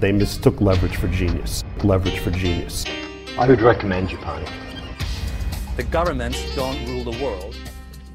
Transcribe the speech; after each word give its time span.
They 0.00 0.12
mistook 0.12 0.62
leverage 0.62 0.96
for 0.96 1.08
genius. 1.08 1.62
Leverage 1.84 2.20
for 2.20 2.30
genius. 2.30 2.86
I 3.38 3.46
would 3.46 3.60
recommend 3.60 4.08
Japan. 4.08 4.44
The 5.76 5.82
governments 5.82 6.40
don't 6.56 6.88
rule 6.88 7.04
the 7.12 7.22
world. 7.24 7.54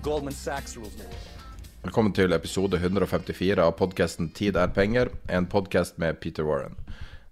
Goldman 0.02 0.34
Sachs 0.34 0.76
rules 0.78 0.96
the 0.96 1.04
world. 1.04 1.28
Velkommen 1.84 2.14
til 2.14 2.34
episode 2.34 2.78
154 2.78 3.62
av 3.62 3.72
podkasten 3.78 4.32
'Tid 4.34 4.56
er 4.56 4.68
penger', 4.68 5.10
en 5.30 5.46
podkast 5.46 5.98
med 5.98 6.20
Peter 6.20 6.44
Warren. 6.44 6.76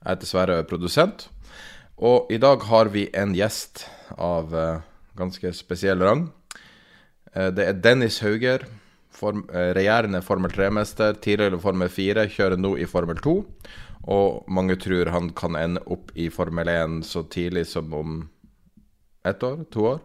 Jeg 0.06 0.10
heter 0.10 0.26
Sverre, 0.26 0.58
er 0.58 0.70
produsent, 0.70 1.30
og 1.98 2.28
i 2.30 2.38
dag 2.38 2.62
har 2.62 2.86
vi 2.94 3.10
en 3.14 3.34
gjest 3.34 3.88
av 4.18 4.54
eh, 4.54 4.82
ganske 5.18 5.54
spesiell 5.54 5.98
rang. 6.00 6.30
Eh, 7.36 7.50
det 7.50 7.68
er 7.68 7.74
Dennis 7.74 8.20
Hauger, 8.20 8.60
form, 9.10 9.50
eh, 9.50 9.74
regjerende 9.74 10.22
Formel 10.22 10.52
3-mester, 10.52 11.14
tidligere 11.14 11.60
Formel 11.60 11.90
4, 11.90 12.28
kjører 12.30 12.58
nå 12.58 12.78
i 12.78 12.86
Formel 12.86 13.18
2. 13.18 13.46
Og 14.04 14.44
mange 14.52 14.76
tror 14.82 15.12
han 15.14 15.30
kan 15.36 15.56
ende 15.56 15.84
opp 15.92 16.12
i 16.20 16.30
Formel 16.34 16.68
1 16.68 17.02
så 17.08 17.24
tidlig 17.24 17.68
som 17.72 17.94
om 17.96 18.18
ett 19.24 19.44
år? 19.44 19.64
To 19.72 19.86
år? 19.94 20.00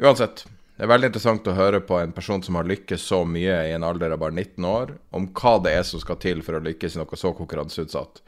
Uansett, 0.00 0.46
det 0.74 0.86
er 0.86 0.90
veldig 0.90 1.10
interessant 1.12 1.46
å 1.46 1.54
høre 1.54 1.82
på 1.84 1.98
en 2.00 2.14
person 2.16 2.42
som 2.42 2.56
har 2.58 2.66
lykkes 2.66 3.04
så 3.06 3.20
mye 3.28 3.60
i 3.68 3.74
en 3.76 3.84
alder 3.86 4.14
av 4.16 4.22
bare 4.24 4.34
19 4.34 4.64
år, 4.66 4.94
om 5.14 5.28
hva 5.36 5.58
det 5.62 5.74
er 5.76 5.84
som 5.86 6.02
skal 6.02 6.18
til 6.22 6.40
for 6.42 6.58
å 6.58 6.64
lykkes 6.64 6.96
i 6.96 7.02
noe 7.02 7.20
så 7.20 7.34
konkurranseutsatt. 7.36 8.22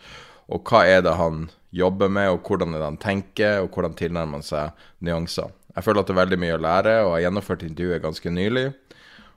Og 0.52 0.68
hva 0.68 0.84
er 0.86 1.00
det 1.02 1.16
han 1.18 1.48
jobber 1.74 2.12
med, 2.12 2.30
og 2.30 2.46
hvordan 2.46 2.74
er 2.74 2.84
det 2.84 2.90
han 2.92 3.00
tenker, 3.02 3.64
og 3.64 3.72
hvordan 3.74 3.96
tilnærmer 3.98 4.38
han 4.38 4.46
seg 4.46 4.84
nyanser. 5.02 5.50
Jeg 5.74 5.84
føler 5.84 6.04
at 6.04 6.08
det 6.08 6.14
er 6.14 6.20
veldig 6.22 6.38
mye 6.44 6.54
å 6.54 6.62
lære, 6.62 6.94
og 7.00 7.08
jeg 7.08 7.16
har 7.16 7.24
gjennomført 7.26 7.66
intervjuet 7.66 8.04
ganske 8.04 8.32
nylig, 8.32 8.66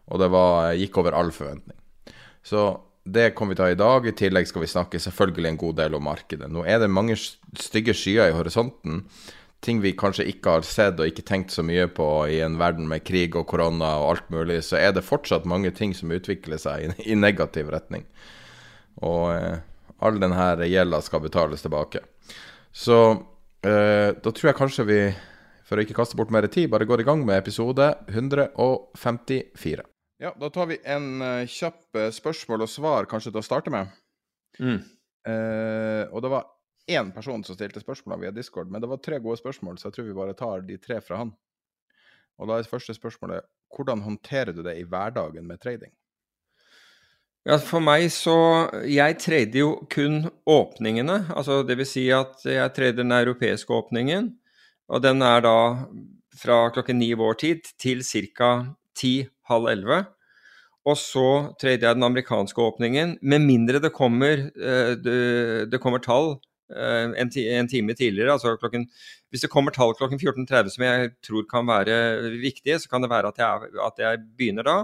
og 0.09 0.21
det 0.21 0.29
var, 0.35 0.69
gikk 0.77 1.01
over 1.01 1.17
all 1.17 1.33
forventning. 1.33 1.79
Så 2.45 2.67
det 3.13 3.31
kommer 3.38 3.53
vi 3.53 3.59
til 3.59 3.65
å 3.65 3.67
ha 3.69 3.73
i 3.75 3.79
dag. 3.79 4.07
I 4.07 4.15
tillegg 4.17 4.47
skal 4.50 4.63
vi 4.63 4.72
snakke 4.72 5.01
selvfølgelig 5.01 5.51
en 5.51 5.59
god 5.63 5.78
del 5.81 5.97
om 5.97 6.07
markedet. 6.07 6.50
Nå 6.51 6.63
er 6.67 6.81
det 6.81 6.91
mange 6.91 7.17
stygge 7.17 7.95
skyer 7.97 8.31
i 8.31 8.35
horisonten. 8.35 9.03
Ting 9.66 9.81
vi 9.84 9.91
kanskje 10.00 10.28
ikke 10.31 10.56
har 10.56 10.67
sett 10.67 11.01
og 11.01 11.09
ikke 11.09 11.25
tenkt 11.28 11.51
så 11.51 11.66
mye 11.67 11.89
på 11.91 12.07
i 12.31 12.39
en 12.45 12.56
verden 12.61 12.88
med 12.88 13.03
krig 13.07 13.35
og 13.35 13.47
korona 13.51 13.97
og 14.00 14.11
alt 14.13 14.29
mulig, 14.31 14.61
så 14.63 14.79
er 14.79 14.94
det 14.95 15.03
fortsatt 15.07 15.50
mange 15.50 15.73
ting 15.75 15.91
som 15.97 16.13
utvikler 16.16 16.61
seg 16.61 16.85
i, 16.85 16.94
i 17.11 17.17
negativ 17.19 17.72
retning. 17.73 18.06
Og 19.03 19.34
eh, 19.34 19.59
all 20.00 20.22
denne 20.22 20.69
gjelda 20.69 21.01
skal 21.03 21.25
betales 21.25 21.66
tilbake. 21.66 22.05
Så 22.72 23.00
eh, 23.67 24.16
da 24.16 24.31
tror 24.31 24.51
jeg 24.51 24.59
kanskje 24.61 24.88
vi, 24.88 25.00
for 25.67 25.75
å 25.75 25.84
ikke 25.84 25.97
kaste 26.00 26.19
bort 26.19 26.31
mer 26.31 26.47
tid, 26.47 26.72
bare 26.72 26.88
går 26.88 27.03
i 27.03 27.09
gang 27.11 27.25
med 27.28 27.41
episode 27.41 27.91
154. 28.07 29.88
Ja, 30.19 30.34
da 30.40 30.50
tar 30.52 30.68
vi 30.68 30.80
en 30.84 31.22
uh, 31.24 31.47
kjapp 31.47 31.96
uh, 31.96 32.09
spørsmål 32.12 32.66
og 32.66 32.72
svar 32.72 33.07
kanskje 33.07 33.31
til 33.31 33.40
å 33.40 33.46
starte 33.46 33.72
med. 33.72 33.91
Mm. 34.59 34.81
Uh, 35.24 36.03
og 36.12 36.24
det 36.25 36.31
var 36.34 36.50
én 36.91 37.12
person 37.16 37.46
som 37.46 37.56
stilte 37.56 37.80
spørsmål 37.80 38.25
via 38.25 38.34
Discord, 38.35 38.68
men 38.72 38.84
det 38.84 38.90
var 38.91 39.00
tre 39.00 39.22
gode 39.24 39.40
spørsmål, 39.40 39.78
så 39.79 39.88
jeg 39.88 39.96
tror 39.96 40.09
vi 40.09 40.18
bare 40.18 40.35
tar 40.35 40.66
de 40.68 40.75
tre 40.81 41.00
fra 41.06 41.22
han. 41.22 41.31
Og 42.40 42.50
da 42.50 42.58
er 42.58 42.66
det 42.66 42.72
første 42.72 42.96
spørsmålet 42.96 43.47
hvordan 43.75 44.03
håndterer 44.03 44.56
du 44.56 44.63
det 44.66 44.75
i 44.79 44.85
hverdagen 44.88 45.47
med 45.47 45.62
trading? 45.63 45.91
Ja, 47.47 47.56
for 47.63 47.79
meg 47.79 48.09
så 48.12 48.68
Jeg 48.84 49.16
trader 49.24 49.62
jo 49.62 49.69
kun 49.90 50.25
åpningene. 50.44 51.31
Altså 51.31 51.62
det 51.63 51.78
vil 51.79 51.88
si 51.88 52.09
at 52.12 52.44
jeg 52.44 52.74
trader 52.75 53.00
den 53.00 53.16
europeiske 53.16 53.72
åpningen, 53.74 54.34
og 54.90 55.03
den 55.06 55.24
er 55.24 55.46
da 55.46 55.58
fra 56.40 56.59
klokken 56.75 57.00
ni 57.00 57.13
vår 57.13 57.40
tid 57.40 57.72
til 57.79 58.03
ca. 58.03 58.52
ti 58.99 59.13
halv 59.49 59.69
elleve. 59.71 60.03
Og 60.87 60.97
så 60.97 61.53
trader 61.59 61.87
jeg 61.87 61.97
den 61.97 62.07
amerikanske 62.07 62.61
åpningen, 62.63 63.17
med 63.21 63.43
mindre 63.43 63.81
det 63.83 63.91
kommer, 63.93 64.47
det, 65.03 65.17
det 65.71 65.81
kommer 65.83 66.01
tall 66.03 66.37
en, 66.69 67.15
en, 67.17 67.67
time 67.67 67.93
tidligere. 67.93 68.31
altså 68.31 68.55
klokken, 68.55 68.87
Hvis 69.29 69.41
det 69.41 69.49
kommer 69.49 69.71
tall 69.71 69.93
klokken 69.97 70.19
14.30 70.19 70.69
som 70.69 70.85
jeg 70.85 71.11
tror 71.25 71.45
kan 71.49 71.67
være 71.67 72.31
viktige, 72.39 72.79
så 72.79 72.89
kan 72.89 73.03
det 73.03 73.09
være 73.09 73.27
at 73.27 73.37
jeg, 73.37 73.69
at 73.85 73.99
jeg 73.99 74.23
begynner 74.37 74.63
da. 74.63 74.77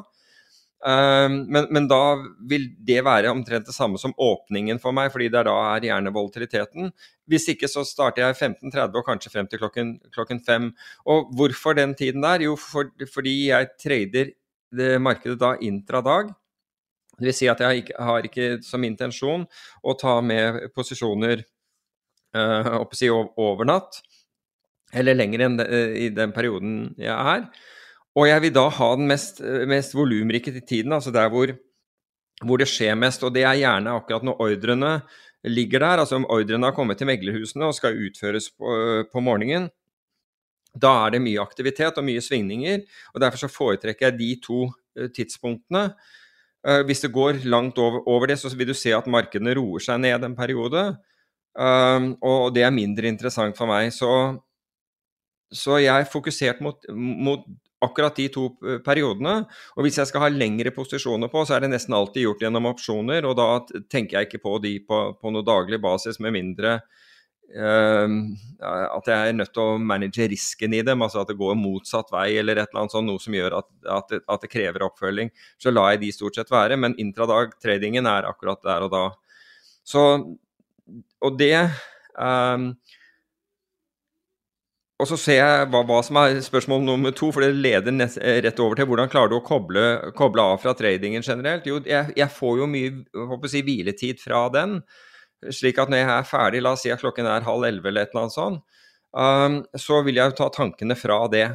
Men, 0.85 1.65
men, 1.73 1.87
da 1.89 2.19
vil 2.45 2.67
det 2.85 2.99
være 3.07 3.31
omtrent 3.33 3.65
det 3.65 3.73
samme 3.73 3.97
som 3.97 4.11
åpningen 4.21 4.77
for 4.77 4.93
meg, 4.93 5.07
fordi 5.09 5.31
det 5.33 5.41
da 5.47 5.55
er 5.71 5.87
gjerne 5.87 6.11
volatiliteten. 6.13 6.91
Hvis 7.25 7.47
ikke 7.55 7.69
så 7.71 7.81
starter 7.87 8.27
jeg 8.27 8.37
15.30 8.37 8.99
og 8.99 9.07
kanskje 9.07 9.31
frem 9.33 9.49
til 9.49 9.63
klokken, 9.63 9.95
klokken 10.13 10.43
5. 10.45 10.67
Og 11.09 11.31
hvorfor 11.39 11.73
den 11.79 11.95
tiden 11.97 12.21
der? 12.21 12.45
Jo, 12.45 12.53
for, 12.61 12.91
fordi 13.15 13.33
jeg 13.47 13.71
trader 13.81 14.29
det 14.75 14.91
markedet 15.01 15.39
da 15.41 15.55
intradag. 15.57 16.29
Det 17.15 17.29
vil 17.29 17.37
si 17.37 17.47
at 17.49 17.61
jeg 17.63 17.83
ikke, 17.83 17.97
har 18.05 18.27
ikke 18.27 18.47
som 18.65 18.83
intensjon 18.83 19.45
å 19.81 19.95
ta 19.99 20.17
med 20.21 20.67
posisjoner 20.75 21.45
uh, 22.35 22.83
si 22.95 23.09
over 23.09 23.67
natt, 23.67 24.01
eller 24.95 25.15
lenger 25.15 25.45
enn 25.45 25.57
de, 25.59 25.67
i 26.05 26.09
den 26.13 26.35
perioden 26.35 26.75
jeg 26.99 27.15
er. 27.15 27.47
Og 28.15 28.29
jeg 28.29 28.45
vil 28.45 28.55
da 28.55 28.65
ha 28.71 28.89
den 28.95 29.09
mest, 29.11 29.41
mest 29.67 29.95
volumrike 29.95 30.53
tiden, 30.61 30.93
altså 30.95 31.11
der 31.11 31.27
hvor, 31.29 31.51
hvor, 32.41 32.61
det 32.61 32.69
skjer 32.71 32.95
mest. 32.95 33.23
Og 33.27 33.33
det 33.35 33.43
er 33.43 33.59
gjerne 33.59 33.95
akkurat 33.97 34.23
når 34.23 34.39
ordrene 34.45 34.93
ligger 35.45 35.83
der, 35.83 36.01
altså 36.01 36.19
om 36.19 36.27
ordrene 36.31 36.69
har 36.69 36.75
kommet 36.75 36.97
til 36.97 37.09
meglerhusene 37.09 37.67
og 37.67 37.75
skal 37.77 37.99
utføres 38.07 38.49
på, 38.55 38.71
på 39.11 39.23
morgenen, 39.23 39.67
da 40.75 40.91
er 41.05 41.15
det 41.15 41.23
mye 41.23 41.43
aktivitet 41.43 41.97
og 41.99 42.05
mye 42.07 42.23
svingninger, 42.23 42.83
og 43.13 43.23
derfor 43.23 43.45
så 43.45 43.51
foretrekker 43.51 44.09
jeg 44.09 44.17
de 44.19 44.29
to 44.43 44.65
uh, 44.67 45.09
tidspunktene. 45.15 45.87
Uh, 46.65 46.81
hvis 46.87 47.05
det 47.05 47.13
går 47.15 47.45
langt 47.47 47.79
over, 47.79 48.27
det, 48.27 48.39
så 48.41 48.51
vil 48.55 48.73
du 48.73 48.75
se 48.75 48.91
at 48.95 49.07
markedene 49.07 49.55
roer 49.55 49.83
seg 49.85 50.01
ned 50.03 50.25
en 50.25 50.35
periode. 50.35 50.87
Uh, 51.55 52.11
og 52.19 52.51
det 52.55 52.65
er 52.65 52.75
mindre 52.75 53.07
interessant 53.07 53.55
for 53.57 53.71
meg. 53.71 53.93
Så, 53.95 54.09
så 55.53 55.79
jeg 55.79 55.93
er 55.93 56.11
fokusert 56.11 56.59
mot, 56.65 56.89
mot, 56.91 57.45
akkurat 57.85 58.17
de 58.17 58.27
to 58.33 58.49
periodene. 58.85 59.37
Og 59.77 59.85
hvis 59.85 59.99
jeg 60.01 60.09
skal 60.09 60.25
ha 60.25 60.31
lengre 60.33 60.73
posisjoner 60.75 61.31
på, 61.31 61.45
så 61.45 61.55
er 61.55 61.65
det 61.65 61.71
nesten 61.73 61.95
alltid 61.97 62.27
gjort 62.27 62.45
gjennom 62.45 62.69
opsjoner, 62.71 63.29
og 63.29 63.37
da 63.39 63.49
tenker 63.91 64.19
jeg 64.19 64.29
ikke 64.29 64.43
på 64.43 64.59
de 64.65 64.77
på, 64.85 65.01
på 65.21 65.33
noe 65.33 65.45
daglig 65.45 65.81
basis, 65.83 66.21
med 66.23 66.35
mindre 66.37 66.79
Uh, 67.55 68.09
at 68.65 69.07
jeg 69.07 69.29
er 69.29 69.35
nødt 69.37 69.51
til 69.53 69.61
å 69.61 69.77
manage 69.79 70.25
risken 70.31 70.73
i 70.73 70.81
dem, 70.83 71.03
altså 71.05 71.21
at 71.21 71.29
det 71.29 71.37
går 71.39 71.53
motsatt 71.55 72.09
vei 72.11 72.39
eller 72.39 72.57
et 72.57 72.71
eller 72.71 72.81
annet 72.81 72.95
sånt, 72.95 73.07
noe 73.07 73.21
som 73.21 73.35
gjør 73.37 73.59
at, 73.59 73.67
at, 73.85 74.09
det, 74.11 74.19
at 74.33 74.43
det 74.43 74.49
krever 74.51 74.83
oppfølging. 74.87 75.29
Så 75.61 75.71
lar 75.71 75.93
jeg 75.93 76.01
de 76.01 76.11
stort 76.15 76.39
sett 76.39 76.51
være, 76.51 76.75
men 76.81 76.97
intradag-tradingen 77.01 78.09
er 78.09 78.27
akkurat 78.27 78.63
der 78.65 78.87
og 78.87 78.91
da. 78.95 79.03
Så, 79.85 80.03
og 81.21 81.37
det 81.39 81.53
um, 82.17 82.71
og 84.95 85.09
så 85.09 85.17
ser 85.19 85.41
jeg 85.41 85.67
hva, 85.73 85.81
hva, 85.83 85.97
som 86.07 86.17
er 86.21 86.37
spørsmål 86.43 86.83
nummer 86.85 87.11
to, 87.15 87.27
for 87.35 87.43
det 87.43 87.57
leder 87.59 87.91
nest, 87.91 88.15
rett 88.21 88.59
over 88.63 88.79
til 88.79 88.87
hvordan 88.87 89.09
klarer 89.11 89.33
du 89.33 89.37
å 89.41 89.43
koble, 89.43 89.83
koble 90.15 90.45
av 90.53 90.61
fra 90.63 90.71
tradingen 90.77 91.25
generelt? 91.25 91.67
Jo, 91.67 91.81
jeg, 91.83 92.13
jeg 92.15 92.31
får 92.31 92.61
jo 92.61 92.67
mye 92.71 93.49
si, 93.51 93.63
hviletid 93.67 94.23
fra 94.23 94.45
den. 94.53 94.77
Slik 95.51 95.81
at 95.83 95.91
når 95.91 95.99
jeg 95.99 96.11
er 96.13 96.29
ferdig, 96.29 96.61
la 96.63 96.71
oss 96.77 96.85
si 96.85 96.93
at 96.93 97.03
klokken 97.03 97.27
er 97.27 97.43
halv 97.43 97.67
elleve 97.67 97.91
eller 97.91 98.07
et 98.07 98.13
eller 98.13 98.23
annet 98.23 98.35
sånt, 98.37 98.63
um, 99.11 99.57
så 99.75 99.99
vil 100.05 100.21
jeg 100.21 100.31
jo 100.31 100.37
ta 100.39 100.47
tankene 100.55 100.95
fra 100.95 101.19
det. 101.33 101.49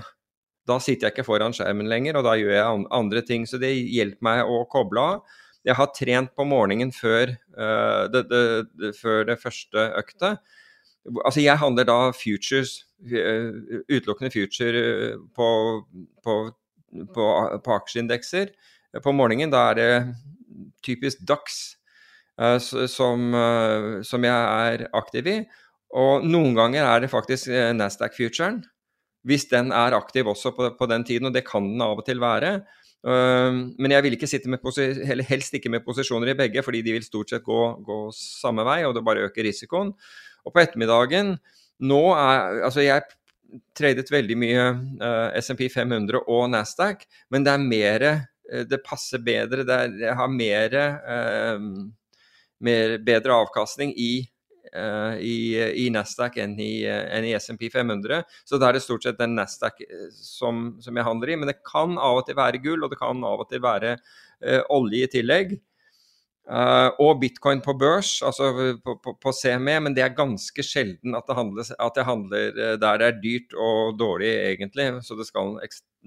Da 0.68 0.76
sitter 0.84 1.08
jeg 1.08 1.16
ikke 1.16 1.26
foran 1.30 1.56
skjermen 1.56 1.88
lenger, 1.88 2.20
og 2.20 2.28
da 2.28 2.36
gjør 2.36 2.52
jeg 2.58 2.84
andre 3.00 3.24
ting. 3.24 3.48
Så 3.48 3.56
det 3.62 3.72
hjelper 3.72 4.26
meg 4.26 4.52
å 4.52 4.60
koble 4.70 5.06
av. 5.14 5.40
Jeg 5.64 5.80
har 5.80 5.90
trent 5.96 6.36
på 6.36 6.44
morgenen 6.48 6.92
før, 6.92 7.32
uh, 7.56 8.04
det, 8.12 8.26
det, 8.28 8.44
det, 8.76 8.92
før 9.00 9.24
det 9.32 9.40
første 9.40 9.88
øktet. 10.04 10.44
Altså, 11.24 11.40
jeg 11.40 11.56
handler 11.56 11.88
da 11.88 11.98
futures, 12.12 12.82
utelukkende 13.00 14.32
future 14.34 14.82
uh, 15.14 15.20
på, 15.36 15.48
på, 16.24 16.36
på, 17.14 17.28
på 17.64 17.76
aksjeindekser. 17.76 18.52
På 19.04 19.14
morgenen 19.14 19.52
da 19.52 19.68
er 19.70 19.78
det 19.78 19.92
typisk 20.82 21.22
DAX 21.28 21.76
som, 22.88 23.34
som 24.02 24.24
jeg 24.24 24.72
er 24.72 24.86
aktiv 24.96 25.26
i. 25.28 25.34
Og 25.94 26.24
noen 26.26 26.56
ganger 26.56 26.88
er 26.88 27.02
det 27.04 27.10
faktisk 27.12 27.52
Nasdaq-futuren 27.76 28.62
hvis 29.28 29.46
den 29.50 29.72
er 29.76 29.96
aktiv 29.96 30.28
også 30.30 30.52
på, 30.56 30.70
på, 30.78 30.88
den 30.88 31.04
tiden, 31.04 31.28
og 31.28 31.34
det 31.34 31.44
kan 31.48 31.66
den 31.66 31.82
av 31.84 31.98
og 32.00 32.06
til 32.06 32.20
være. 32.22 32.60
Men 33.04 33.92
jeg 33.94 34.04
vil 34.04 34.16
ikke 34.16 34.28
sitte 34.28 34.50
med 34.52 34.64
helst 35.28 35.54
ikke 35.56 35.72
med 35.72 35.84
posisjoner 35.84 36.32
i 36.32 36.36
begge, 36.36 36.62
fordi 36.64 36.82
de 36.84 36.96
vil 36.96 37.04
stort 37.04 37.32
sett 37.32 37.44
gå, 37.44 37.60
gå 37.84 38.00
samme 38.16 38.64
vei, 38.64 38.82
og 38.84 38.94
det 38.96 39.04
bare 39.04 39.28
øker 39.28 39.44
risikoen. 39.44 39.92
Og 40.44 40.54
på 40.54 40.62
ettermiddagen 40.62 41.36
nå 41.80 42.02
er 42.14 42.60
Altså, 42.66 42.84
jeg 42.84 43.06
tradet 43.74 44.10
veldig 44.12 44.36
mye 44.38 44.66
uh, 45.02 45.38
SMP 45.40 45.66
500 45.72 46.20
og 46.22 46.50
Nasdaq, 46.52 47.06
men 47.34 47.46
det 47.46 47.54
er 47.54 47.64
mer 47.64 48.04
uh, 48.08 48.64
Det 48.68 48.82
passer 48.86 49.22
bedre, 49.24 49.64
det, 49.66 49.78
er, 49.78 49.96
det 49.96 50.18
har 50.18 50.30
mer, 50.30 50.76
mer 52.60 52.94
bedre 53.06 53.40
avkastning 53.44 53.94
i 53.96 54.12
Uh, 54.70 55.16
i, 55.18 55.58
i, 55.82 55.88
Nasdaq 55.90 56.36
enn 56.38 56.52
i, 56.62 56.84
uh, 56.86 57.08
enn 57.10 57.24
i 57.26 57.32
SMP 57.34 57.66
500. 57.72 58.20
Så 58.46 58.58
da 58.60 58.68
er 58.68 58.76
det 58.76 58.84
stort 58.84 59.02
sett 59.02 59.18
den 59.18 59.32
Nasdaq 59.34 59.80
uh, 59.82 60.04
som, 60.14 60.76
som, 60.78 60.94
jeg 60.94 61.06
handler 61.08 61.32
i. 61.32 61.38
Men 61.40 61.50
det 61.50 61.56
kan 61.66 61.96
av 61.98 62.20
og 62.20 62.28
til 62.28 62.38
være 62.38 62.60
gull, 62.62 62.84
og 62.86 62.92
det 62.92 63.00
kan 63.00 63.24
av 63.26 63.42
og 63.42 63.50
til 63.50 63.64
være 63.64 63.96
olje 64.72 65.04
i 65.04 65.10
tillegg. 65.10 65.50
Og 66.50 67.20
bitcoin 67.20 67.60
på 67.62 67.76
børs, 67.78 68.16
altså 68.26 68.48
på, 68.82 68.96
på, 69.04 69.12
på, 69.22 69.32
CME, 69.38 69.76
men 69.84 69.94
det 69.94 70.02
er 70.02 70.16
ganske 70.16 70.64
sjelden 70.66 71.14
at, 71.14 71.28
det 71.28 71.36
handles, 71.38 71.70
at 71.76 72.00
jeg 72.00 72.08
handler 72.08 72.56
der 72.82 72.98
det 72.98 73.06
er 73.06 73.20
dyrt 73.22 73.54
og 73.54 73.94
dårlig, 74.00 74.32
egentlig. 74.48 74.88
Så 75.06 75.14
det 75.14 75.28
skal 75.28 75.54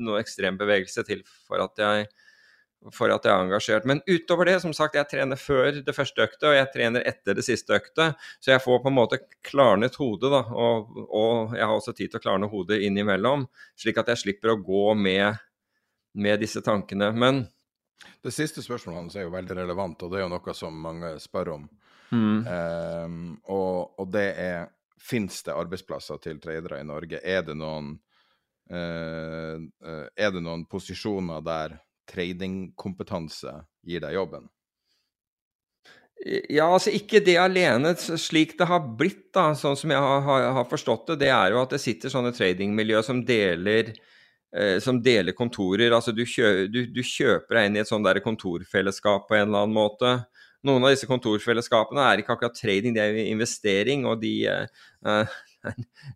noe 0.04 0.20
ekstrem 0.20 0.60
bevegelse 0.60 1.06
til 1.08 1.24
for 1.48 1.64
at 1.64 1.80
jeg 1.80 2.10
for 2.92 3.12
at 3.14 3.24
jeg 3.26 3.32
er 3.32 3.46
engasjert. 3.46 3.86
Men 3.88 4.02
utover 4.10 4.50
det, 4.50 4.58
som 4.64 4.74
sagt, 4.76 4.98
jeg 4.98 5.08
trener 5.12 5.40
før 5.40 5.80
det 5.86 5.96
første 5.96 6.26
øktet, 6.26 6.48
og 6.50 6.56
jeg 6.58 6.72
trener 6.74 7.06
etter 7.08 7.38
det 7.38 7.46
siste 7.46 7.76
øktet. 7.78 8.20
Så 8.44 8.52
jeg 8.52 8.64
får 8.64 8.82
på 8.84 8.92
en 8.92 8.98
måte 8.98 9.22
klarnet 9.46 9.96
hodet, 10.00 10.32
da. 10.34 10.42
Og, 10.52 10.92
og 11.08 11.56
jeg 11.58 11.64
har 11.64 11.76
også 11.76 11.96
tid 11.96 12.12
til 12.12 12.20
å 12.20 12.26
klarne 12.26 12.52
hodet 12.52 12.82
innimellom, 12.84 13.48
slik 13.80 14.02
at 14.02 14.12
jeg 14.12 14.24
slipper 14.26 14.54
å 14.54 14.60
gå 14.60 14.86
med, 15.00 15.40
med 16.20 16.44
disse 16.44 16.64
tankene. 16.66 17.14
Men 17.16 17.46
Det 18.24 18.32
siste 18.32 18.64
spørsmålet 18.64 19.02
hans 19.02 19.18
er 19.18 19.28
jo 19.28 19.34
veldig 19.34 19.58
relevant, 19.58 20.04
og 20.04 20.12
det 20.12 20.20
er 20.20 20.26
jo 20.26 20.32
noe 20.34 20.56
som 20.58 20.80
mange 20.86 21.14
spør 21.24 21.56
om. 21.58 21.68
Mm. 22.14 22.40
Um, 22.46 23.20
og, 23.50 24.00
og, 24.00 24.08
det 24.14 24.30
er 24.38 24.72
Fins 25.04 25.42
det 25.44 25.52
arbeidsplasser 25.52 26.20
til 26.24 26.38
tradere 26.40 26.78
i 26.80 26.86
Norge? 26.88 27.20
Er 27.20 27.42
det 27.44 27.58
noen 27.60 27.90
uh, 28.72 29.58
er 30.16 30.30
det 30.32 30.44
noen 30.46 30.64
posisjoner 30.72 31.42
der 31.44 31.76
tradingkompetanse 32.08 33.52
gir 33.84 34.04
deg 34.04 34.16
jobben? 34.16 34.48
Ja, 36.24 36.70
altså 36.70 36.94
ikke 36.96 37.20
det 37.26 37.36
alene. 37.42 37.92
Slik 38.00 38.56
det 38.60 38.70
har 38.70 38.86
blitt, 38.96 39.26
da, 39.36 39.50
sånn 39.60 39.76
som 39.76 39.92
jeg 39.92 40.00
har, 40.00 40.48
har 40.56 40.68
forstått 40.72 41.12
det, 41.12 41.26
det 41.26 41.32
er 41.36 41.52
jo 41.52 41.60
at 41.66 41.76
det 41.76 41.82
sitter 41.84 42.14
sånne 42.14 42.32
tradingmiljø 42.36 43.02
som 43.04 43.26
deler 43.28 43.92
som 44.84 45.00
deler 45.02 45.34
kontorer. 45.34 45.90
Altså 45.96 46.12
du, 46.14 46.22
kjø, 46.30 46.68
du, 46.70 46.84
du, 46.94 47.00
kjøper 47.02 47.58
deg 47.58 47.70
inn 47.70 47.78
i 47.80 47.82
et 47.82 47.90
sånt 47.90 48.06
der 48.06 48.20
kontorfellesskap 48.22 49.26
på 49.26 49.38
en 49.38 49.48
eller 49.48 49.64
annen 49.64 49.74
måte. 49.74 50.12
Noen 50.64 50.86
av 50.88 50.94
disse 50.94 51.08
kontorfellesskapene 51.10 52.04
er 52.08 52.22
ikke 52.22 52.38
akkurat 52.38 52.56
trading, 52.56 52.96
det 52.96 53.04
er 53.04 53.18
investering, 53.26 54.06
og 54.08 54.22
de 54.24 54.36
eh, 54.48 54.84
eh 55.12 55.40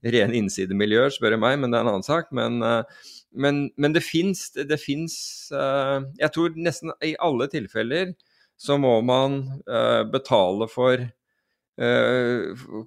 Rene 0.04 0.36
innsidemiljøer, 0.36 1.13
spør 1.16 1.31
du 1.31 1.38
meg, 1.39 1.54
men 1.60 1.72
det 1.72 1.78
er 1.78 1.86
en 1.86 1.89
annen 1.94 2.04
sak. 2.04 2.34
Men, 2.36 2.62
eh, 2.63 3.04
men, 3.31 3.62
men 3.80 3.95
det 3.95 4.04
fins 4.04 4.50
det 4.56 4.80
fins 4.81 5.16
eh, 5.56 6.00
Jeg 6.19 6.33
tror 6.36 6.56
nesten 6.60 6.92
i 7.04 7.13
alle 7.24 7.48
tilfeller 7.51 8.12
så 8.60 8.75
må 8.81 8.95
man 9.06 9.36
uh, 9.69 10.01
betale 10.10 10.66
for, 10.66 11.04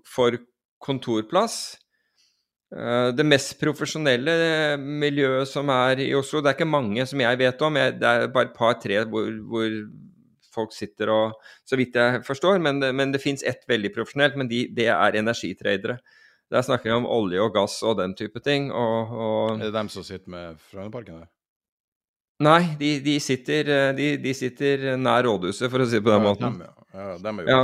for 0.02 0.38
kontorplass. 0.82 1.60
Det 2.70 3.24
mest 3.26 3.56
profesjonelle 3.58 4.32
miljøet 4.78 5.48
som 5.50 5.72
er 5.74 6.04
i 6.04 6.12
Oslo, 6.14 6.38
det 6.38 6.52
er 6.52 6.58
ikke 6.58 6.68
mange 6.70 7.02
som 7.10 7.18
jeg 7.18 7.38
vet 7.40 7.64
om, 7.66 7.78
jeg, 7.80 7.96
det 7.98 8.06
er 8.06 8.30
bare 8.30 8.46
et 8.46 8.54
par-tre 8.54 9.00
hvor, 9.10 9.26
hvor, 9.50 9.74
folk 10.54 10.72
sitter 10.74 11.10
og 11.14 11.34
Så 11.66 11.78
vidt 11.78 11.94
jeg 11.94 12.22
forstår, 12.26 12.58
men, 12.62 12.78
men 12.94 13.12
det 13.14 13.22
fins 13.22 13.42
ett 13.46 13.62
veldig 13.70 13.92
profesjonelt, 13.94 14.38
men 14.38 14.50
de, 14.50 14.64
det 14.74 14.88
er 14.90 15.18
energitradere. 15.18 15.98
Der 16.50 16.62
snakker 16.66 16.90
vi 16.90 16.96
om 16.96 17.06
olje 17.06 17.42
og 17.42 17.52
gass 17.54 17.76
og 17.86 18.00
den 18.00 18.16
type 18.18 18.42
ting. 18.42 18.72
Og, 18.74 19.12
og... 19.14 19.60
Er 19.60 19.68
det 19.68 19.76
dem 19.76 19.90
som 19.92 20.02
sitter 20.06 20.30
med 20.30 20.58
Frognerparken? 20.70 21.22
Nei, 22.42 22.72
de, 22.80 22.94
de, 23.04 23.18
sitter, 23.20 23.68
de, 23.94 24.14
de, 24.18 24.32
sitter, 24.34 24.94
nær 24.98 25.26
rådhuset, 25.28 25.68
for 25.70 25.84
å 25.84 25.86
si 25.86 25.98
det 25.98 26.04
på 26.06 26.10
den 26.10 26.24
ja, 26.24 26.26
måten. 26.26 26.56
Dem, 26.56 26.62
ja. 26.64 26.76
Ja, 26.90 27.10
dem 27.22 27.42
ja. 27.46 27.58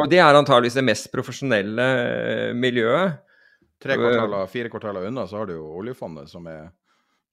Og 0.00 0.08
det 0.10 0.18
er 0.24 0.38
antageligvis 0.38 0.78
det 0.80 0.86
mest 0.88 1.10
profesjonelle 1.12 1.88
eh, 2.00 2.48
miljøet. 2.56 3.20
Tre 3.82 3.98
kvartaler, 3.98 4.46
fire 4.50 4.70
kvartaler 4.70 5.06
unna 5.08 5.26
så 5.26 5.40
har 5.40 5.48
du 5.50 5.56
jo 5.56 5.68
oljefondet, 5.80 6.30
som 6.30 6.46
er 6.50 6.70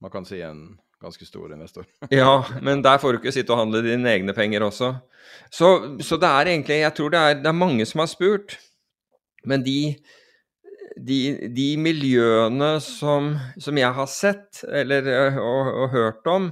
man 0.00 0.10
kan 0.10 0.24
si 0.24 0.40
en 0.42 0.78
ganske 1.00 1.26
stor 1.26 1.52
investor. 1.52 1.84
ja, 2.10 2.44
men 2.62 2.82
der 2.82 2.98
får 2.98 3.12
du 3.12 3.20
ikke 3.20 3.34
sitte 3.34 3.52
og 3.54 3.62
handle 3.62 3.82
dine 3.84 4.08
egne 4.10 4.34
penger 4.36 4.64
også. 4.64 4.94
Så, 5.52 5.68
så 6.00 6.16
det 6.20 6.28
er 6.28 6.50
egentlig 6.54 6.80
Jeg 6.80 6.94
tror 6.96 7.12
det 7.12 7.20
er, 7.20 7.36
det 7.42 7.46
er 7.46 7.56
mange 7.56 7.86
som 7.86 8.02
har 8.02 8.10
spurt, 8.10 8.58
men 9.44 9.64
de 9.64 9.96
de, 11.00 11.48
de 11.56 11.68
miljøene 11.80 12.74
som, 12.84 13.32
som, 13.60 13.78
jeg 13.78 13.92
har 13.96 14.08
sett 14.10 14.62
eller, 14.68 15.06
eh, 15.08 15.38
og, 15.40 15.70
og 15.84 15.94
hørt 15.94 16.26
om, 16.28 16.50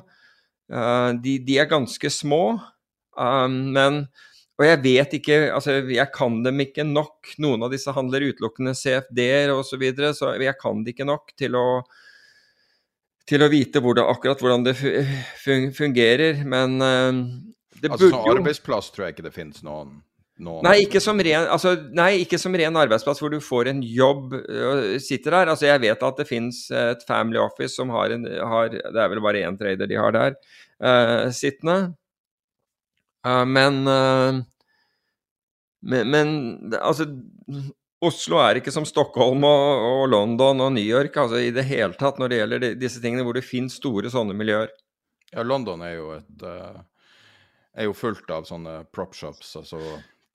uh, 0.73 1.11
de, 1.21 1.39
de, 1.45 1.59
er 1.59 1.69
ganske 1.69 2.11
små. 2.11 2.59
Um, 3.19 3.75
men 3.75 4.07
Og 4.59 4.67
jeg 4.67 4.81
vet 4.83 5.13
ikke 5.21 5.37
Altså, 5.55 5.79
jeg 5.87 6.11
kan 6.15 6.41
dem 6.43 6.65
ikke 6.65 6.87
nok. 6.87 7.33
Noen 7.43 7.63
av 7.67 7.73
disse 7.75 7.95
handler 7.95 8.27
utelukkende 8.33 8.75
CFD-er 8.75 9.55
osv., 9.55 9.71
så, 9.71 9.81
videre, 9.81 10.13
så 10.17 10.35
jeg 10.35 10.59
kan 10.61 10.83
det 10.85 10.97
ikke 10.97 11.09
nok 11.09 11.35
til 11.39 11.59
å 11.59 11.69
til 13.29 13.45
å 13.45 13.51
vite 13.53 13.83
hvordan, 13.85 14.09
akkurat 14.09 14.41
hvordan 14.41 14.63
det 14.65 14.73
fungerer, 15.77 16.39
men 16.49 16.79
uh, 16.81 17.19
det 17.77 17.91
altså, 17.93 18.07
burde 18.07 18.15
jo 18.15 18.23
Altså 18.23 18.39
Arbeidsplass 18.39 18.89
tror 18.95 19.05
jeg 19.05 19.19
ikke 19.19 19.27
det 19.27 19.35
finnes 19.37 19.65
noen 19.67 19.99
Nei 20.39 20.85
ikke, 20.85 21.01
ren, 21.03 21.49
altså, 21.51 21.73
nei, 21.99 22.21
ikke 22.23 22.39
som 22.39 22.55
ren, 22.55 22.77
arbeidsplass 22.79 23.19
hvor 23.19 23.33
du 23.33 23.41
får 23.43 23.73
en 23.73 23.81
jobb 23.83 24.37
og 24.39 25.01
sitter 25.03 25.35
der. 25.35 25.51
Altså, 25.51 25.67
jeg 25.67 25.83
vet 25.83 26.05
at 26.07 26.21
det 26.21 26.29
finnes 26.29 26.61
et 26.71 27.03
Family 27.09 27.41
Office 27.43 27.75
som 27.75 27.91
har 27.91 28.15
en 28.15 28.23
har, 28.23 28.71
Det 28.71 29.03
er 29.03 29.11
vel 29.11 29.23
bare 29.25 29.43
én 29.43 29.59
trader 29.59 29.91
de 29.91 29.99
har 29.99 30.15
der 30.15 30.37
uh, 30.79 31.27
sittende. 31.35 31.98
Men, 33.27 33.81
uh, 33.89 34.39
men, 35.83 36.11
men 36.13 36.29
altså 36.79 37.09
Oslo 37.99 38.39
er 38.39 38.61
ikke 38.61 38.73
som 38.73 38.87
Stockholm 38.87 39.43
og, 39.45 39.87
og, 39.89 40.05
London 40.13 40.63
og 40.63 40.71
New 40.77 40.87
York 40.87 41.17
altså, 41.19 41.41
i 41.43 41.51
det 41.55 41.67
hele 41.67 41.99
tatt 41.99 42.21
når 42.23 42.31
det 42.31 42.39
gjelder 42.39 42.63
de, 42.63 42.71
disse 42.79 43.03
tingene 43.03 43.25
hvor 43.27 43.35
det 43.35 43.47
finnes 43.47 43.75
store 43.81 44.13
sånne 44.13 44.37
miljøer. 44.39 44.71
Ja, 45.33 45.43
London 45.43 45.83
er 45.85 45.97
jo 45.97 46.13
et 46.15 46.47
er 47.79 47.89
jo 47.89 47.97
fullt 47.97 48.31
av 48.35 48.47
sånne 48.49 48.81
prop 48.95 49.15
shops. 49.19 49.51
altså 49.61 49.83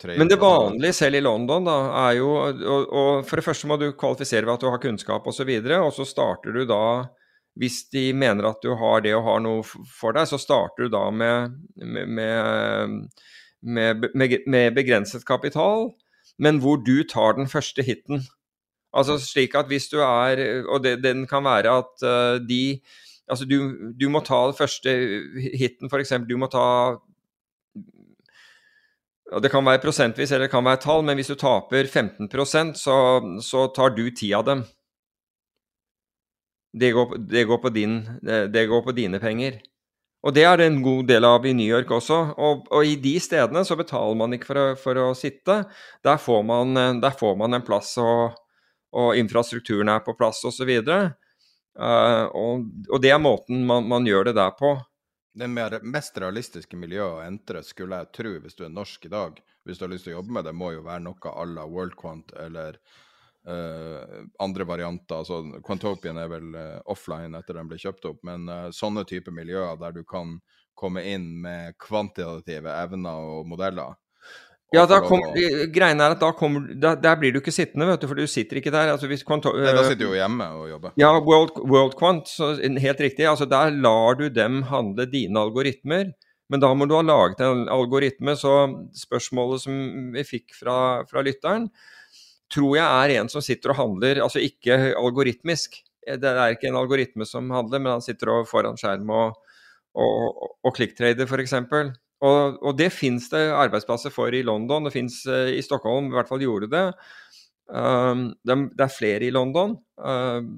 men 0.03 0.27
det 0.27 0.39
vanlige 0.41 0.93
selv 0.97 1.15
i 1.15 1.23
London 1.23 1.67
da, 1.67 1.75
er 2.09 2.17
jo 2.17 2.31
og, 2.35 2.63
og 2.91 3.27
For 3.27 3.39
det 3.39 3.45
første 3.45 3.69
må 3.69 3.77
du 3.79 3.91
kvalifisere 3.95 4.43
ved 4.43 4.55
at 4.57 4.63
du 4.65 4.71
har 4.71 4.81
kunnskap 4.83 5.23
osv., 5.23 5.29
og, 5.29 5.37
så 5.37 5.45
videre, 5.47 5.79
og 5.79 5.93
så 5.95 6.07
starter 6.07 6.55
du 6.55 6.65
da 6.67 6.83
Hvis 7.59 7.83
de 7.93 8.07
mener 8.17 8.47
at 8.49 8.63
du 8.65 8.71
har 8.79 9.03
det 9.05 9.13
og 9.13 9.25
har 9.27 9.41
noe 9.45 9.61
for 9.63 10.15
deg, 10.15 10.25
så 10.29 10.39
starter 10.41 10.87
du 10.87 10.93
da 10.93 11.03
med, 11.13 11.57
med, 11.77 12.95
med, 13.61 14.07
med 14.49 14.73
begrenset 14.73 15.25
kapital, 15.27 15.91
men 16.41 16.57
hvor 16.63 16.81
du 16.81 17.03
tar 17.05 17.37
den 17.37 17.49
første 17.51 17.85
hiten. 17.85 18.25
Altså 18.93 19.17
slik 19.21 19.55
at 19.57 19.69
hvis 19.69 19.87
du 19.89 19.99
er 20.05 20.63
Og 20.69 20.83
det, 20.83 20.99
den 21.01 21.25
kan 21.25 21.43
være 21.45 21.71
at 21.81 22.03
uh, 22.05 22.37
de 22.45 22.81
Altså 23.29 23.45
du, 23.47 23.57
du 23.95 24.09
må 24.11 24.19
ta 24.19 24.43
den 24.49 24.57
første 24.57 24.91
hiten, 25.57 25.89
f.eks. 25.89 26.11
Du 26.27 26.35
må 26.37 26.49
ta 26.51 26.99
Det 29.41 29.49
kan 29.49 29.65
være 29.65 29.81
prosentvis 29.81 30.31
eller 30.31 30.45
det 30.45 30.51
kan 30.51 30.65
være 30.65 30.81
tall, 30.83 31.05
men 31.07 31.17
hvis 31.17 31.31
du 31.31 31.37
taper 31.39 31.87
15% 31.87 32.75
så, 32.77 32.97
så 33.41 33.67
tar 33.73 33.95
du 33.95 34.09
ti 34.11 34.33
av 34.35 34.43
dem. 34.45 34.65
Det 36.73 36.89
går, 36.91 37.17
det, 37.29 37.43
går 37.45 37.69
din, 37.69 37.99
det 38.21 38.65
går, 38.67 38.81
på 38.81 38.91
dine 38.97 39.19
penger. 39.21 39.59
Og 40.23 40.33
det 40.33 40.45
er 40.47 40.57
det 40.57 40.69
en 40.71 40.79
god 40.81 41.05
del 41.05 41.27
av 41.27 41.45
i 41.45 41.53
New 41.53 41.67
York 41.67 41.91
også. 41.91 42.19
Og, 42.37 42.63
og 42.73 42.87
i 42.87 42.95
de 42.97 43.17
stedene 43.21 43.61
så 43.67 43.77
betaler 43.77 44.17
man 44.17 44.33
ikke 44.33 44.49
for 44.49 44.61
å, 44.61 44.69
for 44.79 45.01
å 45.03 45.09
sitte. 45.17 45.59
Der 46.03 46.17
får, 46.17 46.41
man, 46.47 46.73
der 47.03 47.19
får 47.19 47.35
man, 47.37 47.53
en 47.53 47.65
plass 47.67 47.91
og, 48.01 48.39
og 48.95 49.19
infrastrukturen 49.19 49.91
er 49.93 50.01
på 50.05 50.15
plass 50.17 50.41
osv. 50.49 50.71
Uh, 51.73 52.25
og, 52.37 52.65
og 52.89 53.01
det 53.01 53.11
er 53.13 53.21
måten 53.21 53.65
man, 53.69 53.85
man 53.89 54.07
gjør 54.07 54.31
det 54.31 54.37
der 54.39 54.55
på. 54.57 54.75
Det 55.33 55.49
mest 55.49 56.17
realistiske 56.21 56.77
miljøet 56.77 57.09
å 57.09 57.23
entre, 57.25 57.63
skulle 57.65 57.97
jeg 58.03 58.13
tro, 58.13 58.33
hvis 58.43 58.57
du 58.57 58.67
er 58.67 58.73
norsk 58.73 59.07
i 59.07 59.13
dag, 59.13 59.39
hvis 59.65 59.79
du 59.79 59.87
har 59.87 59.89
lyst 59.95 60.05
til 60.05 60.13
å 60.13 60.19
jobbe 60.19 60.35
med 60.37 60.45
det, 60.45 60.53
må 60.53 60.69
jo 60.75 60.83
være 60.85 61.01
noe 61.07 61.31
à 61.33 61.45
la 61.49 61.65
WorldQuant 61.65 62.35
eller 62.43 62.77
uh, 63.49 64.23
andre 64.43 64.67
varianter. 64.67 65.21
altså 65.21 65.61
Quantopian 65.65 66.19
er 66.21 66.29
vel 66.31 66.53
uh, 66.55 66.79
offline 66.91 67.37
etter 67.39 67.59
den 67.59 67.71
ble 67.71 67.79
kjøpt 67.81 68.09
opp, 68.11 68.21
men 68.27 68.47
uh, 68.51 68.69
sånne 68.75 69.05
type 69.09 69.33
miljøer 69.33 69.79
der 69.81 69.95
du 69.95 70.03
kan 70.07 70.37
komme 70.77 71.03
inn 71.05 71.35
med 71.43 71.77
kvantitative 71.81 72.71
evner 72.81 73.33
og 73.37 73.47
modeller, 73.47 73.93
ja, 74.73 74.87
da 74.89 74.97
kom, 75.05 75.21
greien 75.69 76.01
er 76.01 76.15
at 76.15 76.21
da 76.21 76.31
kommer, 76.33 76.65
da, 76.81 76.95
der 76.97 77.17
blir 77.21 77.33
du 77.33 77.37
ikke 77.43 77.53
sittende, 77.53 77.85
vet 77.91 78.01
du, 78.01 78.07
for 78.09 78.17
du 78.17 78.25
sitter 78.29 78.57
ikke 78.57 78.71
der. 78.73 78.89
Altså, 78.95 79.05
Nei, 79.05 79.73
da 79.77 79.83
sitter 79.85 79.99
du 80.01 80.07
jo 80.07 80.17
hjemme 80.17 80.47
og 80.57 80.63
jobber. 80.71 80.95
Ja, 80.97 81.11
World, 81.19 81.59
World 81.69 81.93
Quant, 81.99 82.25
så, 82.29 82.55
helt 82.57 83.03
riktig. 83.05 83.27
altså 83.29 83.45
Der 83.45 83.69
lar 83.69 84.17
du 84.17 84.25
dem 84.33 84.63
handle 84.71 85.05
dine 85.05 85.45
algoritmer. 85.45 86.09
Men 86.49 86.61
da 86.61 86.71
må 86.75 86.85
du 86.89 86.95
ha 86.97 87.03
laget 87.05 87.43
en 87.45 87.67
algoritme. 87.71 88.33
Så 88.37 88.55
spørsmålet 88.97 89.61
som 89.67 89.77
vi 90.17 90.25
fikk 90.25 90.57
fra, 90.57 90.77
fra 91.09 91.21
lytteren, 91.25 91.69
tror 92.53 92.77
jeg 92.77 92.85
er 92.85 93.15
en 93.19 93.31
som 93.31 93.43
sitter 93.43 93.73
og 93.73 93.79
handler, 93.79 94.21
altså 94.25 94.41
ikke 94.43 94.93
algoritmisk. 94.99 95.79
Det 96.03 96.29
er 96.29 96.53
ikke 96.53 96.69
en 96.69 96.79
algoritme 96.79 97.25
som 97.27 97.51
handler, 97.53 97.81
men 97.81 97.95
han 97.95 98.05
sitter 98.05 98.43
foran 98.49 98.79
skjerm 98.79 99.11
og, 99.13 99.37
og, 99.95 100.47
og, 100.59 100.71
klikktrader, 100.75 101.29
f.eks. 101.29 101.55
Og, 102.23 102.59
og 102.63 102.77
det 102.79 102.89
fins 102.95 103.29
det 103.31 103.43
arbeidsplasser 103.51 104.13
for 104.13 104.35
i 104.35 104.43
London, 104.45 104.87
det 104.87 104.93
fins 104.95 105.21
uh, 105.27 105.49
i 105.51 105.63
Stockholm, 105.63 106.11
i 106.11 106.17
hvert 106.17 106.29
fall 106.29 106.43
gjorde 106.43 106.71
det. 106.71 106.85
Um, 107.67 108.29
det, 108.43 108.57
det, 108.75 108.85
er 108.85 108.95
flere 108.95 109.27
i 109.27 109.33
London. 109.33 109.77
Um, 109.97 110.55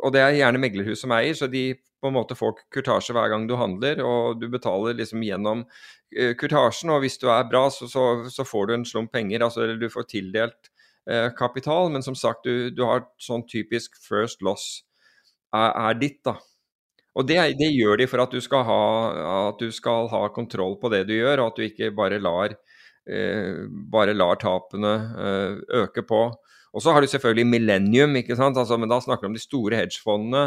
og 0.00 0.14
det 0.14 0.22
er 0.22 0.38
gjerne 0.38 0.62
meglerhus 0.62 1.02
som 1.04 1.14
eier, 1.14 1.36
så 1.38 1.50
de 1.50 1.72
på 2.02 2.10
en 2.10 2.16
måte 2.16 2.34
får 2.34 2.64
kurtasje 2.74 3.14
hver 3.14 3.30
gang 3.30 3.44
du 3.46 3.54
handler, 3.58 4.00
og 4.02 4.40
du 4.40 4.48
betaler 4.50 4.96
liksom 4.98 5.22
gjennom 5.26 5.66
uh, 5.66 6.32
kurtasjen. 6.38 6.90
Og 6.94 7.04
hvis 7.04 7.18
du 7.22 7.28
er 7.30 7.46
bra, 7.50 7.68
så, 7.70 7.90
så, 7.90 8.06
så, 8.32 8.46
får 8.46 8.70
du 8.70 8.76
en 8.78 8.88
slump 8.88 9.14
penger, 9.14 9.44
altså 9.46 9.74
du 9.78 9.86
får 9.92 10.10
tildelt 10.10 10.71
kapital. 11.38 11.90
Men 11.90 12.04
som 12.06 12.14
sagt, 12.18 12.46
du, 12.46 12.70
du, 12.70 12.84
har 12.86 13.06
sånn 13.20 13.46
typisk 13.48 13.98
first 14.02 14.42
loss 14.42 14.84
er, 15.54 15.70
er 15.70 15.98
ditt, 16.00 16.20
da. 16.24 16.36
Og 17.12 17.26
det, 17.28 17.38
det, 17.58 17.68
gjør 17.74 18.00
de 18.00 18.06
for 18.08 18.22
at 18.24 18.32
du, 18.32 18.40
ha, 18.40 18.82
at 19.50 19.60
du, 19.60 19.68
skal 19.74 20.08
ha, 20.12 20.22
kontroll 20.32 20.78
på 20.80 20.88
det 20.92 21.04
du 21.10 21.14
gjør, 21.18 21.42
og 21.42 21.50
at 21.50 21.58
du 21.58 21.66
ikke 21.66 21.90
bare 21.96 22.20
lar, 22.22 22.54
eh, 23.04 23.66
bare 23.92 24.14
lar 24.16 24.40
tapene 24.40 24.94
eh, 25.26 25.58
øke 25.82 26.06
på. 26.08 26.22
Og 26.72 26.80
så 26.80 26.94
har 26.94 27.04
du 27.04 27.10
selvfølgelig 27.12 27.44
Millennium, 27.50 28.16
ikke 28.16 28.36
sant? 28.38 28.56
Altså, 28.56 28.78
men 28.80 28.88
da 28.88 28.96
snakker 29.04 29.26
du 29.26 29.34
om 29.34 29.36
de 29.36 29.44
store 29.44 29.76
hedgefondene. 29.76 30.46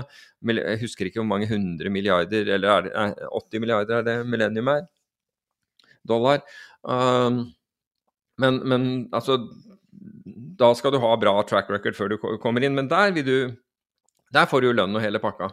Jeg 0.57 0.81
husker 0.81 1.05
ikke 1.05 1.21
hvor 1.21 1.29
mange 1.29 1.51
hundre 1.51 1.91
milliarder, 1.93 2.49
eller 2.55 2.71
er 2.71 2.87
det, 2.87 2.93
er 2.97 3.29
80 3.29 3.61
milliarder 3.61 3.99
er 3.99 4.07
det 4.07 4.15
Millennium 4.25 4.71
er? 4.73 4.87
Dollar. 6.09 6.41
Um, 6.81 7.43
men, 8.41 8.57
men 8.65 8.87
altså 9.13 9.37
Da 10.25 10.71
skal 10.75 10.95
du 10.95 10.97
ha 11.03 11.11
bra 11.21 11.35
track 11.45 11.69
record 11.69 11.97
før 11.97 12.09
du 12.09 12.17
kommer 12.41 12.63
inn. 12.65 12.75
Men 12.77 12.89
der, 12.89 13.13
vil 13.13 13.25
du, 13.25 13.37
der 14.33 14.49
får 14.49 14.61
du 14.61 14.71
jo 14.71 14.77
lønn 14.79 14.97
og 14.97 15.03
hele 15.03 15.21
pakka 15.21 15.51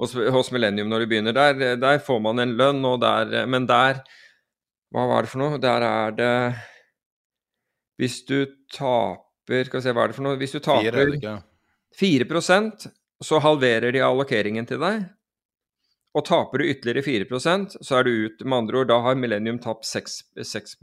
hos, 0.00 0.14
hos 0.14 0.50
Millennium 0.54 0.90
når 0.90 1.04
du 1.04 1.10
begynner. 1.12 1.36
Der, 1.36 1.76
der, 1.80 2.02
får 2.02 2.20
man 2.24 2.42
en 2.42 2.56
lønn, 2.58 2.82
og 2.88 3.00
der 3.02 3.46
Men 3.46 3.68
der 3.70 4.02
Hva 4.92 5.06
var 5.08 5.24
det 5.24 5.32
for 5.32 5.42
noe? 5.44 5.60
Der 5.62 5.86
er 5.86 6.16
det 6.16 6.34
Hvis 8.00 8.22
du 8.28 8.44
taper 8.74 9.68
Skal 9.68 9.78
vi 9.78 9.86
se, 9.86 9.94
hva 9.94 10.04
er 10.04 10.12
det 10.12 10.18
for 10.18 10.26
noe? 10.26 10.40
Hvis 10.40 10.54
du 10.54 10.60
taper 10.62 11.16
4%, 11.92 12.86
så 13.20 13.38
halverer 13.44 13.92
de 13.92 14.00
allokeringen 14.00 14.64
til 14.64 14.78
deg. 14.80 15.02
Og 16.16 16.24
taper 16.24 16.62
du 16.62 16.70
ytterligere 16.70 17.26
4% 17.28 17.76
så 17.84 17.98
er 17.98 18.06
du 18.06 18.12
ut. 18.24 18.44
Med 18.46 18.62
andre 18.62 18.80
ord, 18.80 18.88
da 18.88 18.96
har 19.04 19.18
Millennium 19.18 19.58
tapt 19.60 19.84
6, 19.84 20.14
6 20.40 20.78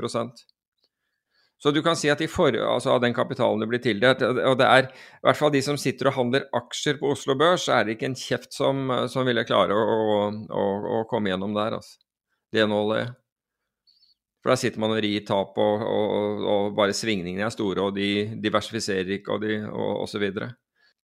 så 1.59 1.73
du 1.75 1.81
kan 1.83 1.97
si 1.99 2.07
at 2.07 2.21
for, 2.31 2.55
altså 2.55 2.93
av 2.93 3.01
den 3.03 3.13
kapitalen 3.15 3.59
du 3.59 3.67
blir 3.67 3.81
tildelt, 3.83 4.21
og 4.23 4.53
det 4.61 4.67
er 4.67 4.85
i 4.87 5.23
hvert 5.27 5.39
fall 5.39 5.51
de 5.51 5.61
som 5.65 5.79
sitter 5.79 6.07
og 6.07 6.15
handler 6.15 6.45
aksjer 6.55 6.99
på 7.01 7.11
Oslo 7.11 7.35
Børs, 7.39 7.65
så 7.67 7.75
er 7.75 7.87
det 7.87 7.97
ikke 7.97 8.07
en 8.13 8.19
kjeft 8.19 8.55
som, 8.55 8.87
som 9.11 9.27
ville 9.27 9.43
klare 9.47 9.75
å, 9.75 10.29
å, 10.31 10.67
å, 10.99 11.01
komme 11.11 11.33
gjennom 11.33 11.57
der, 11.57 11.75
altså. 11.81 11.99
Det 12.49 12.63
nåløyet. 12.65 13.11
For 14.39 14.53
der 14.53 14.61
sitter 14.61 14.79
man 14.81 14.95
og 14.95 15.01
rir 15.03 15.25
tap, 15.27 15.59
og, 15.59 15.83
og, 15.83 16.47
og, 16.47 16.71
bare 16.77 16.95
svingningene 16.95 17.43
er 17.49 17.53
store, 17.53 17.89
og 17.89 17.99
de 17.99 18.39
diversifiserer 18.39 19.17
ikke, 19.19 19.35
og, 19.35 19.43
de, 19.43 19.59
og, 19.67 20.05
og 20.05 20.09
så 20.09 20.21
videre. 20.23 20.53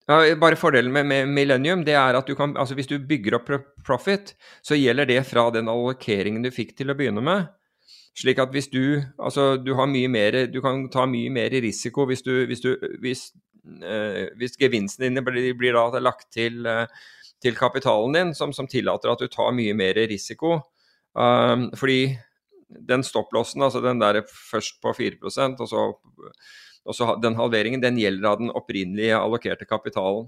Ja, 0.07 0.21
bare 0.39 0.55
Fordelen 0.55 0.93
med, 0.93 1.07
med, 1.09 1.29
Millennium 1.33 1.83
det 1.83 1.97
er 1.97 2.15
at 2.15 2.27
du 2.29 2.35
kan, 2.37 2.53
altså 2.61 2.77
hvis 2.77 2.87
du 2.87 2.95
bygger 3.01 3.39
opp 3.39 3.51
profit, 3.85 4.35
så 4.63 4.77
gjelder 4.77 5.09
det 5.09 5.19
fra 5.27 5.49
den 5.51 5.67
allokeringen 5.71 6.45
du 6.45 6.51
fikk 6.53 6.75
til 6.77 6.93
å 6.93 6.97
begynne 6.97 7.23
med. 7.25 7.51
Slik 8.15 8.39
at 8.39 8.53
hvis 8.55 8.69
du 8.71 9.01
Altså, 9.19 9.57
du 9.57 9.73
har 9.75 9.89
mye 9.91 10.07
mer 10.07 10.45
Du 10.51 10.61
kan 10.63 10.87
ta 10.91 11.05
mye 11.09 11.29
mer 11.29 11.49
risiko 11.49 12.05
hvis 12.05 12.23
du 12.23 12.45
Hvis, 12.45 12.63
du, 12.63 12.75
hvis, 13.03 13.31
øh, 13.83 14.27
hvis 14.37 14.57
gevinsten 14.57 15.09
dine 15.09 15.23
blir, 15.25 15.53
blir, 15.57 15.75
da 15.75 15.99
lagt 15.99 16.31
til, 16.31 16.65
øh, 16.65 16.87
til 17.41 17.55
kapitalen 17.55 18.13
din, 18.13 18.33
som, 18.33 18.53
som, 18.53 18.67
tillater 18.67 19.11
at 19.11 19.19
du 19.19 19.27
tar 19.27 19.51
mye 19.51 19.73
mer 19.73 19.93
risiko. 20.09 20.59
Um, 21.15 21.69
fordi 21.75 22.17
den 22.67 23.03
stopplåsen, 23.03 23.61
altså 23.61 23.81
den 23.83 23.99
der 24.01 24.21
først 24.25 24.81
på 24.81 24.93
4% 24.93 25.59
og 25.59 25.69
så, 25.69 25.83
og 26.85 26.95
så 26.95 27.15
den 27.21 27.35
halveringen, 27.35 27.83
den 27.83 27.99
gjelder 27.99 28.29
av 28.29 28.39
den 28.39 28.51
opprinnelige 28.51 29.17
allokerte 29.17 29.65
kapitalen. 29.65 30.27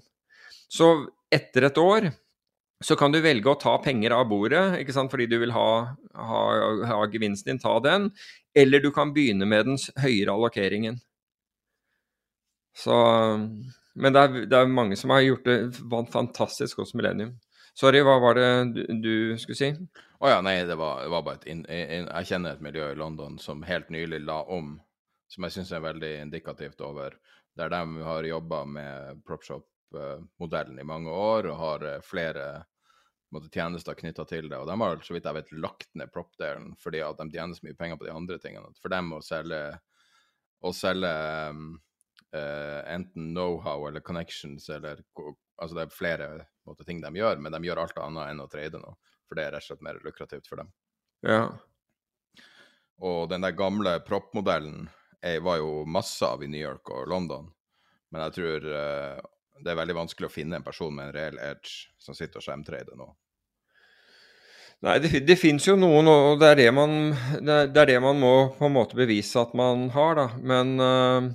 Så 0.69 1.07
etter 1.31 1.67
et 1.67 1.77
år 1.81 2.09
så 2.85 2.95
kan 2.95 3.11
du 3.11 3.17
velge 3.21 3.49
å 3.49 3.57
ta 3.57 3.73
penger 3.81 4.13
av 4.13 4.27
bordet, 4.29 4.63
ikke 4.81 4.93
sant? 4.93 5.09
fordi 5.09 5.25
du 5.31 5.39
vil 5.41 5.53
ha, 5.55 5.69
ha, 6.13 6.41
ha, 6.91 6.99
gevinsten 7.09 7.55
din, 7.55 7.61
ta 7.61 7.77
den. 7.81 8.11
Eller 8.57 8.83
du 8.83 8.91
kan 8.93 9.13
begynne 9.15 9.47
med 9.49 9.65
den 9.65 9.79
høyere 9.97 10.35
allokeringen. 10.35 10.99
Så, 12.77 12.93
men 13.97 14.13
det 14.13 14.21
er, 14.21 14.35
det 14.45 14.59
er, 14.59 14.69
mange 14.69 14.97
som 14.99 15.09
har 15.09 15.25
gjort 15.25 15.49
det 15.49 15.57
fantastisk 16.13 16.83
hos 16.83 16.93
Millennium. 16.93 17.33
Sorry, 17.77 18.03
hva 18.05 18.17
var 18.21 18.37
det 18.37 18.49
du, 18.75 18.83
du 19.01 19.15
skulle 19.41 19.57
si? 19.57 19.71
Å 20.17 20.25
oh 20.25 20.31
ja, 20.31 20.37
nei, 20.45 20.59
det 20.65 20.77
var, 20.77 21.01
det 21.05 21.13
var 21.13 21.25
bare 21.25 21.41
et 21.41 21.49
in, 21.49 21.63
in, 21.69 22.05
Jeg 22.09 22.29
kjenner 22.29 22.55
et 22.55 22.63
miljø 22.65 22.91
i 22.93 22.97
London 22.97 23.37
som 23.41 23.65
helt 23.65 23.89
nylig 23.93 24.23
la 24.25 24.39
om, 24.53 24.75
som 25.29 25.45
jeg 25.45 25.57
syns 25.57 25.73
er 25.73 25.85
veldig 25.85 26.13
indikativt 26.23 26.81
over, 26.85 27.17
der 27.57 27.73
de 27.73 28.05
har 28.05 28.29
jobba 28.29 28.63
med 28.69 29.25
PropShop 29.25 29.65
modellen 30.39 30.79
i 30.79 30.83
mange 30.87 31.11
år 31.11 31.47
og 31.51 31.59
har 31.61 31.85
eh, 31.85 32.03
flere 32.03 32.47
måte, 33.33 33.49
tjenester 33.51 33.97
knytta 33.97 34.25
til 34.27 34.49
det. 34.49 34.59
Og 34.59 34.67
de 34.67 34.77
har 34.81 35.03
så 35.03 35.15
vidt 35.15 35.27
jeg 35.27 35.37
vet 35.39 35.53
lagt 35.57 35.89
ned 35.95 36.11
prop-delen 36.13 36.73
fordi 36.81 37.03
at 37.05 37.19
de 37.19 37.29
tjener 37.33 37.57
så 37.57 37.67
mye 37.67 37.77
penger 37.79 37.99
på 37.99 38.07
de 38.07 38.15
andre 38.15 38.39
tingene. 38.43 38.71
For 38.81 38.93
dem 38.93 39.13
å 39.15 39.21
selge, 39.25 39.61
å 40.63 40.73
selge 40.75 41.11
uh, 41.51 42.81
enten 42.87 43.31
know-how 43.33 43.87
eller 43.89 44.05
connections 44.05 44.69
eller 44.69 45.03
Altså 45.57 45.73
det 45.73 45.87
er 45.87 45.89
flere 45.89 46.25
måte, 46.69 46.83
ting 46.85 46.99
de 47.01 47.09
gjør, 47.17 47.39
men 47.41 47.49
de 47.49 47.65
gjør 47.65 47.79
alt 47.81 47.95
annet 47.97 48.29
enn 48.29 48.43
å 48.43 48.45
trade 48.45 48.77
nå. 48.77 48.91
For 49.25 49.33
det 49.33 49.47
er 49.47 49.55
rett 49.55 49.63
og 49.65 49.71
slett 49.71 49.85
mer 49.87 49.97
lukrativt 50.05 50.45
for 50.45 50.61
dem. 50.61 50.67
Ja. 51.25 51.39
Og 53.01 53.23
den 53.31 53.41
der 53.41 53.55
gamle 53.57 53.95
prop-modellen 54.05 54.85
var 55.41 55.57
jo 55.57 55.81
masse 55.89 56.29
av 56.29 56.45
i 56.45 56.49
New 56.51 56.61
York 56.61 56.91
og 56.93 57.09
London. 57.09 57.49
Men 58.13 58.27
jeg 58.27 58.35
tror 58.37 58.69
uh, 58.69 59.25
det 59.63 59.71
er 59.71 59.79
veldig 59.79 59.95
vanskelig 59.97 60.29
å 60.29 60.33
finne 60.33 60.59
en 60.59 60.65
person 60.65 60.93
med 60.93 61.09
en 61.09 61.15
reell 61.15 61.39
edge 61.41 61.87
som 62.01 62.17
sitter 62.17 62.41
og 62.41 62.45
skjermtrader 62.45 62.99
nå. 62.99 63.09
Nei, 64.85 64.99
det, 65.01 65.23
det 65.25 65.39
fins 65.41 65.65
jo 65.65 65.73
noen, 65.79 66.05
og 66.11 66.37
det 66.41 66.51
er 66.51 66.59
det, 66.59 66.69
man, 66.77 66.91
det 67.41 67.81
er 67.81 67.89
det, 67.89 67.97
man, 68.03 68.19
må 68.21 68.33
på 68.59 68.67
en 68.67 68.75
måte 68.75 68.97
bevise 68.99 69.39
at 69.41 69.55
man 69.57 69.87
har, 69.95 70.19
da. 70.19 70.25
Men, 70.37 70.75
uh, 70.77 71.31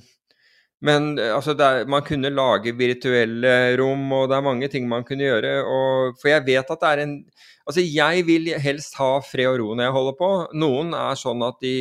men 0.87 1.09
altså, 1.19 1.57
er, 1.59 1.83
man 1.91 2.07
kunne 2.07 2.31
lage 2.31 2.76
virtuelle 2.79 3.75
rom, 3.81 4.05
og 4.14 4.29
det 4.31 4.38
er 4.38 4.47
mange 4.47 4.71
ting 4.71 4.87
man 4.91 5.02
kunne 5.09 5.26
gjøre. 5.26 5.57
Og, 5.67 6.14
for 6.23 6.31
jeg 6.31 6.47
vet 6.47 6.71
at 6.71 6.85
det 6.85 6.93
er 6.93 7.07
en 7.07 7.17
Altså, 7.62 7.79
jeg 7.87 8.25
vil 8.26 8.49
helst 8.59 8.97
ha 8.99 9.21
fred 9.23 9.47
og 9.47 9.61
ro 9.61 9.75
når 9.79 9.87
jeg 9.87 9.95
holder 9.95 10.14
på. 10.19 10.31
Noen 10.59 10.88
er 10.99 11.19
sånn 11.21 11.45
at 11.47 11.61
de 11.62 11.75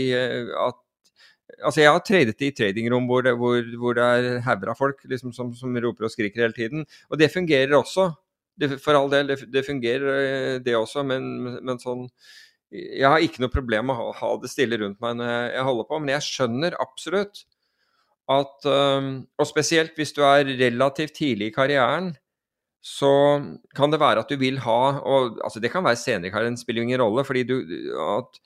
at 0.62 0.78
Altså, 1.62 1.82
jeg 1.84 1.94
har 1.94 2.04
tradet 2.06 2.44
i 2.44 2.52
tradingrom 2.56 3.08
hvor, 3.10 3.24
det, 3.26 3.34
hvor, 3.40 3.66
hvor 3.80 3.98
det 3.98 4.04
er 4.04 4.44
hauger 4.46 4.74
av 4.74 4.80
folk 4.80 5.02
liksom, 5.10 5.34
som, 5.36 5.52
som, 5.58 5.78
roper 5.84 6.08
og 6.08 6.14
skriker 6.14 6.46
hele 6.46 6.58
tiden. 6.58 6.86
Og 7.10 7.22
det 7.22 7.32
fungerer 7.34 7.76
også. 7.78 8.12
Det, 8.62 8.76
for 8.84 8.98
all 8.98 9.10
del, 9.12 9.32
det, 9.32 9.40
det 9.54 9.66
fungerer 9.66 10.10
eh, 10.12 10.56
det 10.64 10.76
også, 10.78 11.06
men, 11.08 11.24
men, 11.64 11.80
sånn 11.82 12.04
Jeg 12.72 13.08
har 13.08 13.24
ikke 13.24 13.42
noe 13.42 13.54
problem 13.54 13.88
med 13.90 14.00
å 14.00 14.12
ha 14.20 14.32
det 14.42 14.52
stille 14.52 14.78
rundt 14.82 15.00
meg 15.04 15.16
når 15.18 15.32
jeg, 15.32 15.64
holder 15.70 15.88
på, 15.88 16.00
men 16.02 16.12
jeg 16.14 16.28
skjønner 16.28 16.78
absolutt 16.84 17.46
at 18.32 18.68
um, 18.68 19.14
Og 19.40 19.48
spesielt 19.50 19.96
hvis 19.98 20.14
du 20.16 20.22
er 20.28 20.52
relativt 20.60 21.16
tidlig 21.18 21.50
i 21.50 21.56
karrieren, 21.56 22.12
så 22.82 23.40
kan 23.78 23.94
det 23.94 24.02
være 24.02 24.24
at 24.24 24.30
du 24.32 24.40
vil 24.42 24.60
ha 24.66 24.80
og 25.00 25.40
altså 25.46 25.62
Det 25.64 25.72
kan 25.74 25.86
være 25.86 26.00
senere 26.00 26.30
i 26.30 26.34
karrieren, 26.34 26.60
spiller 26.60 26.86
ingen 26.86 27.02
rolle. 27.02 27.26
fordi 27.26 27.44
du, 27.48 27.58
at 28.04 28.42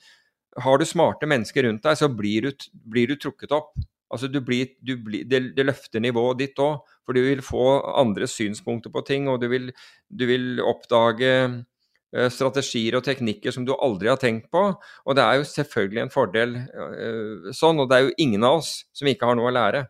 har 0.64 0.80
du 0.80 0.86
smarte 0.88 1.28
mennesker 1.28 1.68
rundt 1.68 1.84
deg, 1.84 1.98
så 2.00 2.10
blir 2.12 2.48
du, 2.48 2.66
blir 2.88 3.12
du 3.12 3.18
trukket 3.20 3.54
opp. 3.56 3.74
Altså 4.14 4.30
du 4.32 4.40
blir, 4.46 4.70
du 4.86 4.96
blir, 5.02 5.26
det, 5.28 5.42
det 5.58 5.66
løfter 5.66 6.04
nivået 6.04 6.40
ditt 6.44 6.60
òg, 6.62 6.84
for 7.06 7.18
du 7.18 7.24
vil 7.26 7.42
få 7.44 7.66
andre 7.98 8.28
synspunkter 8.30 8.94
på 8.94 9.04
ting, 9.08 9.30
og 9.32 9.42
du 9.42 9.50
vil, 9.52 9.72
du 10.08 10.26
vil 10.30 10.62
oppdage 10.64 11.32
uh, 11.50 12.30
strategier 12.32 12.96
og 13.00 13.04
teknikker 13.08 13.52
som 13.52 13.66
du 13.68 13.74
aldri 13.76 14.12
har 14.12 14.22
tenkt 14.22 14.48
på. 14.54 14.70
Og 15.06 15.18
det 15.18 15.26
er 15.26 15.42
jo 15.42 15.50
selvfølgelig 15.50 16.06
en 16.06 16.14
fordel 16.14 16.56
uh, 16.62 17.52
sånn, 17.56 17.82
og 17.82 17.92
det 17.92 17.98
er 17.98 18.08
jo 18.08 18.18
ingen 18.28 18.48
av 18.48 18.62
oss 18.62 18.78
som 18.96 19.12
ikke 19.12 19.28
har 19.28 19.40
noe 19.40 19.52
å 19.52 19.58
lære. 19.58 19.86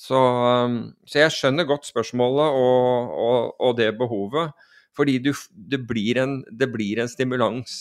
Så, 0.00 0.16
um, 0.16 0.82
så 1.04 1.26
jeg 1.26 1.36
skjønner 1.36 1.68
godt 1.68 1.90
spørsmålet 1.90 2.56
og, 2.56 3.16
og, 3.20 3.54
og 3.60 3.76
det 3.76 3.92
behovet, 3.98 4.54
fordi 4.96 5.18
det, 5.20 5.82
blir 5.86 6.18
en, 6.22 6.40
det 6.48 6.70
blir 6.72 7.02
en 7.02 7.10
stimulans. 7.10 7.80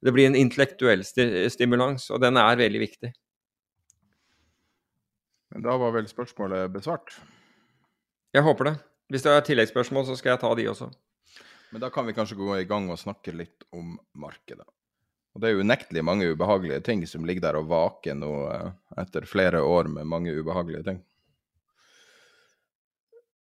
Det 0.00 0.12
blir 0.16 0.30
en 0.30 0.38
intellektuell 0.38 1.04
stimulans, 1.04 2.08
og 2.10 2.22
den 2.22 2.38
er 2.40 2.56
veldig 2.60 2.80
viktig. 2.80 3.12
Men 5.50 5.66
da 5.66 5.76
var 5.82 5.92
vel 5.96 6.08
spørsmålet 6.08 6.70
besvart? 6.72 7.16
Jeg 8.32 8.46
håper 8.46 8.70
det. 8.70 8.74
Hvis 9.10 9.24
det 9.26 9.32
er 9.34 9.46
tilleggsspørsmål, 9.46 10.06
så 10.06 10.16
skal 10.16 10.36
jeg 10.36 10.42
ta 10.44 10.50
de 10.54 10.68
også. 10.70 10.90
Men 11.70 11.82
da 11.82 11.90
kan 11.90 12.06
vi 12.06 12.14
kanskje 12.14 12.38
gå 12.38 12.52
i 12.60 12.66
gang 12.70 12.88
og 12.90 13.00
snakke 13.00 13.34
litt 13.34 13.66
om 13.74 13.96
markedet. 14.18 14.66
Og 15.34 15.42
det 15.42 15.50
er 15.50 15.62
unektelig 15.62 16.02
mange 16.06 16.30
ubehagelige 16.32 16.82
ting 16.86 17.04
som 17.06 17.26
ligger 17.26 17.44
der 17.44 17.58
og 17.60 17.68
vaker 17.70 18.16
nå 18.18 18.32
eh, 18.50 18.70
etter 19.02 19.26
flere 19.30 19.62
år 19.62 19.90
med 19.90 20.08
mange 20.10 20.34
ubehagelige 20.34 20.86
ting. 20.88 20.98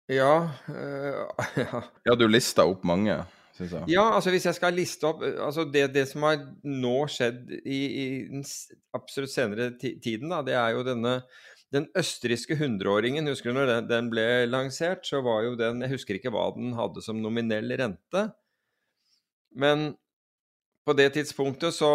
Ja, 0.09 0.49
øh, 0.69 1.21
ja. 1.61 1.81
ja. 2.05 2.15
du 2.15 2.27
lista 2.29 2.65
opp 2.65 2.85
mange, 2.85 3.19
syns 3.57 3.73
jeg. 3.75 3.89
Ja, 3.95 4.05
altså 4.17 4.33
hvis 4.33 4.45
jeg 4.49 4.57
skal 4.57 4.77
liste 4.77 5.09
opp 5.09 5.23
altså 5.23 5.65
det, 5.69 5.87
det 5.95 6.05
som 6.11 6.27
har 6.27 6.39
nå 6.67 6.95
skjedd 7.11 7.51
i, 7.61 7.79
i, 7.79 8.05
den 8.29 8.45
absolutt 8.95 9.33
senere 9.33 9.71
tiden, 9.79 10.31
da, 10.31 10.41
det 10.45 10.57
er 10.59 10.75
jo 10.75 10.85
denne 10.87 11.19
den 11.73 11.89
østerrikske 11.97 12.55
hundreåringen, 12.59 13.27
husker 13.27 13.51
du 13.51 13.57
når 13.57 13.71
den, 13.71 13.87
den, 13.89 14.09
ble 14.11 14.25
lansert, 14.47 15.03
så 15.07 15.19
var 15.25 15.43
jo 15.43 15.55
den 15.59 15.81
Jeg 15.83 15.95
husker 15.95 16.19
ikke 16.19 16.31
hva 16.31 16.47
den 16.55 16.75
hadde 16.77 17.03
som 17.03 17.19
nominell 17.19 17.73
rente. 17.81 18.27
Men 19.59 19.89
på 20.85 20.93
det 20.93 21.09
tidspunktet 21.15 21.73
så 21.73 21.89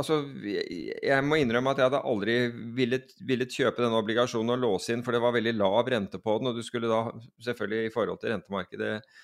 Altså, 0.00 0.22
jeg 0.40 1.26
må 1.26 1.38
innrømme 1.40 1.74
at 1.74 1.82
jeg 1.82 1.90
hadde 1.90 2.02
aldri 2.08 2.38
villet, 2.76 3.12
villet, 3.28 3.52
kjøpe 3.52 3.84
denne 3.84 4.00
obligasjonen 4.00 4.56
og 4.56 4.64
låse 4.64 4.94
inn, 4.94 5.04
for 5.04 5.14
det 5.14 5.22
var 5.22 5.36
veldig 5.36 5.54
lav 5.60 5.92
rente 5.92 6.20
på 6.22 6.38
den, 6.40 6.50
og 6.50 6.58
du 6.58 6.64
skulle 6.66 6.90
da 6.90 7.04
selvfølgelig 7.44 7.90
i 7.90 7.94
forhold 7.94 8.22
til 8.22 8.34
rentemarkedet 8.34 8.92
eh, 8.96 9.22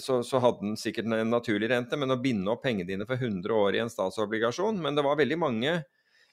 så, 0.00 0.20
så, 0.24 0.38
hadde 0.40 0.62
den 0.62 0.76
sikkert 0.78 1.10
en 1.10 1.28
naturlig 1.28 1.68
rente, 1.68 1.98
men 2.00 2.14
å 2.14 2.20
binde 2.22 2.48
opp 2.52 2.62
pengene 2.64 2.86
dine 2.88 3.06
for 3.08 3.18
100 3.20 3.52
år 3.52 3.76
i 3.76 3.80
en 3.82 3.90
statsobligasjon 3.92 4.78
Men 4.80 4.96
det 4.96 5.02
var 5.04 5.18
veldig 5.18 5.36
mange 5.42 5.74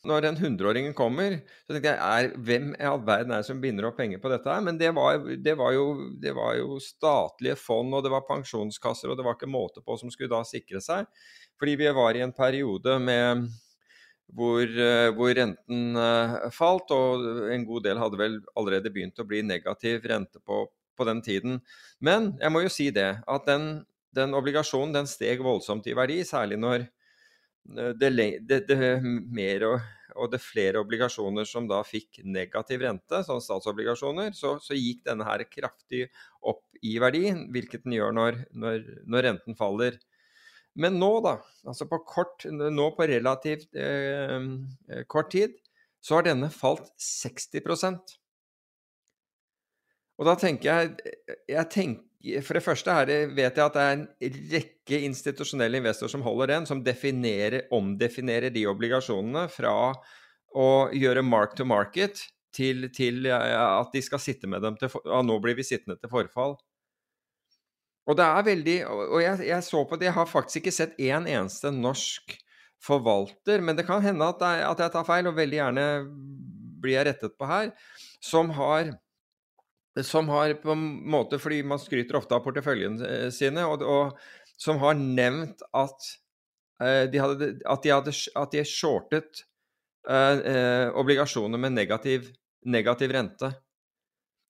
når 0.08 0.24
den 0.26 0.38
hundreåringen 0.40 0.94
kommer, 0.98 1.36
så 1.66 1.76
tenkte 1.76 1.92
jeg 1.92 2.02
er, 2.02 2.32
hvem 2.42 2.72
i 2.74 2.86
all 2.90 3.04
verden 3.06 3.34
er 3.36 3.44
det 3.44 3.50
som 3.52 3.60
binder 3.62 3.86
opp 3.86 4.00
penger 4.02 4.22
på 4.22 4.32
dette 4.32 4.50
her? 4.50 4.64
Men 4.66 4.80
det 4.80 4.90
var, 4.98 5.20
det, 5.22 5.54
var 5.60 5.76
jo, 5.76 5.86
det 6.22 6.34
var, 6.38 6.56
jo, 6.58 6.80
statlige 6.82 7.58
fond, 7.60 7.94
og 7.94 8.06
det 8.06 8.14
var 8.14 8.26
pensjonskasser, 8.26 9.12
og 9.12 9.20
det 9.20 9.26
var 9.28 9.38
ikke 9.38 9.52
måte 9.52 9.84
på 9.86 9.98
som 10.02 10.14
skulle 10.14 10.32
da 10.34 10.42
sikre 10.48 10.82
seg. 10.82 11.06
Fordi 11.62 11.76
vi 11.84 11.92
var 11.94 12.18
i 12.18 12.24
en 12.26 12.34
periode 12.34 12.98
med 13.04 13.46
hvor, 14.34 14.64
eh, 14.64 15.12
hvor, 15.14 15.34
renten 15.38 16.02
eh, 16.02 16.36
falt, 16.56 16.94
og 16.96 17.52
en 17.54 17.68
god 17.68 17.86
del 17.86 18.02
hadde 18.02 18.22
vel 18.22 18.42
allerede 18.58 18.94
begynt 18.94 19.22
å 19.22 19.28
bli 19.28 19.44
negativ 19.46 20.08
rente 20.10 20.42
på, 20.42 20.64
på 21.02 21.10
den 21.10 21.24
tiden. 21.26 21.60
Men 22.00 22.36
jeg 22.40 22.54
må 22.54 22.64
jo 22.64 22.72
si 22.72 22.92
det, 22.94 23.10
at 23.26 23.50
den, 23.50 23.72
den 24.16 24.38
obligasjonen 24.38 25.02
den 25.02 25.10
steg 25.10 25.44
voldsomt 25.44 25.90
i 25.90 25.98
verdi, 25.98 26.22
særlig 26.28 26.62
når 26.62 26.88
Eh, 27.70 27.90
det, 27.90 28.10
det, 28.42 28.60
det, 28.68 28.78
mer 29.32 29.66
og, 29.68 29.90
og, 30.16 30.30
det 30.34 30.42
flere 30.44 30.82
obligasjoner 30.82 31.48
som 31.48 31.68
da 31.70 31.82
fikk 31.86 32.22
negativ 32.26 32.84
rente, 32.86 33.24
som 33.28 33.42
statsobligasjoner, 33.44 34.34
så, 34.38 34.58
så, 34.64 34.78
gikk 34.78 35.06
denne 35.08 35.28
her 35.28 35.46
kraftig 35.50 36.08
opp 36.42 36.66
i 36.82 36.98
verdi, 37.02 37.28
hvilket 37.54 37.86
den 37.86 38.00
gjør 38.00 38.16
når, 38.18 38.40
når, 38.52 38.88
når 39.06 39.28
renten 39.30 39.58
faller. 39.60 40.00
Men 40.80 40.96
nå, 41.00 41.12
da, 41.26 41.36
altså 41.68 41.86
på 41.90 42.00
kort, 42.08 42.48
nå 42.48 42.92
på 42.96 43.08
relativt 43.12 43.76
eh, 43.76 44.40
eh 44.90 45.04
kort 45.12 45.34
tid, 45.36 45.58
så 46.02 46.18
har 46.18 46.26
denne 46.26 46.50
falt 46.50 46.90
60 46.98 47.62
Og 50.20 50.28
da 50.28 50.36
tenker 50.40 50.70
jeg, 50.70 51.14
jeg 51.50 51.70
tenker 51.74 52.08
for 52.46 52.54
det 52.54 52.62
første 52.62 52.94
her 52.94 53.10
vet 53.34 53.56
jeg 53.58 53.64
at 53.66 53.78
det 53.78 53.84
er 53.84 53.96
en 53.96 54.04
rekke 54.52 55.00
institusjonelle 55.08 55.80
investorer 55.82 56.12
som 56.14 56.26
holder 56.26 56.52
den, 56.54 56.68
som 56.70 56.84
definerer, 56.86 57.64
omdefinerer 57.74 58.54
de 58.54 58.68
obligasjonene 58.70 59.48
fra 59.50 59.74
å 60.52 60.68
gjøre 60.94 61.24
mark 61.26 61.56
to 61.58 61.66
market 61.66 62.22
til, 62.54 62.90
til 62.94 63.26
at 63.32 63.90
de 63.96 64.04
skal 64.06 64.22
sitte 64.22 64.50
med 64.52 64.62
dem 64.62 64.78
til 64.78 64.92
ja, 64.92 65.22
Nå 65.26 65.40
blir 65.42 65.58
vi 65.58 65.66
sittende 65.66 65.98
til 65.98 66.12
forfall. 66.12 66.58
Og 68.10 68.18
det 68.18 68.26
er 68.26 68.46
veldig 68.48 68.78
Og 68.90 69.20
jeg, 69.22 69.44
jeg 69.48 69.66
så 69.66 69.84
på 69.88 69.98
det, 69.98 70.10
jeg 70.10 70.18
har 70.18 70.30
faktisk 70.30 70.62
ikke 70.62 70.76
sett 70.76 70.98
én 71.00 71.22
en 71.22 71.30
eneste 71.30 71.72
norsk 71.74 72.36
forvalter, 72.82 73.62
men 73.62 73.78
det 73.78 73.86
kan 73.86 74.02
hende 74.02 74.26
at, 74.26 74.42
jeg, 74.42 74.66
at 74.66 74.80
jeg 74.82 74.94
tar 74.94 75.06
feil, 75.06 75.30
og 75.30 75.38
veldig 75.38 75.58
gjerne 75.60 75.88
blir 76.82 76.98
jeg 76.98 77.08
rettet 77.12 77.36
på 77.38 77.46
her, 77.46 77.70
som 78.26 78.50
har 78.58 78.90
som 80.00 80.30
har 80.32 80.54
på 80.64 80.72
en 80.72 80.84
måte, 81.12 81.40
fordi 81.42 81.62
man 81.68 81.80
skryter 81.82 82.16
ofte 82.20 82.38
av 82.38 82.46
porteføljene 82.46 83.08
eh, 83.08 83.30
sine, 83.36 83.66
og, 83.68 83.84
og 83.84 84.62
som 84.62 84.80
har 84.84 84.96
nevnt 85.00 85.64
at, 85.76 86.06
uh, 86.84 87.08
de 87.12 87.20
hadde, 87.20 87.50
at, 87.66 87.84
de 87.84 87.92
hadde, 87.92 88.14
at 88.14 88.54
de 88.54 88.64
shortet 88.68 89.44
eh, 90.08 90.38
uh, 90.46 90.88
obligasjoner 91.02 91.60
med 91.60 91.76
negativ, 91.76 92.30
negativ, 92.70 93.12
rente. 93.18 93.52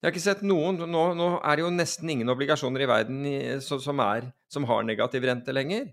Jeg 0.02 0.08
har 0.08 0.14
ikke 0.14 0.24
sett 0.24 0.46
noen 0.46 0.82
nå, 0.90 1.04
nå, 1.16 1.28
er 1.46 1.58
det 1.58 1.64
jo 1.64 1.74
nesten 1.74 2.10
ingen 2.10 2.34
obligasjoner 2.34 2.84
i 2.84 2.90
verden 2.90 3.26
i, 3.30 3.38
så, 3.64 3.78
som, 3.82 4.02
er, 4.04 4.32
som, 4.52 4.66
har 4.70 4.84
negativ 4.86 5.26
rente 5.30 5.54
lenger. 5.54 5.92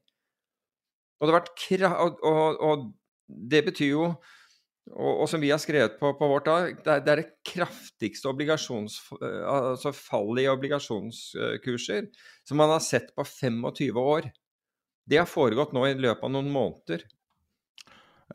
Og 1.20 1.30
det, 1.30 1.82
og, 1.88 2.20
og, 2.24 2.60
og 2.64 2.86
det 3.28 3.64
betyr 3.68 3.90
jo 3.92 4.10
og, 4.94 5.12
og, 5.22 5.26
som 5.30 5.42
vi 5.42 5.50
har 5.52 5.60
skrevet 5.62 5.98
på, 6.00 6.12
på 6.18 6.28
vårt 6.30 6.46
dag, 6.48 6.72
det 6.84 6.92
er, 6.92 7.04
det 7.04 7.12
er 7.12 7.22
det 7.22 7.30
kraftigste 7.46 8.30
obligasjons, 8.30 8.98
altså 9.18 9.92
fallet 9.96 10.44
i 10.44 10.50
obligasjonskurser 10.52 12.08
som 12.48 12.60
man 12.60 12.72
har 12.74 12.84
sett 12.84 13.12
på 13.16 13.26
25 13.26 14.00
år. 14.02 14.30
Det 15.08 15.20
har 15.20 15.30
foregått 15.30 15.72
nå 15.76 15.86
i 15.88 15.96
løpet 15.96 16.24
av 16.24 16.34
noen 16.34 16.50
måneder. 16.52 17.04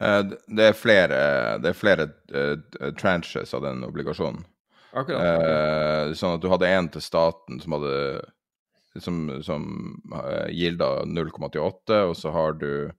Eh, 0.02 0.22
det 0.30 0.70
er 0.70 0.78
flere, 0.78 1.20
det 1.64 1.74
er 1.74 1.78
flere 1.78 2.10
tranches 3.00 3.54
av 3.54 3.66
den 3.68 3.86
obligasjonen. 3.88 4.46
Akkurat. 4.94 6.14
Sånn 6.14 6.36
at 6.38 6.42
du 6.44 6.52
hadde 6.52 6.70
en 6.70 6.88
til 6.94 7.02
staten 7.02 7.58
som 7.64 7.74
hadde 7.80 7.96
som, 9.02 9.42
som 9.42 9.64
gilda 10.54 11.02
0,88, 11.10 11.98
og 12.12 12.14
så 12.18 12.34
har 12.36 12.54
du 12.62 12.92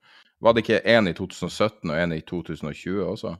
var 0.44 0.52
det 0.52 0.64
ikke 0.64 0.82
én 0.84 1.08
i 1.08 1.14
2017 1.16 1.88
og 1.88 1.96
én 1.96 2.12
i 2.12 2.20
2020 2.20 3.04
også? 3.04 3.34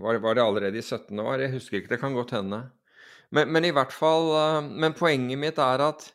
Var 0.00 0.16
det, 0.16 0.22
var 0.22 0.36
det, 0.38 0.44
allerede 0.44 0.78
i 0.78 0.82
17 0.82 1.18
år? 1.18 1.42
Jeg 1.42 1.52
husker 1.56 1.80
ikke, 1.80 1.90
det 1.90 2.00
kan 2.00 2.14
godt 2.14 2.30
hende. 2.36 2.62
Men, 3.34 3.50
men, 3.52 3.66
i 3.66 3.74
hvert 3.74 3.92
fall 3.94 4.30
eh, 4.34 4.68
Men 4.82 4.94
poenget 4.98 5.38
mitt 5.38 5.58
er 5.62 5.82
at 5.84 6.08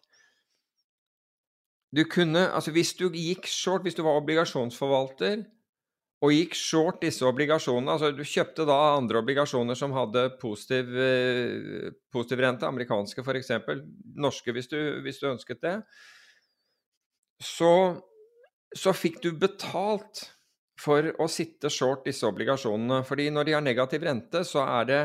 du 1.95 2.01
kunne 2.11 2.41
Altså 2.51 2.73
hvis 2.75 2.91
du 2.99 3.07
gikk 3.07 3.47
short, 3.47 3.85
hvis 3.85 3.95
du 3.95 4.03
var 4.03 4.17
obligasjonsforvalter 4.19 5.45
og 6.23 6.31
gikk 6.31 6.55
short 6.57 7.03
disse 7.03 7.27
obligasjonene 7.27 7.93
Altså 7.93 8.09
du 8.15 8.23
kjøpte 8.25 8.65
da 8.67 8.79
andre 8.95 9.21
obligasjoner 9.21 9.77
som 9.79 9.93
hadde 9.95 10.25
positiv, 10.41 10.91
eh, 10.95 11.91
positiv 12.11 12.41
rente, 12.43 12.67
amerikanske 12.67 13.23
f.eks., 13.23 13.51
norske 14.15 14.55
hvis 14.55 14.71
du, 14.71 14.79
hvis 15.05 15.19
du 15.21 15.29
ønsket 15.29 15.61
det, 15.63 15.75
så 17.43 17.71
så 18.75 18.93
fikk 18.95 19.21
du 19.23 19.31
betalt 19.39 20.25
for 20.79 21.07
å 21.21 21.27
sitte 21.31 21.71
short 21.71 22.05
disse 22.07 22.27
obligasjonene. 22.27 23.01
Fordi 23.07 23.29
når 23.33 23.47
de 23.47 23.55
har 23.55 23.63
negativ 23.63 24.03
rente, 24.05 24.43
så 24.47 24.65
er 24.67 24.89
det, 24.89 25.01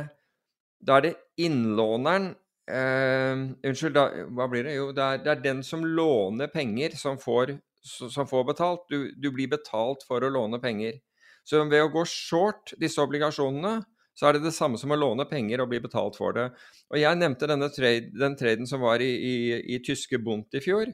da 0.82 0.98
er 0.98 1.06
det 1.06 1.12
innlåneren 1.44 2.32
eh, 2.70 3.44
Unnskyld, 3.70 3.94
da, 3.94 4.06
hva 4.34 4.48
blir 4.50 4.66
det? 4.66 4.76
Jo, 4.78 4.90
det 4.96 5.04
er, 5.06 5.22
det 5.24 5.34
er, 5.34 5.44
den 5.44 5.62
som 5.66 5.84
låner 5.86 6.50
penger, 6.52 6.96
som 6.98 7.20
får, 7.20 7.54
som 7.84 8.28
får 8.28 8.48
betalt. 8.50 8.84
Du, 8.90 9.12
du, 9.14 9.30
blir 9.34 9.50
betalt 9.52 10.04
for 10.08 10.24
å 10.24 10.32
låne 10.32 10.60
penger. 10.62 10.98
Så 11.46 11.62
ved 11.70 11.84
å 11.84 11.92
gå 11.92 12.04
short 12.08 12.74
disse 12.80 13.02
obligasjonene, 13.02 13.80
så 14.18 14.28
er 14.28 14.36
det 14.36 14.48
det 14.48 14.52
samme 14.52 14.76
som 14.76 14.90
å 14.92 14.98
låne 14.98 15.24
penger 15.30 15.62
og 15.62 15.70
bli 15.70 15.78
betalt 15.80 16.18
for 16.18 16.34
det. 16.36 16.50
Og 16.90 16.98
jeg 17.00 17.16
nevnte 17.16 17.48
denne 17.48 17.70
trade, 17.72 18.10
den 18.18 18.34
traden 18.36 18.68
som 18.68 18.82
var 18.84 19.00
i, 19.00 19.08
i, 19.08 19.36
i 19.76 19.78
tyske 19.86 20.18
Bundt 20.20 20.58
i 20.58 20.60
fjor 20.60 20.90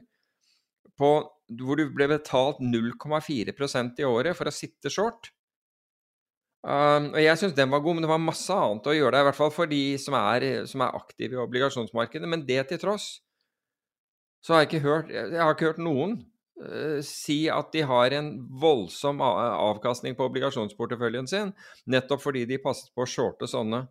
på, 0.97 1.09
hvor 1.47 1.79
du 1.79 1.87
ble 1.95 2.09
betalt 2.11 2.59
0,4% 2.59 4.01
i 4.01 4.07
året 4.07 4.37
for 4.37 4.49
å 4.49 4.55
sitte 4.55 4.91
short. 4.91 5.31
Um, 6.67 7.13
og 7.13 7.19
Jeg 7.21 7.39
syns 7.39 7.55
den 7.55 7.71
var 7.71 7.83
god, 7.83 7.95
men 7.95 8.03
det 8.03 8.11
var 8.11 8.19
masse 8.19 8.51
annet 8.51 8.89
å 8.89 8.95
gjøre 8.95 9.13
det, 9.15 9.19
i 9.21 9.27
hvert 9.29 9.37
fall 9.37 9.53
for 9.55 9.69
de 9.71 9.83
som 10.01 10.17
er, 10.19 10.47
som 10.67 10.83
er 10.83 10.97
aktive 10.97 11.37
i 11.37 11.43
obligasjonsmarkedet. 11.43 12.27
Men 12.27 12.43
det 12.47 12.65
til 12.71 12.81
tross, 12.81 13.05
så 14.43 14.53
har 14.53 14.63
jeg 14.63 14.71
ikke 14.71 14.83
hørt, 14.87 15.13
jeg 15.13 15.39
har 15.39 15.53
ikke 15.53 15.69
hørt 15.69 15.83
noen 15.83 16.17
uh, 16.59 16.99
si 17.05 17.45
at 17.53 17.71
de 17.75 17.85
har 17.87 18.15
en 18.17 18.33
voldsom 18.59 19.23
avkastning 19.23 20.17
på 20.17 20.27
obligasjonsporteføljen 20.27 21.29
sin, 21.29 21.53
nettopp 21.87 22.25
fordi 22.25 22.43
de 22.49 22.59
passet 22.63 22.91
på 22.91 23.05
å 23.05 23.09
shorte 23.09 23.47
sånne, 23.47 23.85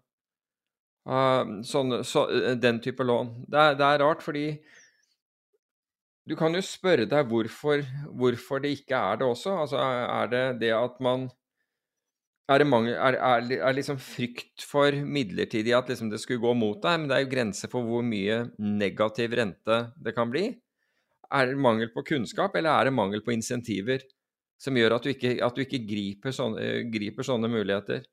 uh, 1.08 1.56
sånne 1.64 2.02
så, 2.04 2.26
eh, 2.28 2.58
den 2.60 2.82
type 2.84 3.06
lån. 3.06 3.32
Det 3.46 3.62
er, 3.62 3.78
det 3.80 3.88
er 3.88 4.04
rart, 4.04 4.26
fordi 4.26 4.50
du 6.26 6.34
kan 6.38 6.54
jo 6.54 6.62
spørre 6.64 7.06
deg 7.06 7.28
hvorfor, 7.30 7.82
hvorfor 8.18 8.62
det 8.62 8.74
ikke 8.80 8.98
er 8.98 9.20
det 9.20 9.26
også. 9.26 9.56
Altså, 9.62 9.78
er 9.80 10.30
det 10.32 10.44
det 10.64 10.72
at 10.74 10.98
man 11.04 11.28
er 12.46 12.62
det 12.62 12.66
mange, 12.70 12.92
er, 12.94 13.16
er, 13.18 13.46
er 13.58 13.74
liksom 13.74 13.98
frykt 13.98 14.62
for 14.62 14.94
midlertidig 15.02 15.72
at 15.74 15.88
liksom 15.90 16.12
det 16.12 16.20
skulle 16.22 16.42
gå 16.42 16.52
mot 16.54 16.78
deg, 16.82 17.00
men 17.00 17.10
det 17.10 17.16
er 17.16 17.24
jo 17.24 17.32
grenser 17.32 17.70
for 17.72 17.86
hvor 17.86 18.04
mye 18.06 18.44
negativ 18.62 19.34
rente 19.34 19.80
det 19.98 20.14
kan 20.14 20.30
bli. 20.30 20.44
Er 21.34 21.50
det 21.50 21.58
mangel 21.58 21.90
på 21.94 22.04
kunnskap, 22.06 22.54
eller 22.54 22.70
er 22.70 22.86
det 22.86 22.94
mangel 22.94 23.24
på 23.26 23.34
insentiver 23.34 24.04
som 24.62 24.78
gjør 24.78 24.94
at 24.96 25.06
du 25.06 25.10
ikke, 25.10 25.32
at 25.42 25.56
du 25.56 25.64
ikke 25.64 25.82
griper, 25.88 26.34
sånne, 26.34 26.68
griper, 26.92 27.26
sånne, 27.26 27.50
muligheter? 27.50 28.06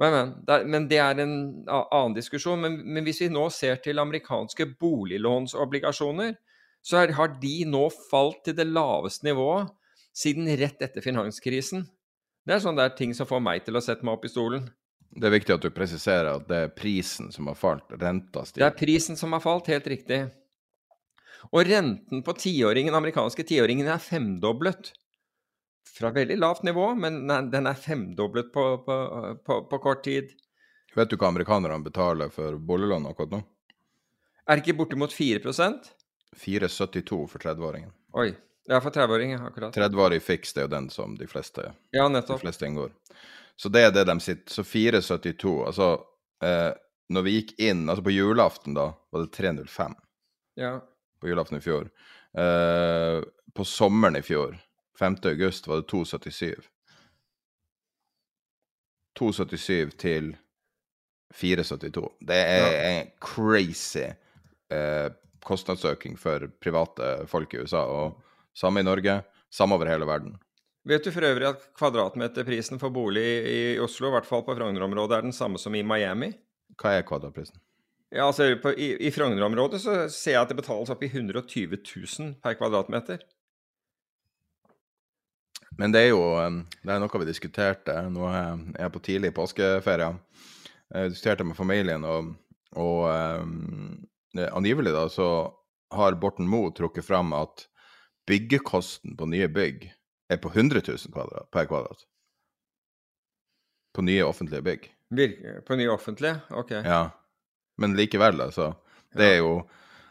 Men, 0.00 0.16
men, 0.16 0.32
det 0.48 0.56
men, 0.66 0.88
det 0.90 0.98
er, 0.98 1.20
en 1.22 1.36
annen 1.68 2.16
diskusjon. 2.16 2.64
Men, 2.64 2.80
men, 2.80 3.04
hvis 3.06 3.20
vi 3.26 3.30
nå 3.30 3.44
ser 3.52 3.76
til 3.84 4.00
amerikanske 4.02 4.72
boliglånsobligasjoner, 4.80 6.32
så 6.84 7.00
er, 7.00 7.14
har 7.16 7.32
de 7.40 7.56
nå 7.68 7.86
falt 8.10 8.42
til 8.44 8.56
det 8.58 8.66
laveste 8.68 9.24
nivået 9.26 9.72
siden 10.14 10.48
rett 10.60 10.82
etter 10.84 11.02
finanskrisen. 11.02 11.86
Det 12.44 12.56
er 12.56 12.62
sånne 12.62 12.84
der 12.84 12.96
ting 12.98 13.14
som 13.16 13.28
får 13.28 13.40
meg 13.42 13.64
til 13.64 13.78
å 13.78 13.82
sette 13.82 14.04
meg 14.04 14.18
opp 14.18 14.26
i 14.28 14.30
stolen. 14.30 14.66
Det 15.14 15.28
er 15.28 15.34
viktig 15.34 15.54
at 15.54 15.64
du 15.64 15.70
presiserer 15.72 16.32
at 16.34 16.48
det 16.50 16.58
er 16.66 16.74
prisen 16.74 17.30
som 17.32 17.48
har 17.48 17.56
falt, 17.58 17.86
renta 18.00 18.44
stiger. 18.44 18.64
Det 18.64 18.68
er 18.68 18.78
prisen 18.78 19.18
som 19.18 19.32
har 19.34 19.42
falt, 19.42 19.70
helt 19.72 19.86
riktig. 19.88 20.20
Og 21.52 21.64
renten 21.68 22.22
på 22.24 22.34
den 22.42 22.94
amerikanske 22.94 23.44
tiåringen 23.46 23.88
er 23.88 23.98
femdoblet. 23.98 24.92
Fra 25.94 26.10
veldig 26.10 26.36
lavt 26.40 26.64
nivå, 26.64 26.94
men 26.98 27.26
den 27.52 27.66
er 27.66 27.74
femdoblet 27.78 28.52
på, 28.52 28.64
på, 28.84 28.96
på, 29.46 29.58
på 29.70 29.78
kort 29.78 30.04
tid. 30.04 30.32
Vet 30.94 31.10
du 31.10 31.16
hva 31.16 31.28
amerikanerne 31.28 31.84
betaler 31.84 32.32
for 32.32 32.56
boliglån 32.58 33.06
akkurat 33.10 33.36
nå? 33.36 33.42
Er 34.48 34.56
det 34.56 34.64
ikke 34.64 34.78
bortimot 34.82 35.14
4 35.14 35.40
4,72 36.34 37.26
for 37.26 37.38
30-åringen. 37.38 37.92
Oi. 38.12 38.34
Ja, 38.66 38.80
for 38.80 38.90
30-åringer, 38.90 39.46
akkurat. 39.46 39.76
30-årig 39.76 40.22
fiks, 40.22 40.52
det 40.52 40.62
er 40.62 40.68
jo 40.68 40.72
den 40.72 40.90
som 40.90 41.18
de 41.18 41.26
fleste, 41.28 41.66
ja, 41.92 42.06
de 42.08 42.38
fleste 42.40 42.66
inngår. 42.66 42.94
Så 43.56 43.68
det 43.68 43.82
er 43.84 43.92
det 43.92 44.06
de 44.08 44.16
sitter. 44.20 44.52
Så 44.52 44.62
4,72. 44.62 45.66
Altså, 45.66 45.88
eh, 46.42 46.70
når 47.12 47.22
vi 47.22 47.34
gikk 47.36 47.52
inn 47.60 47.88
Altså, 47.88 48.02
på 48.02 48.14
julaften, 48.14 48.74
da, 48.74 48.88
var 49.12 49.26
det 49.26 49.36
3,05. 49.36 49.94
Ja. 50.60 50.78
På 51.20 51.28
julaften 51.28 51.58
i 51.58 51.64
fjor. 51.64 51.90
Eh, 52.38 53.20
på 53.54 53.64
sommeren 53.64 54.16
i 54.16 54.22
fjor, 54.22 54.56
5. 54.98 55.16
august, 55.24 55.68
var 55.68 55.76
det 55.82 55.90
2,77. 55.92 56.70
2,77 59.18 59.90
til 60.00 60.36
4,72. 61.34 62.08
Det 62.20 62.40
er 62.40 62.72
ja. 62.72 62.88
en 62.88 63.12
crazy 63.20 64.08
eh, 64.72 65.12
kostnadsøking 65.44 66.16
for 66.20 66.48
private 66.62 67.28
folk 67.30 67.54
i 67.54 67.62
USA. 67.64 67.84
og 67.84 68.20
samme 68.54 68.80
i 68.80 68.86
Norge, 68.86 69.22
samme 69.50 69.74
over 69.74 69.90
hele 69.90 70.06
verden. 70.06 70.36
Vet 70.84 71.04
du 71.04 71.10
for 71.14 71.24
øvrig 71.24 71.48
at 71.48 71.62
kvadratmeterprisen 71.78 72.80
for 72.80 72.92
bolig 72.92 73.24
i 73.48 73.60
Oslo, 73.80 74.10
i 74.10 74.14
hvert 74.18 74.28
fall 74.28 74.44
på 74.44 74.54
Frogner-området, 74.56 75.16
er 75.16 75.24
den 75.24 75.32
samme 75.32 75.58
som 75.58 75.74
i 75.74 75.82
Miami? 75.82 76.34
Hva 76.80 76.98
er 76.98 77.06
kvadratprisen? 77.08 77.56
Ja, 78.12 78.26
altså 78.28 78.50
på, 78.62 78.74
I, 78.76 78.92
i 79.00 79.10
Frogner-området 79.10 79.80
så 79.80 79.94
ser 80.12 80.36
jeg 80.36 80.42
at 80.42 80.52
det 80.52 80.58
betales 80.60 80.92
opp 80.92 81.02
i 81.02 81.08
120 81.10 81.80
000 81.80 82.34
per 82.44 82.58
kvadratmeter. 82.60 83.24
Men 85.78 85.94
det 85.94 86.04
er 86.04 86.12
jo 86.12 86.22
det 86.84 86.92
er 86.92 87.00
noe 87.02 87.20
vi 87.22 87.26
diskuterte. 87.26 87.96
Nå 88.12 88.28
er 88.30 88.60
jeg 88.78 88.94
på 88.94 89.02
tidlig 89.08 89.32
påskeferie. 89.34 90.12
Jeg 90.94 91.10
diskuterte 91.10 91.46
med 91.48 91.58
familien, 91.58 92.04
og, 92.06 92.34
og 92.78 93.08
um, 93.42 94.04
angivelig 94.34 94.92
da 94.94 95.08
så 95.12 95.28
har 95.94 96.16
Borten 96.18 96.48
Moe 96.50 96.72
trukket 96.74 97.06
fram 97.06 97.32
at 97.36 97.66
byggekosten 98.26 99.16
på 99.18 99.28
nye 99.30 99.48
bygg 99.52 99.86
er 100.32 100.40
på 100.42 100.50
100 100.50 100.82
000 100.88 101.12
kvadrat, 101.14 101.50
per 101.52 101.68
kvadrat. 101.70 102.06
På 103.94 104.02
nye 104.02 104.24
offentlige 104.26 104.64
bygg. 104.64 104.88
På 105.66 105.76
nye 105.78 105.92
offentlige? 105.92 106.40
Ok. 106.50 106.70
Ja. 106.70 107.10
Men 107.78 107.94
likevel, 107.96 108.40
altså. 108.40 108.72
Det 109.14 109.36
er 109.36 109.42
jo 109.44 109.56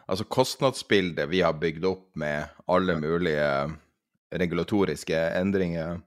Altså, 0.03 0.25
kostnadsbildet 0.27 1.29
vi 1.31 1.39
har 1.41 1.55
bygd 1.55 1.85
opp 1.87 2.09
med 2.19 2.49
alle 2.67 2.97
mulige 2.99 3.45
regulatoriske 4.35 5.15
endringer 5.39 6.01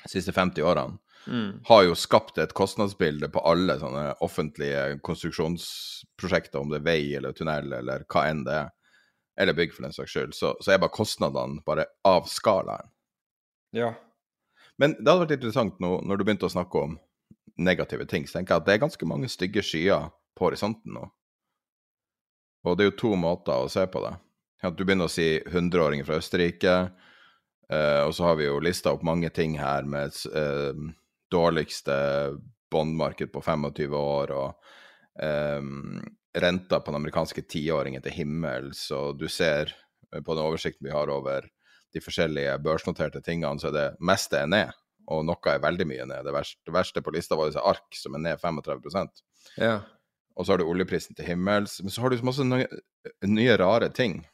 de 0.00 0.08
siste 0.08 0.32
50 0.32 0.64
årene, 0.64 0.96
mm. 1.26 1.64
har 1.68 1.82
jo 1.86 1.96
skapt 1.98 2.38
et 2.42 2.54
kostnadsbilde 2.56 3.30
på 3.32 3.42
alle 3.46 3.78
sånne 3.80 4.06
offentlige 4.24 5.00
konstruksjonsprosjekter, 5.06 6.60
om 6.60 6.72
det 6.72 6.82
er 6.82 6.88
vei 6.88 7.02
eller 7.18 7.36
tunnel 7.36 7.72
eller 7.80 8.06
hva 8.08 8.26
enn 8.30 8.44
det 8.46 8.58
er 8.62 8.72
eller 9.36 9.52
bygg 9.52 9.72
for 9.74 9.82
den 9.82 9.94
saks 9.94 10.12
skyld, 10.14 10.34
så, 10.34 10.52
så 10.62 10.72
er 10.72 10.82
bare 10.82 10.94
kostnadene 10.94 11.62
bare 11.66 11.88
av 12.06 12.28
skalaen. 12.30 12.90
Ja. 13.74 13.94
Men 14.78 14.94
det 14.98 15.08
hadde 15.08 15.24
vært 15.24 15.36
interessant 15.38 15.80
nå, 15.82 15.96
når 16.06 16.18
du 16.18 16.26
begynte 16.26 16.46
å 16.46 16.54
snakke 16.54 16.82
om 16.86 16.96
negative 17.58 18.06
ting, 18.10 18.26
så 18.26 18.38
tenker 18.38 18.54
jeg 18.54 18.62
at 18.62 18.68
det 18.68 18.76
er 18.76 18.84
ganske 18.84 19.08
mange 19.10 19.30
stygge 19.30 19.62
skyer 19.66 20.08
på 20.38 20.48
horisonten 20.48 20.94
nå. 20.96 21.08
Og 22.64 22.78
det 22.78 22.84
er 22.84 22.90
jo 22.92 23.00
to 23.02 23.12
måter 23.20 23.66
å 23.66 23.70
se 23.70 23.84
på 23.90 24.02
det. 24.06 24.14
At 24.64 24.78
du 24.78 24.84
begynner 24.86 25.10
å 25.10 25.12
si 25.12 25.36
100-åringer 25.42 26.06
fra 26.08 26.18
Østerrike, 26.22 26.74
eh, 27.68 28.00
og 28.06 28.14
så 28.16 28.30
har 28.30 28.38
vi 28.38 28.46
jo 28.46 28.62
lista 28.64 28.94
opp 28.94 29.04
mange 29.06 29.28
ting 29.34 29.58
her 29.60 29.84
med 29.86 30.14
eh, 30.30 30.86
dårligste 31.34 31.96
bondmarked 32.72 33.32
på 33.34 33.42
25 33.44 33.96
år, 33.98 34.32
og 34.34 34.54
um, 35.58 35.98
renta 36.34 36.80
på 36.80 36.90
den 36.90 37.00
amerikanske 37.00 37.44
tiåringen 37.50 38.02
til 38.02 38.16
himmels, 38.16 38.86
og 38.94 39.18
du 39.20 39.28
ser 39.30 39.70
eh, 39.70 40.22
på 40.22 40.34
den 40.34 40.46
oversikten 40.46 40.88
vi 40.88 40.94
har 40.94 41.12
over 41.12 41.46
de 41.94 42.02
forskjellige 42.02 42.56
børsnoterte 42.64 43.22
tingene, 43.22 43.60
så 43.62 43.70
er 43.70 43.76
det 43.76 43.86
meste 44.02 44.40
er 44.42 44.50
ned, 44.50 44.74
og 45.06 45.22
noe 45.28 45.52
er 45.52 45.62
veldig 45.62 45.86
mye 45.86 46.06
ned. 46.10 46.26
Det 46.26 46.34
verste, 46.34 46.58
det 46.66 46.74
verste 46.74 47.02
på 47.04 47.14
lista 47.14 47.38
var 47.38 47.50
disse 47.50 47.62
ark, 47.62 47.86
som 47.94 48.16
er 48.18 48.24
ned 48.24 48.42
35% 48.42 49.22
ja. 49.62 49.78
Og 50.34 50.46
så 50.46 50.54
har 50.54 50.58
du 50.58 50.66
oljeprisen 50.66 51.14
til 51.14 51.28
himmels. 51.28 51.76
Men 51.82 51.92
så 51.94 52.02
har 52.02 52.10
du 52.10 52.18
så 52.18 52.26
masse 52.26 52.44
nye, 52.46 52.66
nye 53.28 53.54
rare 53.60 53.90
ting 53.94 54.24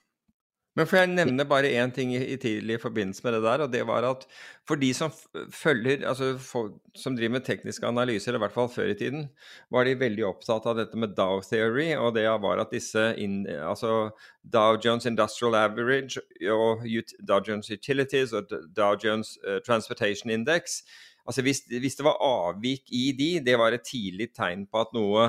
men 0.78 0.86
får 0.86 1.00
jeg 1.00 1.10
nevne 1.10 1.44
bare 1.50 1.70
én 1.82 1.90
ting 1.94 2.12
i, 2.14 2.20
i 2.34 2.36
tidlig 2.40 2.76
i 2.76 2.82
forbindelse 2.82 3.24
med 3.24 3.34
det 3.36 3.40
der, 3.42 3.64
og 3.64 3.72
det 3.72 3.82
var 3.88 4.06
at 4.06 4.22
for 4.68 4.78
de 4.78 4.92
som 4.94 5.10
følger, 5.50 6.04
altså 6.06 6.36
for, 6.38 6.70
som 6.94 7.16
driver 7.18 7.38
med 7.38 7.44
tekniske 7.46 7.86
analyser, 7.86 8.38
i 8.38 8.42
hvert 8.42 8.54
fall 8.54 8.70
før 8.70 8.92
i 8.92 8.96
tiden, 8.98 9.26
var 9.70 9.84
de 9.84 9.96
veldig 9.98 10.28
opptatt 10.28 10.68
av 10.70 10.78
dette 10.78 10.98
med 11.00 11.16
Dow 11.18 11.42
Theory, 11.42 11.90
og 11.98 12.14
det 12.14 12.28
var 12.44 12.62
at 12.62 12.70
disse 12.74 13.10
in, 13.18 13.42
altså 13.50 14.12
Dow 14.46 14.78
Jones 14.84 15.10
Industrial 15.10 15.58
Average 15.58 16.22
og 16.54 16.86
Dow 17.26 17.42
Jones 17.48 17.70
Utilities 17.70 18.32
og 18.32 18.52
Dow 18.76 18.94
Jones 19.02 19.36
uh, 19.46 19.58
Transportation 19.66 20.30
Index 20.30 20.82
Altså 21.28 21.42
hvis, 21.42 21.60
hvis, 21.68 21.94
det 21.94 22.04
var 22.04 22.16
avvik 22.24 22.88
i 22.90 23.12
de, 23.18 23.28
det 23.44 23.58
var 23.58 23.74
et 23.74 23.84
tidlig 23.86 24.32
tegn 24.34 24.64
på 24.66 24.80
at 24.80 24.94
noe, 24.96 25.28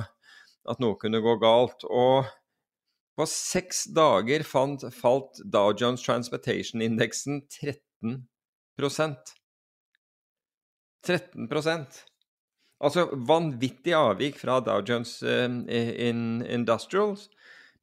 at 0.70 0.80
noe 0.82 0.98
kunne 0.98 1.22
gå 1.22 1.36
galt. 1.42 1.84
og 1.84 2.30
på 3.22 3.28
seks 3.30 3.86
dager 3.94 4.42
fant, 4.48 4.82
falt 4.98 5.44
Dow 5.54 5.76
Jones 5.78 6.02
Transportation-indeksen 6.02 7.44
13% 7.62 9.36
13% 11.06 12.00
Altså 12.82 13.04
vanvittig 13.14 13.94
avvik 13.94 14.40
fra 14.42 14.58
Dow 14.66 14.82
Jones 14.82 15.20
uh, 15.22 15.46
in 15.46 16.42
Industrials. 16.50 17.28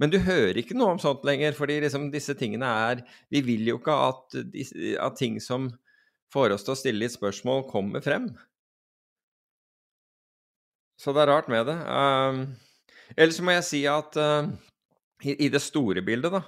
Men 0.02 0.10
du 0.10 0.18
hører 0.22 0.58
ikke 0.58 0.74
noe 0.74 0.96
om 0.96 0.98
sånt 1.02 1.22
lenger, 1.26 1.54
fordi 1.54 1.76
liksom 1.84 2.08
disse 2.10 2.34
tingene 2.38 2.66
er 2.66 3.04
Vi 3.30 3.44
vil 3.46 3.62
jo 3.70 3.78
ikke 3.78 3.94
at, 3.94 4.38
at 5.06 5.18
ting 5.18 5.38
som 5.42 5.70
får 6.34 6.56
oss 6.56 6.66
til 6.66 6.74
å 6.74 6.78
stille 6.80 7.04
litt 7.04 7.14
spørsmål, 7.14 7.68
kommer 7.70 8.02
frem. 8.02 8.32
Så 10.98 11.14
det 11.14 11.22
er 11.22 11.30
rart 11.30 11.46
med 11.50 11.70
det. 11.70 11.78
Um, 11.86 12.42
ellers 13.14 13.38
må 13.38 13.54
jeg 13.54 13.68
si 13.68 13.84
at 13.86 14.18
uh, 14.18 14.50
i, 15.24 15.34
i 15.46 15.48
det 15.52 15.62
store 15.64 16.04
bildet, 16.06 16.34
da 16.34 16.44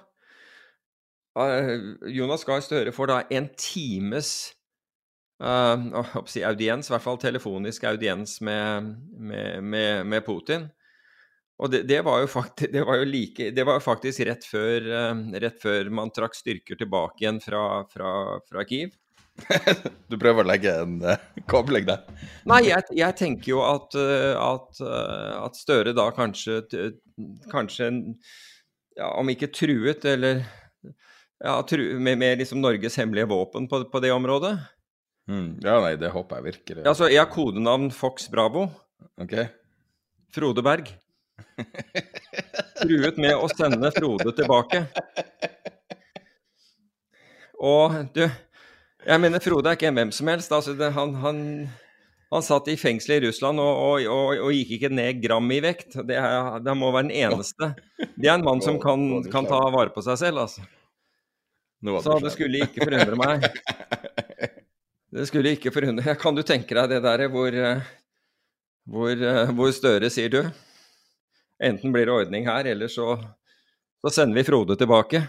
Jonas 2.11 2.44
Gahr 2.44 2.62
Støre 2.64 2.92
får 2.92 3.11
da 3.11 3.20
en 3.30 3.48
times 3.59 4.50
uh, 5.42 6.16
si 6.26 6.42
audiens, 6.44 6.88
i 6.88 6.94
hvert 6.94 7.04
fall 7.04 7.20
telefonisk 7.22 7.87
audiens 7.90 8.40
med, 8.40 8.94
med, 9.16 9.62
med, 9.62 10.06
med 10.06 10.26
Putin. 10.26 10.68
Og 11.61 11.70
det, 11.70 11.83
det, 11.88 12.00
var 12.02 12.24
faktisk, 12.26 12.72
det, 12.72 12.83
var 12.88 12.96
jo 12.96 13.04
like, 13.04 13.50
det 13.52 13.66
var 13.68 13.76
jo 13.76 13.85
faktisk 13.85 14.24
rett 14.26 14.46
før, 14.48 14.88
uh, 14.90 15.38
rett 15.42 15.61
før 15.62 15.92
man 15.92 16.12
trakk 16.14 16.35
styrker 16.35 16.80
tilbake 16.80 17.24
igjen 17.24 17.40
fra, 17.44 17.85
fra, 17.92 18.40
fra 18.48 18.66
Kiev. 18.66 18.96
du 20.11 20.18
prøver 20.20 20.42
å 20.42 20.50
legge 20.50 20.72
en 20.83 20.98
kobling 21.48 21.87
der? 21.88 22.02
Nei, 22.50 22.64
jeg, 22.66 22.85
jeg, 22.98 23.16
tenker 23.16 23.54
jo 23.54 23.62
at, 23.64 23.94
at, 23.96 24.83
at 24.83 25.56
Støre 25.56 25.94
da 25.96 26.11
kanskje, 26.12 26.59
kanskje 27.48 27.88
ja, 28.96 29.12
om 29.14 29.31
ikke 29.33 29.50
truet, 29.55 30.05
eller 30.09 30.42
ja, 31.44 31.55
tru, 31.68 31.83
med, 31.98 32.18
med 32.18 32.40
liksom 32.42 32.61
Norges 32.62 32.98
hemmelige 33.00 33.31
våpen 33.31 33.68
på, 33.68 33.85
på 33.90 34.03
det 34.03 34.12
området. 34.12 34.57
Mm. 35.31 35.61
Ja, 35.62 35.79
nei, 35.85 35.94
det 36.00 36.11
håper 36.11 36.40
jeg 36.40 36.48
virkelig. 36.50 36.85
Ja, 36.85 36.94
så 36.96 37.09
jeg 37.11 37.22
har 37.22 37.31
kodenavn 37.33 37.90
Fox 37.94 38.29
Bravo. 38.33 38.66
Ok. 39.20 39.37
Frode 40.35 40.64
Berg. 40.64 40.90
Truet 42.81 43.18
med 43.20 43.37
å 43.37 43.48
sende 43.53 43.92
Frode 43.94 44.33
tilbake. 44.37 44.85
Og 47.61 47.96
du, 48.16 48.24
jeg 49.05 49.20
mener 49.22 49.42
Frode 49.44 49.70
er 49.70 49.79
ikke 49.79 49.92
hvem 49.94 50.12
som 50.14 50.31
helst. 50.33 50.53
Altså, 50.53 50.74
det, 50.79 50.90
han, 50.96 51.14
han, 51.22 51.40
han, 52.30 52.42
satt 52.46 52.68
i 52.70 52.76
fengsel 52.78 53.16
i 53.16 53.20
Russland 53.26 53.60
og, 53.62 53.70
og, 53.70 54.06
og, 54.06 54.42
og, 54.46 54.52
gikk 54.54 54.76
ikke 54.76 54.92
ned 54.94 55.22
gram 55.22 55.50
i 55.50 55.60
vekt. 55.64 55.96
Det, 56.06 56.16
er, 56.16 56.60
det, 56.62 56.74
må 56.78 56.92
være 56.94 57.08
den 57.08 57.16
eneste. 57.26 57.72
Det 57.98 58.28
er 58.28 58.36
en 58.36 58.46
mann 58.46 58.62
som 58.64 58.78
kan, 58.82 59.24
kan 59.32 59.48
ta 59.50 59.58
vare 59.74 59.90
på 59.94 60.04
seg 60.06 60.20
selv, 60.20 60.44
altså. 60.46 60.66
Så 62.04 62.18
det 62.24 62.34
skulle 62.34 62.62
ikke 62.66 62.86
forundre 62.86 63.18
meg. 63.18 63.48
Det 65.10 65.24
skulle 65.26 65.56
ikke 65.56 65.72
forundre 65.74 66.12
Kan 66.20 66.36
du 66.36 66.44
tenke 66.46 66.76
deg 66.76 66.92
det 66.92 67.00
der 67.02 67.24
hvor, 67.32 67.56
hvor, 68.86 69.24
hvor 69.56 69.72
Støre 69.74 70.10
sier 70.12 70.30
du? 70.30 70.42
Enten 71.60 71.92
blir 71.92 72.06
det 72.06 72.14
ordning 72.14 72.46
her, 72.46 72.68
eller 72.70 72.88
så, 72.88 73.18
så 74.00 74.12
sender 74.14 74.38
vi 74.38 74.46
Frode 74.46 74.78
tilbake. 74.80 75.24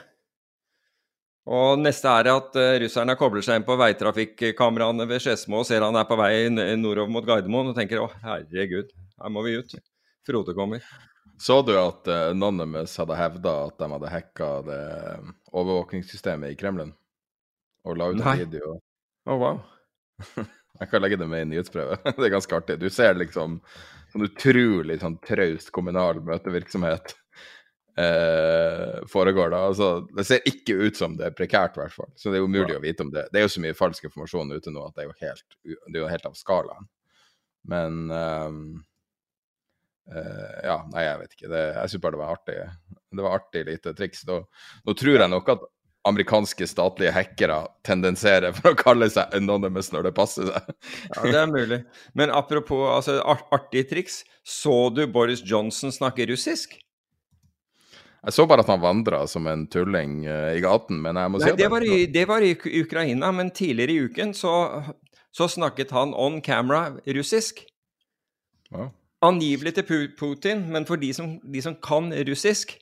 Og 1.51 1.81
neste 1.81 2.07
er 2.07 2.29
at 2.31 2.55
uh, 2.55 2.73
russerne 2.79 3.17
kobler 3.19 3.43
seg 3.43 3.59
inn 3.59 3.67
på 3.67 3.75
veitrafikkameraene 3.79 5.07
ved 5.09 5.23
Skedsmo 5.23 5.61
og 5.61 5.67
ser 5.67 5.83
han 5.83 5.97
er 5.99 6.07
på 6.07 6.15
vei 6.19 6.47
nordover 6.51 7.11
mot 7.11 7.27
Gardermoen 7.27 7.73
og 7.73 7.77
tenker 7.77 7.99
å 7.99 8.07
herregud, 8.23 8.93
her 9.19 9.33
må 9.33 9.43
vi 9.43 9.57
ut. 9.59 9.75
Frode 10.27 10.55
kommer. 10.55 10.85
Så 11.41 11.57
du 11.65 11.73
at 11.75 12.07
uh, 12.07 12.29
Anonymous 12.29 12.93
hadde 13.01 13.17
hevda 13.17 13.55
at 13.65 13.77
de 13.81 13.91
hadde 13.95 14.13
hacka 14.13 14.49
det 14.67 14.81
overvåkingssystemet 15.51 16.53
i 16.53 16.59
Kremlin? 16.59 16.93
Og 17.83 17.97
la 17.97 18.11
ut 18.11 18.21
en 18.21 18.43
video? 18.45 18.75
Å, 19.25 19.33
oh, 19.33 19.41
wow. 19.41 19.63
Jeg 20.81 20.89
kan 20.89 21.03
legge 21.03 21.17
det 21.19 21.27
med 21.29 21.43
i 21.43 21.49
nyhetsbrevet. 21.51 22.05
det 22.17 22.27
er 22.29 22.35
ganske 22.35 22.57
artig. 22.57 22.77
Du 22.79 22.87
ser 22.93 23.17
liksom 23.17 23.59
sånn 24.13 24.27
utrolig 24.27 24.99
sånn 25.01 25.17
traust 25.25 25.73
kommunal 25.73 26.21
møtevirksomhet 26.25 27.15
eh, 27.97 29.07
foregår 29.07 29.49
da. 29.49 29.63
Altså, 29.71 29.89
det 30.15 30.25
ser 30.27 30.47
ikke 30.47 30.77
ut 30.87 30.99
som 30.99 31.17
det 31.19 31.29
er 31.29 31.35
prekært, 31.35 31.77
i 31.77 31.83
hvert 31.83 31.95
fall. 31.95 32.11
Så 32.15 32.31
det 32.31 32.39
er 32.39 32.47
umulig 32.47 32.75
ja. 32.75 32.79
å 32.79 32.85
vite 32.85 33.05
om 33.05 33.11
det. 33.13 33.27
Det 33.31 33.41
er 33.41 33.47
jo 33.47 33.55
så 33.55 33.63
mye 33.63 33.77
falsk 33.77 34.07
informasjon 34.09 34.55
ute 34.55 34.73
nå 34.73 34.85
at 34.87 34.95
det 34.95 35.05
er 35.05 35.09
jo 35.09 35.17
helt, 35.25 35.59
det 35.65 35.97
er 35.97 36.03
jo 36.03 36.13
helt 36.13 36.29
av 36.29 36.39
skalaen. 36.39 36.87
Men 37.71 37.99
um, 38.09 38.63
uh, 40.09 40.55
Ja, 40.65 40.79
nei, 40.93 41.05
jeg 41.05 41.19
vet 41.21 41.37
ikke. 41.37 41.51
Det, 41.51 41.67
jeg 41.75 41.93
syns 41.93 42.05
bare 42.05 42.17
det 42.17 42.23
var 42.23 42.39
artig. 42.39 42.57
Det 43.11 43.27
var 43.27 43.37
artig 43.37 43.67
lite 43.67 43.93
triks. 43.97 44.25
Nå, 44.29 44.41
nå 44.87 44.97
tror 44.97 45.19
jeg 45.19 45.33
nok 45.35 45.53
at 45.55 45.69
amerikanske 46.09 46.65
statlige 46.65 47.13
hackere 47.13 47.59
tendenserer 47.85 48.55
for 48.57 48.73
å 48.73 48.77
kalle 48.79 49.05
seg 49.13 49.33
anonymous 49.37 49.91
når 49.93 50.07
det 50.09 50.15
passer 50.17 50.49
seg. 50.49 50.71
ja, 51.11 51.25
det 51.27 51.41
er 51.43 51.51
mulig. 51.51 51.81
Men 52.17 52.33
apropos 52.33 52.87
altså, 52.89 53.19
artig 53.53 53.85
triks. 53.91 54.23
Så 54.41 54.89
du 54.89 55.03
Boris 55.05 55.43
Johnson 55.45 55.93
snakke 55.93 56.25
russisk? 56.31 56.73
Jeg 58.21 58.35
så 58.35 58.45
bare 58.45 58.61
at 58.61 58.69
han 58.69 58.83
vandra 58.83 59.23
som 59.29 59.47
en 59.49 59.63
tulling 59.71 60.19
uh, 60.29 60.51
i 60.53 60.61
gaten, 60.61 60.99
men 61.01 61.17
jeg 61.17 61.33
må 61.33 61.39
Nei, 61.41 61.47
si 61.47 61.53
at 61.55 61.61
det 61.61 61.69
var, 61.73 61.85
i, 61.85 62.03
det 62.05 62.25
var 62.29 62.45
i 62.45 62.53
Ukraina, 62.53 63.31
men 63.33 63.49
tidligere 63.49 63.95
i 63.95 64.03
uken 64.05 64.35
så, 64.37 64.53
så 65.33 65.47
snakket 65.49 65.93
han 65.95 66.13
on 66.13 66.37
camera 66.45 66.91
russisk. 67.17 67.63
Ja. 68.69 68.91
Angivelig 69.25 69.73
til 69.77 70.13
Putin, 70.17 70.67
men 70.73 70.85
for 70.85 71.01
de 71.01 71.09
som, 71.17 71.35
de 71.41 71.61
som, 71.65 71.75
kan 71.81 72.13
russisk, 72.29 72.75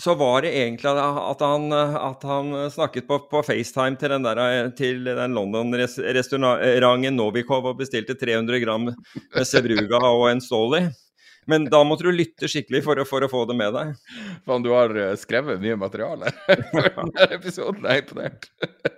så 0.00 0.14
var 0.18 0.42
det 0.42 0.52
egentlig 0.54 0.90
at 0.98 1.42
han, 1.42 1.70
at 1.74 2.26
han 2.26 2.52
snakket 2.74 3.06
på, 3.06 3.18
på, 3.30 3.42
FaceTime 3.46 3.98
til 4.00 4.14
den, 4.14 4.26
der, 4.26 4.70
til 4.78 5.04
den 5.04 5.34
London-restauranten 5.36 7.18
Novikov 7.18 7.66
og 7.70 7.78
bestilte 7.82 8.14
300 8.18 8.62
gram 8.62 8.90
med 8.90 9.46
Sevruga 9.46 10.02
og 10.10 10.30
en 10.30 10.42
Stoli. 10.42 10.84
Men 11.50 11.66
da 11.72 11.80
måtte 11.86 12.06
du 12.06 12.12
lytte 12.14 12.48
skikkelig 12.50 12.82
for 12.86 13.00
å, 13.00 13.06
for 13.08 13.26
å 13.26 13.30
få 13.30 13.42
det 13.50 13.56
med 13.58 13.74
deg. 13.74 13.94
Faen, 14.46 14.64
du 14.64 14.70
har 14.74 14.94
eh, 14.94 15.16
skrevet 15.18 15.62
mye 15.62 15.78
materiale 15.80 16.30
for 16.70 16.90
denne 16.98 17.26
episoden. 17.34 17.86
Jeg 17.88 18.02
er 18.02 18.04
imponert. 18.04 18.50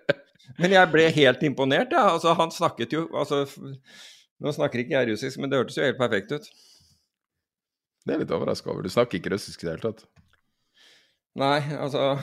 men 0.60 0.76
jeg 0.76 0.92
ble 0.92 1.06
helt 1.16 1.46
imponert, 1.48 1.94
ja. 1.96 2.10
Altså, 2.12 2.34
han 2.38 2.52
snakket 2.54 2.96
jo 2.98 3.06
altså, 3.16 3.44
Nå 4.42 4.50
snakker 4.52 4.82
ikke 4.82 4.96
jeg 4.96 5.12
russisk, 5.12 5.38
men 5.38 5.52
det 5.52 5.60
hørtes 5.60 5.76
jo 5.78 5.86
helt 5.86 6.00
perfekt 6.00 6.32
ut. 6.34 6.48
Det 8.02 8.14
er 8.14 8.24
litt 8.24 8.32
overraska 8.34 8.72
over. 8.72 8.82
Du 8.82 8.90
snakker 8.90 9.20
ikke 9.20 9.30
russisk 9.36 9.62
i 9.62 9.68
det 9.68 9.76
hele 9.76 9.84
tatt? 9.84 10.02
Nei, 11.38 11.60
altså 11.78 12.16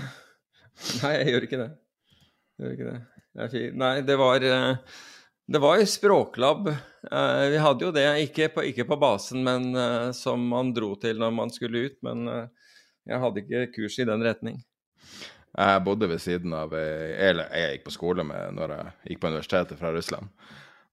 Nei, 1.02 1.14
jeg 1.16 1.32
gjør 1.34 1.46
ikke 1.48 1.62
det. 1.62 1.70
Jeg 2.60 2.66
gjør 2.66 2.76
ikke 2.76 2.92
det. 2.92 3.64
Nei, 3.80 3.94
det 4.08 4.18
var 4.20 4.44
uh, 4.44 5.00
det 5.50 5.60
var 5.60 5.80
jo 5.80 5.86
språklab. 5.86 6.68
Eh, 7.12 7.46
vi 7.50 7.58
hadde 7.58 7.86
jo 7.86 7.92
det, 7.96 8.06
ikke 8.28 8.52
på, 8.54 8.64
ikke 8.70 8.86
på 8.86 8.98
basen, 9.02 9.42
men 9.44 9.72
eh, 9.74 10.12
som 10.14 10.44
man 10.52 10.70
dro 10.76 10.92
til 11.02 11.18
når 11.18 11.34
man 11.34 11.54
skulle 11.54 11.88
ut. 11.88 11.98
Men 12.06 12.28
eh, 12.30 12.76
jeg 13.10 13.22
hadde 13.24 13.42
ikke 13.42 13.66
kurs 13.80 13.98
i 13.98 14.06
den 14.06 14.26
retning. 14.26 14.60
Jeg 15.50 15.82
bodde 15.82 16.06
ved 16.06 16.22
siden 16.22 16.54
av 16.54 16.76
Eller 16.78 17.50
jeg 17.58 17.72
gikk 17.74 17.88
på 17.88 17.94
skole 17.96 18.24
med 18.24 18.54
når 18.54 18.74
jeg 18.76 18.92
gikk 19.10 19.24
på 19.24 19.32
universitetet 19.34 19.82
fra 19.82 19.90
Russland. 19.96 20.30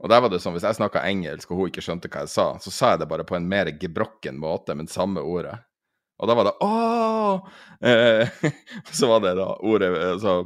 Og 0.00 0.08
der 0.08 0.22
var 0.24 0.32
det 0.32 0.40
sånn, 0.40 0.56
Hvis 0.56 0.64
jeg 0.64 0.78
snakka 0.78 1.04
engelsk 1.04 1.52
og 1.52 1.60
hun 1.60 1.70
ikke 1.70 1.84
skjønte 1.84 2.08
hva 2.08 2.24
jeg 2.24 2.32
sa, 2.32 2.46
så 2.60 2.72
sa 2.72 2.94
jeg 2.94 3.04
det 3.04 3.10
bare 3.12 3.28
på 3.28 3.36
en 3.36 3.48
mer 3.48 3.68
gebrokken 3.76 4.40
måte, 4.40 4.72
men 4.76 4.88
samme 4.88 5.20
ordet. 5.20 5.58
Og 6.16 6.30
da 6.30 6.36
var 6.36 6.48
det 6.48 6.56
ååå! 6.64 7.32
Eh, 7.84 8.44
så 8.98 9.12
var 9.12 9.20
det 9.24 9.36
da 9.36 9.50
ordet 9.60 9.92
altså, 10.14 10.38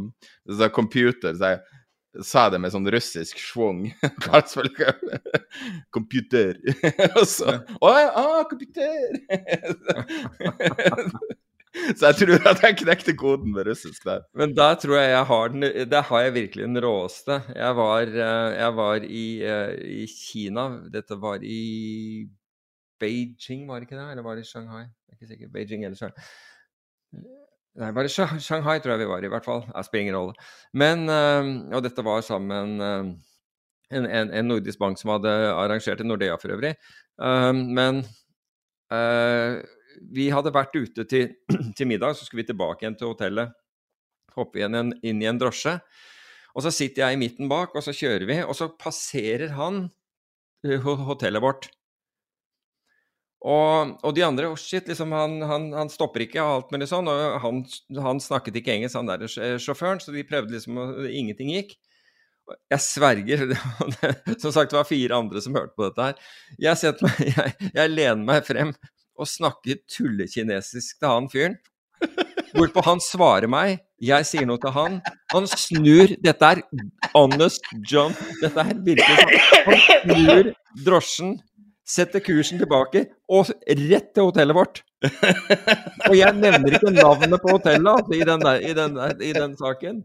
Computer. 0.75 1.35
så 1.39 1.55
jeg 1.55 1.63
sa 2.19 2.47
jeg 2.47 2.57
det 2.57 2.61
med 2.65 2.73
sånn 2.75 2.89
russisk 2.91 3.41
schwung. 3.41 3.85
Computer. 5.97 6.57
Og 7.19 7.27
så 7.29 7.61
Å 7.79 7.93
ja, 7.95 8.11
ah, 8.19 8.43
computer! 8.51 9.19
så 11.95 12.11
jeg 12.11 12.19
tror 12.19 12.49
at 12.51 12.63
jeg 12.65 12.79
knekte 12.83 13.15
koden 13.19 13.55
med 13.55 13.69
russisk 13.71 14.05
der. 14.09 14.25
Men 14.37 14.55
der 14.59 14.79
tror 14.83 14.99
jeg 14.99 15.13
jeg 15.13 15.29
har 15.31 15.55
den 15.55 15.69
Der 15.93 16.09
har 16.11 16.27
jeg 16.27 16.37
virkelig 16.37 16.67
den 16.67 16.83
råeste. 16.83 17.41
Jeg 17.55 17.79
var, 17.79 18.03
eh, 18.11 18.49
jeg 18.59 18.77
var 18.81 19.07
i, 19.07 19.27
eh, 19.47 19.75
i, 20.03 20.07
Kina. 20.11 20.67
Dette 20.93 21.19
var 21.21 21.47
i 21.47 22.27
Beijing, 23.01 23.69
var 23.69 23.81
det 23.81 23.89
ikke 23.89 24.01
det? 24.01 24.09
Eller 24.13 24.27
var 24.27 24.37
det 24.37 24.45
i 24.45 24.51
Shanghai? 24.51 24.83
Jeg 24.83 25.15
er 25.15 25.21
ikke 25.21 25.31
sikker. 25.35 25.55
Beijing 25.55 25.87
eller 25.87 25.97
Shanghai. 25.97 26.27
Nei, 27.79 27.93
bare 27.95 28.11
Shanghai 28.11 28.81
tror 28.83 28.97
jeg 28.97 29.05
vi 29.05 29.11
var, 29.13 29.25
i 29.25 29.31
hvert 29.31 29.47
fall. 29.47 29.63
Det 29.69 29.85
spiller 29.87 30.09
ingen 30.09 30.17
rolle. 30.19 30.49
Men, 30.75 31.07
eh, 31.09 31.77
Og 31.77 31.85
dette 31.85 32.03
var 32.03 32.25
sammen 32.27 32.81
eh, 32.83 33.13
en, 33.91 34.07
en, 34.07 34.33
en, 34.33 34.49
nordisk 34.49 34.79
bank 34.79 34.99
som 34.99 35.15
hadde 35.15 35.31
arrangert 35.55 36.01
en 36.03 36.11
Nordea 36.11 36.37
for 36.39 36.51
øvrig. 36.55 36.75
Eh, 37.23 37.53
men 37.53 38.03
vi 40.11 40.27
hadde 40.35 40.51
vært 40.51 40.75
ute 40.75 41.05
til, 41.07 41.31
til, 41.77 41.87
middag, 41.87 42.17
så 42.17 42.27
skulle 42.27 42.43
vi 42.43 42.51
tilbake 42.51 42.83
igjen 42.83 42.99
til 42.99 43.13
hotellet. 43.13 43.55
Hoppe 44.35 44.59
igjen 44.59 44.95
inn 45.07 45.23
i 45.23 45.29
en 45.31 45.39
drosje. 45.39 45.77
Og 46.57 46.65
så 46.67 46.73
sitter 46.75 47.05
jeg 47.05 47.15
i 47.15 47.21
midten 47.21 47.51
bak, 47.51 47.77
og 47.79 47.85
så 47.87 47.95
kjører 47.95 48.27
vi. 48.27 48.41
Og 48.43 48.57
så 48.59 48.67
passerer 48.75 49.55
han 49.55 49.85
hotellet 50.67 51.43
vårt. 51.43 51.71
Og, 53.41 53.95
og, 54.05 54.11
de 54.13 54.25
andre 54.27 54.51
oh 54.51 54.57
shit, 54.59 54.85
liksom, 54.91 55.15
han, 55.17 55.39
han, 55.49 55.71
han, 55.73 55.89
stopper 55.89 56.27
ikke 56.27 56.43
og 56.43 56.51
alt 56.59 56.75
mulig 56.75 56.91
sånn. 56.91 57.09
Og 57.09 57.39
han, 57.45 57.63
han, 58.05 58.21
snakket 58.21 58.61
ikke 58.61 58.75
engelsk, 58.75 58.99
han 58.99 59.09
der 59.09 59.25
sjåføren, 59.63 60.03
så 60.03 60.13
de 60.13 60.27
prøvde 60.29 60.59
liksom 60.59 60.81
og 60.83 61.07
Ingenting 61.09 61.55
gikk. 61.55 61.79
Jeg 62.71 62.83
sverger 62.83 63.53
Som 64.43 64.51
sagt, 64.51 64.73
det 64.73 64.77
var 64.77 64.89
fire 64.89 65.21
andre 65.23 65.41
som 65.43 65.55
hørte 65.57 65.77
på 65.79 65.87
dette 65.87 66.09
her. 66.09 66.31
Jeg, 66.61 66.97
meg, 67.01 67.21
jeg, 67.37 67.71
jeg 67.79 67.95
lener 67.95 68.25
meg 68.27 68.45
frem 68.49 68.75
og 69.21 69.29
snakker 69.29 69.81
tullekinesisk 69.89 71.01
til 71.01 71.13
han 71.13 71.29
fyren. 71.33 71.57
Hvorpå 72.57 72.83
han 72.83 73.01
svarer 73.05 73.49
meg, 73.51 73.79
jeg 74.03 74.27
sier 74.27 74.47
noe 74.49 74.61
til 74.61 74.73
han. 74.75 74.99
Han 75.33 75.47
snur 75.49 76.17
Dette 76.25 76.49
er 76.57 76.63
honest 77.13 77.69
John. 77.87 78.17
Dette 78.41 78.65
er 78.65 78.81
virkelig 78.85 79.21
sånn. 79.21 79.37
Han 79.69 79.85
snur 79.85 80.51
drosjen 80.87 81.37
setter 81.91 82.23
kursen 82.25 82.61
tilbake 82.61 83.07
og 83.31 83.51
rett 83.67 84.13
til 84.15 84.29
hotellet 84.29 84.57
vårt. 84.57 84.83
og 86.09 86.15
jeg 86.17 86.37
nevner 86.37 86.77
ikke 86.77 86.95
navnet 86.95 87.43
på 87.43 87.57
hotellet 87.57 87.93
altså, 87.97 88.17
i, 88.17 88.23
den 88.29 88.47
der, 88.47 88.63
i, 88.63 88.73
den 88.77 88.97
der, 88.99 89.17
i 89.31 89.35
den 89.37 89.57
saken. 89.59 90.05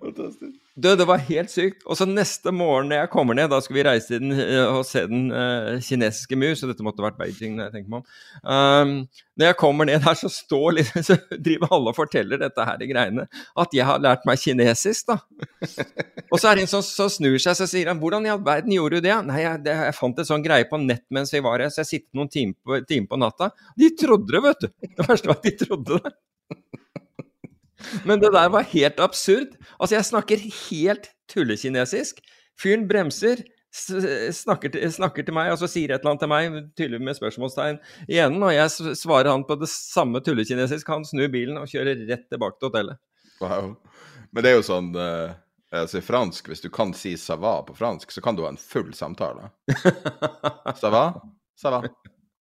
Fantastisk. 0.00 0.61
Du, 0.72 0.88
det 0.96 1.04
var 1.04 1.20
helt 1.26 1.50
sykt. 1.52 1.82
Og 1.84 1.98
så 1.98 2.06
neste 2.08 2.48
morgen 2.54 2.88
når 2.88 3.02
jeg 3.02 3.10
kommer 3.12 3.36
ned, 3.36 3.50
da 3.52 3.58
skal 3.60 3.76
vi 3.76 3.82
reise 3.84 4.16
den, 4.16 4.32
uh, 4.32 4.78
og 4.78 4.86
se 4.88 5.02
den 5.04 5.26
uh, 5.28 5.76
kinesiske 5.84 6.38
mur, 6.40 6.54
så 6.56 6.70
dette 6.70 6.84
måtte 6.86 7.04
vært 7.04 7.18
Beijing, 7.18 7.58
når 7.58 7.68
jeg 7.68 7.74
tenker 7.74 7.98
om. 7.98 8.06
Um, 8.40 8.94
når 9.36 9.50
jeg 9.50 9.58
kommer 9.60 9.88
ned 9.88 10.00
her, 10.06 10.16
så 10.16 10.30
står 10.32 10.78
liksom, 10.78 11.04
så 11.10 11.18
driver 11.36 11.76
alle 11.76 11.92
og 11.92 11.98
forteller 11.98 12.40
dette 12.40 12.66
her 12.68 12.80
i 12.80 12.88
greiene. 12.88 13.26
At 13.60 13.76
jeg 13.76 13.84
har 13.88 14.00
lært 14.00 14.24
meg 14.28 14.40
kinesisk, 14.40 15.12
da. 15.12 15.18
og 16.32 16.40
så 16.40 16.48
er 16.48 16.56
det 16.56 16.64
en 16.64 16.72
som, 16.72 16.86
som 16.86 17.12
snur 17.12 17.36
seg, 17.36 17.58
så 17.58 17.68
sier 17.68 17.92
han 17.92 18.00
'Hvordan 18.00 18.24
i 18.26 18.32
all 18.32 18.42
verden 18.44 18.72
gjorde 18.72 18.96
du 18.96 19.08
det?' 19.10 19.20
Nei, 19.28 19.42
jeg, 19.44 19.64
det, 19.68 19.76
jeg 19.90 19.98
fant 20.00 20.24
en 20.24 20.30
sånn 20.32 20.44
greie 20.44 20.64
på 20.72 20.80
nett 20.80 21.04
mens 21.12 21.36
vi 21.36 21.44
var 21.44 21.60
her, 21.60 21.68
så 21.68 21.84
jeg 21.84 21.92
sittet 21.92 22.16
noen 22.16 22.32
timer 22.32 22.56
på, 22.64 22.80
time 22.88 23.12
på 23.12 23.20
natta. 23.20 23.52
De 23.76 23.92
trodde 23.92 24.32
det, 24.32 24.44
vet 24.48 24.64
du. 24.64 24.72
Det 24.88 25.08
verste 25.08 25.28
var 25.28 25.36
at 25.36 25.50
de 25.50 25.56
trodde 25.66 26.00
det. 26.00 26.16
Men 28.08 28.22
det 28.22 28.32
der 28.34 28.52
var 28.52 28.68
helt 28.72 29.00
absurd. 29.02 29.56
Altså, 29.78 29.96
jeg 29.96 30.08
snakker 30.10 30.46
helt 30.70 31.10
tullekinesisk. 31.32 32.22
Fyren 32.60 32.86
bremser, 32.88 33.42
snakker 33.72 34.72
til, 34.72 34.84
snakker 34.92 35.24
til, 35.24 35.34
meg, 35.34 35.52
og 35.54 35.60
så 35.62 35.68
sier 35.70 35.94
et 35.94 36.02
eller 36.02 36.12
annet 36.12 36.24
til 36.24 36.32
meg, 36.32 36.58
tydelig 36.76 37.00
med 37.00 37.16
spørsmålstegn 37.16 37.78
i 38.12 38.18
enden, 38.20 38.42
og 38.44 38.52
jeg 38.52 38.96
svarer 39.00 39.30
han 39.32 39.46
på 39.48 39.56
det 39.60 39.70
samme 39.72 40.20
tullekinesisk. 40.24 40.90
Han 40.92 41.06
snur 41.08 41.32
bilen 41.32 41.60
og 41.60 41.70
kjører 41.72 42.04
rett 42.10 42.28
tilbake 42.28 42.58
til 42.58 42.68
hotellet. 42.68 43.00
Wow. 43.40 43.72
Men 44.32 44.44
det 44.44 44.52
er 44.52 44.58
jo 44.58 44.66
sånn 44.66 44.92
uh, 44.96 45.32
altså 45.72 46.02
fransk, 46.04 46.52
hvis 46.52 46.62
du 46.64 46.68
kan 46.72 46.92
si 46.96 47.14
'ça 47.16 47.36
va' 47.40 47.64
på 47.66 47.76
fransk, 47.76 48.12
så 48.12 48.20
kan 48.20 48.36
du 48.36 48.44
ha 48.44 48.52
en 48.52 48.60
full 48.60 48.92
samtale. 48.94 49.50
'Ça 50.76 50.90
va'? 50.92 51.20
'Ça 51.56 51.70
va'? 51.70 51.82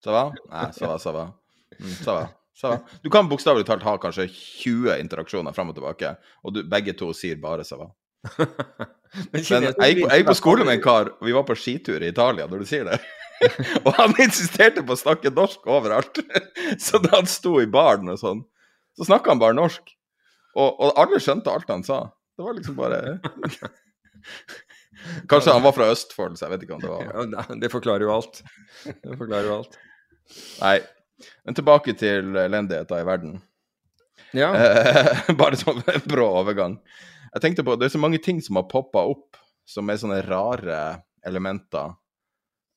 'Ça 0.03 0.11
va'? 0.11 0.31
Nei, 0.51 0.71
'ça 0.71 0.87
va', 0.87 0.99
'ça 0.99 1.11
va'. 1.11 1.33
Mm, 1.79 1.95
'Ça 2.03 2.13
va'. 2.13 2.40
Så, 2.61 2.75
du 3.01 3.09
kan 3.09 3.29
bokstavelig 3.29 3.65
talt 3.65 3.83
ha 3.87 3.95
kanskje 3.97 4.27
20 4.29 4.99
interaksjoner 5.01 5.55
fram 5.55 5.71
og 5.71 5.77
tilbake, 5.77 6.13
og 6.45 6.53
du, 6.53 6.61
begge 6.69 6.93
to 6.97 7.09
sier 7.17 7.39
bare 7.41 7.65
'ça 7.65 7.79
va'. 7.79 7.89
Men 9.33 9.41
jeg, 9.41 9.73
jeg 9.81 9.97
gikk 9.97 10.27
på 10.29 10.37
skole 10.37 10.67
med 10.67 10.77
en 10.77 10.83
kar, 10.83 11.09
og 11.17 11.25
vi 11.25 11.33
var 11.35 11.43
på 11.47 11.57
skitur 11.57 12.03
i 12.03 12.11
Italia, 12.13 12.45
når 12.47 12.61
du 12.61 12.69
sier 12.69 12.85
det. 12.87 12.99
og 13.85 13.89
han 13.97 14.13
insisterte 14.21 14.83
på 14.85 14.95
å 14.95 14.99
snakke 14.99 15.33
norsk 15.33 15.65
overalt. 15.65 16.21
så 16.85 17.01
da 17.01 17.17
han 17.17 17.29
sto 17.29 17.57
i 17.61 17.69
baren 17.69 18.13
og 18.13 18.21
sånn, 18.21 18.45
så 18.97 19.09
snakka 19.09 19.33
han 19.33 19.41
bare 19.41 19.57
norsk. 19.57 19.83
Og, 20.53 20.69
og, 20.69 20.93
alle 20.99 21.19
skjønte 21.23 21.51
alt 21.51 21.69
han 21.71 21.83
sa. 21.87 22.03
Det 22.37 22.45
var 22.45 22.55
liksom 22.57 22.77
bare 22.77 23.17
Kanskje 25.31 25.53
han 25.55 25.63
var 25.63 25.73
fra 25.73 25.87
Østfold, 25.91 26.37
så 26.37 26.45
jeg 26.45 26.53
vet 26.53 26.65
ikke 26.65 26.75
om 26.77 26.81
det 26.83 26.91
var 26.91 27.53
Det 27.57 27.69
forklarer 27.73 28.05
jo 28.05 28.11
alt. 28.13 28.41
Det 28.85 29.17
forklarer 29.17 29.47
jo 29.47 29.55
alt. 29.61 29.77
Nei. 30.61 30.77
Men 31.45 31.57
tilbake 31.57 31.95
til 31.97 32.35
elendigheta 32.39 32.99
i 33.01 33.07
verden. 33.07 33.39
Ja. 34.37 34.51
Eh, 34.55 35.31
bare 35.41 35.59
sånn 35.59 35.81
en 35.85 36.05
brå 36.07 36.27
overgang. 36.41 36.77
Jeg 37.31 37.43
tenkte 37.43 37.65
på, 37.67 37.75
Det 37.79 37.87
er 37.87 37.95
så 37.95 38.01
mange 38.01 38.19
ting 38.23 38.41
som 38.43 38.59
har 38.59 38.69
poppa 38.71 39.03
opp, 39.07 39.39
som 39.67 39.89
er 39.89 39.99
sånne 40.01 40.21
rare 40.27 40.81
elementer. 41.25 41.93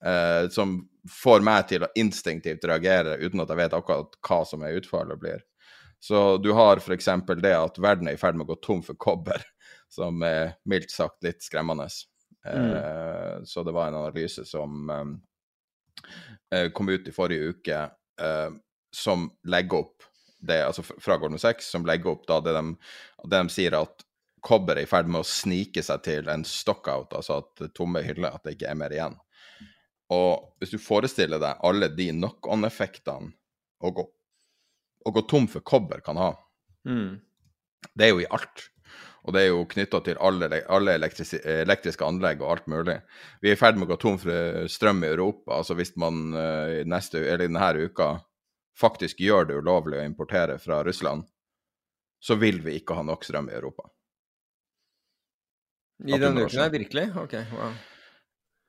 Eh, 0.04 0.48
som 0.52 0.78
får 1.10 1.42
meg 1.44 1.68
til 1.68 1.84
å 1.84 1.90
instinktivt 2.00 2.64
reagere 2.68 3.16
uten 3.20 3.42
at 3.42 3.50
jeg 3.52 3.60
vet 3.60 3.76
akkurat 3.76 4.16
hva 4.24 4.40
som 4.48 4.64
er 4.64 4.78
utfallet 4.78 5.20
blir. 5.20 5.44
Så 6.04 6.36
du 6.36 6.50
har 6.52 6.82
f.eks. 6.82 7.08
det 7.40 7.54
at 7.56 7.78
verden 7.80 8.08
er 8.10 8.18
i 8.18 8.20
ferd 8.20 8.36
med 8.36 8.44
å 8.44 8.52
gå 8.52 8.58
tom 8.64 8.82
for 8.84 8.98
kobber, 9.00 9.40
som 9.96 10.22
er 10.26 10.58
mildt 10.68 10.92
sagt 10.92 11.24
litt 11.24 11.44
skremmende. 11.44 11.88
Mm. 12.44 12.72
Eh, 12.76 13.36
så 13.48 13.64
det 13.64 13.72
var 13.72 13.88
en 13.88 14.02
analyse 14.02 14.44
som 14.44 14.90
eh, 14.92 15.14
eh 16.58 16.70
kom 16.76 16.92
ut 16.92 17.08
i 17.08 17.14
forrige 17.14 17.54
uke, 17.54 17.78
eh, 18.20 18.50
som 18.94 19.28
legger 19.50 19.84
opp 19.84 20.08
det, 20.44 20.60
altså 20.66 20.84
fra 20.84 21.16
Goldman 21.18 21.40
Sachs, 21.40 21.70
som 21.72 21.86
legger 21.88 22.12
opp 22.14 22.26
da 22.28 22.40
det 22.44 22.52
de, 22.56 22.64
det 23.24 23.40
de 23.40 23.52
sier 23.52 23.76
at 23.78 24.04
kobber 24.44 24.76
er 24.76 24.84
i 24.84 24.88
ferd 24.90 25.08
med 25.08 25.22
å 25.22 25.28
snike 25.28 25.82
seg 25.82 26.02
til 26.04 26.28
en 26.28 26.44
stockout, 26.44 27.14
altså 27.16 27.40
at 27.40 27.70
tomme 27.76 28.02
hyller, 28.04 28.34
at 28.34 28.44
det 28.44 28.58
ikke 28.58 28.68
er 28.70 28.76
mer 28.76 28.92
igjen. 28.92 29.16
Og 30.12 30.52
hvis 30.60 30.74
du 30.74 30.82
forestiller 30.82 31.40
deg 31.40 31.62
alle 31.64 31.88
de 31.96 32.10
knock-on-effektene 32.12 33.32
å 33.84 34.04
å 35.04 35.12
gå 35.12 35.24
tom 35.28 35.48
for 35.50 35.64
kobber 35.66 36.00
kan 36.04 36.18
ha. 36.20 36.30
Mm. 36.88 37.20
Det 37.92 38.06
er 38.06 38.14
jo 38.14 38.22
i 38.22 38.30
alt. 38.32 38.68
Og 39.24 39.32
det 39.32 39.40
er 39.40 39.48
jo 39.48 39.64
knytta 39.68 40.00
til 40.04 40.18
alle, 40.20 40.60
alle 40.68 40.98
elektriske 40.98 42.04
anlegg 42.04 42.42
og 42.44 42.50
alt 42.52 42.66
mulig. 42.68 42.98
Vi 43.40 43.48
er 43.48 43.56
i 43.56 43.60
ferd 43.60 43.78
med 43.80 43.88
å 43.88 43.94
gå 43.94 44.00
tom 44.02 44.18
for 44.20 44.68
strøm 44.68 45.00
i 45.04 45.08
Europa. 45.14 45.56
altså 45.62 45.76
Hvis 45.78 45.94
man 46.00 46.26
uh, 46.36 46.82
neste, 46.84 47.22
eller 47.24 47.48
denne 47.48 47.88
uka 47.88 48.18
faktisk 48.76 49.22
gjør 49.24 49.48
det 49.48 49.56
ulovlig 49.62 50.02
å 50.02 50.04
importere 50.04 50.58
fra 50.60 50.82
Russland, 50.84 51.24
så 52.20 52.36
vil 52.40 52.60
vi 52.64 52.76
ikke 52.80 52.96
ha 52.98 53.04
nok 53.06 53.24
strøm 53.24 53.48
i 53.48 53.56
Europa. 53.56 53.88
I 56.04 56.18
denne 56.18 56.44
uken? 56.44 56.72
Virkelig? 56.72 57.08
Ok, 57.16 57.36
wow. 57.54 57.72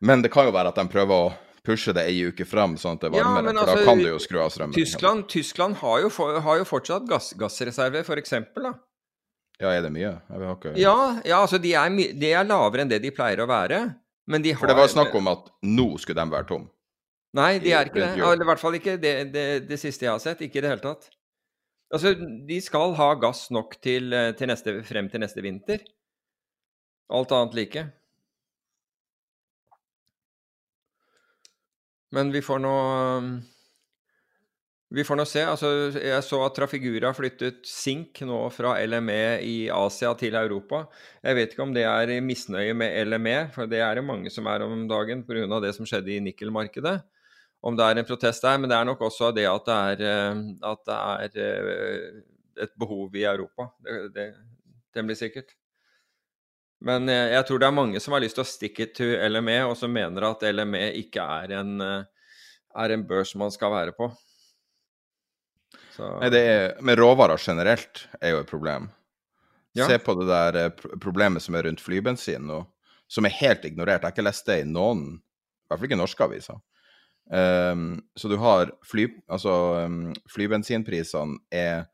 Men 0.06 0.22
det 0.22 0.32
kan 0.32 0.48
jo 0.48 0.56
være 0.56 0.72
at 0.72 0.80
de 0.80 0.88
prøver 0.92 1.28
å 1.28 1.30
pushe 1.66 1.94
det 1.98 2.06
ei 2.08 2.20
uke 2.30 2.46
fram, 2.48 2.76
sånn 2.78 3.00
at 3.00 3.06
det 3.06 3.10
er 3.10 3.16
varmere. 3.18 3.52
Ja, 3.52 3.60
for 3.60 3.64
altså, 3.64 3.78
da 3.80 3.88
kan 3.90 4.04
du 4.04 4.08
jo 4.08 4.20
skru 4.22 4.42
av 4.44 4.52
strømmen. 4.54 4.76
Tyskland, 4.78 5.28
Tyskland 5.32 5.80
har, 5.82 6.04
jo 6.06 6.12
for, 6.14 6.40
har, 6.46 6.60
jo 6.62 6.68
fortsatt 6.70 7.08
gass, 7.10 7.32
gassreserver, 7.40 8.06
for 8.08 8.22
eksempel, 8.22 8.70
da. 8.70 8.76
Ja, 9.62 9.72
er 9.72 9.86
det 9.86 9.92
mye? 9.96 10.12
Ikke... 10.52 10.74
Ja, 10.80 10.96
ja, 11.24 11.40
altså 11.40 11.60
de 11.62 11.72
er, 11.78 11.92
de 12.20 12.32
er, 12.32 12.48
lavere 12.48 12.84
enn 12.84 12.92
det 12.92 13.00
de 13.04 13.12
pleier 13.16 13.40
å 13.44 13.48
være. 13.50 13.86
Men 14.28 14.44
de 14.44 14.52
har 14.52 14.60
For 14.60 14.72
det 14.72 14.78
var 14.78 14.90
snakk 14.92 15.16
om 15.16 15.30
at 15.32 15.48
nå 15.64 15.94
skulle 16.02 16.20
de 16.20 16.34
være 16.34 16.50
tom? 16.50 16.66
Nei, 17.36 17.58
de 17.64 17.72
er 17.76 17.90
ikke 17.90 18.02
det. 18.02 18.14
Eller 18.20 18.44
i 18.44 18.50
hvert 18.50 18.62
fall 18.62 18.78
ikke 18.78 18.96
det, 19.00 19.14
det, 19.32 19.46
det, 19.70 19.80
siste 19.80 20.08
jeg 20.08 20.12
har 20.14 20.24
sett. 20.24 20.44
Ikke 20.44 20.60
i 20.60 20.66
det 20.66 20.72
hele 20.72 20.84
tatt. 20.84 21.10
Altså, 21.94 22.16
de 22.48 22.58
skal 22.64 22.96
ha 22.98 23.10
gass 23.22 23.46
nok 23.54 23.78
til, 23.84 24.16
til 24.40 24.52
neste, 24.52 24.80
frem 24.88 25.12
til 25.12 25.24
neste 25.24 25.44
vinter. 25.44 25.84
Alt 27.16 27.36
annet 27.36 27.56
like. 27.60 27.86
Men 32.16 32.32
vi 32.32 32.42
får 32.44 32.64
nå 32.64 32.76
vi 34.94 35.04
får 35.04 35.18
nå 35.18 35.26
se. 35.26 35.42
altså 35.50 35.70
Jeg 35.98 36.24
så 36.24 36.40
at 36.46 36.56
Trafigura 36.56 37.10
flyttet 37.18 37.66
Sink 37.66 38.22
nå 38.28 38.38
fra 38.54 38.76
LME 38.86 39.42
i 39.42 39.56
Asia 39.74 40.14
til 40.18 40.38
Europa. 40.38 40.84
Jeg 41.26 41.38
vet 41.40 41.54
ikke 41.56 41.66
om 41.66 41.74
det 41.74 41.88
er 41.90 42.14
misnøye 42.22 42.76
med 42.78 42.94
LME, 43.10 43.38
for 43.56 43.70
det 43.70 43.82
er 43.82 43.98
det 43.98 44.06
mange 44.06 44.30
som 44.34 44.46
er 44.52 44.62
om 44.66 44.86
dagen 44.88 45.24
pga. 45.26 45.60
det 45.60 45.74
som 45.76 45.90
skjedde 45.90 46.14
i 46.14 46.22
nikkelmarkedet. 46.22 47.00
Om 47.66 47.78
det 47.78 47.86
er 47.86 47.98
en 47.98 48.06
protest 48.06 48.44
der, 48.46 48.60
men 48.62 48.70
det 48.70 48.78
er 48.78 48.86
nok 48.86 49.02
også 49.02 49.32
det 49.34 49.48
at 49.50 49.66
det 49.66 49.76
er, 49.76 50.02
eh, 50.06 50.42
at 50.70 50.82
det 50.86 50.96
er 50.96 51.40
eh, 51.42 52.22
et 52.62 52.74
behov 52.78 53.16
i 53.16 53.24
Europa. 53.26 53.72
Det, 53.82 54.14
det, 54.14 54.28
det 54.94 55.06
blir 55.06 55.18
sikkert. 55.18 55.56
Men 56.86 57.10
eh, 57.10 57.34
jeg 57.34 57.48
tror 57.48 57.58
det 57.58 57.68
er 57.68 57.80
mange 57.80 58.00
som 58.00 58.14
har 58.14 58.22
lyst 58.22 58.38
til 58.38 58.46
å 58.46 58.52
stikke 58.52 58.92
til 58.94 59.18
LME, 59.32 59.64
og 59.66 59.74
som 59.80 59.90
mener 59.90 60.30
at 60.30 60.46
LME 60.46 60.92
ikke 61.02 61.26
er 61.26 61.58
en, 61.58 61.82
er 61.82 62.94
en 62.94 63.08
børs 63.10 63.34
man 63.34 63.50
skal 63.50 63.74
være 63.74 63.98
på. 63.98 64.12
Så... 65.96 66.12
Nei, 66.20 66.30
det 66.34 66.44
er, 66.44 66.64
men 66.84 66.98
råvarer 67.00 67.40
generelt 67.40 68.06
er 68.20 68.36
jo 68.36 68.44
et 68.44 68.52
problem. 68.52 68.90
Ja. 69.76 69.88
Se 69.88 70.00
på 70.00 70.16
det 70.20 70.28
der 70.30 70.60
eh, 70.60 70.86
problemet 71.04 71.44
som 71.44 71.56
er 71.56 71.68
rundt 71.68 71.84
flybensin 71.84 72.48
nå, 72.48 72.62
som 73.12 73.28
er 73.28 73.36
helt 73.40 73.66
ignorert. 73.68 74.02
Jeg 74.04 74.10
har 74.10 74.16
ikke 74.16 74.28
lest 74.28 74.48
det 74.48 74.62
i 74.64 74.70
noen, 74.70 75.18
i 75.18 75.68
hvert 75.68 75.82
fall 75.82 75.90
ikke 75.90 76.00
norske 76.00 76.28
aviser. 76.28 76.62
Um, 77.26 78.04
så 78.16 78.30
du 78.30 78.36
har 78.38 78.70
fly, 78.86 79.08
altså, 79.34 79.52
um, 79.88 80.12
flybensinprisene 80.30 81.40
er 81.50 81.88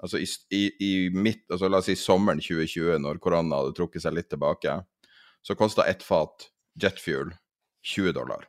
altså 0.00 0.20
i, 0.22 0.28
i, 0.54 0.62
i 0.80 0.92
midt, 1.12 1.42
altså 1.50 1.68
la 1.68 1.82
oss 1.82 1.90
si 1.90 1.96
sommeren 1.98 2.40
2020, 2.40 2.94
når 3.04 3.20
korona 3.20 3.60
hadde 3.60 3.74
trukket 3.76 4.04
seg 4.04 4.16
litt 4.16 4.30
tilbake, 4.32 4.78
så 5.44 5.56
kosta 5.58 5.86
ett 5.90 6.04
fat 6.06 6.48
jetfuel 6.80 7.34
20 7.84 8.14
dollar. 8.16 8.46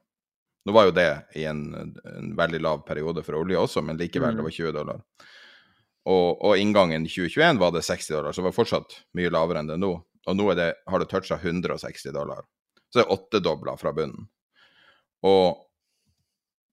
Nå 0.65 0.75
var 0.75 0.89
jo 0.89 0.95
det 0.95 1.09
i 1.39 1.45
en, 1.49 1.61
en 2.03 2.33
veldig 2.37 2.59
lav 2.61 2.81
periode 2.87 3.23
for 3.25 3.39
olje 3.39 3.59
også, 3.59 3.83
men 3.85 3.99
likevel, 3.99 4.33
mm. 4.33 4.39
det 4.39 4.47
var 4.47 4.55
20 4.57 4.75
dollar. 4.75 5.01
Og, 6.09 6.27
og 6.45 6.59
inngangen 6.59 7.05
i 7.05 7.11
2021 7.11 7.61
var 7.61 7.73
det 7.75 7.85
60 7.87 8.11
dollar, 8.15 8.33
så 8.33 8.41
det 8.41 8.49
var 8.49 8.57
fortsatt 8.57 8.99
mye 9.17 9.31
lavere 9.33 9.63
enn 9.63 9.71
det 9.71 9.79
nå. 9.79 9.93
Og 10.29 10.35
nå 10.37 10.51
det, 10.59 10.73
har 10.89 11.01
det 11.01 11.07
toucha 11.11 11.39
160 11.39 12.13
dollar. 12.15 12.43
Så 12.89 12.99
det 12.99 13.05
er 13.05 13.15
åttedobla 13.15 13.75
fra 13.79 13.93
bunnen. 13.95 14.27
Og 15.25 15.59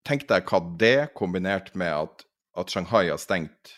tenk 0.07 0.27
deg 0.31 0.47
hva 0.51 0.61
det, 0.81 1.11
kombinert 1.19 1.73
med 1.79 1.93
at, 1.93 2.27
at 2.59 2.73
Shanghai 2.73 3.09
har 3.11 3.21
stengt 3.21 3.75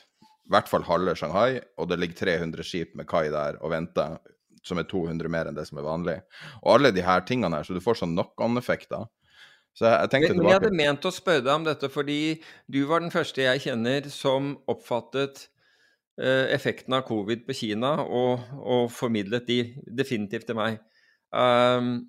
i 0.49 0.55
hvert 0.55 0.68
fall 0.71 0.87
halve 0.88 1.12
Shanghai, 1.16 1.61
og 1.77 1.90
det 1.90 1.99
ligger 2.01 2.23
300 2.25 2.64
skip 2.64 2.94
med 2.97 3.09
kai 3.09 3.27
der 3.33 3.59
og 3.61 3.73
venter, 3.75 4.16
som 4.64 4.81
er 4.81 4.87
200 4.88 5.29
mer 5.33 5.49
enn 5.49 5.57
det 5.59 5.66
som 5.68 5.81
er 5.81 5.85
vanlig. 5.85 6.14
Og 6.62 6.79
alle 6.79 6.92
de 6.97 7.05
her 7.05 7.21
tingene 7.29 7.61
her, 7.61 7.66
så 7.68 7.77
du 7.77 7.83
får 7.85 8.01
sånn 8.01 8.14
knock-on-effekter. 8.16 9.05
Så 9.79 9.87
jeg 9.87 10.11
tenkte 10.11 10.33
tilbake. 10.33 10.43
men 10.43 10.51
jeg 10.51 10.59
hadde 10.59 10.79
ment 10.81 11.07
å 11.07 11.14
spørre 11.14 11.45
deg 11.47 11.53
om 11.55 11.67
dette, 11.69 11.91
fordi 11.93 12.19
du 12.67 12.81
var 12.91 13.05
den 13.05 13.14
første 13.14 13.45
jeg 13.45 13.62
kjenner 13.69 14.09
som 14.11 14.57
oppfattet 14.71 15.45
uh, 16.19 16.47
effekten 16.51 16.97
av 16.99 17.05
covid 17.07 17.45
på 17.47 17.55
Kina, 17.61 17.95
og, 18.03 18.43
og, 18.59 18.88
formidlet 18.91 19.47
de 19.47 19.61
definitivt 20.01 20.49
til 20.51 20.59
meg. 20.59 20.81
Um, 21.31 22.09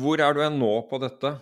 hvor 0.00 0.20
er 0.20 0.34
du 0.34 0.42
nå 0.58 0.72
på 0.90 0.98
dette? 1.00 1.36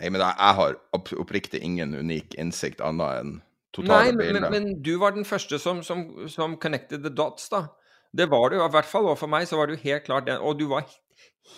Nei, 0.00 0.12
men 0.12 0.20
jeg 0.20 0.56
har 0.60 0.76
oppriktig 0.96 1.60
ingen 1.64 1.96
unik 1.96 2.36
innsikt 2.40 2.80
annet 2.84 3.20
enn 3.20 3.34
totale 3.76 4.12
Nei, 4.12 4.30
men, 4.32 4.46
men, 4.52 4.70
du 4.84 4.94
var 5.00 5.16
den 5.16 5.28
første 5.28 5.58
som, 5.60 5.82
som, 5.86 6.06
som, 6.28 6.56
connected 6.60 7.04
the 7.04 7.12
dots, 7.12 7.48
da. 7.52 7.66
Det 8.12 8.26
var 8.30 8.50
du, 8.50 8.58
i 8.58 8.72
hvert 8.74 8.88
fall. 8.88 9.08
Og 9.08 9.18
for 9.20 9.30
meg 9.30 9.48
så 9.48 9.58
var 9.60 9.70
du 9.70 9.80
helt 9.80 10.04
klart 10.06 10.26
den. 10.26 10.40
Og 10.42 10.58
du 10.58 10.66
var 10.72 10.88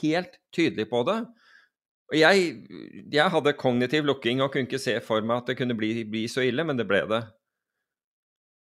helt 0.03 0.37
tydelig 0.55 0.89
på 0.91 1.01
det. 1.09 1.23
Og 2.13 2.19
jeg, 2.21 2.49
jeg 3.09 3.33
hadde 3.33 3.55
kognitiv 3.57 4.05
lukking 4.05 4.43
og 4.45 4.53
kunne 4.53 4.69
ikke 4.69 4.81
se 4.81 4.99
for 5.01 5.25
meg 5.25 5.41
at 5.41 5.47
det 5.49 5.57
kunne 5.57 5.77
bli, 5.79 5.95
bli, 6.05 6.27
så 6.29 6.45
ille, 6.45 6.65
men 6.69 6.77
det 6.77 6.85
ble 6.89 7.01
det. 7.09 7.23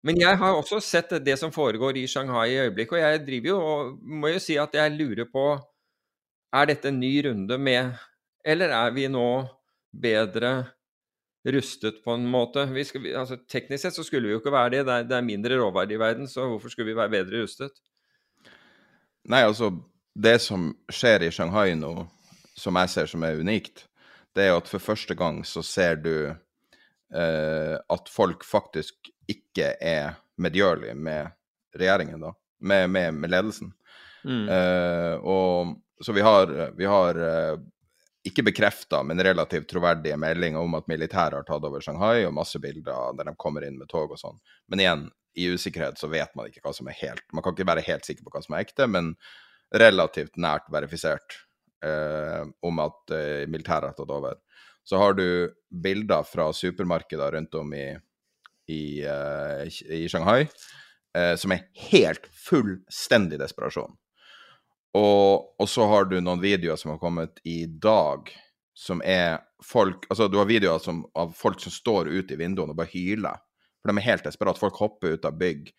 Men 0.06 0.20
jeg 0.20 0.38
har 0.38 0.54
også 0.56 0.78
sett 0.80 1.10
det 1.26 1.34
som 1.36 1.52
foregår 1.52 1.98
i 1.98 2.06
Shanghai 2.08 2.52
i 2.54 2.60
øyeblikket, 2.62 2.94
og 2.96 3.02
jeg 3.02 3.24
driver 3.26 3.50
jo 3.50 3.56
og 3.58 3.96
må 4.22 4.30
jo 4.30 4.40
si 4.40 4.56
at 4.56 4.76
jeg 4.78 4.94
lurer 4.94 5.26
på 5.28 5.48
Er 6.50 6.66
dette 6.66 6.88
en 6.88 6.98
ny 6.98 7.10
runde 7.26 7.58
med 7.58 7.92
Eller 8.44 8.72
er 8.74 8.94
vi 8.94 9.04
nå 9.10 9.26
bedre 9.92 10.70
rustet 11.46 12.00
på 12.04 12.14
en 12.14 12.24
måte. 12.28 12.64
Skal, 12.84 13.06
altså, 13.16 13.36
teknisk 13.48 13.82
sett 13.82 13.96
så 13.96 14.04
skulle 14.04 14.28
vi 14.28 14.34
jo 14.34 14.40
ikke 14.40 14.52
være 14.52 14.70
det. 14.74 14.80
Det 14.86 14.94
er, 14.94 15.06
det 15.08 15.16
er 15.16 15.26
mindre 15.26 15.58
råverdi 15.60 15.96
i 15.96 16.00
verden, 16.00 16.28
så 16.28 16.46
hvorfor 16.48 16.68
skulle 16.68 16.90
vi 16.92 16.96
være 16.96 17.12
bedre 17.12 17.42
rustet? 17.42 17.80
Nei, 19.28 19.42
altså, 19.44 19.72
det 20.14 20.38
som 20.44 20.70
skjer 20.92 21.26
i 21.26 21.30
Shanghai 21.34 21.74
nå, 21.78 22.06
som 22.58 22.78
jeg 22.80 22.92
ser 22.92 23.10
som 23.10 23.24
er 23.26 23.40
unikt, 23.40 23.86
det 24.34 24.44
er 24.44 24.52
jo 24.52 24.60
at 24.60 24.70
for 24.70 24.82
første 24.92 25.16
gang 25.18 25.42
så 25.46 25.62
ser 25.66 25.98
du 26.04 26.14
eh, 26.30 27.76
at 27.76 28.10
folk 28.10 28.46
faktisk 28.46 29.10
ikke 29.30 29.74
er 29.80 30.18
medgjørlige 30.40 30.94
med 30.94 31.34
regjeringen, 31.76 32.22
da. 32.22 32.34
Med, 32.60 32.90
med, 32.92 33.14
med 33.16 33.32
ledelsen. 33.32 33.72
Mm. 34.24 34.48
Eh, 34.52 35.14
og 35.24 36.04
så 36.04 36.12
vi 36.12 36.24
har, 36.24 36.50
vi 36.76 36.88
har 36.88 37.20
eh, 37.24 37.60
ikke 38.26 38.44
bekrefta, 38.50 39.02
men 39.06 39.22
relativt 39.24 39.68
troverdige 39.70 40.18
meldinger 40.20 40.60
om 40.60 40.76
at 40.76 40.88
militæret 40.90 41.38
har 41.38 41.46
tatt 41.48 41.64
over 41.64 41.82
Shanghai, 41.84 42.26
og 42.26 42.36
masse 42.36 42.60
bilder 42.60 43.16
der 43.16 43.30
de 43.30 43.36
kommer 43.40 43.64
inn 43.66 43.78
med 43.80 43.88
tog 43.90 44.12
og 44.12 44.20
sånn. 44.20 44.40
Men 44.68 44.84
igjen, 44.84 45.06
i 45.38 45.46
usikkerhet 45.54 46.00
så 46.00 46.10
vet 46.10 46.34
man 46.36 46.50
ikke 46.50 46.62
hva 46.64 46.72
som 46.74 46.88
er 46.90 46.96
helt 46.98 47.22
Man 47.30 47.44
kan 47.44 47.54
ikke 47.54 47.68
være 47.68 47.84
helt 47.86 48.02
sikker 48.02 48.24
på 48.26 48.32
hva 48.34 48.40
som 48.42 48.56
er 48.56 48.64
ekte, 48.66 48.88
men 48.90 49.12
relativt 49.70 50.34
nært 50.40 50.66
verifisert 50.74 51.38
eh, 51.84 52.42
om 52.66 52.82
at 52.82 53.14
eh, 53.16 53.46
militæret 53.50 53.90
har 53.90 53.96
tatt 53.98 54.14
over. 54.14 54.38
Så 54.84 54.98
har 55.00 55.14
du 55.14 55.50
bilder 55.70 56.24
fra 56.26 56.48
supermarkeder 56.52 57.32
rundt 57.36 57.54
om 57.54 57.74
i, 57.74 57.88
i, 58.68 58.82
eh, 59.06 59.80
i 59.92 60.08
Shanghai 60.08 60.46
eh, 61.16 61.34
som 61.36 61.54
er 61.54 61.66
helt 61.90 62.26
fullstendig 62.46 63.40
desperasjon. 63.40 63.92
Og, 64.98 65.52
og, 65.60 65.68
så 65.70 65.86
har 65.86 66.08
du 66.10 66.16
noen 66.18 66.42
videoer 66.42 66.78
som 66.80 66.94
har 66.94 66.98
kommet 67.02 67.38
i 67.46 67.62
dag, 67.66 68.32
som 68.74 69.02
er 69.06 69.38
folk 69.62 70.06
Altså, 70.08 70.26
du 70.26 70.38
har 70.40 70.48
videoer 70.48 70.80
som, 70.82 71.04
av 71.14 71.34
folk 71.36 71.60
som 71.62 71.72
står 71.72 72.08
ute 72.10 72.34
i 72.34 72.40
vinduene 72.40 72.72
og 72.72 72.80
bare 72.80 72.90
hyler. 72.94 73.38
For 73.80 73.92
de 73.92 74.00
er 74.00 74.08
helt 74.08 74.26
desperate. 74.26 74.60
Folk 74.60 74.78
hopper 74.80 75.14
ut 75.16 75.28
av 75.28 75.38
bygg 75.40 75.70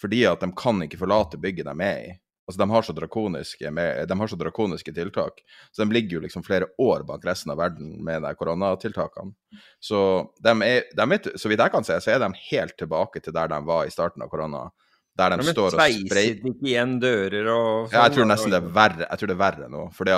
fordi 0.00 0.24
at 0.26 0.40
de 0.42 0.48
kan 0.58 0.80
ikke 0.82 0.98
forlate 0.98 1.38
bygget 1.38 1.68
de 1.68 1.86
er 1.86 1.98
i. 2.02 2.14
Altså, 2.44 2.58
de 2.60 2.68
har 2.70 2.84
så 2.84 2.92
drakoniske, 2.92 3.70
med, 3.72 4.08
de 4.08 4.16
har 4.20 4.28
så 4.28 4.36
drakoniske 4.36 4.92
tiltak. 4.92 5.40
Så 5.72 5.80
de 5.80 5.96
ligger 5.96 6.18
jo 6.18 6.24
liksom 6.26 6.44
flere 6.44 6.68
år 6.78 7.06
bak 7.08 7.24
resten 7.24 7.54
av 7.54 7.60
verden 7.62 7.94
med 8.04 8.20
de 8.22 8.34
koronatiltakene. 8.36 9.32
Så 9.80 10.00
de 10.44 10.52
er, 10.66 10.90
de 10.92 11.06
er, 11.16 11.30
så 11.40 11.48
vidt 11.48 11.64
jeg 11.64 11.72
kan 11.72 11.86
se, 11.88 11.96
så 12.04 12.12
er 12.12 12.20
de 12.20 12.28
helt 12.50 12.76
tilbake 12.80 13.24
til 13.24 13.32
der 13.32 13.48
de 13.48 13.60
var 13.64 13.88
i 13.88 13.94
starten 13.94 14.26
av 14.26 14.32
korona 14.32 14.66
der 15.14 15.30
de 15.30 15.44
de 15.44 15.52
står 15.54 15.68
og 15.68 15.74
sprayer 15.76 16.40
ikke 16.50 16.66
igjen 16.66 16.96
dører 17.02 17.48
og 17.52 17.66
sånn? 17.86 17.94
Ja, 17.94 18.06
jeg 18.08 18.16
tror 18.16 18.28
nesten 18.28 18.54
det 18.54 18.60
er 18.60 18.70
verre, 18.74 19.06
jeg 19.06 19.20
tror 19.20 19.30
det 19.30 19.36
er 19.36 19.42
verre 19.44 19.68
nå. 19.70 19.82
For 19.94 20.10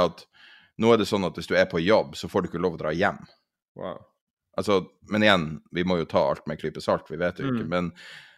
nå 0.82 0.92
er 0.92 1.00
det 1.00 1.08
sånn 1.10 1.28
at 1.28 1.36
hvis 1.36 1.50
du 1.50 1.56
er 1.56 1.66
på 1.68 1.82
jobb, 1.84 2.16
så 2.16 2.30
får 2.32 2.44
du 2.44 2.50
ikke 2.50 2.62
lov 2.64 2.78
å 2.78 2.80
dra 2.80 2.94
hjem. 2.96 3.18
Wow. 3.76 4.00
Altså, 4.56 4.86
men 5.12 5.26
igjen, 5.26 5.44
vi 5.76 5.84
må 5.84 5.98
jo 6.00 6.08
ta 6.08 6.22
alt 6.30 6.46
med 6.46 6.56
en 6.56 6.62
klype 6.62 6.80
salt, 6.80 7.10
vi 7.12 7.20
vet 7.20 7.42
jo 7.42 7.50
ikke. 7.50 7.66
Mm. 7.66 7.72
Men, 7.74 7.90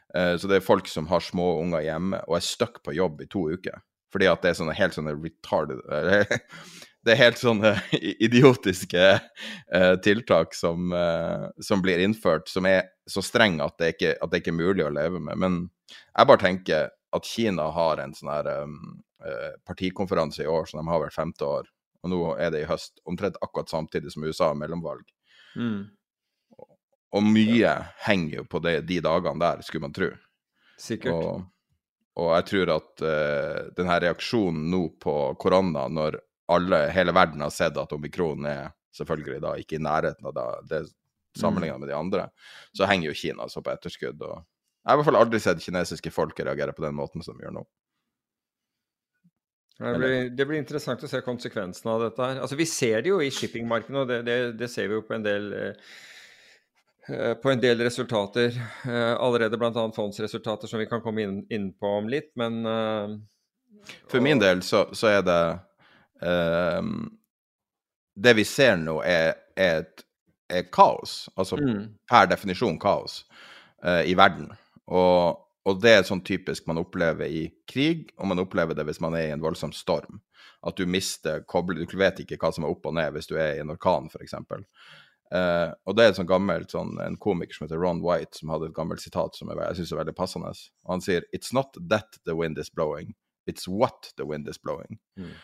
så 0.09 0.49
det 0.49 0.57
er 0.57 0.65
folk 0.65 0.87
som 0.89 1.09
har 1.11 1.21
små 1.21 1.59
unger 1.61 1.83
hjemme 1.85 2.23
og 2.25 2.39
er 2.39 2.45
stuck 2.45 2.79
på 2.85 2.95
jobb 2.97 3.21
i 3.21 3.29
to 3.29 3.43
uker. 3.53 3.83
Fordi 4.09 4.29
at 4.31 4.41
det 4.41 4.51
er 4.51 4.57
sånne 4.57 4.77
helt 4.79 4.97
sånne 4.97 5.13
retarded 5.19 5.83
Det 7.05 7.13
er 7.13 7.21
helt 7.21 7.39
sånne 7.41 7.75
idiotiske 8.25 9.03
uh, 9.21 9.95
tiltak 10.05 10.57
som, 10.57 10.91
som, 11.63 11.83
blir 11.85 12.01
innført, 12.03 12.49
som 12.51 12.67
er 12.69 12.89
så 13.09 13.23
strenge 13.25 13.65
at 13.65 13.77
det, 13.81 13.93
ikke, 13.95 14.15
at 14.19 14.33
det 14.33 14.41
ikke 14.43 14.53
er 14.53 14.59
mulig 14.59 14.85
å 14.85 14.91
leve 14.93 15.21
med. 15.23 15.39
Men 15.41 15.61
jeg 15.93 16.29
bare 16.29 16.43
tenker 16.43 16.91
at 17.17 17.29
Kina 17.29 17.69
har 17.73 18.03
en 18.03 18.17
sånn 18.17 18.33
her 18.33 18.51
partikonferanse 19.69 20.43
i 20.45 20.51
år 20.51 20.69
som 20.69 20.83
de 20.83 20.91
har 20.91 21.05
hvert 21.05 21.17
femte 21.17 21.47
år, 21.47 21.71
og 22.03 22.13
nå 22.13 22.21
er 22.39 22.53
det 22.55 22.65
i 22.65 22.69
høst, 22.69 22.99
omtrent 23.09 23.39
akkurat 23.43 23.71
samtidig 23.71 24.13
som 24.15 24.27
USA 24.27 24.51
har 24.51 24.59
mellomvalg. 24.59 25.07
Mm. 25.59 25.89
Og 27.17 27.25
mye 27.25 27.61
ja. 27.63 27.77
henger 28.05 28.43
jo 28.43 28.45
på 28.45 28.61
det, 28.65 28.81
de 28.89 29.01
dagene 29.05 29.41
der, 29.41 29.63
skulle 29.65 29.87
man 29.87 29.95
tro. 29.97 30.11
Sikkert. 30.79 31.15
Og, 31.15 31.47
og 32.21 32.33
jeg 32.37 32.49
tror 32.51 32.75
at 32.77 33.05
uh, 33.05 33.61
denne 33.77 34.01
reaksjonen 34.05 34.67
nå 34.73 34.83
på 35.01 35.15
korona, 35.41 35.87
når 35.89 36.21
alle, 36.53 36.85
hele 36.93 37.15
verden 37.17 37.45
har 37.45 37.55
sett 37.55 37.77
at 37.81 37.95
omikron 37.97 38.47
er 38.49 38.69
selvfølgelig 38.97 39.41
da 39.45 39.55
ikke 39.61 39.79
i 39.79 39.83
nærheten 39.85 40.29
av 40.29 40.37
da, 40.37 40.47
det 40.69 40.85
mm. 41.39 41.59
med 41.79 41.89
de 41.89 41.97
andre, 41.97 42.29
så 42.77 42.89
henger 42.89 43.11
jo 43.11 43.19
Kina 43.21 43.49
så 43.49 43.63
på 43.65 43.73
etterskudd. 43.73 44.21
og 44.21 44.37
Jeg 44.37 44.91
har 44.91 44.97
i 44.97 45.01
hvert 45.01 45.11
fall 45.11 45.21
aldri 45.21 45.41
sett 45.43 45.65
kinesiske 45.65 46.13
folk 46.13 46.41
reagere 46.41 46.77
på 46.77 46.85
den 46.85 46.97
måten 46.99 47.25
som 47.25 47.37
de 47.37 47.47
gjør 47.47 47.61
nå. 47.61 47.65
Det 49.79 49.95
blir, 49.95 50.31
det 50.35 50.45
blir, 50.49 50.59
interessant 50.59 51.05
å 51.07 51.09
se 51.09 51.21
konsekvensene 51.23 51.93
av 51.93 52.01
dette. 52.09 52.19
her. 52.19 52.41
Altså, 52.43 52.57
Vi 52.59 52.67
ser 52.67 53.05
det 53.05 53.13
jo 53.13 53.21
i 53.23 53.31
shippingmarkedet, 53.31 54.01
og 54.01 54.09
det, 54.11 54.23
det, 54.27 54.39
det, 54.59 54.69
ser 54.73 54.89
vi 54.91 54.97
jo 54.99 55.05
på 55.07 55.15
en 55.15 55.27
del 55.27 55.53
eh 55.55 55.91
på 57.43 57.51
en 57.51 57.61
del 57.61 57.81
resultater 57.81 58.53
eh, 58.85 59.15
allerede, 59.17 59.59
bl.a. 59.59 59.93
fondsresultater 59.97 60.69
som 60.69 60.81
vi 60.83 60.87
kan 60.87 61.03
komme 61.05 61.23
inn, 61.25 61.39
inn 61.51 61.71
på 61.73 61.95
om 62.01 62.09
litt, 62.09 62.31
men 62.37 62.61
uh, 62.67 63.17
For 64.11 64.21
min 64.25 64.41
del 64.43 64.63
så, 64.63 64.87
så 64.93 65.11
er 65.13 65.23
det 65.25 65.41
eh, 66.29 66.93
Det 68.15 68.35
vi 68.37 68.45
ser 68.45 68.77
nå, 68.83 68.99
er, 69.07 69.35
er, 69.57 69.85
et, 69.85 70.07
er 70.49 70.71
kaos. 70.73 71.29
Altså 71.37 71.57
mm. 71.61 71.85
per 72.11 72.31
definisjon 72.33 72.79
kaos 72.83 73.23
uh, 73.85 74.03
i 74.05 74.17
verden. 74.19 74.51
Og 74.89 75.45
og 75.69 75.83
det 75.83 75.91
er 75.93 76.07
sånn 76.07 76.23
typisk 76.25 76.65
man 76.69 76.81
opplever 76.81 77.29
i 77.29 77.43
krig, 77.69 78.09
og 78.17 78.31
man 78.31 78.41
opplever 78.41 78.77
det 78.77 78.87
hvis 78.89 79.03
man 79.05 79.17
er 79.19 79.29
i 79.29 79.35
en 79.35 79.43
voldsom 79.43 79.75
storm. 79.77 80.23
At 80.67 80.79
du 80.79 80.89
mister 80.91 81.45
koblet 81.47 81.91
Du 81.91 81.99
vet 82.01 82.19
ikke 82.23 82.39
hva 82.41 82.51
som 82.55 82.65
er 82.65 82.73
opp 82.73 82.87
og 82.89 82.97
ned 82.97 83.13
hvis 83.15 83.29
du 83.31 83.37
er 83.37 83.59
i 83.59 83.61
en 83.63 83.75
orkan, 83.75 84.09
f.eks. 84.09 84.35
Uh, 85.29 85.75
og 85.85 85.97
det 85.97 86.05
er 86.05 86.13
et 86.13 86.17
sånn 86.17 86.29
gammelt, 86.29 86.73
sånn, 86.73 86.95
en 87.05 87.19
komiker 87.21 87.57
som 87.57 87.67
heter 87.67 87.81
Ron 87.81 88.01
White, 88.05 88.39
som 88.41 88.53
hadde 88.55 88.71
et 88.71 88.77
gammelt 88.77 89.03
sitat 89.05 89.37
som 89.37 89.51
jeg, 89.53 89.61
jeg 89.61 89.81
syns 89.81 89.93
er 89.93 90.01
veldig 90.01 90.17
passende. 90.17 90.53
Og 90.87 90.95
han 90.97 91.05
sier 91.05 91.29
It's 91.37 91.53
not 91.57 91.77
that 91.91 92.21
the 92.25 92.37
wind 92.39 92.61
is 92.61 92.73
blowing, 92.73 93.13
it's 93.49 93.69
what 93.69 94.13
the 94.17 94.27
wind 94.29 94.49
is 94.49 94.61
blowing. 94.61 95.01
Mm. 95.21 95.37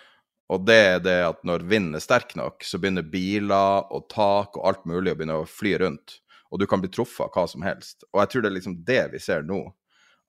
Og 0.53 0.66
det 0.68 0.76
er 0.76 0.99
det 1.01 1.18
at 1.24 1.41
når 1.47 1.64
vinden 1.68 1.97
er 1.97 2.05
sterk 2.05 2.35
nok, 2.37 2.64
så 2.64 2.80
begynner 2.80 3.07
biler 3.09 3.89
og 3.93 4.09
tak 4.12 4.59
og 4.59 4.66
alt 4.68 4.85
mulig 4.89 5.14
å 5.14 5.18
begynne 5.18 5.41
å 5.41 5.49
fly 5.49 5.76
rundt. 5.80 6.18
Og 6.53 6.61
du 6.61 6.66
kan 6.70 6.82
bli 6.82 6.93
truffet 6.93 7.24
av 7.26 7.32
hva 7.32 7.47
som 7.51 7.64
helst. 7.64 8.05
Og 8.12 8.20
jeg 8.20 8.30
tror 8.30 8.45
det 8.45 8.51
er 8.51 8.57
liksom 8.59 8.76
det 8.87 9.01
vi 9.14 9.20
ser 9.24 9.47
nå 9.49 9.62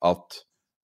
at 0.07 0.39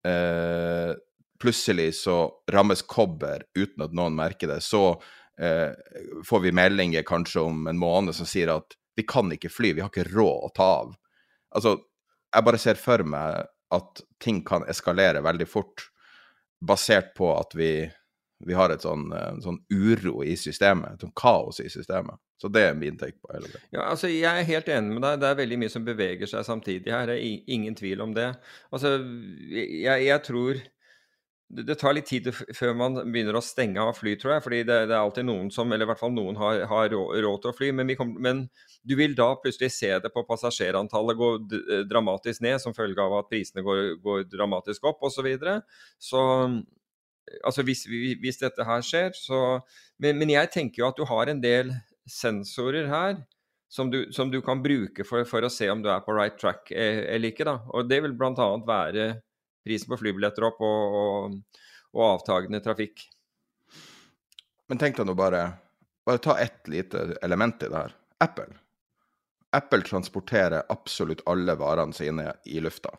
eh, 0.07 0.93
plutselig 1.41 1.89
så 1.99 2.20
rammes 2.53 2.86
kobber 2.88 3.43
uten 3.57 3.86
at 3.86 3.95
noen 3.97 4.16
merker 4.16 4.53
det. 4.53 4.61
Så 4.63 4.95
eh, 5.41 5.71
får 6.25 6.43
vi 6.45 6.53
meldinger 6.55 7.03
kanskje 7.07 7.43
om 7.47 7.67
en 7.67 7.79
måned 7.81 8.15
som 8.15 8.29
sier 8.29 8.53
at 8.53 8.77
vi 8.95 9.03
kan 9.07 9.31
ikke 9.31 9.51
fly, 9.51 9.73
vi 9.75 9.83
har 9.83 9.91
ikke 9.91 10.07
råd 10.13 10.47
å 10.47 10.53
ta 10.55 10.69
av. 10.79 10.95
Altså, 11.55 11.75
jeg 12.36 12.47
bare 12.47 12.61
ser 12.61 12.79
for 12.79 13.03
meg 13.07 13.43
at 13.75 14.01
ting 14.23 14.41
kan 14.47 14.63
eskalere 14.71 15.23
veldig 15.25 15.47
fort, 15.49 15.89
basert 16.63 17.13
på 17.17 17.33
at 17.36 17.55
vi 17.57 17.71
vi 18.45 18.53
har 18.53 18.71
et 18.73 18.83
sånn, 18.83 19.07
en 19.15 19.41
sånn 19.41 19.57
uro 19.71 20.19
i 20.25 20.36
systemet, 20.38 20.97
et 20.97 21.05
sånn 21.05 21.13
kaos 21.17 21.61
i 21.63 21.69
systemet. 21.71 22.19
Så 22.41 22.49
det 22.51 22.65
er 22.67 22.75
min 22.77 22.97
take 22.99 23.15
på 23.23 23.31
hele 23.31 23.47
det. 23.47 23.61
Ja, 23.71 23.86
altså 23.88 24.09
Jeg 24.11 24.27
er 24.27 24.47
helt 24.49 24.67
enig 24.69 24.97
med 24.97 25.05
deg. 25.05 25.21
Det 25.21 25.29
er 25.29 25.38
veldig 25.39 25.59
mye 25.61 25.71
som 25.71 25.86
beveger 25.88 26.29
seg 26.29 26.43
samtidig 26.43 26.91
her. 26.91 27.07
Det 27.07 27.15
er 27.15 27.53
ingen 27.55 27.77
tvil 27.79 28.03
om 28.03 28.11
det. 28.15 28.27
Altså, 28.75 28.97
jeg, 29.55 30.03
jeg 30.03 30.23
tror 30.27 30.59
det 31.47 31.75
tar 31.77 31.93
litt 31.93 32.07
tid 32.09 32.31
før 32.33 32.73
man 32.77 32.97
begynner 33.13 33.37
å 33.37 33.43
stenge 33.43 33.81
av 33.81 33.93
fly, 33.99 34.15
tror 34.17 34.35
jeg. 34.35 34.43
fordi 34.43 34.61
det, 34.65 34.77
det 34.89 34.95
er 34.95 35.01
alltid 35.01 35.27
noen 35.27 35.51
som, 35.53 35.69
eller 35.71 35.85
i 35.85 35.89
hvert 35.91 36.01
fall 36.01 36.13
noen, 36.15 36.37
har, 36.41 36.63
har 36.71 36.89
råd 36.89 37.43
til 37.43 37.51
å 37.51 37.55
fly. 37.55 37.69
Men, 37.77 37.91
kom, 37.99 38.15
men, 38.21 38.45
du 38.81 38.95
vil 38.97 39.13
da 39.17 39.27
plutselig 39.41 39.69
se 39.75 39.91
det 40.01 40.11
på 40.13 40.25
passasjerantallet 40.25 41.19
gå 41.19 41.29
dramatisk 41.89 42.41
ned 42.45 42.57
som 42.63 42.73
følge 42.77 43.01
av 43.01 43.19
at 43.19 43.29
prisene 43.29 43.65
går, 43.65 43.99
går 44.01 44.25
dramatisk 44.31 44.89
opp 44.89 45.05
osv. 45.05 45.19
Så, 45.19 45.27
videre. 45.27 45.59
så 46.01 46.23
Altså 47.41 47.63
hvis, 47.65 47.87
hvis, 47.89 48.37
dette 48.37 48.65
her 48.67 48.83
skjer, 48.85 49.15
så 49.17 49.37
men, 49.97 50.19
men, 50.19 50.29
jeg 50.29 50.51
tenker 50.53 50.83
jo 50.83 50.89
at 50.91 50.99
du 50.99 51.07
har 51.09 51.31
en 51.31 51.39
del 51.41 51.71
sensorer 52.05 52.85
her 52.91 53.15
som 53.71 53.89
du, 53.89 54.03
som 54.13 54.29
du 54.29 54.37
kan 54.45 54.61
bruke 54.61 55.03
for, 55.07 55.25
for, 55.25 55.41
å 55.41 55.49
se 55.49 55.65
om 55.71 55.81
du 55.81 55.89
er 55.89 56.03
på 56.05 56.13
right 56.13 56.37
track 56.37 56.69
eh, 56.69 57.01
eller 57.15 57.33
ikke. 57.33 57.47
da. 57.47 57.55
Og 57.73 57.89
det 57.89 57.97
vil 58.05 58.13
bl.a. 58.13 58.49
være 58.67 59.07
prisen 59.66 59.91
på 59.91 59.99
flybilletter 59.99 60.45
opp 60.47 60.61
og, 60.63 60.97
og, 61.01 61.61
og 61.95 62.07
avtagende 62.07 62.61
trafikk. 62.63 63.07
Men 64.70 64.82
tenk 64.82 64.97
deg 64.97 65.07
nå 65.09 65.18
bare 65.18 65.45
Bare 66.05 66.22
ta 66.22 66.36
ett 66.38 66.68
lite 66.70 66.99
element 67.26 67.63
i 67.66 67.68
det 67.72 67.80
her. 67.80 67.93
Apple. 68.22 68.51
Apple 69.57 69.82
transporterer 69.82 70.68
absolutt 70.70 71.24
alle 71.26 71.55
varene 71.57 71.93
sine 71.97 72.28
i 72.45 72.59
lufta. 72.61 72.91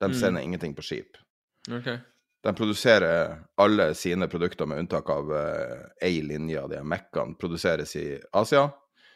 De 0.00 0.08
mm. 0.10 0.14
sender 0.14 0.40
mm. 0.40 0.46
ingenting 0.48 0.74
på 0.74 0.82
skip. 0.82 1.20
Okay. 1.70 2.00
De 2.42 2.54
produserer 2.54 3.36
alle 3.54 3.94
sine 3.94 4.26
produkter, 4.28 4.66
med 4.66 4.78
unntak 4.78 5.10
av 5.10 5.30
ei 6.02 6.18
uh, 6.18 6.26
linje 6.26 6.62
av 6.62 6.72
de 6.72 6.82
Mac-ene, 6.82 7.36
produseres 7.38 7.94
i 7.96 8.06
Asia, 8.32 8.64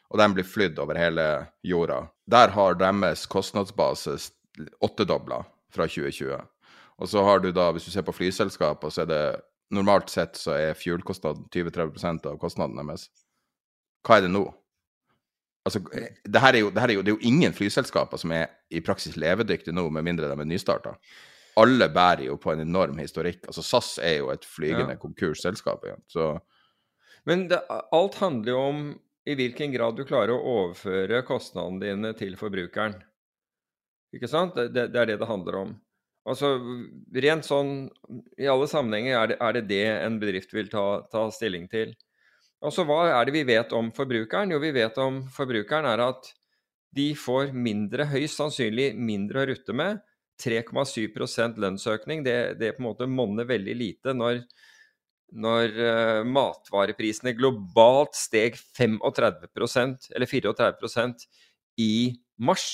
og 0.07 0.21
de 0.23 0.29
blir 0.37 0.47
flydd 0.47 0.79
over 0.79 0.95
hele 1.01 1.27
jorda. 1.67 2.05
Der 2.31 2.55
har 2.55 2.79
deres 2.79 3.27
kostnadsbase 3.27 4.15
åttedobla 4.79 5.43
fra 5.75 5.89
2020. 5.91 6.39
Og 6.99 7.09
så 7.13 7.23
har 7.27 7.43
du 7.45 7.51
da, 7.53 7.71
hvis 7.73 7.85
du 7.85 7.93
ser 7.93 8.07
på 8.07 8.15
flyselskaper, 8.17 8.93
så 8.93 9.05
er 9.05 9.11
det 9.11 9.23
normalt 9.75 10.11
sett 10.13 10.39
så 10.39 10.55
er 10.57 10.79
fuelkostnaden 10.79 11.49
20-30% 11.53 12.29
av 12.31 12.39
kostnaden 12.41 12.79
deres. 12.81 13.09
Hva 14.07 14.19
er 14.21 14.27
det 14.27 14.33
nå? 14.33 14.45
Altså, 15.67 15.81
det 15.83 16.41
her, 16.41 16.55
er 16.55 16.63
jo, 16.63 16.69
det 16.71 16.79
her 16.81 16.93
er 16.93 16.95
jo, 16.95 17.03
det 17.03 17.11
er 17.11 17.17
jo 17.17 17.27
ingen 17.33 17.55
flyselskaper 17.57 18.21
som 18.23 18.31
er 18.37 18.53
i 18.71 18.81
praksis 18.87 19.17
levedyktige 19.19 19.75
nå, 19.75 19.89
med 19.91 20.07
mindre 20.07 20.29
de 20.31 20.37
er 20.39 20.49
nystarta. 20.49 20.95
Alle 21.59 21.89
bærer 21.91 22.27
jo 22.29 22.37
på 22.39 22.53
en 22.53 22.63
enorm 22.63 23.01
historikk. 23.03 23.43
Altså 23.49 23.65
SAS 23.67 23.97
er 24.05 24.21
jo 24.21 24.31
et 24.31 24.45
flygende 24.47 24.95
Ja. 24.95 25.01
konkursselskap 25.01 25.85
igjen. 25.89 26.05
Så 26.07 26.39
Men 27.27 27.49
det, 27.49 27.59
alt 27.93 28.15
handler 28.15 28.53
jo 28.53 28.59
om 28.61 29.01
i 29.27 29.35
hvilken 29.35 29.73
grad 29.73 29.97
du 29.97 30.05
klarer 30.07 30.31
å 30.31 30.53
overføre 30.53 31.25
kostnadene 31.27 31.81
dine 31.83 32.13
til 32.15 32.37
forbrukeren. 32.39 32.95
Ikke 34.15 34.29
sant? 34.31 34.55
Det, 34.55 34.69
det, 34.71 34.93
det 34.95 35.01
er 35.01 35.07
det 35.11 35.19
det 35.19 35.27
handler 35.27 35.57
om. 35.65 35.73
Altså, 36.27 36.57
rent 37.15 37.47
sånn 37.47 37.87
I 38.41 38.49
alle 38.51 38.67
sammenhenger 38.71 39.15
er 39.15 39.31
det 39.31 39.37
er 39.39 39.57
det, 39.57 39.65
det 39.71 39.85
en 39.93 40.19
bedrift 40.23 40.55
vil 40.55 40.71
ta, 40.73 41.05
ta 41.13 41.29
stilling 41.35 41.69
til. 41.71 41.95
Altså, 42.65 42.87
hva 42.89 43.05
er 43.13 43.29
det 43.29 43.37
vi 43.37 43.45
vet 43.47 43.73
om 43.77 43.93
forbrukeren? 43.95 44.55
Jo, 44.55 44.59
vi 44.63 44.73
vet 44.75 44.97
om 45.03 45.23
forbrukeren 45.33 45.87
er 45.91 46.03
at 46.07 46.33
de 46.97 47.11
får 47.19 47.53
mindre, 47.53 48.09
høyst 48.09 48.41
sannsynlig 48.41 48.93
mindre 48.97 49.43
å 49.43 49.49
rutte 49.51 49.77
med. 49.77 50.01
3,7% 50.43 51.61
lønnsøkning, 51.61 52.25
det, 52.25 52.37
det 52.61 52.75
på 52.77 52.83
en 52.83 52.89
måte 52.91 53.09
monner 53.09 53.47
veldig 53.49 53.77
lite 53.77 54.13
når, 54.13 54.43
når 55.33 55.79
uh, 55.79 56.21
matvareprisene 56.29 57.33
globalt 57.39 58.17
steg 58.19 58.59
35% 58.77 60.11
eller 60.13 60.29
34% 60.29 61.25
i 61.81 61.93
mars. 62.37 62.69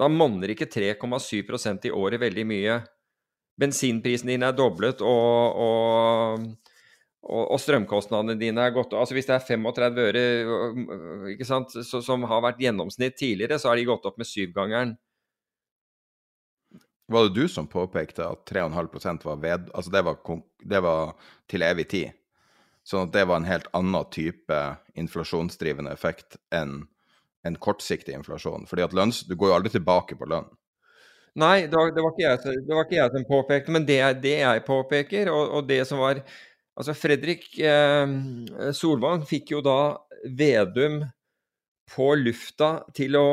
Da 0.00 0.08
monner 0.08 0.54
ikke 0.54 0.68
3,7% 0.70 1.90
i 1.90 1.92
året 1.92 2.22
veldig 2.22 2.46
mye. 2.48 2.78
Bensinprisen 3.60 4.30
din 4.32 4.44
er 4.46 4.54
doblet, 4.56 5.02
og, 5.04 5.58
og, 5.60 6.46
og, 7.26 7.42
og 7.42 7.58
strømkostnadene 7.60 8.38
dine 8.40 8.64
er 8.64 8.72
gått 8.72 8.94
Altså 8.96 9.12
hvis 9.12 9.28
det 9.28 9.34
er 9.36 9.44
35 9.44 10.06
øre 10.06 10.22
ikke 11.34 11.48
sant, 11.48 11.74
så, 11.84 12.00
som 12.00 12.24
har 12.30 12.40
vært 12.46 12.62
gjennomsnitt 12.64 13.18
tidligere, 13.20 13.58
så 13.60 13.68
har 13.68 13.76
de 13.76 13.88
gått 13.90 14.08
opp 14.08 14.16
med 14.20 14.30
syvgangeren. 14.30 14.96
var 17.10 17.26
det 17.26 17.42
du 17.42 17.48
som 17.50 17.66
påpekte 17.68 18.24
at 18.24 18.46
3,5% 18.48 19.26
var 19.26 19.36
ved... 19.42 19.68
Altså 19.74 19.90
det 19.92 20.02
var, 20.06 20.16
det 20.64 20.80
var 20.80 21.12
til 21.50 21.66
evig 21.66 21.88
tid. 21.90 22.16
Sånn 22.86 23.10
at 23.10 23.12
det 23.12 23.26
var 23.28 23.42
en 23.42 23.50
helt 23.50 23.68
annen 23.76 24.08
type 24.14 24.60
inflasjonsdrivende 24.96 25.92
effekt 25.92 26.38
enn 26.54 26.86
en 27.46 27.56
kortsiktig 27.56 28.14
inflasjon. 28.16 28.66
Fordi 28.70 28.84
at 28.84 28.96
lønns... 28.96 29.22
Du 29.28 29.36
går 29.38 29.52
jo 29.52 29.56
aldri 29.58 29.72
tilbake 29.74 30.18
på 30.18 30.28
lønn. 30.30 30.48
Nei, 31.40 31.66
det 31.70 31.78
var, 31.78 31.92
det 31.94 32.02
var, 32.02 32.14
ikke, 32.14 32.96
jeg, 32.96 33.10
som- 33.14 33.26
påpekte, 33.28 33.72
men 33.74 33.86
det 33.86 34.00
er 34.02 34.16
det 34.18 34.36
jeg 34.40 34.64
påpeker, 34.66 35.30
og, 35.30 35.56
og 35.60 35.68
det 35.68 35.84
som 35.88 36.02
var 36.02 36.22
Altså, 36.80 36.94
Fredrik 36.96 37.58
eh, 37.60 38.12
Solvang 38.72 39.24
fikk 39.28 39.50
jo 39.52 39.58
da 39.60 39.98
Vedum 40.38 41.00
på 41.90 42.06
lufta 42.16 42.70
til 42.96 43.18
å, 43.18 43.26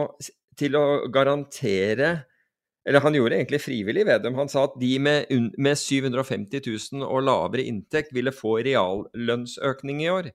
til 0.58 0.76
å 0.76 0.84
garantere 1.14 2.10
Eller 2.88 3.03
han 3.05 3.16
gjorde 3.16 3.38
egentlig 3.38 3.62
frivillig, 3.64 4.03
Vedum. 4.08 4.36
Han 4.39 4.51
sa 4.51 4.66
at 4.68 4.76
de 4.82 4.93
med, 4.99 5.32
med 5.60 5.80
750 5.80 6.66
000 6.66 7.05
og 7.08 7.24
lavere 7.28 7.66
inntekt 7.68 8.12
ville 8.16 8.32
få 8.36 8.58
reallønnsøkning 8.64 10.03
i 10.05 10.12
år. 10.12 10.30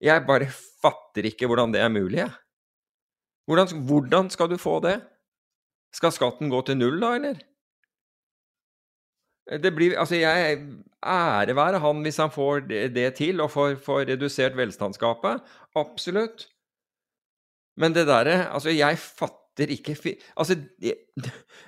Jeg 0.00 0.24
bare 0.26 0.48
fatter 0.50 1.28
ikke 1.28 1.48
hvordan 1.50 1.74
det 1.74 1.82
er 1.84 1.92
mulig, 1.92 2.22
jeg. 2.22 2.32
Hvordan, 3.50 3.82
hvordan 3.86 4.30
skal 4.30 4.48
du 4.50 4.56
få 4.60 4.78
det? 4.84 5.00
Skal 5.92 6.12
skatten 6.14 6.50
gå 6.52 6.60
til 6.64 6.78
null, 6.78 7.00
da, 7.02 7.14
eller? 7.18 7.40
Det 9.50 9.72
blir, 9.74 9.96
altså 9.98 10.20
jeg 10.20 10.60
Ære 11.00 11.56
være 11.56 11.80
han 11.80 12.02
hvis 12.04 12.20
han 12.20 12.30
får 12.30 12.66
det, 12.68 13.14
til, 13.16 13.40
og 13.40 13.50
får, 13.50 13.74
får 13.82 14.04
redusert 14.12 14.56
velstandsgapet. 14.56 15.40
Absolutt. 15.74 16.46
Men 17.80 17.94
det 17.96 18.06
derre 18.06 18.50
Altså, 18.52 18.70
jeg 18.70 18.98
fatter 18.98 19.72
ikke 19.72 19.96
Altså, 20.36 20.58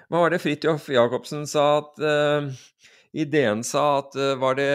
hva 0.08 0.20
var 0.20 0.32
det 0.32 0.42
Fridtjof 0.42 0.90
Jacobsen 0.92 1.46
sa 1.48 1.64
at 1.80 2.02
uh, 2.04 2.52
Ideen 3.12 3.64
sa 3.64 4.02
at 4.02 4.16
uh, 4.16 4.40
Var 4.40 4.58
det 4.60 4.72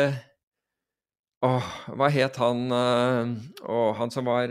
Åh, 1.46 1.66
hva 1.94 2.08
het 2.10 2.40
han 2.42 2.64
uh, 2.74 3.34
åh, 3.70 3.92
han, 4.00 4.10
som 4.10 4.26
var, 4.26 4.50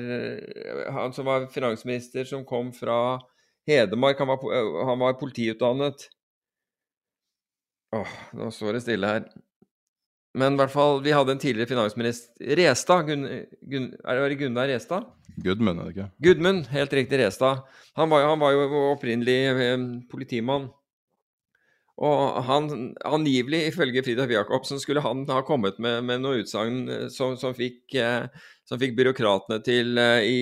han 0.95 1.15
som 1.17 1.27
var 1.27 1.49
finansminister, 1.51 2.25
som 2.29 2.45
kom 2.47 2.71
fra 2.75 3.19
Hedmark. 3.67 4.21
Han 4.23 4.31
var, 4.31 4.45
eh, 4.55 4.87
han 4.87 5.03
var 5.03 5.19
politiutdannet. 5.19 6.07
Åh, 7.97 8.15
nå 8.39 8.53
står 8.55 8.79
det 8.79 8.85
stille 8.85 9.11
her. 9.11 9.27
Men 10.37 10.55
i 10.55 10.61
hvert 10.61 10.71
fall, 10.71 11.01
vi 11.03 11.15
hadde 11.17 11.33
en 11.33 11.43
tidligere 11.43 11.71
finansminister 11.71 12.57
Restad. 12.61 13.07
Gun, 13.09 13.27
Gun, 13.73 13.91
er 14.05 14.23
det 14.29 14.39
Gunnar 14.39 14.69
Restad? 14.69 15.07
Gudmund, 15.43 15.81
er 15.81 15.89
det 15.89 15.95
ikke? 15.95 16.09
Gudmund, 16.23 16.67
helt 16.71 16.93
riktig, 16.93 17.19
Restad. 17.19 17.65
Han 17.97 18.13
var, 18.13 18.29
han 18.31 18.41
var 18.41 18.55
jo 18.55 18.83
opprinnelig 18.93 19.39
eh, 19.51 19.87
politimann. 20.13 20.69
Og 21.97 22.43
han, 22.45 22.69
angivelig, 23.09 23.63
ifølge 23.71 24.03
Fridtjof 24.05 24.33
Jacobsen, 24.35 24.81
skulle 24.83 25.01
han 25.01 25.23
ha 25.31 25.41
kommet 25.49 25.79
med, 25.81 26.03
med 26.05 26.21
noe 26.21 26.43
utsagn 26.43 26.83
eh, 26.93 27.07
som, 27.13 27.39
som, 27.41 27.55
fikk, 27.57 27.95
eh, 27.97 28.27
som 28.69 28.81
fikk 28.81 28.93
byråkratene 28.99 29.63
til, 29.65 29.97
eh, 30.01 30.27
i, 30.29 30.41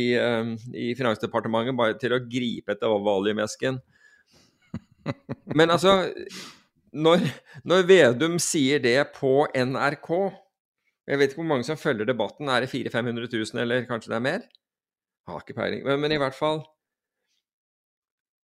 i 0.75 0.89
Finansdepartementet 0.99 1.79
bare 1.79 1.95
til 2.01 2.17
å 2.17 2.23
gripe 2.27 2.75
etter 2.75 2.97
valiumesken. 3.07 3.79
Men 5.59 5.71
altså 5.71 6.01
når, 6.95 7.23
når 7.67 7.87
Vedum 7.87 8.35
sier 8.43 8.83
det 8.83 8.99
på 9.17 9.45
NRK 9.51 10.11
Jeg 11.11 11.19
vet 11.21 11.33
ikke 11.33 11.43
hvor 11.43 11.49
mange 11.51 11.67
som 11.67 11.77
følger 11.77 12.07
debatten. 12.09 12.49
Er 12.49 12.65
det 12.65 12.71
400 12.73 13.27
000-500 13.29 13.35
000, 13.53 13.63
eller 13.63 13.87
kanskje 13.89 14.11
det 14.11 14.19
er 14.19 14.27
mer? 14.27 14.45
Har 15.29 15.43
ikke 15.45 15.57
peiling. 15.59 15.85
Men, 15.87 16.01
men 16.01 16.17
i 16.17 16.19
hvert 16.19 16.35
fall 16.35 16.65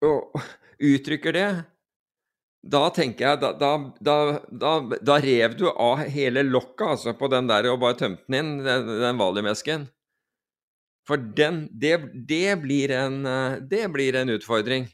Og 0.05 0.37
uttrykker 0.79 1.35
det 1.35 1.49
da 2.61 2.83
tenker 2.93 3.27
jeg 3.27 3.41
Da, 3.41 3.53
da, 3.57 4.21
da, 4.51 4.75
da, 5.01 5.17
rev 5.23 5.57
du 5.57 5.67
av 5.71 6.05
hele 6.13 6.45
lokket 6.45 6.87
altså, 6.95 7.15
på 7.17 7.31
den 7.33 7.49
der 7.49 7.71
og 7.73 7.81
bare 7.81 7.97
tømte 7.97 8.27
den 8.29 8.37
inn, 8.37 8.53
den, 8.67 8.89
den 9.01 9.21
valiumesken. 9.21 9.89
For 11.09 11.17
den 11.17 11.65
det, 11.73 11.97
det, 12.29 12.61
blir 12.63 12.93
en, 12.95 13.23
eh, 13.27 13.61
det 13.65 13.87
blir 13.95 14.19
en 14.21 14.37
utfordring 14.37 14.87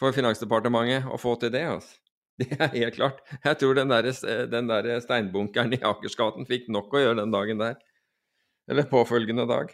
for 0.00 0.14
Finansdepartementet 0.14 1.08
å 1.08 1.18
få 1.20 1.36
til 1.40 1.54
det. 1.54 1.64
altså. 1.76 2.00
Det 2.42 2.50
er 2.58 2.72
helt 2.72 2.96
klart. 2.96 3.20
Jeg 3.44 3.58
tror 3.60 3.76
den 3.78 3.92
der, 3.92 4.08
den 4.50 4.66
der 4.66 4.88
steinbunkeren 4.98 5.76
i 5.76 5.78
Akersgaten 5.86 6.48
fikk 6.48 6.66
nok 6.66 6.90
å 6.90 7.02
gjøre 7.04 7.20
den 7.20 7.34
dagen 7.34 7.60
der. 7.62 7.76
Eller 8.66 8.88
påfølgende 8.90 9.44
dag. 9.46 9.70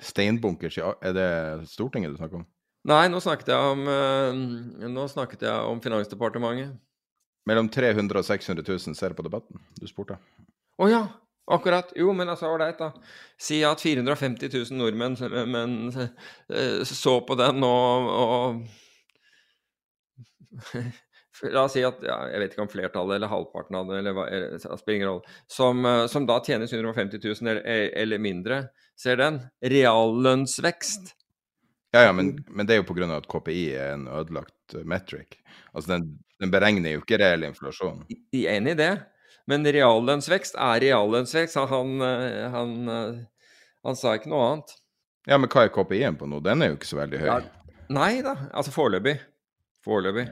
Steinbunkers, 0.00 0.78
ja. 0.80 0.94
Er 1.04 1.12
det 1.12 1.28
Stortinget 1.68 2.14
du 2.14 2.16
snakker 2.16 2.40
om? 2.40 2.46
Nei, 2.88 3.04
nå 3.12 3.20
snakket 3.20 3.50
jeg 3.52 3.72
om, 3.74 3.80
eh, 3.92 4.88
nå 4.88 5.06
snakket 5.12 5.42
jeg 5.44 5.70
om 5.70 5.80
Finansdepartementet. 5.84 6.76
Mellom 7.48 7.68
300 7.72 8.20
og 8.20 8.24
600 8.24 8.64
000 8.64 8.96
ser 8.96 9.14
på 9.16 9.24
debatten 9.24 9.60
du 9.80 9.86
spurte. 9.88 10.18
Å 10.78 10.88
ja, 10.88 11.02
akkurat. 11.52 11.92
Jo, 11.96 12.12
men 12.16 12.28
altså, 12.28 12.50
ålreit, 12.52 12.80
da. 12.80 12.92
Si 13.40 13.62
at 13.64 13.80
450 13.80 14.52
000 14.52 14.78
nordmenn 14.80 15.16
men, 15.48 15.76
eh, 15.96 16.84
så 16.84 17.18
på 17.24 17.36
den 17.40 17.64
og, 17.66 18.08
og 18.14 18.62
La 21.54 21.62
oss 21.68 21.76
si 21.76 21.84
at 21.86 22.00
ja, 22.02 22.16
jeg 22.32 22.40
vet 22.42 22.54
ikke 22.54 22.64
om 22.64 22.70
flertallet 22.72 23.14
eller 23.14 23.30
halvparten 23.30 23.76
av 23.78 23.86
det, 23.86 24.00
eller 24.00 24.16
hva, 24.16 24.24
spiller 24.80 24.96
ingen 24.96 25.10
rolle, 25.12 25.36
som, 25.46 25.84
eh, 25.86 26.06
som 26.10 26.26
da 26.26 26.40
tjener 26.42 26.66
750 26.66 27.20
000 27.22 27.52
eller, 27.52 27.62
eller 27.94 28.18
mindre, 28.22 28.62
ser 28.98 29.20
den. 29.20 29.38
Reallønnsvekst. 29.62 31.14
Ja, 31.94 32.02
ja, 32.04 32.12
men, 32.12 32.34
men 32.52 32.68
det 32.68 32.74
er 32.76 32.82
jo 32.82 32.88
pga. 32.90 33.06
at 33.16 33.28
KPI 33.30 33.62
er 33.72 33.94
en 33.94 34.08
ødelagt 34.12 34.74
eh, 34.76 34.84
metric. 34.84 35.38
Altså, 35.72 35.94
den, 35.94 36.08
den 36.40 36.52
beregner 36.52 36.92
jo 36.96 37.00
ikke 37.00 37.20
reell 37.20 37.46
inflasjon. 37.48 38.02
Enig 38.36 38.74
i 38.74 38.80
det, 38.82 38.90
men 39.48 39.64
reallønnsvekst 39.64 40.58
er 40.60 40.82
reallønnsvekst. 40.84 41.56
Han, 41.70 41.94
eh, 42.04 42.44
han, 42.52 42.74
eh, 42.92 43.22
han 43.88 43.96
sa 43.96 44.18
ikke 44.18 44.32
noe 44.34 44.50
annet. 44.50 44.76
Ja, 45.28 45.40
men 45.40 45.48
hva 45.52 45.64
er 45.64 45.72
KPI-en 45.72 46.18
på 46.20 46.28
nå? 46.28 46.42
Den 46.44 46.64
er 46.64 46.72
jo 46.72 46.76
ikke 46.78 46.90
så 46.90 47.00
veldig 47.00 47.22
høy. 47.24 47.30
Ja, 47.30 47.40
Nei 47.88 48.18
da, 48.20 48.34
altså 48.52 48.72
foreløpig. 48.74 49.16
Foreløpig. 49.84 50.26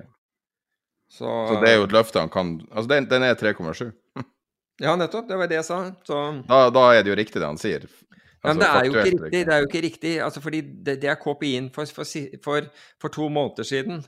Så, 1.09 1.25
Så 1.25 1.61
det 1.63 1.71
er 1.71 1.79
jo 1.79 1.87
et 1.87 1.95
løfte 1.95 2.19
han 2.21 2.29
kan 2.33 2.57
Altså, 2.67 2.89
den, 2.91 3.07
den 3.09 3.25
er 3.25 3.37
3,7. 3.39 3.93
Ja, 4.83 4.93
nettopp. 4.99 5.29
Det 5.29 5.39
var 5.41 5.49
det 5.49 5.57
jeg 5.57 5.65
sa. 5.65 5.79
Så 6.05 6.17
Da, 6.45 6.67
da 6.75 6.83
er 6.93 7.01
det 7.01 7.09
jo 7.15 7.17
riktig 7.17 7.41
det 7.41 7.49
han 7.49 7.57
sier. 7.61 7.87
Ja, 8.47 8.55
men 8.55 8.63
Altså, 8.63 8.67
det 8.67 8.69
er 8.71 8.85
jo 8.87 8.93
ikke 8.93 9.07
riktig. 9.11 9.47
Det 9.47 9.55
er 9.55 9.59
jo 9.63 9.71
ikke 9.71 9.83
riktig, 9.87 10.13
altså 10.23 10.43
fordi 10.45 10.61
det, 10.87 11.01
det 11.03 11.11
er 11.11 11.19
KPI-en 11.19 11.71
for, 11.75 11.85
for, 12.45 12.69
for, 13.01 13.09
to 13.09 13.29
måneder 13.29 13.67
siden. 13.67 14.05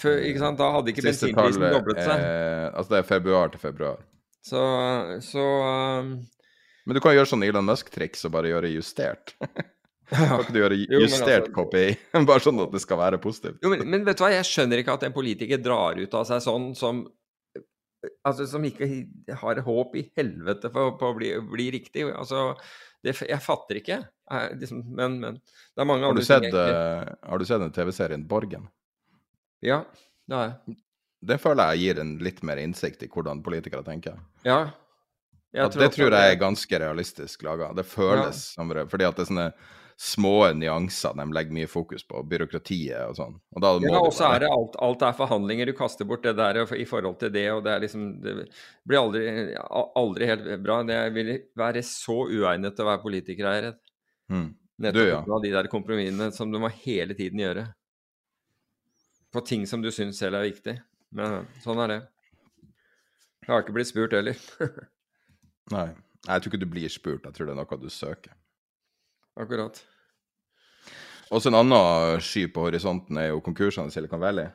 For, 0.00 0.18
ikke 0.28 0.42
sant? 0.42 0.58
Da 0.58 0.72
hadde 0.74 0.92
ikke 0.92 1.06
Siste 1.06 1.30
bensinprisen 1.30 1.70
doblet 1.72 2.02
seg. 2.02 2.20
Eh, 2.20 2.66
Altså, 2.76 2.92
det 2.92 2.98
er 2.98 3.08
februar 3.08 3.48
til 3.52 3.62
februar. 3.62 4.02
Så, 4.44 4.60
så 5.24 5.44
um, 6.02 6.10
Men 6.86 6.98
du 6.98 7.00
kan 7.02 7.14
gjøre 7.16 7.30
sånn 7.30 7.46
Elon 7.46 7.66
Musk-triks 7.66 8.26
og 8.28 8.34
bare 8.36 8.52
gjøre 8.52 8.74
justert. 8.74 9.34
Kan 10.06 10.38
ikke 10.38 10.54
du 10.54 10.60
gjøre 10.60 10.76
justert 11.02 11.48
copy, 11.54 11.88
Bare 12.28 12.42
sånn 12.42 12.60
at 12.62 12.74
det 12.74 12.82
skal 12.84 13.00
være 13.00 13.18
positivt. 13.22 13.58
Jo, 13.64 13.72
men, 13.72 13.82
men 13.90 14.04
vet 14.06 14.20
du 14.20 14.22
hva, 14.22 14.30
jeg 14.36 14.46
skjønner 14.46 14.82
ikke 14.82 14.94
at 14.94 15.06
en 15.08 15.16
politiker 15.16 15.58
drar 15.62 15.98
ut 15.98 16.14
av 16.14 16.28
seg 16.28 16.44
sånn 16.44 16.68
som 16.78 17.02
Altså 18.26 18.46
som 18.50 18.64
ikke 18.64 18.88
har 19.40 19.60
håp 19.66 19.96
i 19.96 20.04
helvete 20.16 20.70
for, 20.72 20.96
på 21.00 21.10
å 21.12 21.16
bli, 21.18 21.32
bli 21.52 21.70
riktig. 21.74 22.06
Altså, 22.12 22.54
Det, 23.04 23.12
jeg 23.28 23.38
fatter 23.44 23.78
ikke, 23.78 23.98
jeg, 24.30 24.56
liksom, 24.58 24.80
men, 24.98 25.18
men 25.22 25.34
det 25.38 25.82
er 25.82 25.86
mange 25.86 26.02
Har 26.08 26.16
du 26.16 26.20
andre 26.20 26.24
sett, 26.26 26.42
ting. 26.42 26.54
egentlig. 26.54 27.12
eh, 27.12 27.28
har 27.30 27.38
du 27.38 27.44
sett 27.46 27.60
den 27.62 27.74
TV-serien 27.76 28.24
Borgen? 28.26 28.64
Ja, 29.62 29.84
det 30.26 30.34
har 30.36 30.48
jeg. 30.50 30.76
Det 31.26 31.38
føler 31.40 31.70
jeg 31.74 31.84
gir 31.84 32.00
en 32.02 32.10
litt 32.22 32.42
mer 32.46 32.58
innsikt 32.62 33.02
i 33.06 33.08
hvordan 33.12 33.42
politikere 33.46 33.82
tenker. 33.86 34.18
Ja. 34.44 34.58
Jeg 35.54 35.64
At 35.70 35.78
det 35.78 35.88
tror 35.94 36.12
jeg 36.12 36.32
er 36.34 36.40
ganske 36.40 36.78
realistisk 36.82 37.42
laga. 37.46 37.70
Det 37.74 37.86
føles 37.88 38.26
Ja. 38.26 38.54
som 38.58 38.68
fordi 38.70 39.04
at 39.08 39.16
det 39.16 39.24
er 39.24 39.30
sånne 39.30 39.46
små 39.96 40.52
nyanser 40.52 41.14
de 41.16 41.32
legger 41.32 41.54
mye 41.56 41.68
fokus 41.70 42.04
på, 42.04 42.20
byråkratiet 42.28 43.08
og 43.08 43.16
sånn. 43.16 43.38
Og 43.56 43.62
da 43.64 43.70
må 43.80 43.88
Ja, 43.88 44.02
og 44.02 44.12
så 44.12 44.28
er 44.28 44.44
det 44.44 44.50
alt, 44.52 44.76
alt 44.84 45.04
er 45.08 45.16
forhandlinger. 45.16 45.70
Du 45.70 45.76
kaster 45.78 46.08
bort 46.08 46.26
det 46.26 46.34
der 46.36 46.60
i 46.76 46.84
forhold 46.88 47.16
til 47.22 47.32
det, 47.32 47.46
og 47.54 47.62
det 47.64 47.72
er 47.72 47.80
liksom 47.80 48.04
Det 48.20 48.34
blir 48.84 49.00
aldri, 49.00 49.24
aldri 49.96 50.28
helt 50.28 50.50
bra. 50.60 50.82
Det 50.84 51.00
vil 51.16 51.32
være 51.56 51.82
så 51.82 52.18
uegnet 52.28 52.76
til 52.76 52.84
å 52.84 52.90
være 52.90 53.04
politiker, 53.06 53.48
er 53.48 53.56
jeg 53.56 53.66
redd. 53.68 53.80
Mm. 54.28 54.48
Nettopp 54.84 55.08
ja. 55.08 55.24
av 55.24 55.42
de 55.42 55.54
der 55.54 55.72
kompromissene 55.72 56.28
som 56.36 56.52
du 56.52 56.60
må 56.60 56.68
hele 56.84 57.16
tiden 57.16 57.40
gjøre. 57.40 57.66
På 59.32 59.40
ting 59.40 59.64
som 59.66 59.80
du 59.80 59.88
syns 59.90 60.20
selv 60.20 60.36
er 60.36 60.50
viktig. 60.50 60.76
Men 61.16 61.46
sånn 61.64 61.80
er 61.86 61.94
det. 61.94 62.02
Jeg 63.46 63.54
har 63.54 63.64
ikke 63.64 63.78
blitt 63.78 63.88
spurt 63.88 64.12
heller. 64.12 64.36
Nei. 65.76 65.94
Jeg 66.26 66.42
tror 66.42 66.50
ikke 66.50 66.60
du 66.64 66.68
blir 66.68 66.90
spurt, 66.90 67.24
jeg 67.24 67.36
tror 67.36 67.46
det 67.46 67.54
er 67.54 67.58
noe 67.60 67.78
du 67.78 67.92
søker. 67.92 68.34
Akkurat. 69.36 69.80
Også 71.34 71.50
en 71.50 71.58
annen 71.58 72.20
sky 72.22 72.46
på 72.54 72.68
horisonten 72.68 73.18
er 73.18 73.32
jo 73.32 73.40
konkursene 73.44 73.90
i 73.90 73.94
Silicon 73.94 74.22
Valley. 74.22 74.46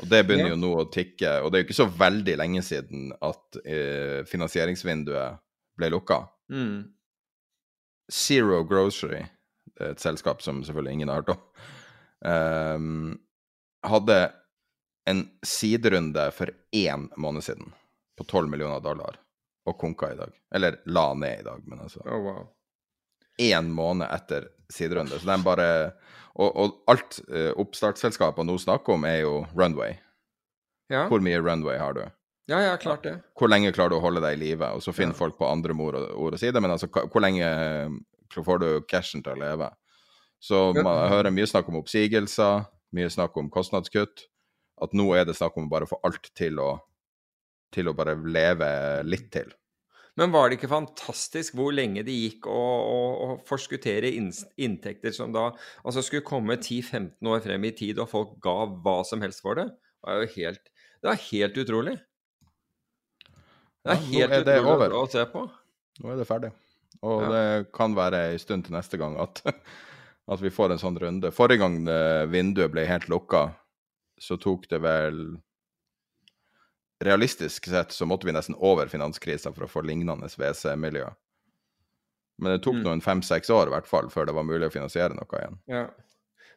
Og 0.00 0.06
det 0.08 0.22
begynner 0.26 0.50
Ja. 0.52 0.54
jo 0.54 0.60
nå 0.60 0.70
å 0.78 0.86
tikke. 0.90 1.42
Og 1.42 1.50
det 1.50 1.58
er 1.58 1.62
jo 1.64 1.68
ikke 1.68 1.80
så 1.82 1.88
veldig 1.98 2.36
lenge 2.38 2.62
siden 2.64 3.10
at 3.20 3.58
eh, 3.66 4.22
finansieringsvinduet 4.30 5.38
ble 5.78 5.90
lukka. 5.90 6.20
Mm. 6.52 6.92
Zero 8.12 8.62
Grocery, 8.64 9.22
et 9.80 10.00
selskap 10.02 10.42
som 10.42 10.62
selvfølgelig 10.64 10.92
ingen 10.92 11.08
har 11.12 11.22
hørt 11.22 11.34
om, 11.34 11.42
um, 12.28 13.20
hadde 13.86 14.18
en 15.08 15.22
siderunde 15.42 16.26
for 16.36 16.50
én 16.76 17.08
måned 17.16 17.42
siden 17.46 17.72
på 18.18 18.24
12 18.28 18.48
millioner 18.52 18.80
dollar, 18.84 19.16
og 19.66 19.78
konka 19.80 20.12
i 20.12 20.18
dag. 20.18 20.34
Eller 20.54 20.76
la 20.86 21.14
ned 21.14 21.40
i 21.40 21.46
dag, 21.46 21.62
men 21.66 21.80
altså 21.80 22.02
Oh, 22.06 22.20
wow. 22.22 22.42
Én 23.40 23.70
måned 23.72 24.08
etter 24.12 24.48
siderunde. 24.72 25.18
Så 25.20 25.26
de 25.28 25.38
bare 25.44 25.68
Og, 26.34 26.48
og 26.56 26.76
alt 26.88 27.18
uh, 27.28 27.50
oppstartsselskapene 27.60 28.48
nå 28.48 28.54
snakker 28.58 28.94
om, 28.94 29.02
er 29.04 29.18
jo 29.20 29.32
runway. 29.52 29.98
Ja. 30.88 31.02
Hvor 31.10 31.20
mye 31.20 31.40
runway 31.44 31.76
har 31.78 31.92
du? 31.92 32.02
ja, 32.48 32.58
ja, 32.60 32.76
klart 32.76 33.02
det. 33.04 33.12
Hvor 33.38 33.48
lenge 33.48 33.72
klarer 33.72 33.90
du 33.92 33.96
å 33.96 34.02
holde 34.02 34.20
deg 34.24 34.34
i 34.34 34.40
live? 34.40 34.66
Og 34.76 34.80
så 34.82 34.92
finner 34.92 35.12
Ja. 35.12 35.18
folk 35.18 35.36
på 35.38 35.46
andre 35.48 35.72
ord, 35.76 35.94
ord 36.16 36.34
å 36.34 36.38
si 36.40 36.50
det, 36.50 36.60
men 36.60 36.70
altså, 36.72 36.88
hvor 36.88 37.20
lenge 37.20 37.44
eh, 37.44 37.88
får 38.32 38.58
du 38.60 38.80
cashen 38.88 39.22
til 39.22 39.32
å 39.36 39.40
leve? 39.40 39.68
Så 40.40 40.72
man 40.74 41.08
hører 41.08 41.30
mye 41.30 41.46
snakk 41.46 41.68
om 41.68 41.76
oppsigelser, 41.82 42.64
mye 42.92 43.08
snakk 43.12 43.36
om 43.36 43.50
kostnadskutt. 43.52 44.26
At 44.82 44.92
nå 44.96 45.06
er 45.14 45.24
det 45.28 45.36
snakk 45.38 45.56
om 45.56 45.68
å 45.68 45.70
bare 45.70 45.86
få 45.86 46.00
alt 46.02 46.32
til 46.34 46.58
å, 46.58 46.80
til 47.72 47.88
å 47.88 47.94
bare 47.94 48.16
leve 48.16 49.02
litt 49.04 49.30
til. 49.32 49.52
Men 50.20 50.32
var 50.34 50.50
det 50.50 50.58
ikke 50.58 50.68
fantastisk 50.68 51.54
hvor 51.56 51.72
lenge 51.72 52.02
det 52.04 52.12
gikk 52.12 52.46
å, 52.50 52.52
å, 52.54 52.96
å 53.24 53.28
forskuttere 53.48 54.10
inntekter 54.12 55.14
som 55.16 55.32
da 55.32 55.46
altså 55.86 56.02
skulle 56.04 56.26
komme 56.26 56.58
10-15 56.60 57.30
år 57.32 57.40
frem 57.46 57.64
i 57.64 57.72
tid, 57.78 58.00
og 58.02 58.10
folk 58.10 58.34
ga 58.44 58.56
hva 58.84 58.98
som 59.08 59.24
helst 59.24 59.40
for 59.44 59.56
det? 59.56 59.70
Det 60.02 60.12
er 60.12 60.20
jo 60.20 60.32
helt, 60.34 60.68
det 61.00 61.12
er 61.14 61.22
helt 61.30 61.60
utrolig. 61.64 61.94
Det 63.82 63.94
er 63.94 64.02
Ja, 64.12 64.26
helt 64.26 64.36
er 64.36 64.44
det 64.46 64.58
utrolig 64.60 64.74
over. 64.76 64.96
å, 64.98 65.06
å 65.06 65.10
se 65.10 65.24
på. 65.32 65.46
Nå 66.02 66.12
er 66.12 66.20
det 66.20 66.28
ferdig. 66.28 66.52
Og 67.02 67.22
Ja. 67.24 67.30
det 67.32 67.72
kan 67.74 67.96
være 67.96 68.20
en 68.34 68.38
stund 68.42 68.66
til 68.68 68.76
neste 68.76 69.00
gang 69.00 69.16
at, 69.22 69.40
at 70.32 70.44
vi 70.44 70.52
får 70.54 70.74
en 70.76 70.82
sånn 70.82 71.00
runde. 71.02 71.32
Forrige 71.34 71.64
gang 71.64 71.80
eh, 71.90 72.26
vinduet 72.30 72.70
ble 72.74 72.84
helt 72.86 73.08
lukka, 73.10 73.46
så 74.20 74.36
tok 74.38 74.68
det 74.70 74.82
vel 74.84 75.22
Realistisk 77.02 77.66
sett 77.70 77.92
så 77.92 78.06
måtte 78.06 78.28
vi 78.28 78.34
nesten 78.36 78.56
over 78.58 78.90
finanskrisa 78.90 79.52
for 79.54 79.66
å 79.66 79.70
få 79.70 79.82
lignende 79.86 80.28
WC-miljø. 80.30 81.08
Men 82.42 82.54
det 82.54 82.62
tok 82.64 82.78
Mm. 82.78 82.84
noen 82.86 83.02
fem-seks 83.04 83.50
år 83.50 83.68
i 83.68 83.74
hvert 83.74 83.86
fall 83.90 84.08
før 84.10 84.26
det 84.26 84.34
var 84.34 84.46
mulig 84.46 84.66
å 84.68 84.74
finansiere 84.74 85.14
noe 85.14 85.38
igjen. 85.38 85.58
Ja. 85.70 85.86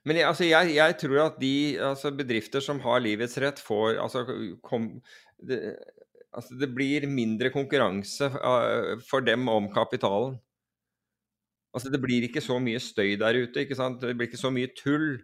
Men 0.05 0.19
jeg, 0.19 0.27
altså, 0.29 0.45
jeg, 0.45 0.75
jeg 0.75 0.97
tror 1.01 1.19
at 1.23 1.37
de 1.41 1.77
altså, 1.81 2.11
bedrifter 2.13 2.61
som 2.61 2.79
har 2.83 3.01
livets 3.01 3.37
rett, 3.41 3.59
får 3.59 3.97
altså, 4.01 4.25
kom, 4.61 5.01
det, 5.41 5.59
altså, 6.31 6.57
det 6.61 6.69
blir 6.75 7.07
mindre 7.09 7.49
konkurranse 7.49 8.29
uh, 8.29 9.01
for 9.01 9.25
dem 9.25 9.49
om 9.49 9.71
kapitalen. 9.73 10.37
Altså, 11.73 11.89
det 11.89 12.01
blir 12.03 12.27
ikke 12.27 12.43
så 12.43 12.59
mye 12.61 12.79
støy 12.79 13.15
der 13.19 13.41
ute, 13.41 13.65
ikke 13.65 13.77
sant? 13.77 13.99
Det 14.01 14.13
blir 14.15 14.29
ikke 14.29 14.39
så 14.39 14.53
mye 14.53 14.69
tull 14.77 15.17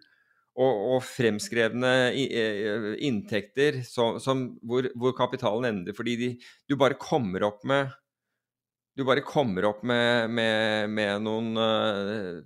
og, 0.52 0.82
og 0.94 1.04
fremskrevne 1.06 1.92
eh, 2.12 2.90
inntekter 3.08 3.80
som, 3.88 4.18
som, 4.20 4.44
hvor, 4.68 4.90
hvor 4.98 5.14
kapitalen 5.16 5.70
ender. 5.70 5.96
Fordi 5.96 6.16
de, 6.20 6.30
du 6.68 6.76
bare 6.80 6.98
kommer 7.00 7.48
opp 7.48 7.64
med 7.68 7.92
du 8.92 9.06
bare 9.08 9.24
kommer 9.24 9.64
opp 9.64 9.80
med, 9.88 10.30
med, 10.30 10.90
med 10.92 11.22
noen, 11.24 11.54
eh, 11.56 12.42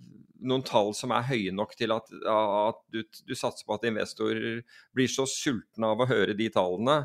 noen 0.47 0.65
tall 0.67 0.93
som 0.95 1.11
er 1.15 1.27
høye 1.27 1.55
nok 1.55 1.75
til 1.79 1.91
at, 1.95 2.13
at 2.31 2.83
du, 2.95 3.01
du 3.03 3.35
satser 3.35 3.67
på 3.67 3.75
at 3.75 3.87
investorer 3.91 4.61
blir 4.95 5.11
så 5.11 5.27
sultne 5.27 5.91
av 5.91 6.03
å 6.03 6.07
høre 6.07 6.37
de 6.39 6.47
tallene, 6.55 7.01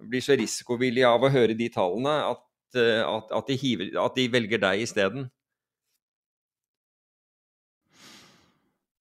blir 0.00 0.24
så 0.24 0.34
risikovillige 0.38 1.06
av 1.06 1.22
å 1.22 1.30
høre 1.30 1.54
de 1.54 1.68
tallene, 1.70 2.16
at, 2.32 2.42
eh, 2.74 3.04
at, 3.04 3.30
at, 3.38 3.52
de, 3.52 3.58
hiver, 3.60 3.94
de 4.16 4.26
velger 4.34 4.64
deg 4.66 4.82
isteden. 4.88 5.30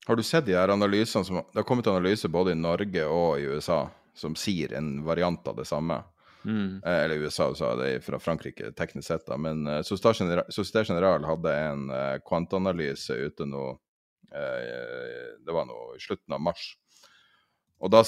Har 0.09 0.15
du 0.15 0.23
sett 0.23 0.45
de 0.45 0.55
her 0.57 0.71
analysene 0.73 1.25
som 1.25 1.35
Det 1.35 1.59
har 1.59 1.63
kommet 1.63 1.87
analyser 1.87 2.31
både 2.33 2.51
i 2.51 2.57
Norge 2.57 3.03
og 3.05 3.35
i 3.37 3.43
USA 3.45 3.83
som 4.17 4.33
sier 4.35 4.73
en 4.73 5.03
variant 5.05 5.47
av 5.47 5.59
det 5.59 5.67
samme. 5.69 5.99
Mm. 6.45 6.81
Eh, 6.85 7.03
Eller 7.03 7.21
USA, 7.21 7.51
er 7.53 7.75
det 7.77 8.01
fra 8.01 8.17
Frankrike 8.19 8.71
teknisk 8.71 9.07
sett, 9.07 9.27
da. 9.27 9.37
Men 9.37 9.67
uh, 9.67 9.83
Societe 9.85 10.83
General, 10.87 11.27
hadde 11.29 11.53
en 11.53 11.83
uh, 11.93 12.17
kvantanalyse 12.25 13.13
ute 13.13 13.45
nå 13.45 13.67
uh, 14.33 15.29
Det 15.45 15.53
var 15.53 15.69
nå 15.69 15.77
i 15.93 16.01
slutten 16.01 16.33
av 16.33 16.41
mars. 16.41 16.71
Og 17.77 17.93
da 17.93 18.01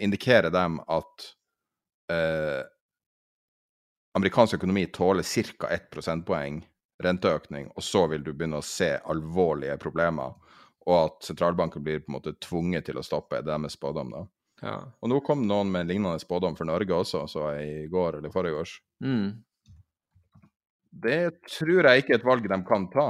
indikerer 0.00 0.48
de 0.48 0.64
at 0.96 1.28
uh, 2.16 2.62
amerikansk 4.16 4.56
økonomi 4.56 4.86
tåler 4.88 5.28
ca. 5.52 5.68
1 5.68 5.90
prosentpoeng 5.92 6.62
renteøkning, 7.02 7.68
og 7.76 7.84
så 7.84 8.06
vil 8.08 8.24
du 8.24 8.32
begynne 8.32 8.62
å 8.62 8.64
se 8.64 8.94
alvorlige 9.04 9.76
problemer, 9.84 10.32
og 10.86 10.94
at 10.98 11.26
sentralbanken 11.28 11.84
blir 11.84 12.02
på 12.02 12.10
en 12.10 12.18
måte 12.18 12.34
tvunget 12.42 12.88
til 12.88 12.98
å 12.98 13.06
stoppe. 13.06 13.40
Det 13.40 13.52
er 13.52 13.60
deres 13.60 13.78
spådom, 13.78 14.14
da. 14.14 14.22
Ja. 14.62 14.76
Og 15.02 15.10
nå 15.10 15.18
kom 15.26 15.42
noen 15.48 15.72
med 15.74 15.84
en 15.84 15.90
lignende 15.90 16.22
spådom 16.22 16.54
for 16.58 16.68
Norge 16.68 16.94
også, 16.94 17.24
så 17.30 17.50
jeg 17.56 17.84
i 17.84 17.90
går 17.90 18.20
eller 18.20 18.34
forrige 18.34 18.62
års. 18.62 18.76
Mm. 19.02 19.42
Det 21.02 21.20
tror 21.48 21.88
jeg 21.88 22.02
ikke 22.02 22.16
er 22.16 22.20
et 22.20 22.26
valg 22.28 22.46
de 22.46 22.58
kan 22.68 22.86
ta. 22.92 23.08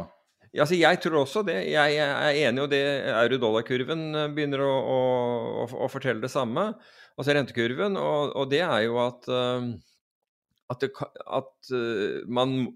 Ja, 0.52 0.64
altså 0.64 0.76
jeg 0.76 1.00
tror 1.00 1.22
også 1.22 1.42
det. 1.48 1.58
Jeg 1.72 1.96
er 1.96 2.38
enig, 2.44 2.66
i 2.66 2.72
det 2.74 2.82
euro-dollar-kurven 3.08 4.02
begynner 4.36 4.64
å, 4.64 4.72
å, 4.72 4.98
å, 5.62 5.68
å 5.86 5.88
fortelle 5.92 6.20
det 6.24 6.32
samme. 6.32 6.70
Altså 7.16 7.36
rentekurven, 7.36 7.96
og, 8.00 8.34
og 8.36 8.52
det 8.52 8.60
er 8.64 8.84
jo 8.86 8.98
at 9.00 9.28
uh, 9.32 9.64
at, 10.72 10.84
det, 10.84 10.92
at, 11.24 11.50
uh, 11.72 12.20
man, 12.32 12.70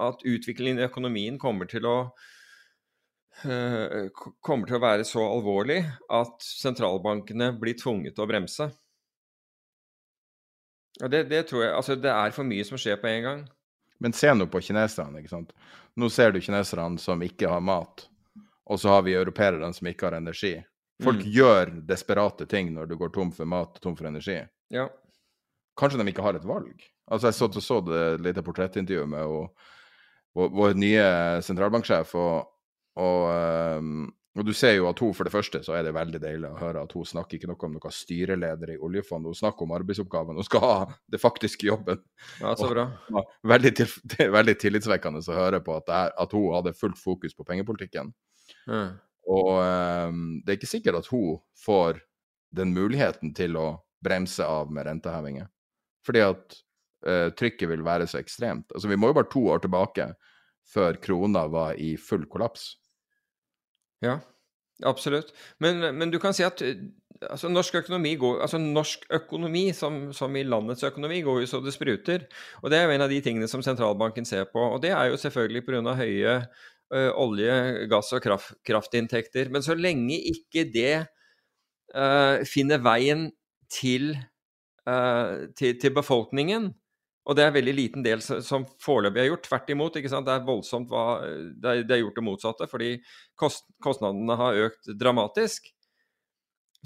at 0.00 0.24
utviklingen 0.24 0.80
i 0.80 0.88
økonomien 0.88 1.38
kommer 1.40 1.68
til 1.68 1.88
å 1.88 1.98
kommer 4.42 4.66
til 4.66 4.78
å 4.78 4.82
være 4.82 5.04
så 5.06 5.22
alvorlig 5.22 5.78
at 6.10 6.42
sentralbankene 6.42 7.52
blir 7.60 7.76
tvunget 7.78 8.16
til 8.16 8.24
å 8.24 8.28
bremse. 8.30 8.66
Og 10.98 11.10
det, 11.12 11.24
det 11.30 11.44
tror 11.46 11.62
jeg 11.62 11.74
Altså, 11.76 11.96
det 12.00 12.10
er 12.10 12.34
for 12.34 12.48
mye 12.48 12.64
som 12.66 12.80
skjer 12.80 12.98
på 12.98 13.10
en 13.10 13.22
gang. 13.22 13.44
Men 14.02 14.14
se 14.14 14.30
nå 14.34 14.46
på 14.50 14.60
kineserne, 14.62 15.20
ikke 15.22 15.32
sant. 15.32 15.52
Nå 15.98 16.08
ser 16.10 16.34
du 16.34 16.40
kineserne 16.42 16.98
som 17.02 17.22
ikke 17.22 17.50
har 17.50 17.62
mat, 17.62 18.04
og 18.68 18.78
så 18.78 18.92
har 18.94 19.06
vi 19.06 19.16
europeerne 19.18 19.70
som 19.74 19.88
ikke 19.90 20.06
har 20.08 20.18
energi. 20.20 20.56
Folk 21.02 21.22
Mm. 21.22 21.30
gjør 21.30 21.70
desperate 21.86 22.46
ting 22.50 22.72
når 22.74 22.88
du 22.90 22.96
går 22.98 23.12
tom 23.14 23.30
for 23.30 23.46
mat 23.46 23.76
og 23.76 23.82
tom 23.82 23.96
for 23.96 24.06
energi. 24.10 24.40
Ja. 24.74 24.88
Kanskje 25.78 26.02
de 26.02 26.10
ikke 26.10 26.22
har 26.26 26.34
et 26.34 26.46
valg. 26.46 26.82
Altså, 27.06 27.28
jeg 27.30 27.34
så, 27.38 27.60
så 27.62 27.80
det 27.86 27.98
et 28.14 28.20
lite 28.20 28.42
portrettintervju 28.42 29.06
med 29.06 29.22
og, 29.22 29.54
vår 30.34 30.74
nye 30.74 31.04
sentralbanksjef, 31.42 32.14
og, 32.18 32.50
og, 32.98 33.24
ehm, 33.32 34.06
og 34.38 34.46
du 34.46 34.52
ser 34.54 34.76
jo 34.76 34.86
at 34.90 35.00
hun, 35.02 35.14
for 35.16 35.26
det 35.26 35.32
første, 35.34 35.60
så 35.66 35.74
er 35.74 35.86
det 35.86 35.94
veldig 35.96 36.20
deilig 36.22 36.50
å 36.50 36.60
høre 36.60 36.82
at 36.84 36.92
hun 36.94 37.06
snakker 37.06 37.38
ikke 37.38 37.50
noe 37.50 37.66
om 37.66 37.74
noen 37.74 37.94
styreleder 37.94 38.74
i 38.74 38.78
oljefondet, 38.86 39.32
hun 39.32 39.40
snakker 39.40 39.66
om 39.66 39.74
arbeidsoppgaven, 39.78 40.38
hun 40.38 40.46
skal 40.46 40.62
ha 40.64 40.76
det 41.10 41.20
faktiske 41.22 41.66
jobben. 41.66 42.02
ja, 42.42 42.54
så 42.58 42.70
bra. 42.70 42.86
Og, 43.10 43.34
veldig, 43.50 43.74
til, 43.80 43.96
det 44.14 44.28
veldig 44.34 44.56
tillitsvekkende 44.62 45.24
å 45.24 45.38
høre 45.40 45.62
på 45.64 45.74
at, 45.78 45.88
det 45.88 45.98
er, 45.98 46.16
at 46.26 46.38
hun 46.38 46.54
hadde 46.54 46.76
fullt 46.78 47.00
fokus 47.00 47.34
på 47.38 47.46
pengepolitikken. 47.48 48.12
Mm. 48.70 48.96
Og 49.28 49.50
um, 49.60 50.22
det 50.44 50.54
er 50.54 50.60
ikke 50.60 50.70
sikkert 50.70 51.02
at 51.02 51.10
hun 51.12 51.42
får 51.60 52.00
den 52.56 52.72
muligheten 52.72 53.34
til 53.36 53.58
å 53.60 53.68
bremse 54.04 54.44
av 54.46 54.70
med 54.72 54.86
rentehevinger. 54.88 55.50
Fordi 56.06 56.22
at 56.24 56.58
uh, 57.06 57.28
trykket 57.36 57.68
vil 57.68 57.84
være 57.84 58.06
så 58.08 58.22
ekstremt. 58.22 58.70
Altså, 58.72 58.88
vi 58.88 58.96
må 58.96 59.10
jo 59.10 59.18
bare 59.18 59.30
to 59.32 59.42
år 59.52 59.66
tilbake 59.66 60.12
før 60.68 61.00
krona 61.02 61.46
var 61.50 61.78
i 61.80 61.96
full 62.00 62.24
kollaps. 62.30 62.70
Ja, 64.04 64.18
absolutt. 64.86 65.32
Men, 65.62 65.82
men 65.98 66.10
du 66.10 66.18
kan 66.22 66.34
si 66.36 66.44
at 66.46 66.62
altså, 67.26 67.50
norsk 67.50 67.80
økonomi 67.80 68.14
går, 68.20 68.40
altså 68.44 68.60
norsk 68.62 69.06
økonomi, 69.18 69.68
som, 69.76 70.00
som, 70.14 70.36
i 70.36 70.44
landets 70.46 70.84
økonomi, 70.86 71.20
går 71.26 71.42
jo 71.42 71.50
så 71.50 71.60
det 71.64 71.74
spruter. 71.74 72.26
Og 72.62 72.70
det 72.70 72.78
er 72.78 72.86
jo 72.86 72.96
en 72.96 73.06
av 73.06 73.12
de 73.12 73.20
tingene 73.24 73.48
som 73.50 73.64
sentralbanken 73.64 74.28
ser 74.28 74.48
på. 74.52 74.62
Og 74.76 74.82
det 74.84 74.92
er 74.94 75.10
jo 75.10 75.20
selvfølgelig 75.20 75.64
pga. 75.66 75.94
høye 75.98 76.34
ø, 76.94 77.04
olje-, 77.24 77.86
gass- 77.90 78.14
og 78.16 78.22
kraft, 78.24 78.54
kraftinntekter. 78.66 79.50
Men 79.50 79.62
så 79.66 79.76
lenge 79.78 80.18
ikke 80.32 80.68
det 80.72 80.94
ø, 81.94 82.44
finner 82.48 82.82
veien 82.84 83.30
til, 83.72 84.12
ø, 84.88 85.48
til, 85.56 85.80
til 85.80 85.94
befolkningen, 85.94 86.72
og 87.28 87.36
det 87.36 87.44
er 87.44 87.50
en 87.50 87.56
veldig 87.58 87.74
liten 87.76 88.04
del 88.04 88.22
som 88.24 88.64
foreløpig 88.80 89.20
er 89.20 89.26
gjort. 89.28 89.42
Tvert 89.44 89.72
imot. 89.74 89.96
ikke 90.00 90.10
sant? 90.12 90.24
Det 90.24 90.32
er 90.32 90.46
voldsomt 90.46 90.88
hva, 90.88 91.02
det, 91.60 91.74
er, 91.84 92.00
gjort 92.00 92.16
det 92.16 92.24
motsatte, 92.24 92.68
fordi 92.70 92.94
kost, 93.36 93.66
kostnadene 93.84 94.36
har 94.40 94.60
økt 94.68 94.88
dramatisk. 94.96 95.68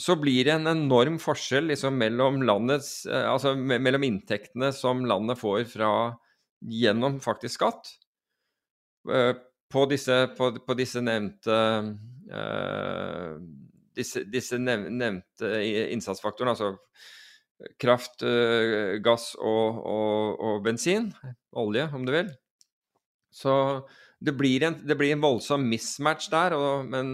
Så 0.03 0.17
blir 0.19 0.49
det 0.49 0.57
en 0.57 0.67
enorm 0.73 1.21
forskjell 1.23 1.71
liksom, 1.71 1.95
mellom, 2.01 2.41
landets, 2.49 3.05
altså, 3.07 3.55
mellom 3.55 4.09
inntektene 4.09 4.73
som 4.75 5.05
landet 5.07 5.39
får 5.39 5.63
fra, 5.71 5.93
gjennom 6.63 7.21
faktisk 7.23 7.61
skatt, 7.61 7.95
på 9.73 9.85
disse, 9.91 10.17
på, 10.39 10.51
på 10.63 10.75
disse 10.79 11.01
nevnte 11.03 11.57
uh, 12.31 13.39
disse, 13.97 14.23
disse 14.31 14.59
nevnte 14.59 15.51
innsatsfaktorene, 15.93 16.55
altså 16.55 16.77
kraft, 17.81 18.23
eh, 18.27 18.99
gass 19.05 19.33
og, 19.39 19.81
og, 19.87 20.39
og, 20.41 20.63
bensin. 20.65 21.11
Olje, 21.59 21.89
om 21.95 22.07
du 22.07 22.13
vil. 22.15 22.31
Så 23.33 23.55
det 24.23 24.35
blir 24.39 24.65
en, 24.67 24.79
det 24.87 24.97
blir 24.99 25.15
en 25.15 25.25
voldsom 25.25 25.65
mismatch 25.69 26.31
der. 26.33 26.57
Og, 26.59 26.87
men 26.89 27.13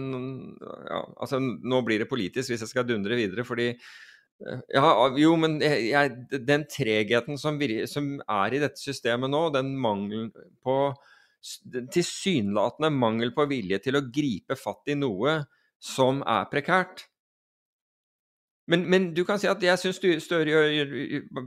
ja, 0.61 1.01
altså, 1.19 1.41
nå 1.41 1.81
blir 1.85 2.03
det 2.03 2.11
politisk 2.11 2.53
hvis 2.53 2.65
jeg 2.65 2.73
skal 2.73 2.87
dundre 2.87 3.17
videre, 3.19 3.45
fordi 3.47 3.71
eh, 3.73 4.65
ja, 4.75 4.89
jo, 5.19 5.35
men 5.41 5.59
jeg, 5.63 6.15
den 6.47 6.65
tregheten 6.69 7.39
som, 7.41 7.61
som, 7.91 8.11
er 8.25 8.55
i 8.55 8.63
dette 8.63 8.81
systemet 8.81 9.31
nå, 9.31 9.47
den 9.55 9.75
mangelen 9.79 10.33
på 10.63 10.81
tilsynelatende 11.93 12.89
mangel 12.91 13.31
på 13.31 13.45
vilje 13.47 13.79
til 13.85 13.95
å 13.95 14.03
gripe 14.11 14.57
fatt 14.59 14.91
i 14.91 14.97
noe 14.99 15.37
som 15.79 16.19
er 16.27 16.49
prekært, 16.51 17.05
men, 18.69 18.85
men, 18.89 19.09
du 19.17 19.23
kan 19.25 19.39
si 19.41 19.49
at 19.49 19.63
jeg 19.65 19.81
syns 19.81 19.99
Støre 20.23 20.53
gjør, 20.53 20.91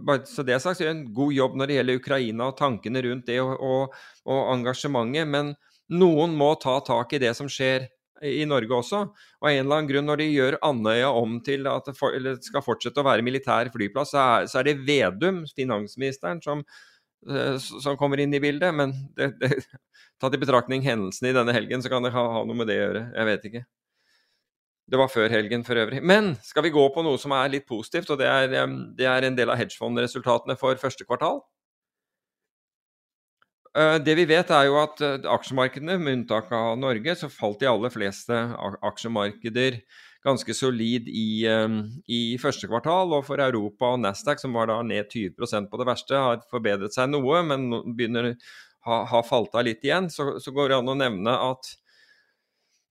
bare 0.02 0.24
så 0.26 0.42
det 0.46 0.56
er 0.56 0.80
gjør 0.82 0.90
en 0.90 1.04
god 1.14 1.34
jobb 1.36 1.58
når 1.58 1.70
det 1.70 1.76
gjelder 1.76 2.00
Ukraina 2.00 2.48
og 2.50 2.56
tankene 2.58 3.02
rundt 3.06 3.28
det 3.30 3.38
og, 3.42 3.52
og, 3.62 3.98
og, 4.26 4.40
engasjementet. 4.56 5.28
Men 5.30 5.52
noen 5.94 6.34
må 6.38 6.52
ta 6.62 6.80
tak 6.82 7.14
i 7.14 7.20
det 7.22 7.34
som 7.38 7.50
skjer 7.50 7.86
i 8.26 8.42
Norge 8.46 8.74
også. 8.74 9.02
Og 9.40 9.48
av 9.48 9.52
en 9.52 9.60
eller 9.64 9.76
annen 9.76 9.90
grunn, 9.90 10.08
når 10.10 10.22
de 10.22 10.28
gjør 10.30 10.58
Andøya 10.66 11.10
om 11.18 11.36
til 11.46 11.68
at 11.70 11.90
det 11.90 11.94
for, 11.98 12.16
skal 12.46 12.64
fortsette 12.64 13.02
å 13.02 13.06
være 13.06 13.26
militær 13.26 13.70
flyplass, 13.74 14.14
så 14.14 14.22
er, 14.22 14.48
så 14.50 14.60
er 14.60 14.70
det 14.70 14.80
Vedum, 14.86 15.42
finansministeren, 15.56 16.42
som, 16.42 16.64
eh, 17.28 17.54
som, 17.62 17.98
kommer 18.00 18.22
inn 18.22 18.34
i 18.34 18.42
bildet. 18.42 18.74
Men 18.78 18.94
det, 19.18 19.34
det, 19.42 19.60
tatt 20.22 20.38
i 20.38 20.42
betraktning 20.42 20.82
hendelsene 20.86 21.30
i 21.30 21.38
denne 21.38 21.54
helgen, 21.54 21.82
så 21.82 21.92
kan 21.92 22.06
det 22.06 22.14
ha, 22.14 22.26
ha 22.38 22.44
noe 22.46 22.58
med 22.58 22.70
det 22.70 22.80
å 22.80 22.84
gjøre. 22.86 23.06
Jeg 23.14 23.30
vet 23.30 23.48
ikke. 23.50 23.64
Det 24.93 24.99
var 25.01 25.09
før 25.09 25.32
helgen 25.32 25.62
for 25.64 25.80
øvrig. 25.80 26.03
Men 26.05 26.34
skal 26.45 26.66
vi 26.66 26.74
gå 26.74 26.82
på 26.93 27.05
noe 27.05 27.16
som 27.20 27.32
er 27.32 27.49
litt 27.55 27.64
positivt, 27.68 28.11
og 28.12 28.20
det 28.20 28.28
er, 28.28 28.53
det 28.93 29.09
er 29.09 29.24
en 29.24 29.38
del 29.38 29.49
av 29.49 29.57
hedgefondresultatene 29.57 30.59
for 30.61 30.76
første 30.80 31.07
kvartal? 31.09 31.40
Eh, 33.72 33.97
det 34.05 34.18
vi 34.18 34.26
vet, 34.28 34.53
er 34.53 34.68
jo 34.68 34.76
at 34.82 35.01
eh, 35.01 35.28
aksjemarkedene, 35.32 35.97
med 35.97 36.18
unntak 36.18 36.53
av 36.53 36.76
Norge, 36.76 37.16
så 37.16 37.32
falt 37.32 37.62
de 37.62 37.70
aller 37.70 37.93
fleste 37.95 38.36
aksjemarkeder 38.84 39.80
ganske 40.22 40.55
solid 40.55 41.09
i, 41.09 41.49
i, 42.07 42.20
første 42.38 42.68
kvartal. 42.68 43.16
Og 43.16 43.24
for 43.26 43.40
Europa 43.43 43.95
og 43.95 44.03
Nasdaq, 44.05 44.45
som 44.45 44.53
var 44.55 44.68
da 44.68 44.76
ned 44.86 45.09
20% 45.09 45.72
på 45.72 45.80
det 45.80 45.88
verste, 45.88 46.20
har 46.20 46.45
forbedret 46.53 46.95
seg 46.95 47.11
noe, 47.11 47.40
men 47.49 47.70
begynner 47.97 48.34
ha, 48.86 49.03
ha 49.09 49.22
falt 49.26 49.57
av 49.57 49.66
litt 49.66 49.82
igjen. 49.82 50.12
Så, 50.12 50.34
så 50.43 50.55
går 50.55 50.70
det 50.70 50.78
an 50.78 50.93
å 50.93 50.99
nevne 51.01 51.34
at 51.49 51.72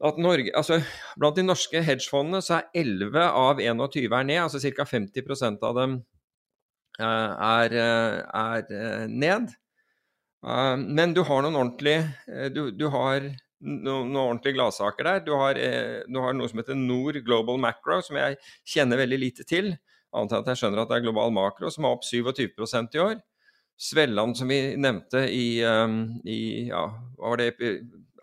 at 0.02 0.18
Norge, 0.22 0.52
altså 0.58 0.80
Blant 1.20 1.38
de 1.38 1.46
norske 1.46 1.82
hedgefondene 1.86 2.42
så 2.44 2.60
er 2.60 2.82
11 2.84 3.22
av 3.22 3.62
21 3.62 4.08
er 4.18 4.28
ned, 4.28 4.40
altså 4.44 4.62
ca. 4.64 4.86
50% 4.88 5.66
av 5.68 5.78
dem 5.78 6.00
uh, 7.02 7.32
er, 7.62 7.76
eh, 7.78 8.18
er, 8.42 8.66
eh, 8.78 9.06
ned. 9.08 9.54
Men 10.42 11.14
du 11.14 11.22
har 11.22 11.44
noen 11.46 11.54
ordentlige 11.54 12.50
du, 12.50 12.72
du 12.74 12.88
har 12.90 13.28
noen, 13.62 14.16
ordentlige 14.18 14.56
gladsaker 14.56 15.06
der. 15.06 15.20
Du 15.22 15.36
har, 15.38 15.60
du 16.10 16.18
har, 16.18 16.34
noe 16.34 16.50
som 16.50 16.58
heter 16.58 16.80
Nord 16.80 17.20
Global 17.28 17.62
Macro, 17.62 18.00
som 18.02 18.18
jeg 18.18 18.40
kjenner 18.66 18.98
veldig 19.04 19.20
lite 19.22 19.46
til. 19.46 19.76
Annet 20.18 20.34
enn 20.34 20.42
at 20.42 20.50
jeg 20.50 20.64
skjønner 20.64 20.82
at 20.82 20.90
det 20.90 20.98
er 20.98 21.06
global 21.06 21.30
makro, 21.32 21.70
som 21.70 21.86
er 21.86 21.94
opp 21.94 22.08
27% 22.08 22.98
i 22.98 23.04
år. 23.04 23.22
Svelland, 23.78 24.34
som 24.40 24.50
vi 24.50 24.58
nevnte 24.82 25.22
i, 25.30 25.62
i 25.62 26.40
ja, 26.72 26.82
var 27.22 27.38
det, 27.38 27.54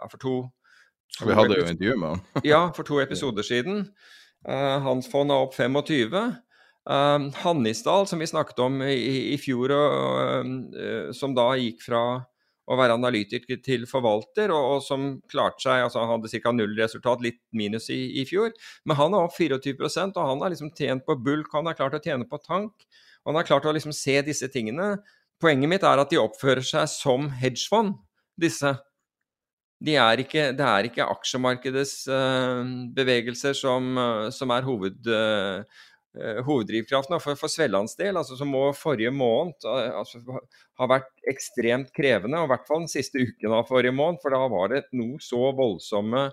for 0.03 0.19
to 0.19 0.35
vi 1.25 1.35
hadde 1.35 1.59
jo 1.59 1.67
intervju 1.67 1.97
med 1.99 2.09
han. 2.15 2.25
ja, 2.47 2.61
for 2.77 2.87
to 2.87 3.01
episoder 3.03 3.47
siden. 3.47 3.87
Uh, 4.47 4.79
hans 4.85 5.09
fond 5.11 5.35
er 5.35 5.47
opp 5.47 5.57
25. 5.57 6.15
Uh, 6.15 6.35
eh, 6.95 7.29
Hannisdal, 7.43 8.07
som 8.07 8.23
vi 8.23 8.29
snakket 8.31 8.61
om 8.65 8.81
i, 8.87 9.35
i 9.35 9.39
fjor, 9.41 9.75
og, 9.75 10.53
uh, 10.79 11.11
som 11.17 11.35
da 11.37 11.51
gikk 11.59 11.83
fra 11.85 12.03
å 12.69 12.77
være 12.77 12.99
analytiker 12.99 13.61
til 13.65 13.87
forvalter, 13.89 14.53
og, 14.53 14.65
og 14.75 14.81
som 14.85 15.07
klarte 15.31 15.65
seg 15.65 15.87
altså 15.87 16.03
Han 16.03 16.19
hadde 16.19 16.41
ca. 16.45 16.53
null 16.53 16.75
resultat, 16.79 17.23
litt 17.25 17.41
minus 17.57 17.89
i, 17.95 18.01
i, 18.21 18.27
fjor. 18.29 18.53
Men 18.85 18.99
han 19.01 19.17
er 19.17 19.25
opp 19.25 19.37
24% 19.37 20.19
og 20.19 20.33
han 20.33 20.45
har 20.45 20.53
liksom 20.53 20.75
tjent 20.77 21.07
på 21.07 21.17
bulk, 21.25 21.49
han 21.57 21.71
har 21.71 21.79
klart 21.79 21.97
å 21.97 22.03
tjene 22.05 22.29
på 22.29 22.41
tank. 22.45 22.85
Og 23.25 23.33
han 23.33 23.41
har 23.41 23.49
klart 23.49 23.69
å 23.69 23.73
liksom 23.75 23.95
se 23.97 24.19
disse 24.27 24.51
tingene. 24.53 24.99
Poenget 25.41 25.73
mitt 25.73 25.87
er 25.87 26.03
at 26.03 26.13
de 26.13 26.21
oppfører 26.21 26.65
seg 26.67 26.89
som 26.93 27.31
hedgefond, 27.41 27.97
disse 28.39 28.75
de 29.79 29.95
er 29.95 30.23
ikke, 30.25 30.49
det 30.59 30.65
er 30.67 30.89
ikke 30.89 31.07
aksjemarkedets 31.07 32.01
uh, 32.11 32.65
bevegelser 32.95 33.55
som, 33.55 33.93
uh, 33.95 34.27
som 34.35 34.51
er 34.51 34.67
hoved, 34.67 35.07
uh, 35.07 35.85
hoveddrivkraften. 36.47 37.15
For, 37.23 37.39
for 37.39 37.53
Svellands 37.53 37.95
del 37.99 38.19
altså, 38.19 38.35
som 38.41 38.51
må 38.51 38.65
forrige 38.75 39.13
måned 39.15 39.69
altså, 39.69 40.23
ha 40.81 40.91
vært 40.91 41.13
ekstremt 41.31 41.93
krevende, 41.95 42.41
og 42.41 42.49
i 42.49 42.53
hvert 42.55 42.67
fall 42.67 42.83
den 42.83 42.91
siste 42.91 43.23
uken 43.23 43.55
av 43.55 43.69
forrige 43.71 43.95
måned, 43.95 44.19
for 44.25 44.35
da 44.35 44.43
var 44.51 44.75
det 44.75 44.87
noe 44.99 45.23
så 45.23 45.53
voldsomme 45.59 46.29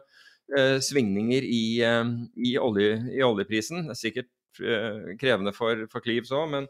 svingninger 0.86 1.42
i, 1.42 1.82
i, 1.82 2.52
olje, 2.62 3.00
i, 3.10 3.22
oljeprisen. 3.26 3.88
Det 3.88 3.96
er 3.96 3.98
sikkert 3.98 4.60
krevende 5.18 5.54
for, 5.58 5.88
for 5.90 6.06
Klivs 6.06 6.30
òg, 6.38 6.52
men 6.52 6.68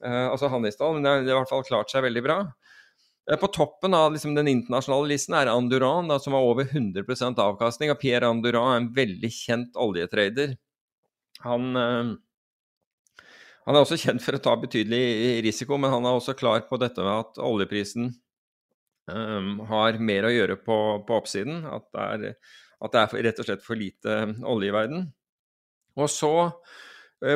altså 0.00 0.48
Hannisdal, 0.48 0.96
men 0.96 1.04
det 1.04 1.12
har 1.12 1.26
i 1.26 1.36
hvert 1.36 1.52
fall 1.52 1.66
klart 1.68 1.92
seg 1.92 2.06
veldig 2.06 2.24
bra. 2.24 2.38
Eh, 3.30 3.36
på 3.36 3.46
toppen 3.46 3.94
av 3.94 4.12
liksom, 4.12 4.34
den 4.34 4.48
internasjonale 4.48 5.08
listen 5.08 5.36
er 5.36 5.50
Anduran, 5.52 6.12
som 6.20 6.32
har 6.36 6.46
over 6.46 6.64
100% 6.64 7.42
avkastning. 7.44 7.92
Og 7.92 8.00
Pierre 8.00 8.30
Anduran 8.30 8.72
er 8.72 8.80
en 8.82 8.92
veldig 8.96 9.32
kjent 9.32 9.76
oljetrader. 9.76 10.56
Han, 11.44 11.68
øh, 11.76 12.14
han, 13.66 13.74
er 13.74 13.82
også 13.82 14.00
kjent 14.00 14.24
for 14.24 14.38
å 14.38 14.42
ta 14.42 14.56
betydelig 14.60 15.42
risiko, 15.44 15.76
men 15.76 15.92
han 15.92 16.08
er 16.08 16.16
også 16.16 16.36
klar 16.38 16.64
på 16.70 16.80
dette 16.80 17.04
med 17.04 17.26
at 17.26 17.44
oljeprisen 17.44 18.10
øh, 19.12 19.52
har 19.68 20.00
mer 20.00 20.28
å 20.28 20.34
gjøre 20.34 20.58
på, 20.64 20.80
på 21.04 21.20
oppsiden. 21.20 21.62
At 21.68 21.88
det, 21.92 22.08
er, 22.08 22.58
at 22.80 22.96
det, 22.96 23.04
er, 23.04 23.24
rett 23.28 23.44
og 23.44 23.50
slett 23.50 23.66
for 23.66 23.78
lite 23.78 24.20
olje 24.48 24.72
i 24.72 24.76
verden. 24.80 25.08
Og 25.98 26.08
så 26.08 26.34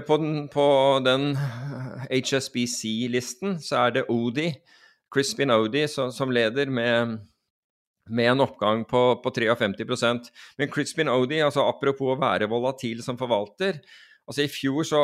på 0.07 0.16
den, 0.22 0.45
den 1.03 1.32
HSBC-listen 2.07 3.57
så 3.59 3.80
er 3.80 3.97
det 3.97 4.05
Odi 4.14 4.53
Chris 5.12 5.32
Spinodi 5.34 5.84
som 5.88 6.32
leder 6.32 6.70
med, 6.72 7.18
med 8.10 8.30
en 8.30 8.44
oppgang 8.44 8.84
på, 8.88 9.02
på 9.22 9.32
53% 9.34 10.30
Men 10.58 10.72
Chris 10.72 10.94
Spinodi, 10.94 11.42
altså 11.44 11.66
apropos 11.68 12.14
å 12.14 12.20
være 12.20 12.48
volatil 12.50 13.02
som 13.04 13.20
forvalter 13.20 13.80
altså 14.26 14.44
I 14.46 14.50
fjor 14.52 14.86
så 14.86 15.02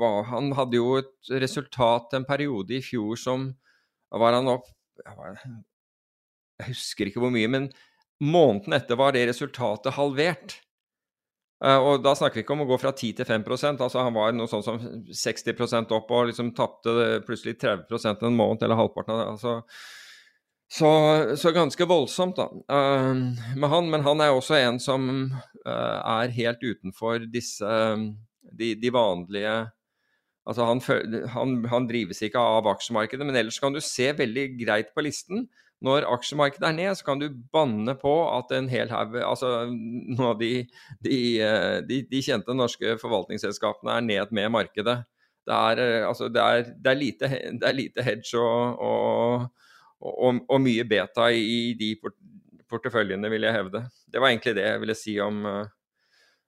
var 0.00 0.30
Han 0.30 0.52
hadde 0.56 0.78
jo 0.78 0.96
et 1.00 1.34
resultat 1.42 2.16
en 2.16 2.26
periode 2.28 2.78
i 2.78 2.82
fjor 2.84 3.18
som 3.20 3.50
var 4.14 4.36
han 4.36 4.50
opp 4.52 4.68
Jeg 6.62 6.68
husker 6.68 7.10
ikke 7.10 7.22
hvor 7.22 7.32
mye, 7.34 7.50
men 7.50 7.64
måneden 8.22 8.76
etter 8.76 8.94
var 8.94 9.10
det 9.16 9.24
resultatet 9.26 9.96
halvert. 9.96 10.54
Uh, 11.64 11.80
og 11.80 12.02
da 12.04 12.12
snakker 12.12 12.36
vi 12.36 12.44
ikke 12.44 12.52
om 12.52 12.64
å 12.66 12.68
gå 12.68 12.76
fra 12.80 12.90
10 12.92 13.14
til 13.16 13.24
5% 13.24 13.80
altså 13.80 14.02
Han 14.04 14.16
var 14.16 14.34
noe 14.36 14.50
sånn 14.50 14.64
som 14.66 14.80
60% 15.08 15.94
opp 15.96 16.10
og 16.12 16.26
liksom 16.28 16.50
tapte 16.56 17.22
plutselig 17.24 17.56
30 17.62 18.10
en 18.12 18.36
måned, 18.36 18.66
eller 18.66 18.76
halvparten 18.76 19.14
av 19.14 19.20
det. 19.22 19.28
Altså, 19.32 19.54
så, 20.74 20.90
så, 21.38 21.52
ganske 21.54 21.86
voldsomt, 21.88 22.40
da. 22.40 22.48
Uh, 22.68 23.64
han, 23.70 23.88
men 23.92 24.04
han 24.04 24.20
er 24.20 24.34
også 24.34 24.58
en 24.58 24.80
som 24.82 25.08
uh, 25.64 25.98
er 26.18 26.34
helt 26.36 26.64
utenfor 26.64 27.24
disse 27.32 27.70
de, 28.52 28.74
de 28.76 28.92
vanlige 28.92 29.64
Altså 30.44 30.66
han, 30.68 30.80
han, 31.32 31.52
han, 31.72 31.86
drives 31.88 32.18
ikke 32.20 32.36
av 32.36 32.66
aksjemarkedet, 32.68 33.24
men 33.24 33.38
ellers 33.40 33.56
kan 33.62 33.72
du 33.72 33.78
se 33.80 34.10
veldig 34.12 34.42
greit 34.58 34.90
på 34.92 35.00
listen 35.06 35.46
når 35.84 36.06
aksjemarkedet 36.08 36.68
er 36.68 36.76
ned, 36.76 36.92
så 36.96 37.06
kan 37.06 37.20
du 37.20 37.26
banne 37.52 37.96
på 37.98 38.12
at 38.30 38.52
en 38.56 38.70
hel 38.72 38.92
haug 38.92 39.16
Altså 39.20 39.66
noen 40.14 40.30
av 40.30 40.38
de, 40.40 40.52
de, 41.04 41.18
eh, 41.42 41.80
de, 41.88 42.00
de, 42.10 42.22
kjente 42.24 42.56
norske 42.56 42.96
forvaltningsselskapene 43.02 43.98
er 43.98 44.06
ned 44.06 44.32
med 44.36 44.52
markedet. 44.54 45.02
Det 45.44 45.54
er, 45.54 45.82
eh, 45.82 46.08
altså, 46.08 46.30
det 46.32 46.42
er, 46.42 46.66
det 46.80 46.92
er, 46.92 47.00
lite, 47.00 47.30
det 47.60 47.68
er 47.68 47.78
lite, 47.78 48.06
hedge 48.06 48.40
og, 48.40 48.80
og, 48.80 49.46
og, 50.00 50.42
og, 50.48 50.58
mye 50.64 50.86
beta 50.88 51.28
i 51.30 51.74
de 51.78 51.94
porteføljene, 52.70 53.30
vil 53.32 53.48
jeg 53.48 53.58
hevde. 53.58 53.86
Det 54.10 54.22
var 54.22 54.32
egentlig 54.32 54.56
det 54.56 54.68
jeg 54.68 54.80
ville 54.82 54.96
si 54.98 55.18
om, 55.20 55.44
eh, 55.50 55.74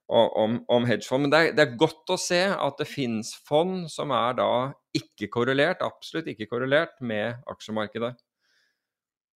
om, 0.08 0.60
om 0.72 0.88
hedgefond. 0.88 1.26
Men 1.26 1.34
det 1.34 1.40
er, 1.42 1.56
det 1.58 1.66
er, 1.66 1.78
godt 1.80 2.14
å 2.14 2.20
se 2.20 2.40
at 2.54 2.80
det 2.80 2.88
finnes 2.88 3.34
fond 3.48 3.84
som 3.92 4.14
er 4.16 4.38
da 4.40 4.50
ikke 4.96 5.28
korrelert, 5.34 5.84
absolutt 5.84 6.30
ikke 6.32 6.48
korrelert 6.48 6.96
med 7.04 7.42
aksjemarkedet. 7.52 8.14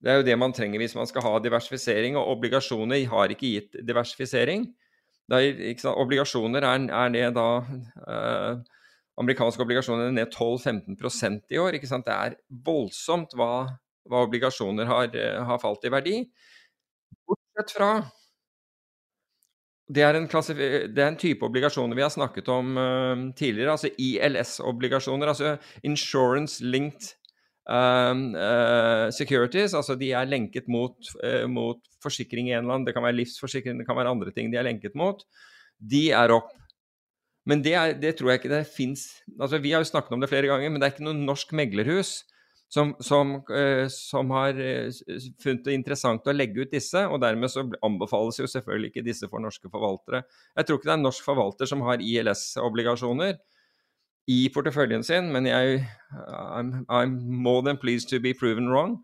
Det 0.00 0.10
er 0.10 0.20
jo 0.20 0.26
det 0.26 0.36
man 0.40 0.54
trenger 0.56 0.80
hvis 0.80 0.96
man 0.96 1.08
skal 1.08 1.24
ha 1.26 1.34
diversifisering, 1.44 2.16
og 2.16 2.36
obligasjoner 2.38 3.02
har 3.10 3.32
ikke 3.32 3.54
gitt 3.56 3.80
diversifisering. 3.86 4.64
Er, 5.30 5.60
obligasjoner 5.92 6.64
er, 6.66 6.86
er 6.88 7.10
ned 7.12 7.36
da 7.36 7.48
eh, 8.10 8.62
Amerikanske 9.20 9.62
obligasjoner 9.62 10.08
er 10.08 10.16
ned 10.16 10.32
12-15% 10.32 11.52
i 11.54 11.60
år. 11.60 11.76
ikke 11.76 11.90
sant? 11.90 12.08
Det 12.08 12.16
er 12.16 12.38
voldsomt 12.66 13.36
hva, 13.38 13.66
hva 14.08 14.24
obligasjoner 14.26 14.88
har, 14.88 15.12
eh, 15.12 15.36
har, 15.46 15.60
falt 15.62 15.84
i 15.84 15.92
verdi. 15.92 16.16
Bortsett 17.28 17.76
fra 17.76 17.92
det 19.90 20.04
er, 20.06 20.14
det 20.14 21.02
er, 21.02 21.08
en 21.08 21.18
type 21.18 21.42
obligasjoner 21.42 21.98
vi 21.98 22.04
har 22.04 22.12
snakket 22.14 22.46
om 22.54 22.76
uh, 22.78 23.22
tidligere, 23.34 23.72
altså 23.74 23.90
ILS-obligasjoner. 23.98 25.32
Altså 25.32 25.56
Insurance 25.82 26.62
Linked 26.62 27.16
securities, 29.14 29.74
altså 29.76 29.94
de 29.98 30.10
er 30.16 30.28
lenket 30.28 30.68
mot, 30.68 30.96
uh, 31.24 31.46
mot 31.50 31.78
forsikring 32.02 32.48
i 32.48 32.54
en 32.54 32.64
eller 32.64 32.74
annen, 32.74 32.86
det 32.88 32.94
kan 32.96 33.04
være 33.04 33.18
livsforsikring, 33.20 33.78
det 33.78 33.86
kan 33.88 33.98
være 33.98 34.10
andre 34.10 34.32
ting 34.34 34.50
de 34.52 34.58
er 34.58 34.66
lenket 34.66 34.96
mot, 34.98 35.22
de 35.78 36.08
er 36.16 36.32
opp. 36.34 36.50
Men 37.48 37.62
det, 37.64 37.74
er, 37.74 37.94
det 37.96 38.16
tror 38.18 38.32
jeg 38.32 38.42
ikke 38.42 38.50
det 38.52 38.66
fins 38.68 39.06
altså, 39.40 39.58
Vi 39.64 39.70
har 39.72 39.80
jo 39.80 39.88
snakket 39.88 40.12
om 40.12 40.20
det 40.20 40.28
flere 40.28 40.50
ganger, 40.50 40.68
men 40.68 40.76
det 40.76 40.86
er 40.86 40.92
ikke 40.92 41.06
noe 41.06 41.16
norsk 41.16 41.54
meglerhus 41.56 42.10
som, 42.70 42.92
som, 43.02 43.38
uh, 43.50 43.86
som 43.90 44.30
har 44.36 44.58
funnet 45.42 45.64
det 45.66 45.74
interessant 45.74 46.28
å 46.28 46.34
legge 46.36 46.62
ut 46.62 46.74
disse, 46.74 47.00
og 47.06 47.22
dermed 47.22 47.50
så 47.50 47.64
anbefales 47.86 48.38
jo 48.38 48.50
selvfølgelig 48.50 48.92
ikke 48.92 49.06
disse 49.08 49.30
for 49.30 49.42
norske 49.42 49.72
forvaltere. 49.72 50.22
Jeg 50.56 50.68
tror 50.68 50.78
ikke 50.78 50.90
det 50.90 50.94
er 50.94 51.00
en 51.00 51.08
norsk 51.08 51.26
forvalter 51.26 51.70
som 51.70 51.82
har 51.88 52.04
ILS-obligasjoner 52.04 53.40
i 54.30 54.38
porteføljen 54.54 55.02
sin, 55.06 55.30
men 55.34 55.48
jeg 55.48 55.80
I'm, 56.12 56.84
I'm, 56.86 57.16
more 57.42 57.64
than 57.66 57.80
pleased 57.80 58.10
to 58.12 58.20
be 58.22 58.34
proven 58.34 58.70
wrong. 58.70 59.00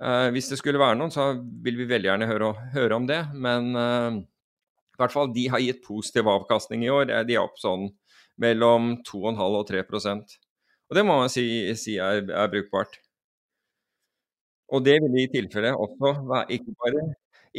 Uh, 0.00 0.30
hvis 0.32 0.48
det 0.48 0.58
skulle 0.58 0.80
være 0.80 0.96
noen, 0.96 1.12
så 1.12 1.34
vil 1.64 1.76
vi 1.78 1.88
veldig 1.90 2.08
gjerne 2.08 2.28
høre, 2.30 2.54
høre 2.74 2.96
om 2.96 3.06
det. 3.08 3.20
Men 3.36 3.74
uh, 3.76 4.16
i 4.20 5.00
hvert 5.00 5.14
fall 5.14 5.30
de 5.36 5.46
har 5.52 5.62
gitt 5.62 5.84
positiv 5.84 6.28
avkastning 6.28 6.86
i 6.86 6.92
år. 6.92 7.12
De 7.28 7.36
er 7.36 7.44
opp 7.44 7.60
sånn 7.60 7.90
mellom 8.40 8.94
2,5 9.04 9.40
og 9.60 9.64
3% 9.68 10.36
Og 10.88 10.96
det 10.96 11.04
må 11.06 11.18
man 11.20 11.32
si, 11.32 11.44
si 11.78 11.98
er, 12.00 12.24
er, 12.24 12.50
brukbart. 12.52 12.96
Og 14.70 14.84
det 14.86 15.00
vil 15.02 15.18
i 15.20 15.28
tilfelle 15.30 15.74
også 15.76 16.14
være 16.30 16.56
ikke 16.56 16.74
bare, 16.78 17.04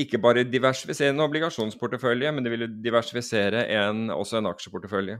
ikke 0.03 0.19
bare 0.23 0.47
diversifisere 0.47 1.13
en 1.13 1.23
obligasjonsportefølje, 1.27 2.31
men 2.31 2.45
det 2.45 2.53
vil 2.53 2.67
diversifisere 2.83 3.65
en, 3.77 4.09
også 4.15 4.39
en 4.39 4.49
aksjeportefølje. 4.51 5.19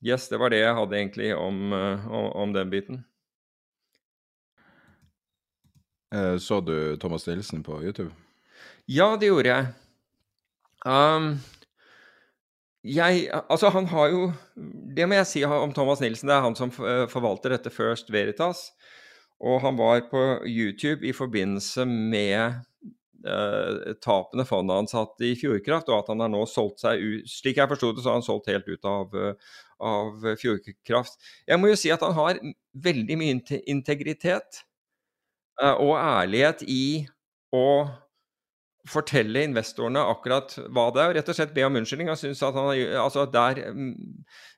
Yes, 0.00 0.28
det 0.32 0.40
var 0.40 0.52
det 0.52 0.62
jeg 0.62 0.76
hadde 0.76 0.96
egentlig 0.96 1.30
om, 1.36 1.72
eh, 1.76 2.08
om, 2.08 2.32
om 2.44 2.52
den 2.56 2.70
biten. 2.72 3.04
Eh, 6.14 6.36
så 6.36 6.60
du 6.60 6.96
Thomas 6.96 7.26
Nilsen 7.26 7.62
på 7.62 7.82
YouTube? 7.82 8.10
Ja, 8.86 9.16
det 9.20 9.28
gjorde 9.30 9.52
jeg. 9.52 9.66
Um, 10.86 11.34
jeg 12.82 13.28
Altså, 13.50 13.68
han 13.68 13.84
har 13.86 14.08
jo 14.08 14.32
Det 14.96 15.04
må 15.08 15.18
jeg 15.18 15.26
si 15.28 15.42
om 15.44 15.72
Thomas 15.72 16.00
Nilsen. 16.00 16.28
Det 16.28 16.36
er 16.36 16.46
han 16.46 16.56
som 16.56 16.72
eh, 16.72 17.06
forvalter 17.08 17.54
dette 17.54 17.70
First 17.70 18.10
Veritas. 18.12 18.70
Og 19.40 19.60
han 19.60 19.76
var 19.76 20.02
på 20.10 20.42
YouTube 20.46 21.06
i 21.06 21.12
forbindelse 21.16 21.84
med 21.86 22.60
eh, 23.24 23.94
tapene 24.02 24.44
fondet 24.44 24.76
hans 24.76 24.96
hatt 24.96 25.22
i 25.24 25.32
Fjordkraft, 25.38 25.88
og 25.88 26.02
at 26.02 26.10
han 26.12 26.20
har 26.20 26.32
nå 26.32 26.42
solgt 26.48 26.82
seg 26.82 27.00
ut 27.00 27.30
Slik 27.30 27.56
jeg 27.56 27.70
forsto 27.70 27.92
det, 27.94 28.02
så 28.02 28.12
har 28.12 28.18
han 28.18 28.26
solgt 28.26 28.50
helt 28.52 28.68
ut 28.68 28.84
av, 28.84 29.16
av 29.80 30.24
Fjordkraft. 30.40 31.18
Jeg 31.48 31.60
må 31.60 31.70
jo 31.70 31.78
si 31.78 31.92
at 31.94 32.04
han 32.04 32.16
har 32.16 32.40
veldig 32.86 33.16
mye 33.20 33.60
integritet 33.70 34.62
eh, 35.62 35.74
og 35.74 35.96
ærlighet 35.98 36.64
i 36.68 37.06
å 37.56 37.66
fortelle 38.88 39.44
investorene 39.44 40.02
akkurat 40.08 40.54
hva 40.72 40.88
det 40.94 41.02
er, 41.02 41.10
og 41.10 41.16
rett 41.18 41.30
og 41.30 41.36
slett 41.36 41.54
be 41.54 41.66
om 41.66 41.76
unnskyldning. 41.80 42.08
Han 42.10 42.18
synes 42.18 42.40
at 42.46 42.56
han 42.56 42.70
altså 43.02 43.26
Der 43.28 43.60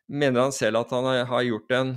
mener 0.06 0.44
han 0.44 0.54
selv 0.54 0.84
at 0.84 0.92
han 0.94 1.08
har 1.26 1.46
gjort 1.46 1.74
en, 1.74 1.94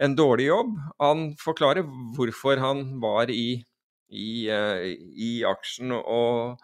en 0.00 0.16
dårlig 0.16 0.48
jobb. 0.48 0.76
Han 1.02 1.26
forklarer 1.40 1.84
hvorfor 2.16 2.62
han 2.62 2.86
var 3.02 3.32
i 3.32 3.64
i, 4.08 4.48
uh, 4.50 4.82
i 4.86 5.30
aksjen 5.46 5.94
og, 5.96 6.62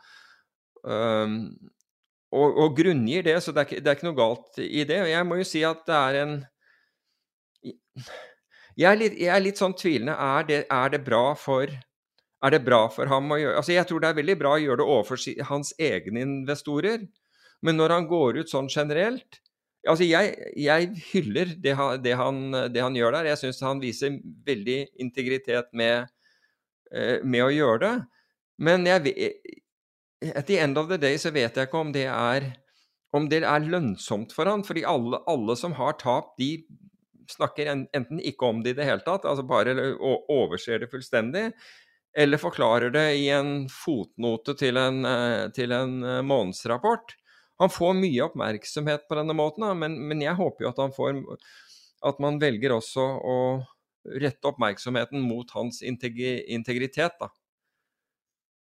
um, 0.87 1.39
og, 2.33 2.59
og, 2.65 2.75
grunngir 2.77 3.25
det, 3.27 3.37
så 3.45 3.53
det 3.55 3.67
er, 3.67 3.83
det 3.83 3.91
er, 3.91 3.99
ikke, 3.99 4.09
noe 4.09 4.19
galt 4.19 4.61
i 4.65 4.85
det. 4.89 4.99
Jeg 5.11 5.29
må 5.29 5.39
jo 5.41 5.47
si 5.47 5.63
at 5.69 5.85
det 5.89 5.99
er 5.99 6.19
en 6.23 6.35
Jeg 8.79 8.89
er 8.89 8.97
litt, 8.97 9.17
jeg 9.21 9.33
er 9.35 9.43
litt 9.45 9.61
sånn 9.61 9.77
tvilende. 9.77 10.15
Er 10.17 10.47
det, 10.49 10.61
er 10.73 10.93
det, 10.95 11.03
bra 11.05 11.35
for 11.37 11.69
er 12.43 12.55
det 12.55 12.63
bra 12.65 12.87
for 12.91 13.11
ham 13.13 13.29
å 13.31 13.39
gjøre 13.39 13.59
Altså, 13.61 13.75
Jeg 13.77 13.87
tror 13.87 14.01
det 14.03 14.09
er 14.09 14.19
veldig 14.19 14.37
bra 14.41 14.55
å 14.57 14.63
gjøre 14.63 14.81
det 14.81 14.89
overfor 14.95 15.45
hans 15.51 15.75
egne 15.79 16.25
investorer, 16.25 17.05
men 17.63 17.79
når 17.79 17.97
han 17.99 18.09
går 18.11 18.41
ut 18.43 18.51
sånn 18.53 18.73
generelt 18.73 19.43
Altså, 19.83 20.07
jeg, 20.07 20.37
jeg 20.63 20.91
hyller 21.11 21.53
det 21.59 21.73
han, 21.75 21.97
det, 22.03 22.13
han, 22.15 22.37
det 22.71 22.83
han, 22.85 22.95
gjør 22.95 23.17
der. 23.17 23.33
Jeg 23.33 23.41
syns 23.41 23.65
han 23.67 23.81
viser 23.83 24.21
veldig 24.47 24.77
integritet 25.03 25.73
med, 25.75 26.07
Eh, 26.93 27.23
med 27.25 27.45
å 27.47 27.53
gjøre 27.53 27.81
det. 27.83 27.95
Men 28.63 28.85
jeg, 28.87 29.15
at 30.35 30.47
the 30.47 30.59
end 30.59 30.79
of 30.79 30.89
the 30.89 30.99
day 31.01 31.19
så 31.19 31.33
vet 31.35 31.57
jeg 31.57 31.69
ikke 31.69 31.81
om 31.81 31.93
det 31.95 32.07
er, 32.11 32.49
om 33.17 33.29
det 33.31 33.43
er 33.45 33.69
lønnsomt 33.69 34.33
for 34.37 34.49
han, 34.51 34.65
fordi 34.67 34.85
alle, 34.89 35.21
alle 35.31 35.57
som 35.59 35.75
har 35.79 35.99
tap, 36.01 36.35
de 36.41 36.55
snakker 37.33 37.71
enten 37.73 38.21
ikke 38.21 38.49
om 38.49 38.63
det 38.63 38.75
i 38.75 38.79
det 38.81 38.89
hele 38.89 39.05
tatt, 39.07 39.27
altså 39.29 39.45
bare 39.47 39.75
overser 40.31 40.83
det 40.83 40.91
fullstendig, 40.93 41.51
eller 42.19 42.41
forklarer 42.41 42.93
det 42.93 43.07
i 43.23 43.29
en 43.33 43.69
fotnote 43.73 44.55
til 44.61 44.77
en, 44.77 45.05
eh, 45.09 45.49
til 45.57 45.73
en 45.73 46.03
eh, 46.05 46.23
månedsrapport. 46.27 47.15
Han 47.63 47.73
får 47.73 47.95
mye 47.97 48.27
oppmerksomhet 48.27 49.07
på 49.09 49.17
denne 49.17 49.37
måten, 49.39 49.65
men, 49.79 49.97
men 50.11 50.25
jeg 50.25 50.37
håper 50.37 50.67
jo 50.67 50.73
at 50.73 50.83
han 50.83 50.95
får 50.97 51.23
At 52.03 52.19
man 52.19 52.41
velger 52.43 52.73
også 52.75 53.03
å 53.23 53.37
rette 54.19 54.49
oppmerksomheten 54.51 55.23
mot 55.23 55.51
hans 55.55 55.79
integritet, 55.87 57.15
da. 57.21 57.29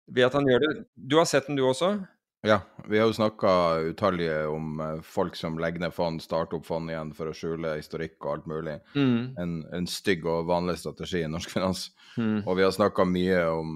Ved 0.10 0.30
at 0.30 0.38
han 0.38 0.48
gjør 0.50 0.64
det. 0.64 0.72
Du 0.96 1.20
har 1.20 1.28
sett 1.30 1.48
den, 1.48 1.60
du 1.60 1.66
også? 1.68 1.94
Ja, 2.42 2.62
vi 2.88 3.00
har 3.00 3.10
jo 3.10 3.14
snakka 3.14 3.50
utallige 3.92 4.48
om 4.48 4.80
eh, 4.80 5.02
folk 5.04 5.36
som 5.36 5.58
legger 5.60 5.84
ned 5.84 5.94
fond, 5.94 6.22
starter 6.24 6.60
opp 6.60 6.68
fond 6.70 6.92
igjen 6.92 7.12
for 7.16 7.28
å 7.28 7.36
skjule 7.36 7.74
historikk 7.76 8.16
og 8.24 8.32
alt 8.32 8.46
mulig. 8.48 8.76
Mm. 8.96 9.18
En, 9.42 9.56
en, 9.76 9.88
stygg 9.90 10.24
og 10.24 10.48
vanlig 10.48 10.78
strategi 10.80 11.26
i 11.26 11.32
norsk 11.32 11.52
finans. 11.58 11.90
Mm. 12.16 12.46
Og 12.46 12.56
vi 12.56 12.64
har 12.64 12.72
snakka 12.76 13.04
mye 13.10 13.42
om 13.52 13.74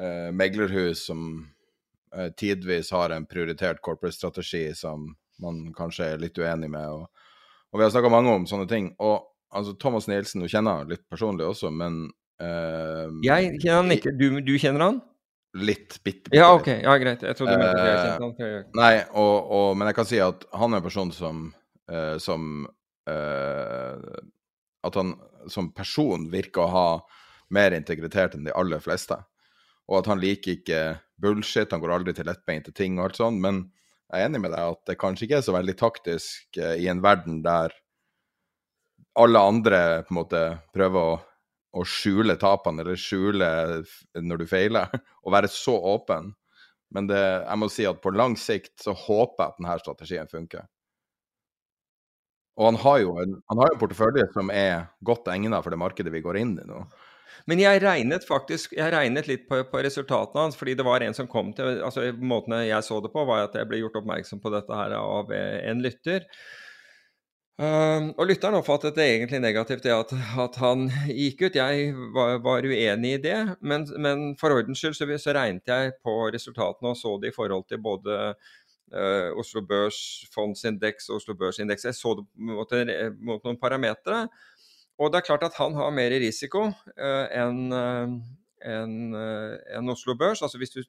eh, 0.00 0.30
meglerhus 0.32 1.04
som 1.10 1.26
eh, 2.16 2.32
tidvis 2.32 2.94
har 2.96 3.12
en 3.12 3.28
prioritert 3.28 3.84
corporate-strategi 3.84 4.70
som 4.78 5.10
man 5.44 5.66
kanskje 5.76 6.14
er 6.14 6.24
litt 6.24 6.40
uenig 6.40 6.72
med. 6.72 6.88
Og, 6.88 7.28
og 7.74 7.80
vi 7.80 7.84
har 7.84 7.92
snakka 7.92 8.12
mange 8.14 8.32
om 8.32 8.48
sånne 8.48 8.70
ting. 8.70 8.88
Og 9.04 9.20
altså 9.52 9.76
Thomas 9.76 10.08
Nielsen, 10.08 10.40
du 10.40 10.48
kjenner 10.48 10.88
litt 10.88 11.04
personlig 11.12 11.44
også, 11.50 11.68
men 11.68 12.06
uh, 12.42 13.10
Jeg 13.24 13.58
kjenner 13.62 13.82
han 13.82 13.94
ikke. 13.94 14.14
Du, 14.18 14.28
du 14.44 14.54
kjenner 14.60 14.88
han? 14.88 15.02
Litt, 15.54 16.00
bitte, 16.02 16.30
bitte 16.30 16.38
Ja, 16.38 16.48
OK. 16.56 16.70
Ja, 16.82 16.96
greit. 16.98 17.22
Jeg 17.22 17.38
trodde 17.38 17.54
du 17.54 17.62
mente 17.62 17.82
at 17.82 17.90
jeg 17.90 18.14
kjente 18.18 18.48
han. 18.48 18.70
Nei, 18.80 18.94
og, 19.12 19.52
og, 19.54 19.68
men 19.78 19.90
jeg 19.90 19.98
kan 20.00 20.08
si 20.10 20.18
at 20.22 20.46
han 20.54 20.74
er 20.74 20.82
en 20.82 20.86
person 20.86 21.12
som, 21.14 21.44
uh, 21.92 22.16
som 22.22 22.64
uh, 23.10 24.18
At 24.84 24.98
han 24.98 25.14
som 25.52 25.70
person 25.76 26.26
virker 26.32 26.64
å 26.64 26.72
ha 26.72 26.88
mer 27.54 27.76
integritet 27.76 28.34
enn 28.34 28.48
de 28.48 28.54
aller 28.56 28.80
fleste. 28.82 29.18
Og 29.90 30.00
at 30.00 30.08
han 30.08 30.22
liker 30.22 30.56
ikke 30.56 30.82
bullshit, 31.20 31.70
han 31.70 31.82
går 31.82 31.92
aldri 31.92 32.14
til 32.16 32.26
lettbeinte 32.26 32.72
ting 32.74 32.96
og 32.96 33.10
alt 33.10 33.20
sånt. 33.20 33.42
Men 33.44 33.66
jeg 34.08 34.24
er 34.24 34.30
enig 34.30 34.40
med 34.40 34.54
deg 34.56 34.72
at 34.72 34.80
det 34.88 34.96
kanskje 34.98 35.28
ikke 35.28 35.38
er 35.42 35.44
så 35.44 35.54
veldig 35.54 35.74
taktisk 35.76 36.58
i 36.58 36.88
en 36.88 37.02
verden 37.04 37.42
der 37.44 37.76
alle 39.20 39.38
andre 39.38 39.80
på 40.02 40.14
en 40.14 40.18
måte 40.18 40.42
prøver 40.74 41.12
å, 41.12 41.18
å 41.74 41.84
skjule 41.88 42.36
tapene 42.40 42.84
eller 42.84 42.98
skjule 43.00 43.48
når 44.22 44.42
du 44.42 44.46
feiler, 44.50 44.92
og 45.24 45.34
være 45.34 45.50
så 45.52 45.74
åpen. 45.94 46.32
Men 46.94 47.08
det, 47.10 47.20
jeg 47.20 47.58
må 47.58 47.68
si 47.72 47.86
at 47.88 48.02
på 48.02 48.12
lang 48.14 48.36
sikt 48.38 48.76
så 48.84 48.94
håper 48.94 49.42
jeg 49.42 49.50
at 49.50 49.58
denne 49.58 49.78
strategien 49.82 50.30
funker. 50.30 50.68
Og 52.54 52.68
han 52.68 52.78
har 52.84 53.00
jo 53.02 53.16
en, 53.18 53.34
han 53.50 53.60
har 53.62 53.72
en 53.72 53.80
portefølje 53.80 54.28
som 54.34 54.52
er 54.54 54.86
godt 55.06 55.26
egnet 55.32 55.64
for 55.64 55.74
det 55.74 55.80
markedet 55.80 56.12
vi 56.14 56.22
går 56.22 56.38
inn 56.38 56.54
i 56.62 56.68
nå. 56.68 56.84
Men 57.50 57.60
jeg 57.60 57.80
regnet 57.82 58.24
faktisk 58.24 58.76
jeg 58.76 58.92
regnet 58.94 59.26
litt 59.28 59.48
på, 59.48 59.58
på, 59.68 59.80
resultatene 59.84 60.46
hans, 60.46 60.56
fordi 60.56 60.76
det 60.78 60.86
var 60.86 61.02
en 61.04 61.16
som 61.16 61.26
kom 61.28 61.50
til 61.56 61.82
altså 61.84 62.06
Måten 62.22 62.54
jeg 62.62 62.86
så 62.86 63.00
det 63.02 63.10
på, 63.12 63.24
var 63.26 63.48
at 63.48 63.56
jeg 63.58 63.68
ble 63.68 63.82
gjort 63.82 63.98
oppmerksom 64.00 64.40
på 64.40 64.52
dette 64.54 64.78
her 64.78 64.94
av 65.00 65.32
en 65.34 65.82
lytter. 65.84 66.28
Uh, 67.54 68.08
og 68.18 68.26
lytteren 68.26 68.56
oppfattet 68.58 68.96
det 68.98 69.04
egentlig 69.06 69.38
negativt, 69.38 69.84
det 69.84 69.92
at, 69.94 70.10
at 70.42 70.56
han 70.58 70.88
gikk 71.06 71.44
ut. 71.44 71.58
Jeg 71.60 71.92
var, 72.16 72.40
var 72.42 72.66
uenig 72.66 73.12
i 73.14 73.20
det, 73.22 73.36
men, 73.62 73.84
men 74.02 74.24
for 74.40 74.56
ordens 74.56 74.82
skyld 74.82 74.96
så, 74.98 75.06
så, 75.22 75.34
regnet 75.36 75.70
jeg 75.70 75.92
på 76.02 76.16
resultatene 76.34 76.90
og 76.90 76.98
så 76.98 77.12
det 77.22 77.30
i 77.30 77.36
forhold 77.36 77.62
til 77.70 77.78
både 77.84 78.16
uh, 78.34 79.30
Oslo 79.38 79.62
Børs 79.70 80.00
fondsindeks 80.34 81.06
og 81.12 81.20
Oslo 81.20 81.36
Børsindeks. 81.38 81.86
Jeg 81.86 81.94
så 81.94 82.16
det 82.18 82.26
mot, 82.34 82.74
mot 83.22 83.46
noen 83.46 83.60
parametere. 83.62 84.24
Og 84.98 85.12
det 85.12 85.20
er 85.20 85.28
klart 85.30 85.46
at 85.46 85.54
han 85.58 85.78
har 85.78 85.94
mer 85.94 86.18
risiko 86.24 86.66
uh, 86.72 87.26
enn 87.30 87.70
en, 88.64 88.98
en 89.14 89.94
Oslo 89.94 90.18
Børs. 90.18 90.42
Altså 90.42 90.58
hvis 90.58 90.74
du, 90.74 90.82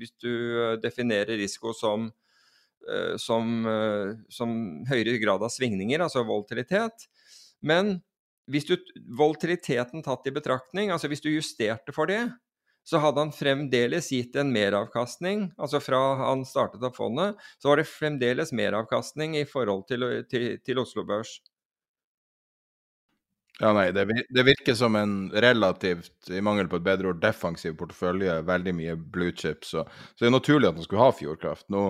hvis 0.00 0.16
du 0.16 0.32
definerer 0.80 1.36
risiko 1.36 1.74
som, 1.76 2.08
som, 3.20 3.64
uh, 3.66 4.14
som, 4.32 4.52
høyere 4.88 5.18
grad 5.22 5.42
av 5.46 5.52
svingninger, 5.52 6.02
altså 6.02 6.24
volatilitet. 6.26 7.08
Men 7.60 7.98
hvis 8.50 8.66
du, 8.66 8.76
volatiliteten 9.18 10.02
tatt 10.02 10.26
i 10.26 10.34
betraktning, 10.34 10.90
altså 10.90 11.10
hvis 11.10 11.22
du 11.22 11.30
justerte 11.30 11.94
for 11.94 12.10
det, 12.10 12.24
så 12.86 12.98
hadde 12.98 13.22
han 13.22 13.32
fremdeles 13.34 14.08
gitt 14.10 14.36
en 14.40 14.50
meravkastning. 14.54 15.50
Altså 15.60 15.80
fra 15.84 16.00
han 16.24 16.42
startet 16.48 16.82
av 16.86 16.96
fondet, 16.96 17.38
så 17.60 17.70
var 17.70 17.80
det 17.80 17.90
fremdeles 17.90 18.54
meravkastning 18.56 19.36
i 19.38 19.46
forhold 19.46 19.86
til, 19.90 20.06
til, 20.30 20.52
til 20.64 20.82
Oslo 20.82 21.04
Børs. 21.06 21.38
Ja, 23.60 23.74
nei, 23.76 23.90
det, 23.92 24.06
det, 24.32 24.42
virker 24.42 24.74
som 24.74 24.96
en 24.96 25.28
relativt, 25.30 26.14
i 26.32 26.40
mangel 26.40 26.70
på 26.72 26.78
et 26.80 26.86
bedre 26.86 27.10
ord, 27.12 27.18
defensiv 27.20 27.74
portefølje. 27.76 28.38
Veldig 28.48 28.72
mye 28.72 28.94
blue 28.96 29.34
chips. 29.36 29.74
Så, 29.74 29.84
så 29.84 30.24
det 30.24 30.30
er 30.30 30.38
naturlig 30.38 30.70
at 30.70 30.80
han 30.80 30.86
skulle 30.86 31.04
ha 31.04 31.12
Fjordkraft. 31.12 31.66
Nå 31.68 31.84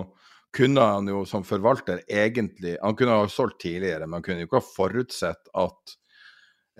kunne 0.56 0.82
han 0.82 1.08
jo 1.08 1.22
som 1.28 1.44
forvalter 1.46 2.00
egentlig 2.10 2.76
Han 2.82 2.96
kunne 2.98 3.18
ha 3.20 3.28
solgt 3.30 3.60
tidligere, 3.62 4.06
men 4.06 4.18
han 4.18 4.24
kunne 4.26 4.42
jo 4.42 4.48
ikke 4.48 4.60
ha 4.60 4.66
forutsett 4.66 5.50
at 5.54 5.94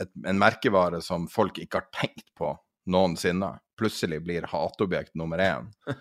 et, 0.01 0.11
en 0.27 0.41
merkevare 0.41 1.01
som 1.05 1.29
folk 1.31 1.61
ikke 1.61 1.83
har 1.83 1.91
tenkt 1.95 2.27
på 2.39 2.55
noensinne, 2.91 3.53
plutselig 3.79 4.21
blir 4.25 4.49
hatobjekt 4.51 5.15
nummer 5.19 5.39
én. 5.45 5.69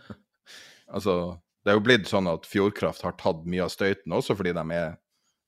altså, 0.96 1.38
det 1.64 1.74
er 1.74 1.78
jo 1.78 1.86
blitt 1.86 2.10
sånn 2.10 2.30
at 2.32 2.48
Fjordkraft 2.50 3.04
har 3.06 3.18
tatt 3.20 3.44
mye 3.50 3.66
av 3.66 3.74
støyten, 3.74 4.16
også 4.16 4.36
fordi 4.40 4.56
de 4.56 4.64
er 4.78 4.96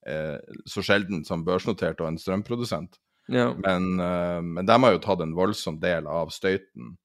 eh, 0.08 0.38
så 0.70 0.84
sjelden 0.86 1.24
som 1.28 1.46
børsnotert 1.48 2.04
og 2.04 2.12
en 2.12 2.20
strømprodusent. 2.22 3.00
Ja. 3.32 3.52
Men, 3.56 3.96
eh, 4.04 4.42
men 4.44 4.68
de 4.68 4.78
har 4.84 4.96
jo 4.96 5.04
tatt 5.04 5.24
en 5.24 5.36
voldsom 5.38 5.80
del 5.82 6.10
av 6.12 6.34
støyten, 6.36 6.96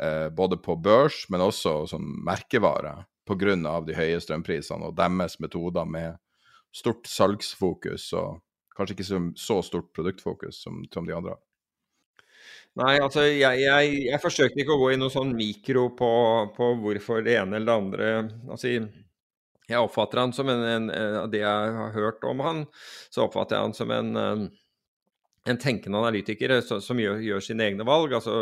eh, 0.00 0.28
både 0.30 0.60
på 0.62 0.78
børs, 0.80 1.24
men 1.32 1.44
også 1.44 1.80
som 1.90 2.06
merkevare, 2.24 3.00
pga. 3.28 3.80
de 3.86 3.96
høye 3.96 4.20
strømprisene 4.20 4.88
og 4.88 4.96
deres 4.96 5.38
metoder 5.40 5.84
med 5.88 6.16
stort 6.74 7.08
salgsfokus 7.08 8.12
og 8.18 8.40
kanskje 8.76 8.94
ikke 8.96 9.08
så, 9.36 9.58
stort 9.66 9.92
produktfokus 9.96 10.62
som, 10.62 10.84
som, 10.92 11.06
de 11.06 11.14
andre. 11.16 11.34
Nei, 12.78 12.94
altså 13.02 13.24
jeg, 13.26 13.64
jeg, 13.64 13.94
jeg, 14.06 14.20
forsøkte 14.22 14.62
ikke 14.62 14.76
å 14.76 14.82
gå 14.84 14.92
i 14.94 15.00
noe 15.00 15.10
sånn 15.10 15.32
mikro 15.34 15.88
på, 15.98 16.10
på, 16.54 16.70
hvorfor 16.84 17.24
det 17.26 17.34
ene 17.40 17.58
eller 17.58 17.66
det 17.66 17.78
andre 17.82 18.10
Altså, 18.52 18.70
jeg 19.68 19.82
oppfatter 19.82 20.22
han 20.22 20.34
som 20.36 20.52
en, 20.52 20.62
en, 20.68 20.92
Det 21.32 21.42
jeg 21.42 21.74
har 21.80 21.96
hørt 21.96 22.22
om 22.28 22.44
han, 22.44 22.62
så 23.10 23.26
oppfatter 23.26 23.58
jeg 23.58 23.66
han 23.66 23.76
som 23.76 23.92
en 23.96 24.12
en 25.48 25.58
tenkende 25.60 26.00
analytiker 26.00 26.56
eh, 26.56 26.74
som 26.82 27.00
gjør, 27.00 27.22
gjør, 27.24 27.44
sine 27.44 27.68
egne 27.68 27.86
valg. 27.86 28.14
altså 28.18 28.34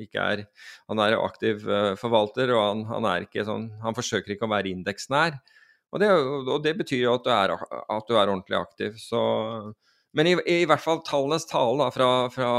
er, 0.00 0.44
Han 0.88 1.02
er 1.02 1.18
aktiv 1.18 1.64
uh, 1.68 1.94
forvalter, 2.00 2.52
og 2.56 2.62
han, 2.64 2.84
han, 2.90 3.08
er 3.10 3.26
ikke 3.26 3.46
sånn, 3.46 3.68
han 3.84 3.96
forsøker 3.96 4.34
ikke 4.34 4.48
å 4.48 4.54
være 4.54 4.72
indeksnær. 4.72 5.38
Og 5.90 6.02
det, 6.02 6.10
og 6.14 6.58
det 6.62 6.76
betyr 6.78 7.04
jo 7.04 7.14
at 7.16 7.24
du 7.26 7.30
er, 7.34 7.54
at 7.56 8.08
du 8.08 8.14
er 8.14 8.28
ordentlig 8.28 8.58
aktiv. 8.60 8.98
Så, 9.02 9.20
men 10.16 10.30
i, 10.30 10.36
i, 10.46 10.58
hvert 10.70 10.82
fall 10.82 11.02
tallenes 11.06 11.48
tale 11.50 11.82
da, 11.82 11.88
fra, 11.94 12.10
fra, 12.34 12.50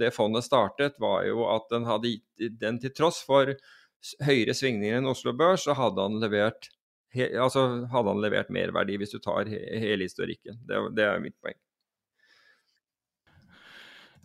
det 0.00 0.14
fondet 0.16 0.46
startet, 0.46 0.96
var 1.02 1.26
jo 1.28 1.44
at 1.52 1.68
den 1.72 1.88
hadde 1.88 2.14
gitt 2.14 2.60
den 2.60 2.80
til 2.80 2.94
tross 2.96 3.20
for 3.24 3.52
høyere 4.24 4.56
svingninger 4.56 4.98
enn 4.98 5.08
Oslo 5.08 5.32
Børs, 5.36 5.64
så 5.64 5.76
hadde 5.76 6.04
han 6.04 6.18
levert, 6.20 6.70
he, 7.16 7.28
altså 7.40 7.84
hadde 7.92 8.12
han 8.12 8.24
levert 8.24 8.52
merverdi 8.52 8.98
hvis 9.00 9.14
du 9.14 9.20
tar 9.24 9.48
he, 9.48 9.60
hele 9.84 10.08
historikken. 10.08 10.60
Det, 10.68 10.80
det 10.96 11.08
er 11.08 11.22
mitt 11.24 11.36
poeng. 11.40 11.56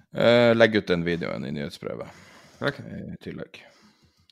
Uh, 0.10 0.56
legg 0.58 0.74
ut 0.80 0.88
den 0.90 1.04
videoen 1.06 1.44
i 1.46 1.52
nyhetsbrevet 1.54 2.10
okay. 2.66 2.86
i 3.14 3.18
tillegg. 3.22 3.60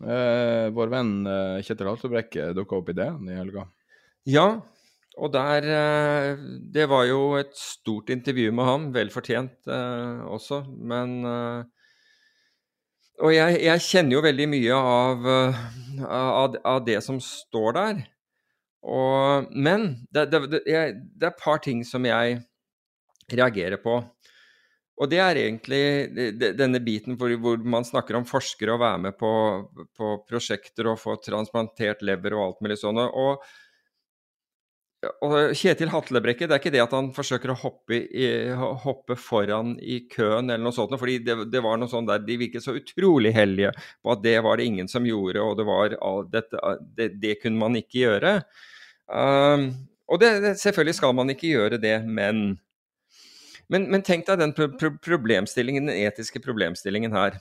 Uh, 0.01 0.73
vår 0.73 0.89
venn 0.89 1.11
uh, 1.29 1.59
Kjetil 1.61 1.89
Haltebrekke 1.91 2.47
dukka 2.57 2.79
opp 2.79 2.89
i 2.89 2.95
det 2.97 3.11
i 3.29 3.37
helga. 3.37 3.67
Ja, 4.25 4.47
og 5.17 5.31
der 5.33 5.65
Det 6.73 6.85
var 6.89 7.05
jo 7.07 7.37
et 7.39 7.53
stort 7.57 8.09
intervju 8.13 8.51
med 8.53 8.65
ham, 8.67 8.83
vel 8.93 9.09
fortjent 9.09 9.65
også, 9.65 10.59
men 10.77 11.25
Og 13.23 13.33
jeg, 13.33 13.55
jeg, 13.63 13.81
kjenner 13.81 14.13
jo 14.13 14.21
veldig 14.21 14.47
mye 14.51 14.75
av, 14.77 15.25
av, 16.05 16.59
av 16.61 16.83
det 16.85 16.99
som 17.01 17.17
står 17.17 17.73
der. 17.73 18.03
Og, 18.85 19.49
men 19.57 20.05
det, 20.13 20.27
det, 20.29 20.43
det, 20.51 20.61
det 20.67 21.25
er 21.25 21.31
et 21.31 21.41
par 21.41 21.57
ting 21.65 21.81
som 21.81 22.05
jeg 22.05 22.37
reagerer 23.33 23.81
på. 23.81 24.03
Og 24.97 25.09
det 25.11 25.19
er 25.21 25.37
egentlig 25.43 25.83
denne 26.57 26.81
biten 26.81 27.17
hvor, 27.19 27.29
man 27.61 27.85
snakker 27.85 28.17
om 28.17 28.25
forskere 28.25 28.73
og 28.73 28.81
være 28.81 29.03
med 29.05 29.17
på, 29.19 29.29
på, 29.93 30.11
prosjekter 30.25 30.89
og 30.89 30.99
få 31.01 31.19
transplantert 31.21 32.01
lever 32.05 32.33
og 32.33 32.45
alt 32.47 32.63
mulig 32.65 32.79
sånn. 32.81 32.97
Og, 33.05 33.43
og 35.21 35.35
Kjetil 35.53 35.93
Hatlebrekke, 35.93 36.49
det 36.49 36.57
er 36.57 36.63
ikke 36.63 36.73
det 36.73 36.81
at 36.81 36.97
han 36.97 37.11
forsøker 37.13 37.53
å 37.53 37.59
hoppe, 37.61 38.01
i, 38.09 38.27
hoppe 38.87 39.19
foran 39.21 39.75
i 39.77 39.99
køen 40.09 40.49
eller 40.49 40.65
noe 40.65 40.73
sånt, 40.73 40.97
fordi 40.97 41.19
det, 41.27 41.37
det, 41.53 41.61
var 41.61 41.77
noe 41.77 41.93
sånt 41.93 42.09
der 42.09 42.25
de 42.25 42.41
virket 42.41 42.65
så 42.65 42.73
utrolig 42.79 43.35
hellige 43.37 43.75
på 44.01 44.15
at 44.15 44.25
det 44.25 44.39
var 44.49 44.57
det 44.57 44.65
ingen 44.71 44.89
som 44.89 45.05
gjorde, 45.05 45.45
og 45.45 45.59
det, 45.61 45.67
var, 45.69 45.99
dette, 46.33 46.77
det, 46.97 47.11
det 47.21 47.37
kunne 47.43 47.61
man 47.61 47.77
ikke 47.77 48.01
gjøre. 48.07 48.39
Um, 49.05 49.69
og 50.09 50.23
selvfølgelig 50.57 50.97
skal 50.97 51.13
man 51.13 51.29
ikke 51.35 51.51
gjøre 51.53 51.77
det, 51.83 51.99
men 52.07 52.57
men, 53.73 53.89
men 53.91 54.03
tenk 54.05 54.27
deg 54.27 54.39
den 54.39 54.53
pro 54.55 54.69
problemstillingen, 55.03 55.89
den 55.89 56.07
etiske 56.07 56.39
problemstillingen 56.43 57.15
her. 57.15 57.39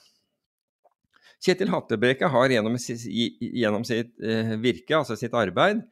Kjetil 1.44 1.70
Hattebrekke 1.70 2.30
har 2.32 2.50
gjennom, 2.50 2.78
gjennom 2.80 3.84
sitt 3.86 4.14
eh, 4.24 4.56
virke, 4.60 4.96
altså 4.96 5.16
sitt 5.18 5.36
arbeid, 5.36 5.84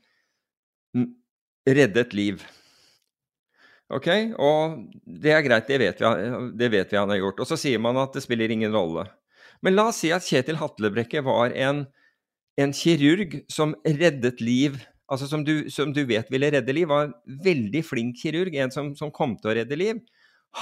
reddet 1.68 2.14
liv. 2.16 2.44
Ok, 3.92 4.08
og 4.40 4.78
det 5.04 5.34
er 5.34 5.44
greit, 5.44 5.68
det 5.68 5.78
vet, 5.82 6.00
vi, 6.00 6.46
det 6.56 6.70
vet, 6.72 6.88
vi, 6.90 6.98
han 6.98 7.12
har 7.12 7.20
gjort. 7.20 7.44
Og 7.44 7.50
så 7.50 7.58
sier 7.60 7.82
man 7.82 8.00
at 8.00 8.16
det 8.16 8.24
spiller 8.24 8.50
ingen 8.50 8.72
rolle. 8.74 9.04
Men 9.64 9.76
la 9.76 9.90
oss 9.90 10.00
si 10.02 10.10
at 10.12 10.24
Kjetil 10.26 10.58
Hatlebrekke 10.60 11.22
var 11.24 11.52
en, 11.52 11.84
en 12.60 12.74
kirurg 12.74 13.42
som 13.52 13.76
reddet 13.84 14.40
liv, 14.44 14.80
altså 15.12 15.28
som 15.28 15.44
du, 15.44 15.68
som 15.70 15.92
du, 15.94 16.02
vet 16.08 16.32
ville 16.32 16.50
redde 16.56 16.74
liv. 16.74 16.88
Var 16.90 17.10
en 17.10 17.14
veldig 17.44 17.84
flink 17.86 18.18
kirurg, 18.22 18.56
en 18.56 18.72
som, 18.74 18.90
som 18.96 19.12
kom 19.14 19.36
til 19.38 19.52
å 19.52 19.56
redde 19.60 19.78
liv. 19.78 20.00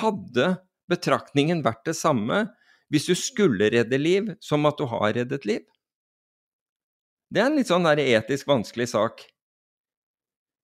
Hadde 0.00 0.56
betraktningen 0.90 1.62
vært 1.64 1.84
det 1.88 1.96
samme 1.98 2.46
hvis 2.92 3.08
du 3.08 3.14
skulle 3.16 3.70
redde 3.72 3.96
liv, 4.00 4.34
som 4.44 4.66
at 4.68 4.76
du 4.76 4.84
har 4.88 5.14
reddet 5.16 5.46
liv? 5.48 5.62
Det 7.32 7.40
er 7.40 7.48
en 7.48 7.56
litt 7.56 7.70
sånn 7.70 7.86
der 7.88 8.02
etisk 8.02 8.48
vanskelig 8.50 8.90
sak. 8.92 9.22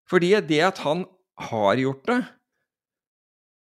Fordi 0.09 0.35
det 0.45 0.61
at 0.65 0.83
han 0.85 1.07
har 1.49 1.81
gjort 1.81 2.05
det, 2.09 2.19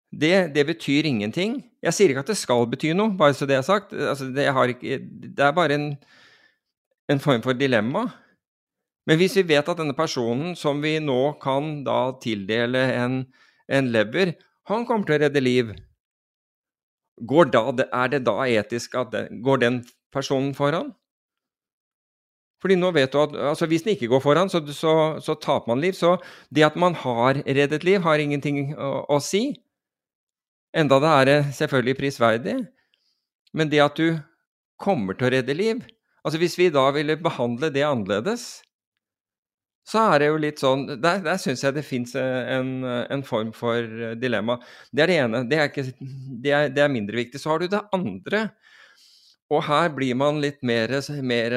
det, 0.08 0.36
det, 0.54 0.64
betyr 0.68 1.08
ingenting. 1.08 1.58
Jeg 1.84 1.94
sier 1.94 2.12
ikke 2.12 2.24
at 2.24 2.30
det 2.32 2.38
skal 2.40 2.64
bety 2.70 2.94
noe, 2.96 3.12
bare 3.16 3.36
så 3.36 3.48
det 3.48 3.58
er 3.58 3.66
sagt. 3.66 3.92
Altså, 3.92 4.30
det, 4.32 4.46
ikke, 4.48 5.00
det, 5.04 5.44
er 5.44 5.52
bare 5.56 5.76
en, 5.76 5.90
en, 7.12 7.20
form 7.20 7.44
for 7.44 7.56
dilemma. 7.56 8.06
Men 9.08 9.20
hvis 9.20 9.36
vi 9.36 9.44
vet 9.52 9.68
at 9.68 9.80
denne 9.80 9.96
personen 9.96 10.56
som 10.56 10.80
vi 10.84 10.96
nå 11.00 11.36
kan 11.42 11.82
da 11.84 12.14
tildele 12.24 12.86
en, 12.96 13.20
en 13.68 13.92
lever, 13.92 14.34
han 14.68 14.86
kommer 14.88 15.08
til 15.08 15.16
å 15.16 15.22
redde 15.24 15.42
liv. 15.42 15.74
Da, 17.18 17.62
er 17.72 18.10
det 18.12 18.22
da 18.28 18.36
etisk 18.46 18.94
at 18.98 19.10
det, 19.14 19.24
går 19.42 19.62
den 19.64 19.78
personen 20.14 20.52
foran? 20.54 20.92
Fordi 22.62 22.74
nå 22.78 22.90
vet 22.94 23.12
du 23.14 23.20
at 23.20 23.34
altså 23.52 23.68
Hvis 23.70 23.84
den 23.86 23.94
ikke 23.94 24.10
går 24.10 24.22
foran, 24.22 24.50
så, 24.50 24.60
så, 24.74 24.92
så, 25.22 25.34
taper 25.38 25.70
man 25.70 25.82
liv. 25.82 25.94
Så 25.94 26.16
det 26.54 26.66
at 26.66 26.76
man 26.76 26.94
har 26.94 27.42
reddet 27.46 27.86
liv, 27.86 28.00
har 28.02 28.18
ingenting 28.18 28.74
å, 28.74 29.04
å 29.14 29.20
si. 29.22 29.52
Enda 30.76 30.98
det 31.02 31.12
er 31.20 31.52
selvfølgelig 31.54 31.98
prisverdig. 31.98 32.56
Men 33.54 33.70
det 33.70 33.82
at 33.82 33.98
du 33.98 34.18
kommer 34.78 35.16
til 35.16 35.28
å 35.28 35.34
redde 35.38 35.56
liv 35.56 35.86
altså 36.26 36.38
Hvis 36.42 36.58
vi 36.58 36.66
da 36.68 36.82
ville 36.92 37.14
behandle 37.16 37.70
det 37.72 37.84
annerledes, 37.86 38.60
så 39.88 40.02
er 40.12 40.20
det 40.20 40.28
jo 40.28 40.40
litt 40.40 40.60
sånn 40.60 40.84
Der, 41.00 41.20
der 41.24 41.38
syns 41.40 41.62
jeg 41.64 41.76
det 41.78 41.86
fins 41.86 42.14
en, 42.18 42.82
en, 42.84 43.22
form 43.24 43.54
for 43.56 44.16
dilemma. 44.20 44.58
Det 44.92 45.04
er 45.04 45.10
det 45.10 45.20
ene. 45.22 45.44
Det 45.48 45.58
er, 45.58 45.70
ikke, 45.70 45.84
det, 46.44 46.52
er, 46.52 46.72
det 46.74 46.82
er, 46.84 46.92
mindre 46.92 47.16
viktig. 47.22 47.40
Så 47.40 47.54
har 47.54 47.62
du 47.62 47.70
det 47.72 47.80
andre. 47.96 48.48
Og 49.48 49.64
her 49.64 49.88
blir 49.96 50.18
man 50.20 50.42
litt 50.44 50.60
mer, 50.66 50.92
mer 51.24 51.56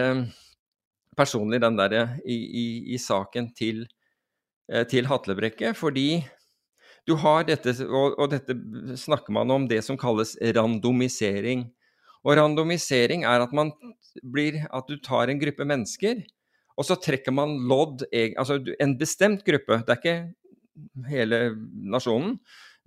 personlig, 1.20 1.60
den 1.60 1.80
der 1.80 1.98
i, 2.24 2.38
i, 2.38 2.66
i 2.96 3.02
saken 3.02 3.52
til, 3.58 3.84
til 4.88 5.12
Hatlebrekke. 5.12 5.76
Fordi 5.76 6.24
du 7.10 7.18
har 7.20 7.44
dette, 7.50 7.76
og, 7.84 8.16
og 8.16 8.32
dette 8.32 8.56
snakker 8.96 9.36
man 9.36 9.52
om 9.52 9.68
det 9.68 9.84
som 9.84 10.00
kalles 10.00 10.38
randomisering. 10.56 11.68
Og 12.24 12.38
randomisering 12.40 13.26
er 13.28 13.44
at, 13.44 13.52
man 13.52 13.74
blir, 14.24 14.64
at 14.72 14.88
du 14.88 15.02
tar 15.04 15.28
en 15.28 15.42
gruppe 15.42 15.68
mennesker 15.68 16.24
og 16.78 16.88
så 16.88 16.97
trekker 16.99 17.34
man 17.36 17.57
lodd 17.69 18.05
Altså 18.11 18.59
en 18.80 18.97
bestemt 18.99 19.43
gruppe, 19.47 19.82
det 19.86 19.95
er 19.95 19.99
ikke 19.99 21.09
hele 21.11 21.41
nasjonen. 21.91 22.38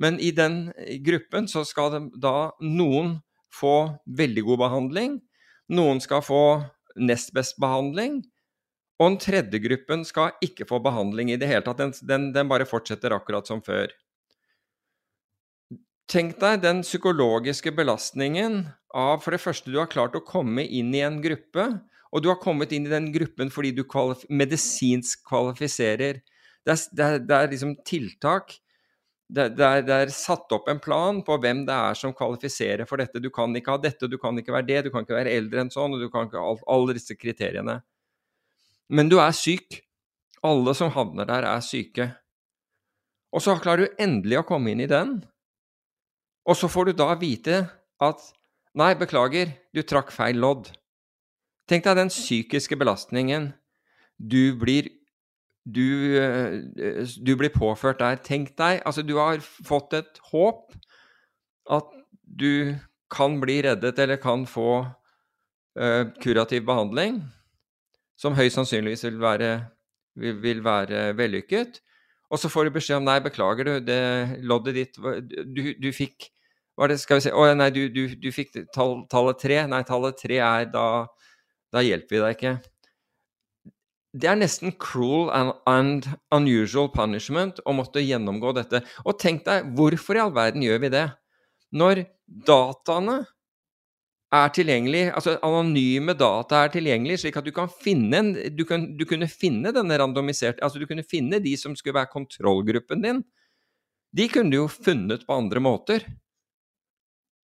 Men 0.00 0.18
i 0.18 0.32
den 0.34 0.72
gruppen 1.06 1.46
så 1.50 1.62
skal 1.66 2.08
da 2.18 2.50
noen 2.64 3.18
få 3.54 3.94
veldig 4.18 4.42
god 4.48 4.62
behandling. 4.64 5.18
Noen 5.74 6.00
skal 6.02 6.24
få 6.24 6.44
nest 6.98 7.34
best 7.36 7.60
behandling. 7.62 8.22
Og 8.98 9.12
den 9.12 9.20
tredje 9.22 9.60
gruppen 9.62 10.04
skal 10.06 10.34
ikke 10.44 10.66
få 10.68 10.80
behandling 10.82 11.32
i 11.32 11.38
det 11.38 11.50
hele 11.50 11.64
tatt. 11.66 11.80
Den, 11.82 11.94
den, 12.06 12.26
den 12.34 12.50
bare 12.50 12.66
fortsetter 12.68 13.14
akkurat 13.14 13.46
som 13.50 13.62
før. 13.64 13.92
Tenk 16.10 16.36
deg 16.42 16.60
den 16.62 16.82
psykologiske 16.84 17.72
belastningen 17.74 18.64
av 18.94 19.22
for 19.24 19.34
det 19.34 19.42
første 19.42 19.72
du 19.72 19.78
har 19.80 19.90
klart 19.90 20.18
å 20.18 20.22
komme 20.26 20.62
inn 20.66 20.92
i 20.94 21.02
en 21.02 21.22
gruppe 21.24 21.64
og 22.14 22.22
du 22.22 22.30
har 22.30 22.38
kommet 22.42 22.72
inn 22.72 22.86
i 22.86 22.92
den 22.92 23.08
gruppen 23.14 23.50
fordi 23.50 23.72
du 23.74 23.82
kvalif 23.90 24.22
medisinsk 24.30 25.24
kvalifiserer. 25.26 26.20
Det 26.64 26.74
er, 26.74 26.84
det 26.94 27.06
er, 27.06 27.18
det 27.26 27.38
er 27.38 27.50
liksom 27.50 27.74
tiltak. 27.86 28.54
Det, 29.34 29.48
er, 29.50 29.82
det, 29.82 29.96
er, 29.96 30.12
satt 30.14 30.52
opp 30.54 30.68
en 30.70 30.78
plan 30.82 31.18
på 31.26 31.36
hvem 31.42 31.64
det 31.66 31.74
er 31.74 31.98
som 31.98 32.14
kvalifiserer 32.14 32.86
for 32.86 33.02
dette. 33.02 33.22
Du 33.22 33.32
kan 33.34 33.56
ikke 33.56 33.74
ha 33.74 33.80
dette, 33.82 34.06
du 34.06 34.14
kan 34.20 34.38
ikke 34.38 34.54
være 34.54 34.68
det, 34.68 34.84
du 34.86 34.92
kan 34.94 35.02
ikke 35.02 35.16
være 35.16 35.32
eldre 35.34 35.64
enn 35.64 35.72
sånn, 35.74 35.96
og 35.96 36.04
du 36.04 36.10
kan 36.12 36.28
ikke 36.28 36.44
ha 36.44 36.54
alle 36.76 36.94
disse 36.94 37.16
kriteriene. 37.18 37.80
Men 38.94 39.10
du 39.10 39.18
er 39.18 39.34
syk. 39.34 39.80
Alle 40.44 40.74
som 40.76 40.92
havner 40.92 41.26
der, 41.26 41.46
er 41.48 41.64
syke. 41.64 42.10
Og 43.34 43.42
så 43.42 43.56
klarer 43.58 43.88
du 43.88 44.02
endelig 44.04 44.42
å 44.42 44.46
komme 44.46 44.70
inn 44.70 44.84
i 44.84 44.90
den, 44.90 45.16
og 46.44 46.58
så 46.60 46.68
får 46.68 46.90
du 46.90 46.98
da 47.00 47.14
vite 47.18 47.64
at 48.04 48.30
Nei, 48.74 48.90
beklager, 48.98 49.52
du 49.70 49.84
trakk 49.86 50.08
feil 50.10 50.40
lodd. 50.42 50.66
Tenk 51.70 51.86
deg 51.86 51.96
den 51.96 52.12
psykiske 52.12 52.76
belastningen 52.76 53.52
du 54.18 54.54
blir 54.58 54.90
du, 55.64 56.16
eh, 56.20 57.06
du, 57.24 57.36
blir 57.36 57.48
påført 57.48 57.98
der. 57.98 58.16
Tenk 58.20 58.52
deg 58.58 58.82
Altså, 58.84 59.02
du 59.02 59.16
har 59.16 59.40
fått 59.40 59.94
et 59.96 60.20
håp 60.30 60.74
at 61.72 61.88
du 62.20 62.76
kan 63.10 63.38
bli 63.40 63.62
reddet 63.64 63.98
eller 63.98 64.20
kan 64.20 64.44
få 64.46 64.84
uh, 64.84 66.04
kurativ 66.20 66.64
behandling, 66.66 67.22
som 68.18 68.34
høyst 68.34 68.58
sannsynligvis 68.58 69.04
vil 69.06 69.20
være, 69.22 69.50
vil, 70.18 70.36
vil 70.42 70.60
være 70.64 71.14
vellykket. 71.16 71.80
Og 72.28 72.40
så 72.42 72.50
får 72.50 72.66
du 72.66 72.74
beskjed 72.74 72.98
om 72.98 73.06
nei, 73.06 73.20
beklager, 73.22 73.64
du, 73.64 73.74
det 73.86 74.42
loddet 74.42 74.74
ditt 74.74 74.96
Du, 74.98 75.62
du 75.78 75.90
fikk 75.94 76.30
Hva 76.74 76.88
er 76.88 76.94
det, 76.94 77.00
skal 77.04 77.20
vi 77.20 77.26
se 77.28 77.32
Å 77.36 77.44
nei, 77.54 77.68
du, 77.70 77.84
du, 77.92 78.08
du 78.18 78.30
fikk 78.34 78.56
tall, 78.74 79.04
tallet 79.08 79.38
tre. 79.40 79.60
Nei, 79.70 79.84
tallet 79.86 80.18
tre 80.18 80.40
er 80.42 80.66
da 80.72 80.86
da 81.74 81.82
hjelper 81.82 82.16
vi 82.16 82.22
deg 82.22 82.38
ikke. 82.38 82.54
Det 84.14 84.30
er 84.30 84.38
nesten 84.38 84.74
cruel 84.78 85.26
and, 85.66 86.06
unusual 86.34 86.86
punishment 86.94 87.58
å 87.66 87.74
måtte 87.74 88.02
gjennomgå 88.04 88.52
dette. 88.54 88.84
Og 89.02 89.18
tenk 89.18 89.42
deg, 89.48 89.72
hvorfor 89.74 90.14
i 90.14 90.22
all 90.22 90.34
verden 90.36 90.62
gjør 90.62 90.84
vi 90.84 90.92
det? 90.94 91.08
Når 91.74 92.04
dataene 92.46 93.24
er 94.34 94.52
tilgjengelig, 94.54 95.02
altså 95.14 95.34
anonyme 95.46 96.14
data 96.18 96.62
er 96.62 96.72
tilgjengelig, 96.74 97.20
slik 97.22 97.38
at 97.38 97.46
du 97.46 97.52
kan 97.54 97.70
finne 97.70 98.20
en, 98.20 98.30
du, 98.54 98.62
kan, 98.68 98.86
du 98.98 99.04
kunne 99.08 99.28
finne 99.30 99.74
denne 99.74 99.98
randomiserte 100.00 100.62
Altså 100.64 100.80
du 100.82 100.86
kunne 100.90 101.06
finne 101.06 101.42
de 101.42 101.54
som 101.58 101.74
skulle 101.78 101.98
være 101.98 102.12
kontrollgruppen 102.14 103.02
din. 103.02 103.22
De 104.14 104.28
kunne 104.30 104.54
du 104.54 104.60
jo 104.60 104.70
funnet 104.70 105.26
på 105.26 105.34
andre 105.34 105.62
måter. 105.62 106.06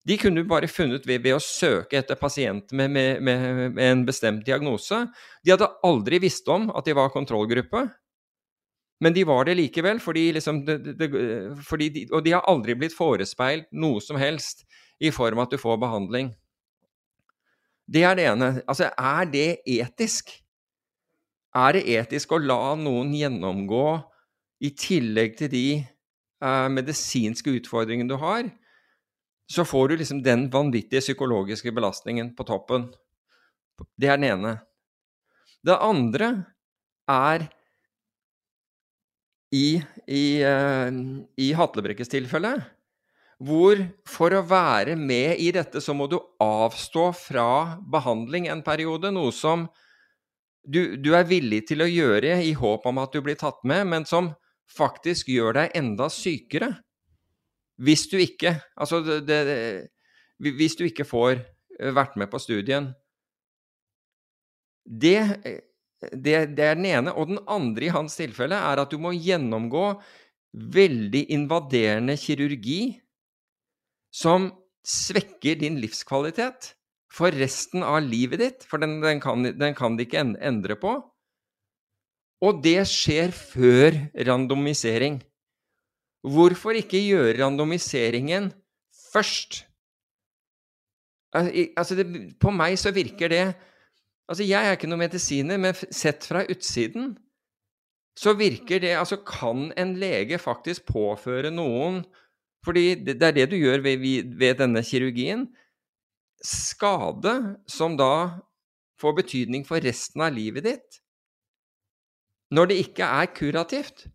De 0.08 0.16
kunne 0.16 0.40
du 0.40 0.48
bare 0.48 0.68
funnet 0.70 1.04
ved, 1.06 1.20
ved 1.24 1.36
å 1.36 1.42
søke 1.44 1.98
etter 2.00 2.16
pasienter 2.16 2.76
med, 2.76 2.92
med, 2.94 3.22
med, 3.22 3.58
med, 3.74 3.80
en 3.84 4.04
bestemt 4.08 4.46
diagnose. 4.46 5.02
De 5.44 5.52
hadde 5.52 5.68
aldri 5.86 6.22
visst 6.22 6.48
om 6.48 6.70
at 6.72 6.88
de 6.88 6.96
var 6.96 7.12
kontrollgruppe, 7.12 7.84
men 9.04 9.16
de 9.16 9.24
var 9.28 9.44
det 9.48 9.58
likevel. 9.60 10.00
Fordi 10.00 10.26
liksom 10.36 10.62
det, 10.66 10.78
det, 11.00 11.10
fordi 11.68 11.90
de, 11.92 12.06
og 12.12 12.24
de 12.24 12.34
har 12.36 12.48
aldri 12.48 12.76
blitt 12.80 12.96
forespeilt 12.96 13.68
noe 13.72 14.00
som 14.04 14.20
helst 14.20 14.64
i 15.00 15.12
form 15.12 15.40
av 15.40 15.48
at 15.48 15.56
du 15.56 15.60
får 15.60 15.80
behandling. 15.80 16.32
Det 17.90 18.04
er 18.06 18.16
det 18.16 18.28
ene. 18.30 18.50
Altså, 18.70 18.88
er 18.96 19.28
det 19.28 19.48
etisk? 19.68 20.32
Er 21.56 21.74
det 21.74 21.86
etisk 21.90 22.32
å 22.36 22.38
la 22.38 22.76
noen 22.78 23.10
gjennomgå, 23.16 23.86
i 24.60 24.68
tillegg 24.76 25.38
til 25.38 25.48
de 25.48 25.66
uh, 26.44 26.68
medisinske 26.68 27.48
utfordringene 27.56 28.12
du 28.12 28.18
har, 28.20 28.44
så 29.50 29.64
får 29.66 29.88
du 29.88 29.96
liksom 30.00 30.22
den 30.22 30.46
vanvittige 30.50 31.02
psykologiske 31.02 31.72
belastningen 31.74 32.34
på 32.38 32.46
toppen. 32.46 32.86
Det 33.98 34.10
er 34.10 34.20
den 34.20 34.28
ene. 34.30 34.52
Det 35.66 35.74
andre 35.74 36.28
er 37.10 37.48
i, 39.50 39.80
i, 40.06 40.24
uh, 40.46 40.90
i 41.34 41.50
Hatlebrekkes 41.58 42.12
tilfelle, 42.12 42.52
hvor 43.40 43.80
for 44.08 44.36
å 44.36 44.44
være 44.46 44.94
med 45.00 45.40
i 45.42 45.48
dette, 45.56 45.80
så 45.82 45.96
må 45.96 46.06
du 46.06 46.18
avstå 46.44 47.08
fra 47.16 47.48
behandling 47.90 48.50
en 48.52 48.62
periode, 48.62 49.10
noe 49.10 49.32
som 49.34 49.66
du, 50.62 50.96
du 51.00 51.14
er 51.16 51.26
villig 51.26 51.64
til 51.70 51.82
å 51.82 51.88
gjøre 51.88 52.36
i 52.44 52.52
håp 52.54 52.86
om 52.86 53.00
at 53.02 53.16
du 53.16 53.24
blir 53.24 53.38
tatt 53.40 53.64
med, 53.66 53.88
men 53.90 54.06
som 54.06 54.30
faktisk 54.70 55.32
gjør 55.32 55.56
deg 55.56 55.74
enda 55.80 56.06
sykere. 56.12 56.74
Hvis 57.80 58.06
du 58.10 58.18
ikke 58.20 58.58
Altså, 58.76 59.00
det, 59.02 59.24
det, 59.28 59.56
hvis 60.38 60.76
du 60.76 60.84
ikke 60.86 61.08
får 61.08 61.38
eh, 61.40 61.92
vært 61.96 62.16
med 62.20 62.30
på 62.32 62.40
studien 62.40 62.90
det, 64.90 65.20
det, 66.12 66.34
det, 66.56 66.64
er 66.64 66.74
den 66.78 66.88
ene. 66.88 67.12
Og 67.14 67.28
den 67.30 67.38
andre 67.46 67.86
i 67.86 67.92
hans 67.94 68.16
tilfelle 68.18 68.56
er 68.56 68.80
at 68.82 68.90
du 68.90 68.98
må 68.98 69.12
gjennomgå 69.14 69.92
veldig 70.50 71.26
invaderende 71.30 72.16
kirurgi 72.18 72.96
som 74.10 74.48
svekker 74.82 75.60
din 75.60 75.78
livskvalitet 75.78 76.72
for 77.12 77.34
resten 77.34 77.84
av 77.86 78.00
livet 78.02 78.40
ditt, 78.42 78.66
for 78.66 78.82
den, 78.82 78.98
den, 79.02 79.20
kan, 79.22 79.44
den 79.44 79.76
kan 79.78 79.98
de 79.98 80.06
ikke 80.06 80.24
endre 80.24 80.76
på. 80.80 80.96
Og 82.40 82.62
det 82.64 82.80
skjer 82.88 83.34
før 83.36 83.98
randomisering. 84.26 85.20
Hvorfor 86.20 86.76
ikke 86.76 87.00
gjøre 87.00 87.38
randomiseringen 87.40 88.50
først? 89.12 89.64
Altså, 91.32 91.94
det, 91.96 92.06
på 92.42 92.52
meg 92.52 92.78
så 92.80 92.92
virker 92.94 93.30
det 93.32 93.44
Altså, 94.30 94.44
jeg 94.46 94.62
er 94.62 94.76
ikke 94.76 94.86
noen 94.86 95.02
medisiner, 95.02 95.58
men 95.58 95.74
sett 95.74 96.22
fra 96.26 96.44
utsiden 96.46 97.16
så 98.18 98.34
virker 98.38 98.82
det 98.82 98.92
Altså, 98.98 99.18
kan 99.26 99.70
en 99.78 99.96
lege 99.98 100.38
faktisk 100.38 100.86
påføre 100.92 101.50
noen 101.54 102.04
Fordi 102.66 102.94
det, 102.94 103.16
er 103.22 103.34
det 103.34 103.48
du 103.50 103.56
gjør 103.56 103.80
ved, 103.82 104.04
ved 104.36 104.58
denne 104.60 104.82
kirurgien. 104.84 105.46
Skade 106.44 107.56
som 107.66 107.96
da 107.96 108.42
får 109.00 109.14
betydning 109.22 109.64
for 109.64 109.80
resten 109.80 110.20
av 110.20 110.34
livet 110.36 110.66
ditt. 110.66 110.98
Når 112.52 112.68
det 112.68 112.76
ikke 112.84 113.06
er 113.08 113.30
kurativt. 113.32 114.10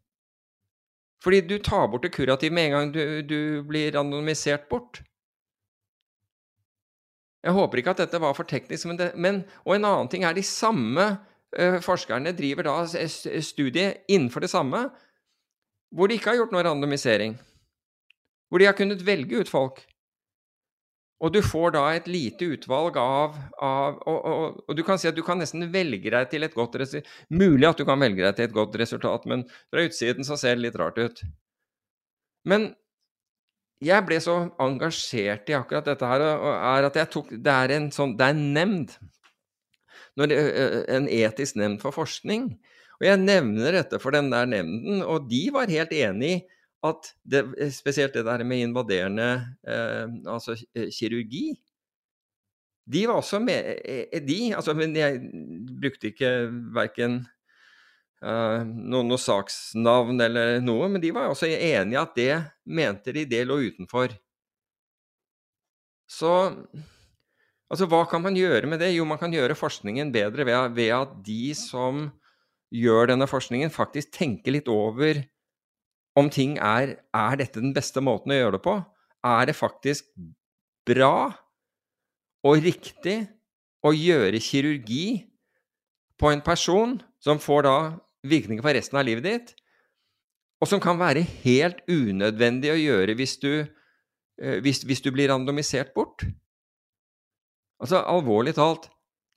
Fordi 1.26 1.42
du 1.42 1.58
tar 1.58 1.88
bort 1.90 2.06
det 2.06 2.14
kurative 2.14 2.54
med 2.54 2.68
en 2.68 2.76
gang 2.76 2.92
du, 2.94 3.02
du 3.26 3.40
blir 3.66 3.96
randomisert 3.96 4.68
bort. 4.70 5.02
Jeg 7.46 7.54
håper 7.54 7.82
ikke 7.82 7.96
at 7.96 8.04
dette 8.04 8.22
var 8.22 8.36
for 8.38 8.46
teknisk, 8.50 8.86
men, 8.90 9.00
det, 9.00 9.12
men 9.18 9.44
Og 9.66 9.76
en 9.76 9.86
annen 9.86 10.10
ting 10.10 10.26
er 10.26 10.38
de 10.38 10.44
samme 10.46 11.08
uh, 11.58 11.80
forskerne 11.82 12.34
driver 12.38 12.66
da 12.66 12.78
studie 13.42 13.92
innenfor 14.06 14.46
det 14.46 14.50
samme, 14.54 14.88
hvor 15.94 16.10
de 16.10 16.18
ikke 16.18 16.30
har 16.32 16.40
gjort 16.42 16.54
noe 16.54 16.66
randomisering. 16.66 17.38
Hvor 18.50 18.62
de 18.62 18.70
har 18.70 18.78
kunnet 18.78 19.06
velge 19.06 19.42
ut 19.42 19.50
folk. 19.50 19.82
Og 21.24 21.32
du 21.32 21.40
får 21.44 21.72
da 21.78 21.84
et 21.96 22.08
lite 22.12 22.48
utvalg 22.58 22.98
av, 23.00 23.36
av 23.64 24.00
og, 24.04 24.18
og, 24.18 24.58
og, 24.66 24.74
du 24.76 24.82
kan 24.84 25.00
si 25.00 25.08
at 25.08 25.16
du 25.16 25.24
kan 25.24 25.40
nesten 25.40 25.64
velge 25.72 26.12
deg 26.12 26.28
til 26.32 26.44
et 26.44 26.56
godt 26.56 26.76
resultat. 26.82 27.08
Mulig 27.32 27.70
at 27.70 27.80
du 27.80 27.86
kan 27.88 28.02
velge 28.04 28.26
deg 28.26 28.36
til 28.36 28.50
et 28.50 28.56
godt 28.56 28.76
resultat, 28.82 29.28
men 29.32 29.46
fra 29.72 29.86
utsiden 29.88 30.28
så 30.28 30.36
ser 30.40 30.58
det 30.58 30.66
litt 30.68 30.80
rart 30.82 31.00
ut. 31.00 31.24
Men 32.46 32.74
jeg 33.84 34.06
ble 34.08 34.20
så 34.24 34.38
engasjert 34.62 35.50
i 35.52 35.56
akkurat 35.58 35.88
dette 35.88 36.10
her, 36.10 36.24
er 36.24 36.88
at 36.88 37.00
jeg 37.00 37.12
tok 37.12 37.32
Det 37.44 37.52
er 37.52 37.74
en 37.76 37.90
sånn 37.92 38.16
Det 38.18 38.28
er 38.28 38.36
en 38.36 38.46
nemnd. 38.56 38.96
En 40.20 41.10
etisk 41.12 41.58
nemnd 41.60 41.82
for 41.84 41.96
forskning. 41.96 42.54
Og 43.00 43.08
jeg 43.08 43.20
nevner 43.24 43.76
dette 43.76 44.00
for 44.00 44.16
den 44.16 44.30
der 44.32 44.48
nemnden, 44.48 45.02
og 45.04 45.28
de 45.32 45.42
var 45.52 45.72
helt 45.72 45.92
enig 45.96 46.32
i 46.32 46.44
at 46.86 47.12
det, 47.24 47.44
spesielt 47.76 48.16
det 48.16 48.26
der 48.28 48.44
med 48.48 48.64
invaderende 48.64 49.30
eh, 49.68 50.06
altså 50.30 50.56
kirurgi 50.94 51.56
De 52.86 53.06
var 53.10 53.18
også 53.18 53.40
med 53.42 53.82
de, 54.28 54.40
altså, 54.56 54.76
Men 54.78 54.96
jeg 54.96 55.22
brukte 55.82 56.12
ikke 56.12 56.32
verken 56.76 57.24
uh, 58.22 58.62
noe, 58.62 59.04
noe, 59.08 59.18
saksnavn 59.18 60.22
eller 60.22 60.60
noe, 60.64 60.90
men 60.94 61.02
de 61.02 61.10
var 61.16 61.32
også 61.32 61.50
enige 61.50 62.02
at 62.02 62.14
det 62.18 62.36
mente 62.66 63.16
de 63.16 63.26
det 63.30 63.42
lå 63.48 63.58
utenfor. 63.66 64.14
Så 66.06 66.32
altså, 67.72 67.88
hva 67.90 68.04
kan 68.10 68.22
man 68.22 68.38
gjøre 68.38 68.70
med 68.70 68.84
det? 68.84 68.94
Jo, 68.94 69.08
man 69.10 69.20
kan 69.22 69.34
gjøre 69.34 69.58
forskningen 69.58 70.14
bedre 70.14 70.46
ved, 70.46 70.78
ved 70.78 70.94
at 70.94 71.18
de 71.26 71.56
som 71.58 72.06
gjør 72.76 73.12
denne 73.14 73.28
forskningen, 73.30 73.74
faktisk 73.74 74.14
tenker 74.16 74.56
litt 74.56 74.70
over 74.72 75.24
om 76.16 76.30
ting 76.32 76.58
er 76.58 76.98
Er 77.14 77.36
dette 77.38 77.60
den 77.62 77.74
beste 77.76 78.02
måten 78.02 78.32
å 78.32 78.38
gjøre 78.38 78.58
det 78.58 78.64
på? 78.66 78.76
Er 79.26 79.46
det 79.46 79.56
faktisk 79.56 80.06
bra 80.86 81.34
og 82.46 82.62
riktig 82.62 83.26
å 83.86 83.92
gjøre 83.94 84.42
kirurgi 84.42 85.26
på 86.20 86.32
en 86.32 86.44
person 86.46 87.00
som 87.20 87.42
får 87.42 87.66
da 87.66 87.78
virkninger 88.26 88.64
for 88.64 88.78
resten 88.78 89.00
av 89.00 89.06
livet 89.08 89.26
ditt, 89.26 89.54
og 90.62 90.70
som 90.70 90.82
kan 90.82 90.98
være 90.98 91.26
helt 91.44 91.82
unødvendig 91.90 92.72
å 92.72 92.80
gjøre 92.80 93.16
hvis 93.18 93.36
du, 93.42 93.52
eh, 94.42 94.58
hvis, 94.64 94.84
hvis 94.88 95.04
du 95.04 95.12
blir 95.14 95.30
randomisert 95.34 95.94
bort? 95.98 96.26
Altså, 97.82 98.00
alvorlig 98.08 98.56
talt, 98.56 98.88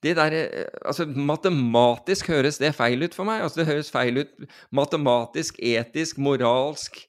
det 0.03 0.15
der, 0.15 0.31
eh, 0.31 0.65
altså 0.85 1.05
Matematisk 1.05 2.27
høres 2.31 2.57
det 2.57 2.75
feil 2.75 3.03
ut 3.03 3.15
for 3.15 3.27
meg. 3.27 3.41
altså 3.41 3.59
Det 3.59 3.67
høres 3.67 3.91
feil 3.91 4.21
ut 4.21 4.49
matematisk, 4.71 5.59
etisk, 5.59 6.17
moralsk, 6.17 7.01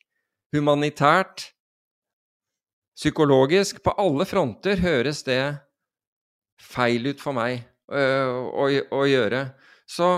humanitært, 0.55 1.53
psykologisk. 2.97 3.83
På 3.83 3.95
alle 3.99 4.27
fronter 4.27 4.83
høres 4.83 5.23
det 5.23 5.59
feil 6.61 7.07
ut 7.07 7.23
for 7.23 7.37
meg 7.37 7.63
øh, 7.93 8.35
å, 8.51 8.67
å, 8.91 9.05
gjøre. 9.07 9.45
Så 9.87 10.11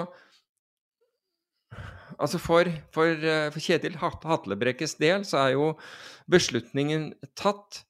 altså 2.19 2.41
for, 2.41 2.73
for, 2.95 3.13
øh, 3.13 3.51
for 3.53 3.61
Kjetil 3.61 4.01
Hatlebrekkes 4.01 4.97
del 4.97 5.27
så 5.29 5.45
er 5.45 5.55
jo 5.59 5.75
beslutningen 6.31 7.13
tatt. 7.37 7.85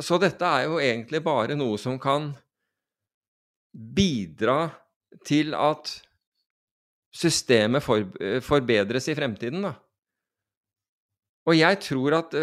Så 0.00 0.20
dette 0.22 0.46
er 0.46 0.70
jo 0.70 0.78
egentlig 0.78 1.20
bare 1.26 1.58
noe 1.58 1.76
som 1.78 1.98
kan 2.00 2.30
bidra 3.72 4.70
til 5.26 5.54
at 5.58 5.92
systemet 7.14 7.82
for, 7.82 8.06
forbedres 8.44 9.08
i 9.10 9.16
fremtiden, 9.18 9.64
da. 9.66 9.74
Og 11.48 11.56
jeg 11.56 11.78
tror 11.82 12.14
at 12.18 12.34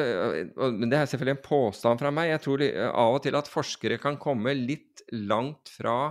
Men 0.57 0.89
det 0.89 0.97
er 0.97 1.05
selvfølgelig 1.05 1.35
en 1.35 1.43
påstand 1.45 1.99
fra 2.01 2.09
meg. 2.11 2.31
Jeg 2.31 2.41
tror 2.43 2.63
av 2.89 3.17
og 3.19 3.21
til 3.23 3.37
at 3.37 3.47
forskere 3.47 3.99
kan 4.01 4.17
komme 4.19 4.55
litt 4.57 5.03
langt 5.13 5.69
fra 5.69 6.09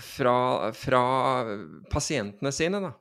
fra, 0.00 0.72
fra 0.74 1.02
pasientene 1.90 2.52
sine, 2.52 2.80
da. 2.82 2.92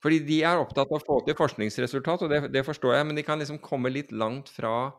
Fordi 0.00 0.20
de 0.24 0.40
er 0.46 0.60
opptatt 0.60 0.88
av 0.88 0.96
å 0.96 1.04
få 1.04 1.18
til 1.26 1.36
forskningsresultat, 1.36 2.24
og 2.24 2.32
det, 2.32 2.40
det 2.54 2.64
forstår 2.64 2.96
jeg, 2.96 3.08
men 3.08 3.18
de 3.18 3.24
kan 3.26 3.40
liksom 3.40 3.60
komme 3.60 3.92
litt 3.92 4.12
langt 4.16 4.48
fra 4.52 4.92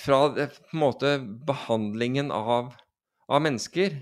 fra 0.00 0.18
på 0.34 0.48
en 0.72 0.80
måte 0.80 1.14
behandlingen 1.46 2.32
av, 2.34 2.72
av, 3.28 3.40
mennesker. 3.44 3.96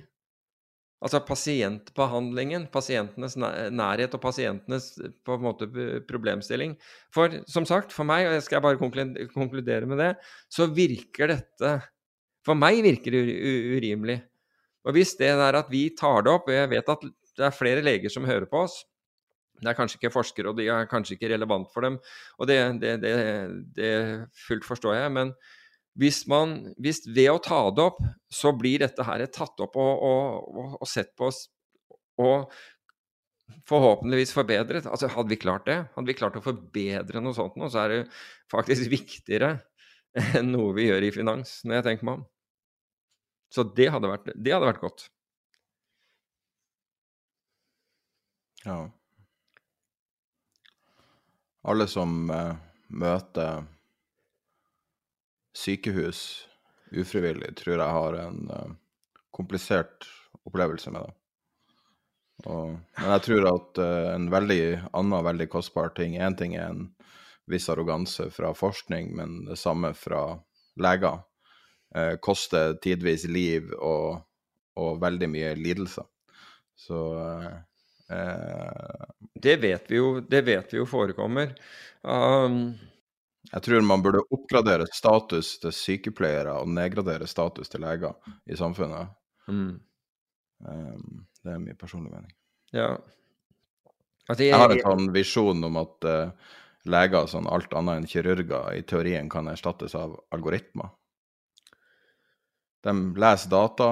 Altså 1.02 1.18
pasientbehandlingen, 1.26 2.68
pasientenes 2.72 3.34
nærhet 3.36 4.12
og 4.14 4.22
pasientenes 4.22 4.92
på 5.26 5.34
en 5.36 5.46
måte 5.48 5.68
problemstilling. 6.08 6.76
For 7.14 7.40
som 7.50 7.66
sagt, 7.66 7.94
for 7.94 8.06
meg, 8.08 8.28
og 8.28 8.36
jeg 8.36 8.46
skal 8.46 8.62
bare 8.62 8.78
konkludere 8.78 9.88
med 9.90 9.98
det, 9.98 10.12
så 10.52 10.70
virker 10.70 11.34
dette 11.36 11.80
For 12.42 12.58
meg 12.58 12.80
virker 12.82 13.14
det 13.14 13.20
urimelig. 13.78 14.16
Og 14.82 14.96
hvis 14.96 15.12
det 15.14 15.28
er 15.30 15.54
at 15.54 15.68
vi 15.70 15.84
tar 15.94 16.24
det 16.26 16.32
opp, 16.32 16.48
og 16.50 16.56
jeg 16.56 16.70
vet 16.72 16.88
at 16.90 17.04
det 17.38 17.44
er 17.46 17.54
flere 17.54 17.84
leger 17.84 18.10
som 18.10 18.26
hører 18.26 18.48
på 18.50 18.64
oss, 18.64 18.80
det 19.62 19.70
er 19.70 19.78
kanskje 19.78 20.00
ikke 20.00 20.10
forskere, 20.10 20.50
og 20.50 20.58
de 20.58 20.66
er 20.74 20.88
kanskje 20.90 21.14
ikke 21.14 21.30
relevant 21.30 21.70
for 21.70 21.86
dem, 21.86 22.00
og 22.38 22.48
det, 22.50 22.58
det, 22.82 22.96
det, 23.04 23.12
det 23.76 23.92
fullt 24.48 24.66
forstår 24.66 24.96
jeg, 24.98 25.12
men 25.14 25.30
hvis, 25.98 26.22
man, 26.30 26.54
hvis 26.80 27.02
ved 27.06 27.30
å 27.32 27.40
ta 27.42 27.64
det 27.74 27.84
opp, 27.84 28.00
så 28.32 28.52
blir 28.56 28.82
dette 28.84 29.04
her 29.06 29.24
tatt 29.32 29.60
opp 29.64 29.76
og, 29.80 30.04
og, 30.08 30.76
og 30.80 30.88
sett 30.88 31.12
på 31.18 31.30
og 32.22 32.52
forhåpentligvis 33.68 34.32
forbedret. 34.36 34.86
Altså, 34.88 35.10
hadde 35.12 35.32
vi 35.32 35.40
klart 35.40 35.66
det, 35.68 35.78
hadde 35.94 36.08
vi 36.08 36.16
klart 36.16 36.36
å 36.38 36.44
forbedre 36.44 37.22
noe 37.22 37.36
sånt 37.36 37.56
nå, 37.60 37.68
så 37.72 37.84
er 37.84 37.92
det 37.92 38.00
faktisk 38.52 38.88
viktigere 38.92 39.56
enn 40.38 40.52
noe 40.52 40.74
vi 40.76 40.88
gjør 40.88 41.08
i 41.08 41.12
finans, 41.14 41.58
når 41.64 41.78
jeg 41.78 41.88
tenker 41.88 42.08
meg 42.08 42.20
om. 42.20 42.24
Så 43.52 43.64
det 43.76 43.90
hadde 43.92 44.08
vært, 44.08 44.32
det 44.32 44.54
hadde 44.54 44.68
vært 44.70 44.82
godt. 44.84 45.06
Ja. 48.62 48.78
Alle 51.68 51.86
som 51.90 52.30
uh, 52.30 52.54
møter 52.88 53.66
sykehus 55.56 56.48
ufrivillig, 56.92 57.56
tror 57.56 57.78
jeg 57.78 57.96
har 57.96 58.18
en 58.20 58.50
uh, 58.50 58.70
komplisert 59.32 60.06
opplevelse 60.44 60.92
med 60.92 61.06
det. 61.06 61.14
Og, 62.50 62.72
men 62.98 63.10
jeg 63.14 63.24
tror 63.28 63.48
at 63.52 63.80
uh, 63.80 64.12
en 64.14 64.28
veldig 64.32 64.62
annen 64.90 65.26
veldig 65.28 65.46
kostbar 65.52 65.92
ting 65.96 66.16
Én 66.18 66.36
ting 66.38 66.56
er 66.58 66.72
en 66.72 66.88
viss 67.50 67.68
arroganse 67.72 68.28
fra 68.34 68.52
forskning, 68.56 69.12
men 69.16 69.42
det 69.48 69.58
samme 69.60 69.92
fra 69.98 70.24
leger. 70.80 71.22
Uh, 71.92 72.16
koster 72.24 72.78
tidvis 72.82 73.26
liv 73.28 73.72
og, 73.78 74.22
og 74.80 75.02
veldig 75.02 75.28
mye 75.32 75.52
lidelser. 75.58 76.08
Så 76.76 76.98
det 79.42 79.52
vet 79.62 79.86
vi 79.88 79.96
jo, 79.96 80.08
det 80.20 80.40
vet 80.44 80.72
vi 80.72 80.80
jo 80.80 80.86
forekommer. 80.88 81.52
Um, 82.02 82.74
jeg 83.50 83.64
tror 83.66 83.82
man 83.84 84.02
burde 84.04 84.22
oppgradere 84.30 84.86
status 84.94 85.56
til 85.62 85.74
sykepleiere 85.74 86.54
og 86.60 86.70
nedgradere 86.70 87.26
status 87.26 87.72
til 87.72 87.82
leger 87.82 88.14
i 88.46 88.56
samfunnet. 88.58 89.10
Mm. 89.50 89.80
Um, 90.62 91.26
det 91.42 91.52
er 91.52 91.58
min 91.58 91.78
personlige 91.78 92.14
mening. 92.14 92.32
Ja. 92.72 92.94
Altså, 94.28 94.44
jeg, 94.44 94.52
jeg, 94.52 94.60
har 94.62 94.70
en 94.70 94.84
sånn 94.84 95.10
visjon 95.14 95.66
om 95.66 95.80
at 95.80 96.06
uh, 96.06 96.52
leger, 96.86 97.26
sånn 97.30 97.50
alt 97.50 97.74
annet 97.74 98.00
enn 98.00 98.08
kirurger, 98.10 98.70
i 98.78 98.86
teorien 98.86 99.28
kan 99.30 99.50
erstattes 99.50 99.96
av 99.98 100.14
algoritmer. 100.34 100.94
De 102.82 102.94
leser 103.18 103.50
data, 103.50 103.90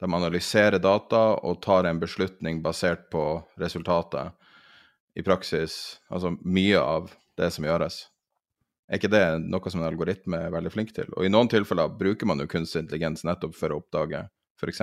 de 0.00 0.08
analyserer 0.16 0.80
data 0.80 1.22
og 1.44 1.58
tar 1.64 1.88
en 1.88 2.00
beslutning 2.00 2.62
basert 2.64 3.08
på 3.12 3.24
resultatet. 3.60 4.36
I 5.16 5.24
praksis, 5.26 5.98
altså 6.08 6.36
mye 6.46 6.78
av 6.80 7.10
det 7.40 7.50
som 7.54 7.66
gjøres. 7.66 8.02
Er 8.90 8.98
ikke 8.98 9.12
det 9.12 9.24
noe 9.46 9.70
som 9.70 9.82
en 9.82 9.86
algoritme 9.86 10.40
er 10.46 10.52
veldig 10.52 10.72
flink 10.74 10.92
til? 10.96 11.10
Og 11.14 11.26
i 11.26 11.30
noen 11.30 11.50
tilfeller 11.50 11.92
bruker 11.94 12.26
man 12.26 12.42
jo 12.42 12.50
kunstig 12.50 12.84
intelligens 12.84 13.22
nettopp 13.26 13.54
for 13.56 13.72
å 13.72 13.78
oppdage 13.80 14.24
f.eks. 14.60 14.82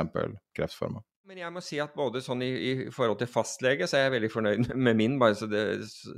kreftformer. 0.58 1.04
Men 1.28 1.42
jeg 1.42 1.52
må 1.52 1.62
si 1.64 1.76
at 1.84 1.96
både 1.96 2.22
sånn 2.24 2.40
i, 2.46 2.50
i, 2.56 2.74
forhold 2.94 3.20
til 3.20 3.28
fastlege, 3.28 3.88
så 3.90 3.98
er 3.98 4.06
jeg 4.06 4.14
veldig 4.16 4.30
fornøyd 4.32 4.70
med 4.88 5.00
min, 5.00 5.18
bare 5.20 5.36
så 5.36 5.50
det, 5.52 5.64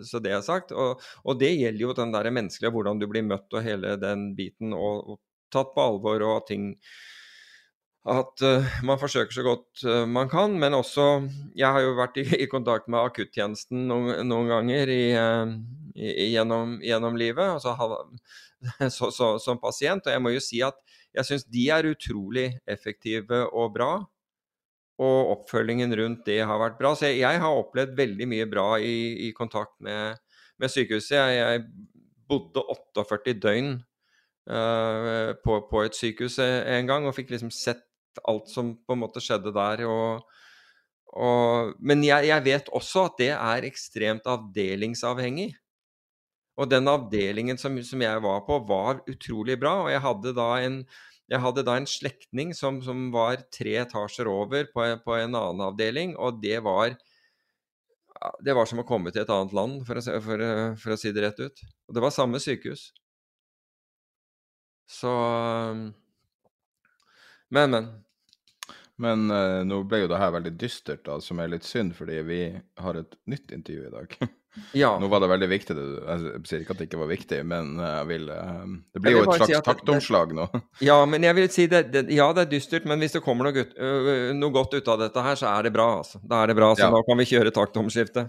så 0.05 0.21
det 0.21 0.35
er 0.35 0.45
sagt. 0.45 0.71
Og, 0.71 1.01
og, 1.23 1.39
det 1.41 1.55
gjelder 1.55 1.81
jo 1.81 1.95
den 1.97 2.13
der 2.13 2.29
menneskelige, 2.29 2.73
hvordan 2.75 3.01
du 3.01 3.07
blir 3.09 3.25
møtt 3.25 3.57
og 3.57 3.65
hele 3.65 3.95
den 4.01 4.29
biten, 4.37 4.75
og, 4.77 5.15
og 5.15 5.21
tatt 5.53 5.73
på 5.73 5.81
alvor 5.81 6.27
og 6.27 6.45
ting 6.45 6.75
at 8.09 8.43
uh, 8.45 8.67
man 8.85 8.99
forsøker 8.99 9.33
så 9.33 9.43
godt 9.45 9.83
uh, 9.85 10.05
man 10.09 10.29
kan. 10.29 10.55
Men 10.59 10.77
også 10.77 11.29
Jeg 11.55 11.69
har 11.69 11.83
jo 11.83 11.95
vært 11.97 12.19
i, 12.21 12.25
i 12.43 12.49
kontakt 12.49 12.89
med 12.89 13.01
akuttjenesten 13.01 13.87
noen, 13.89 14.27
noen 14.27 14.49
ganger 14.49 14.91
i, 14.93 15.03
uh, 15.13 15.51
i, 15.95 16.29
gjennom, 16.33 16.79
gjennom, 16.83 17.17
livet 17.19 17.57
altså, 17.57 17.75
så, 18.97 19.11
så, 19.11 19.33
som 19.41 19.61
pasient. 19.61 20.07
Og 20.07 20.15
jeg 20.15 20.23
må 20.23 20.33
jo 20.33 20.43
si 20.43 20.63
at 20.65 20.79
jeg 21.15 21.25
syns 21.25 21.45
de 21.49 21.67
er 21.73 21.89
utrolig 21.89 22.47
effektive 22.69 23.43
og 23.49 23.75
bra. 23.77 23.91
Og 24.99 25.33
oppfølgingen 25.35 25.93
rundt 25.95 26.25
det 26.27 26.41
har 26.43 26.59
vært 26.61 26.79
bra. 26.79 26.93
Så 26.95 27.09
jeg, 27.09 27.21
jeg 27.23 27.43
har 27.43 27.61
opplevd 27.61 27.93
veldig 27.97 28.27
mye 28.29 28.49
bra 28.49 28.71
i, 28.83 29.29
kontakt 29.37 29.77
med, 29.85 30.19
med 30.59 30.73
sykehuset. 30.73 31.17
Jeg, 31.17 31.37
jeg, 31.39 31.69
bodde 32.29 32.61
48 32.61 33.33
døgn 33.41 33.71
på, 34.45 35.55
på, 35.71 35.79
et 35.81 35.95
sykehus 35.97 36.35
en 36.43 36.85
gang 36.85 37.07
og 37.09 37.15
fikk 37.17 37.31
liksom 37.33 37.49
sett 37.49 37.88
alt 38.27 38.49
som 38.51 38.73
på 38.85 38.95
en 38.95 39.01
måte 39.03 39.21
skjedde 39.23 39.53
der. 39.55 39.83
Og, 39.89 40.23
og, 41.13 41.73
men 41.79 42.03
jeg, 42.05 42.29
jeg, 42.29 42.45
vet 42.45 42.71
også 42.75 43.07
at 43.09 43.19
det 43.21 43.33
er 43.35 43.67
ekstremt 43.69 44.29
avdelingsavhengig. 44.29 45.51
Og 46.59 46.67
den 46.67 46.91
avdelingen 46.91 47.59
som, 47.59 47.77
som, 47.85 48.01
jeg 48.03 48.23
var 48.25 48.41
på, 48.47 48.57
var 48.67 49.03
utrolig 49.07 49.55
bra. 49.61 49.77
Og 49.85 49.93
jeg 49.93 50.03
hadde 50.03 50.35
da 50.35 50.49
en, 50.65 50.81
Jeg 51.29 51.43
hadde 51.43 51.61
da 51.61 51.75
en 51.77 51.85
slektning 51.85 52.55
som, 52.57 52.81
som 52.81 53.11
var 53.13 53.43
tre 53.53 53.75
etasjer 53.83 54.27
over 54.27 54.65
på, 54.73 54.85
på, 55.05 55.13
en 55.13 55.35
annen 55.37 55.61
avdeling, 55.61 56.15
og 56.17 56.41
det 56.41 56.57
var 56.65 56.97
det 58.43 58.51
var 58.57 58.65
som 58.67 58.81
å 58.81 58.83
komme 58.83 59.13
til 59.13 59.21
et 59.21 59.29
annet 59.31 59.53
land, 59.55 59.83
for 59.87 59.95
å, 60.01 60.01
for, 60.25 60.41
for 60.81 60.91
å 60.91 60.97
si 60.99 61.11
det 61.15 61.21
rett 61.23 61.37
ut. 61.39 61.61
Og 61.87 61.95
det 61.95 62.01
var 62.03 62.11
samme 62.11 62.41
sykehus. 62.41 62.89
Så 64.89 65.13
Men, 67.49 67.73
men. 67.75 67.89
Men 68.99 69.29
uh, 69.31 69.61
nå 69.63 69.83
ble 69.87 70.03
jo 70.03 70.09
det 70.11 70.19
her 70.19 70.33
veldig 70.35 70.51
dystert, 70.59 71.05
da, 71.07 71.21
som 71.23 71.39
er 71.39 71.53
litt 71.53 71.63
synd, 71.67 71.95
fordi 71.95 72.19
vi 72.27 72.41
har 72.83 72.99
et 72.99 73.15
nytt 73.31 73.55
intervju 73.55 73.87
i 73.87 73.95
dag. 73.95 74.19
Ja. 74.73 74.89
Nå 74.99 75.07
var 75.07 75.21
det 75.21 75.27
veldig 75.29 75.47
viktig, 75.47 75.75
jeg 75.77 76.39
sier 76.49 76.63
ikke 76.63 76.73
at 76.73 76.79
det 76.81 76.87
ikke 76.87 76.99
var 76.99 77.07
viktig, 77.11 77.37
men 77.47 77.67
jeg 77.79 78.07
vil 78.09 78.23
uh, 78.33 78.65
Det 78.91 79.01
blir 79.05 79.13
jo 79.13 79.19
et 79.21 79.37
slags 79.37 79.51
si 79.53 79.59
taktomslag 79.63 80.33
nå. 80.35 80.47
Ja, 80.89 80.97
men 81.07 81.23
jeg 81.23 81.37
vil 81.37 81.51
si 81.53 81.67
det, 81.69 81.83
det, 81.93 82.01
ja, 82.11 82.25
det 82.35 82.47
er 82.47 82.49
dystert, 82.55 82.87
men 82.89 82.99
hvis 82.99 83.13
det 83.13 83.21
kommer 83.23 83.47
noe, 83.47 83.55
gut, 83.55 83.77
uh, 83.77 84.33
noe, 84.35 84.51
godt 84.57 84.73
ut 84.73 84.89
av 84.89 85.05
dette 85.05 85.23
her, 85.23 85.37
så 85.39 85.51
er 85.53 85.69
det 85.69 85.73
bra, 85.77 85.85
altså. 86.01 86.19
Da 86.25 86.41
er 86.41 86.51
det 86.51 86.57
bra, 86.59 86.73
så 86.73 86.87
ja. 86.87 86.91
da 86.97 87.03
kan 87.07 87.21
vi 87.21 87.29
kjøre 87.29 87.53
taktomskifte. 87.55 88.25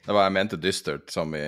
Det 0.00 0.16
var 0.16 0.26
jeg 0.26 0.36
mente 0.40 0.58
dystert, 0.58 1.06
som 1.12 1.36
i 1.38 1.44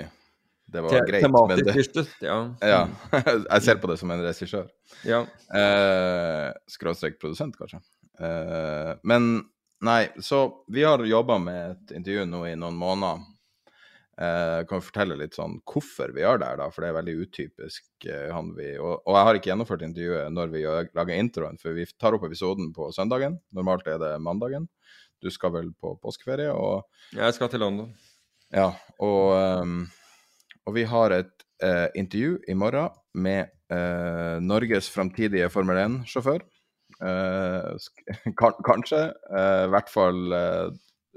det 0.73 0.82
var 0.85 0.94
Te 0.94 1.01
greit. 1.09 1.24
Tematisk 1.24 1.66
det, 1.66 1.74
dystert, 1.77 2.15
ja. 2.24 2.36
ja. 2.61 2.82
jeg 3.55 3.65
ser 3.66 3.81
på 3.82 3.90
det 3.90 3.99
som 4.01 4.12
en 4.15 4.23
regissør. 4.24 4.70
Ja. 5.09 5.24
Eh, 5.59 6.49
skråstrek 6.73 7.19
produsent, 7.20 7.59
kanskje. 7.59 7.82
Eh, 8.20 8.93
men 9.09 9.35
nei, 9.85 10.01
så 10.23 10.44
vi 10.73 10.85
har 10.86 11.05
jobba 11.05 11.39
med 11.43 11.77
et 11.77 11.94
intervju 11.99 12.27
nå 12.31 12.47
i 12.49 12.57
noen 12.59 12.78
måneder. 12.78 13.28
Eh, 14.23 14.59
kan 14.69 14.82
fortelle 14.85 15.16
litt 15.16 15.35
sånn 15.35 15.57
hvorfor 15.66 16.12
vi 16.12 16.20
gjør 16.20 16.43
det 16.43 16.51
her, 16.51 16.59
da, 16.61 16.66
for 16.70 16.85
det 16.85 16.90
er 16.93 16.99
veldig 16.99 17.15
utypisk. 17.24 17.86
eh, 18.05 18.28
han 18.32 18.53
vi, 18.57 18.74
og, 18.77 19.01
og, 19.07 19.15
jeg 19.16 19.28
har 19.28 19.39
ikke 19.39 19.51
gjennomført 19.51 19.85
intervjuet 19.86 20.36
når 20.36 20.53
vi 20.53 20.62
gjør, 20.66 20.90
lager 20.99 21.23
introen, 21.23 21.59
for 21.61 21.77
vi 21.77 21.89
tar 21.97 22.16
opp 22.16 22.27
episoden 22.28 22.70
på 22.77 22.90
søndagen. 22.94 23.40
Normalt 23.57 23.89
er 23.89 23.99
det 24.03 24.12
mandagen. 24.20 24.69
Du 25.23 25.31
skal 25.31 25.55
vel 25.55 25.73
på 25.81 25.94
påskeferie? 26.03 26.53
og... 26.53 26.85
Jeg 27.15 27.35
skal 27.36 27.51
til 27.51 27.62
London. 27.65 27.93
Ja, 28.53 28.69
og, 29.01 29.32
um, 29.65 29.86
og 30.66 30.76
vi 30.76 30.84
har 30.89 31.14
et 31.14 31.47
eh, 31.64 31.89
intervju 31.98 32.39
i 32.48 32.55
morgen 32.59 32.90
med 33.14 33.51
Norges 34.44 34.90
framtidige 34.93 35.47
Formel 35.48 35.78
1-sjåfør. 35.80 36.43
kanskje. 38.68 38.98
I 39.32 39.70
hvert 39.72 39.89
fall 39.89 40.34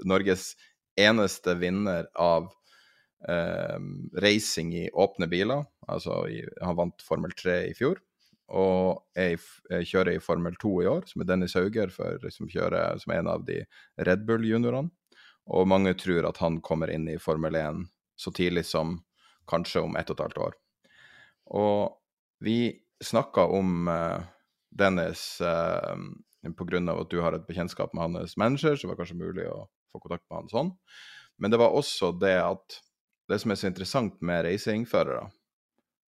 Norges 0.08 0.54
eneste 0.96 1.54
vinner 1.54 2.08
av 2.14 2.48
eh, 3.28 3.78
racing 4.22 4.74
i 4.74 4.90
åpne 4.90 5.28
biler. 5.28 5.64
Altså 5.88 6.24
i, 6.28 6.42
han 6.62 6.76
vant 6.76 7.04
Formel 7.04 7.32
3 7.36 7.58
i 7.70 7.74
fjor. 7.76 8.00
Og 8.46 9.02
jeg 9.18 9.40
kjører 9.90 10.14
i 10.14 10.22
Formel 10.22 10.54
2 10.62 10.74
i 10.84 10.86
år, 10.90 11.08
som 11.10 11.22
er 11.22 11.30
Dennis 11.32 11.56
Hauger, 11.58 11.90
for, 11.90 12.22
som, 12.30 12.46
kjører, 12.50 13.00
som 13.02 13.12
er 13.12 13.22
en 13.22 13.32
av 13.32 13.44
de 13.46 13.62
Red 14.06 14.22
Bull-juniorene. 14.28 14.92
Og 15.46 15.68
mange 15.70 15.94
tror 15.98 16.26
at 16.28 16.38
han 16.42 16.60
kommer 16.64 16.90
inn 16.90 17.08
i 17.10 17.20
Formel 17.22 17.58
1 17.58 17.84
så 18.16 18.32
tidlig 18.34 18.64
som 18.66 18.96
kanskje 19.48 19.84
om 19.86 19.96
ett 19.96 20.10
og 20.10 20.18
et 20.18 20.24
halvt 20.26 20.42
år. 20.48 20.56
Og 21.56 21.96
vi 22.44 22.58
snakka 23.02 23.46
om 23.54 23.88
uh, 23.88 24.24
Dennis 24.70 25.40
uh, 25.40 25.94
pga. 26.56 26.82
at 26.92 27.10
du 27.10 27.20
har 27.20 27.32
et 27.34 27.46
bekjentskap 27.46 27.94
med 27.94 28.02
hans 28.02 28.36
manager, 28.36 28.76
så 28.76 28.86
var 28.86 28.94
det 28.94 29.04
kanskje 29.04 29.22
mulig 29.22 29.48
å 29.50 29.66
få 29.92 30.00
kontakt 30.00 30.24
med 30.28 30.40
han 30.40 30.52
sånn. 30.52 30.72
Men 31.38 31.50
det 31.52 31.60
var 31.60 31.74
også 31.74 32.12
det 32.18 32.38
at 32.40 32.80
det 33.28 33.40
som 33.42 33.50
er 33.50 33.58
så 33.58 33.68
interessant 33.70 34.20
med 34.22 34.44
racingførere, 34.46 35.26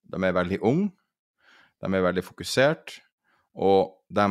de 0.09 0.23
er 0.25 0.37
veldig 0.37 0.61
unge, 0.65 0.93
de 1.83 1.95
er 1.95 2.05
veldig 2.05 2.25
fokusert, 2.25 2.99
og 3.59 3.99
de 4.09 4.27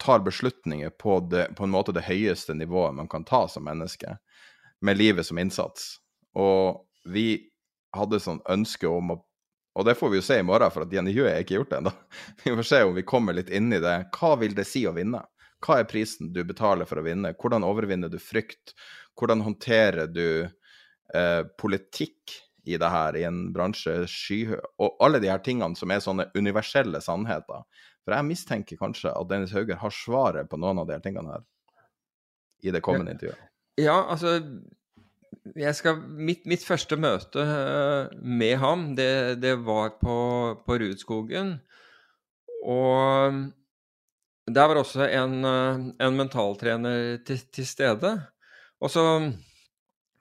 tar 0.00 0.24
beslutninger 0.24 0.90
på, 0.96 1.20
det, 1.30 1.50
på 1.56 1.64
en 1.64 1.72
måte 1.72 1.92
det 1.92 2.06
høyeste 2.06 2.56
nivået 2.56 2.96
man 2.96 3.08
kan 3.08 3.24
ta 3.28 3.44
som 3.48 3.66
menneske, 3.68 4.16
med 4.80 4.96
livet 4.96 5.28
som 5.28 5.38
innsats. 5.38 5.98
Og 6.32 6.86
vi 7.04 7.49
hadde 7.96 8.20
sånn 8.22 8.40
ønske 8.50 8.88
om 8.88 9.16
å 9.16 9.22
Og 9.78 9.84
det 9.86 9.94
får 9.94 10.10
vi 10.10 10.18
jo 10.18 10.22
se 10.26 10.36
i 10.40 10.44
morgen, 10.44 10.72
for 10.74 10.82
at 10.82 10.92
Jenny 10.92 11.12
Hue 11.14 11.28
er 11.30 11.44
ikke 11.44 11.54
gjort 11.54 11.70
det 11.70 11.76
ennå. 11.78 11.90
Vi 12.42 12.54
får 12.58 12.66
se 12.66 12.80
om 12.82 12.94
vi 12.96 13.04
kommer 13.06 13.36
litt 13.36 13.52
inn 13.54 13.68
i 13.72 13.78
det. 13.80 13.92
Hva 14.16 14.32
vil 14.40 14.56
det 14.56 14.64
si 14.66 14.82
å 14.82 14.92
vinne? 14.96 15.20
Hva 15.62 15.76
er 15.78 15.86
prisen 15.88 16.32
du 16.34 16.40
betaler 16.44 16.88
for 16.90 16.98
å 16.98 17.04
vinne? 17.06 17.30
Hvordan 17.38 17.62
overvinner 17.64 18.10
du 18.10 18.18
frykt? 18.18 18.74
Hvordan 19.14 19.44
håndterer 19.46 20.10
du 20.10 20.42
eh, 21.14 21.42
politikk 21.62 22.34
i 22.66 22.76
det 22.82 22.90
her, 22.90 23.16
i 23.16 23.22
en 23.24 23.52
bransje 23.54 23.94
skyhøy 24.10 24.58
Og 24.82 24.98
alle 25.00 25.20
de 25.22 25.30
her 25.30 25.40
tingene 25.44 25.78
som 25.78 25.94
er 25.94 26.02
sånne 26.02 26.28
universelle 26.34 27.00
sannheter. 27.04 27.62
For 28.04 28.16
jeg 28.16 28.28
mistenker 28.28 28.80
kanskje 28.80 29.14
at 29.14 29.30
Dennis 29.30 29.54
Hauger 29.54 29.80
har 29.80 29.94
svaret 29.94 30.50
på 30.50 30.58
noen 30.60 30.82
av 30.82 30.88
de 30.88 30.96
her 30.96 31.04
tingene 31.04 31.36
her 31.36 31.46
i 32.66 32.74
det 32.74 32.82
kommende 32.84 33.14
intervjuet. 33.14 33.46
Ja, 33.80 34.02
altså 34.12 34.36
jeg 35.56 35.74
skal, 35.78 36.00
mitt, 36.00 36.46
mitt, 36.50 36.64
første 36.66 36.98
møte 37.00 37.44
uh, 37.44 38.10
med 38.22 38.56
ham, 38.62 38.90
det, 38.98 39.40
det 39.42 39.56
var 39.66 39.96
på, 40.00 40.16
på 40.66 40.78
Rudskogen. 40.82 41.56
Og 42.66 43.40
der 44.50 44.68
var 44.70 44.80
også 44.80 45.06
en, 45.08 45.38
uh, 45.44 45.86
en 46.00 46.18
mentaltrener 46.18 47.22
til, 47.26 47.40
til, 47.52 47.66
stede. 47.66 48.16
Og 48.80 48.90
så 48.90 49.04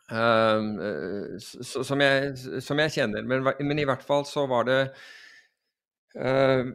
Ehm, 0.09 0.69
eh, 0.81 1.37
som, 1.39 2.01
jeg, 2.01 2.37
som, 2.65 2.79
jeg, 2.81 2.93
kjenner. 2.97 3.25
Men, 3.29 3.45
men, 3.45 3.81
i 3.81 3.85
hvert 3.85 4.05
fall 4.05 4.25
så 4.25 4.47
var 4.49 4.65
det 4.65 4.79
uh, 6.17 6.65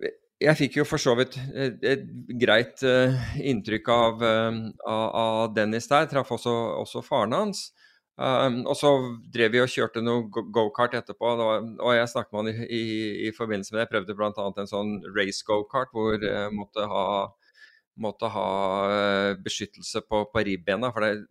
Jeg 0.43 0.59
fikk 0.59 0.77
jo 0.79 0.85
for 0.87 1.03
så 1.03 1.17
vidt 1.19 1.39
et, 1.51 1.81
et 1.83 2.05
greit 2.39 2.83
uh, 2.87 3.15
inntrykk 3.43 3.91
av, 3.91 4.25
av, 4.85 5.55
Dennis 5.57 5.91
der. 5.91 6.07
Traff 6.11 6.31
også, 6.37 6.55
også 6.85 7.03
faren 7.07 7.35
hans. 7.35 7.67
Um, 8.15 8.61
og 8.71 8.77
så 8.79 8.91
drev 9.35 9.51
vi 9.51 9.59
og 9.59 9.71
kjørte 9.73 10.03
noe 10.05 10.29
gokart 10.31 10.93
etterpå, 10.95 11.33
og 11.35 11.89
jeg 11.97 12.11
snakket 12.13 12.35
med 12.37 12.45
han 12.45 12.51
i, 12.53 12.67
i, 12.67 12.83
i, 13.27 13.31
forbindelse 13.35 13.75
med 13.75 13.81
det. 13.81 13.87
Jeg 13.89 13.93
prøvde 13.95 14.19
bl.a. 14.19 14.45
en 14.63 14.71
sånn 14.71 14.93
race 15.17 15.43
gokart 15.47 15.91
hvor 15.95 16.23
jeg 16.23 16.53
måtte 16.55 16.87
ha, 16.91 17.07
måtte 17.99 18.31
ha 18.31 18.51
beskyttelse 19.43 20.05
på, 20.07 20.27
på 20.31 20.45
ribbena. 20.47 20.93
For 20.95 21.03
det, 21.03 21.27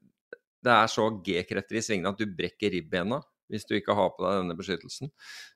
det 0.64 0.74
er 0.76 0.92
så 0.92 1.08
G-krefter 1.24 1.80
i 1.80 1.86
svingene 1.86 2.12
at 2.12 2.20
du 2.20 2.28
brekker 2.28 2.76
ribbena 2.76 3.22
hvis 3.52 3.68
du 3.70 3.76
ikke 3.78 3.96
har 3.96 4.12
på 4.16 4.24
deg 4.24 4.40
denne 4.40 4.56
beskyttelsen. 4.58 5.12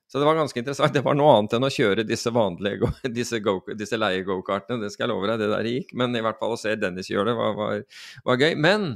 Så 0.08 0.20
det 0.20 0.28
var 0.28 0.36
ganske 0.38 0.60
interessant. 0.60 0.94
Det 0.94 1.02
var 1.04 1.16
noe 1.18 1.32
annet 1.34 1.56
enn 1.56 1.66
å 1.66 1.72
kjøre 1.72 2.04
disse 2.06 2.30
vanlige, 2.32 2.88
disse, 3.18 3.40
go, 3.44 3.58
disse 3.76 3.98
leie-gokartene. 3.98 4.80
Det 4.84 4.92
skal 4.94 5.06
jeg 5.08 5.12
love 5.12 5.28
deg, 5.28 5.42
det 5.42 5.50
der 5.52 5.68
gikk. 5.72 5.92
Men 5.98 6.16
i 6.16 6.22
hvert 6.24 6.38
fall 6.40 6.54
å 6.54 6.60
se 6.60 6.76
Dennis 6.78 7.10
gjøre 7.10 7.32
det 7.32 7.36
var, 7.40 7.56
var, 7.58 7.82
var 8.28 8.40
gøy. 8.40 8.54
Men 8.60 8.88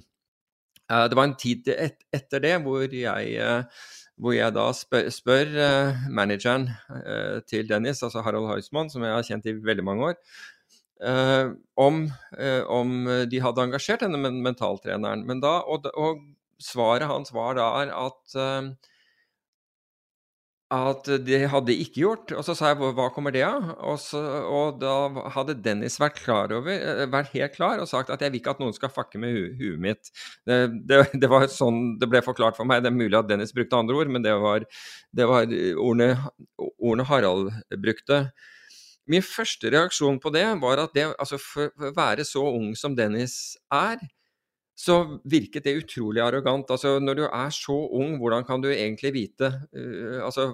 det 1.09 1.19
var 1.19 1.29
en 1.29 1.37
tid 1.39 1.69
et, 1.73 1.99
etter 2.15 2.43
det 2.45 2.55
hvor 2.65 2.85
jeg, 2.85 3.35
uh, 3.41 3.91
hvor 4.21 4.37
jeg 4.37 4.55
da 4.57 4.67
spør, 4.77 5.09
spør 5.15 5.53
uh, 5.57 6.07
manageren 6.13 6.69
til 7.49 7.69
Dennis, 7.71 8.03
altså 8.03 8.25
Harald 8.25 8.51
Heusmann, 8.51 8.91
som 8.93 9.05
jeg 9.07 9.17
har 9.17 9.27
kjent 9.27 9.49
i 9.51 9.57
veldig 9.59 9.87
mange 9.87 10.13
år, 10.13 10.19
om, 11.83 11.97
om, 12.71 12.91
de 13.27 13.39
hadde 13.43 13.63
engasjert 13.65 14.05
denne 14.05 14.31
mentaltreneren. 14.45 15.25
Men 15.27 15.41
da, 15.43 15.57
og, 15.67 15.89
og 15.99 16.21
svaret 16.63 17.09
hans 17.11 17.33
var 17.35 17.57
da 17.59 17.67
at 17.91 18.37
at 20.73 21.09
det 21.27 21.41
hadde 21.53 21.75
ikke 21.77 22.01
gjort. 22.01 22.33
Og 22.37 22.45
så 22.47 22.55
sa 22.57 22.71
jeg 22.71 22.93
hva 22.97 23.09
kommer 23.13 23.35
det 23.35 23.43
av? 23.45 23.67
Og, 23.85 24.07
og, 24.17 24.79
da 24.81 25.25
hadde 25.35 25.59
Dennis 25.65 25.99
vært, 26.01 26.23
klar 26.23 26.55
over, 26.57 27.05
vært 27.13 27.35
helt 27.35 27.57
klar 27.57 27.83
og 27.83 27.91
sagt 27.91 28.13
at 28.13 28.23
jeg 28.25 28.33
vil 28.33 28.41
ikke 28.41 28.55
at 28.57 28.63
noen 28.63 28.77
skal 28.77 28.93
fucke 28.93 29.21
med 29.21 29.37
hu 29.37 29.43
huet 29.61 29.83
mitt. 29.83 30.13
Det, 30.49 30.59
det, 30.89 31.03
det, 31.13 31.29
var 31.31 31.45
sånn 31.53 31.99
det 32.01 32.09
ble 32.11 32.23
forklart 32.25 32.57
for 32.59 32.69
meg. 32.69 32.85
Det 32.85 32.93
er 32.93 32.97
mulig 32.97 33.19
at 33.19 33.29
Dennis 33.29 33.55
brukte 33.57 33.79
andre 33.79 34.01
ord, 34.01 34.15
men 34.15 34.25
det 34.25 34.35
var, 34.41 34.65
det 35.13 35.29
var 35.29 35.53
ordene, 35.77 36.11
ordene 36.79 37.09
Harald 37.11 37.53
brukte. 37.83 38.25
Min 39.11 39.25
første 39.27 39.71
reaksjon 39.75 40.21
på 40.23 40.33
det 40.33 40.47
var 40.63 40.81
at 40.87 40.97
det, 40.97 41.11
altså 41.19 41.39
for 41.43 41.73
å 41.75 41.95
være 41.97 42.25
så 42.25 42.45
ung 42.55 42.73
som 42.79 42.97
Dennis 42.97 43.59
er, 43.75 44.01
så 44.75 45.21
virket 45.29 45.67
det 45.67 45.77
utrolig 45.83 46.23
arrogant. 46.25 46.71
Altså, 46.73 46.97
når 47.03 47.19
du 47.19 47.25
er 47.27 47.53
så 47.55 47.77
ung, 47.93 48.17
hvordan 48.21 48.45
kan 48.49 48.63
du 48.63 48.71
egentlig 48.73 49.13
vite 49.15 49.53
uh, 49.77 50.25
Altså, 50.25 50.53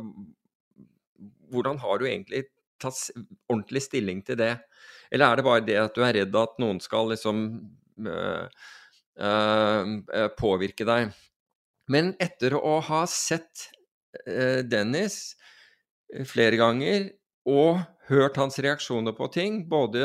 hvordan 1.53 1.79
har 1.83 1.99
du 1.99 2.09
egentlig 2.09 2.49
tatt 2.83 3.09
ordentlig 3.49 3.83
stilling 3.87 4.23
til 4.27 4.39
det? 4.41 4.57
Eller 5.11 5.31
er 5.31 5.39
det 5.39 5.47
bare 5.47 5.65
det 5.65 5.79
at 5.81 5.95
du 5.97 6.05
er 6.05 6.19
redd 6.19 6.37
at 6.37 6.59
noen 6.61 6.81
skal 6.85 7.09
liksom 7.15 7.47
uh, 8.07 8.45
uh, 9.23 10.29
påvirke 10.39 10.87
deg? 10.89 11.15
Men 11.89 12.13
etter 12.21 12.59
å 12.59 12.79
ha 12.85 13.05
sett 13.09 13.71
Dennis 14.69 15.37
flere 16.29 16.57
ganger 16.59 17.07
og 17.49 17.79
hørt 18.09 18.37
hans 18.41 18.57
reaksjoner 18.61 19.15
på 19.17 19.29
ting, 19.33 19.61
både 19.69 20.01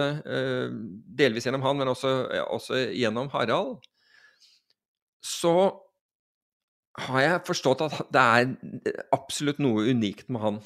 delvis 1.19 1.47
gjennom 1.47 1.63
han, 1.65 1.79
men 1.79 1.91
også, 1.91 2.11
også, 2.51 2.79
gjennom 2.95 3.31
Harald, 3.33 3.81
så 5.23 5.55
har 7.07 7.23
jeg 7.23 7.45
forstått 7.47 7.81
at 7.87 7.99
det 8.13 8.21
er 8.21 9.03
absolutt 9.15 9.61
noe 9.63 9.87
unikt 9.89 10.29
med 10.29 10.43
han. 10.43 10.61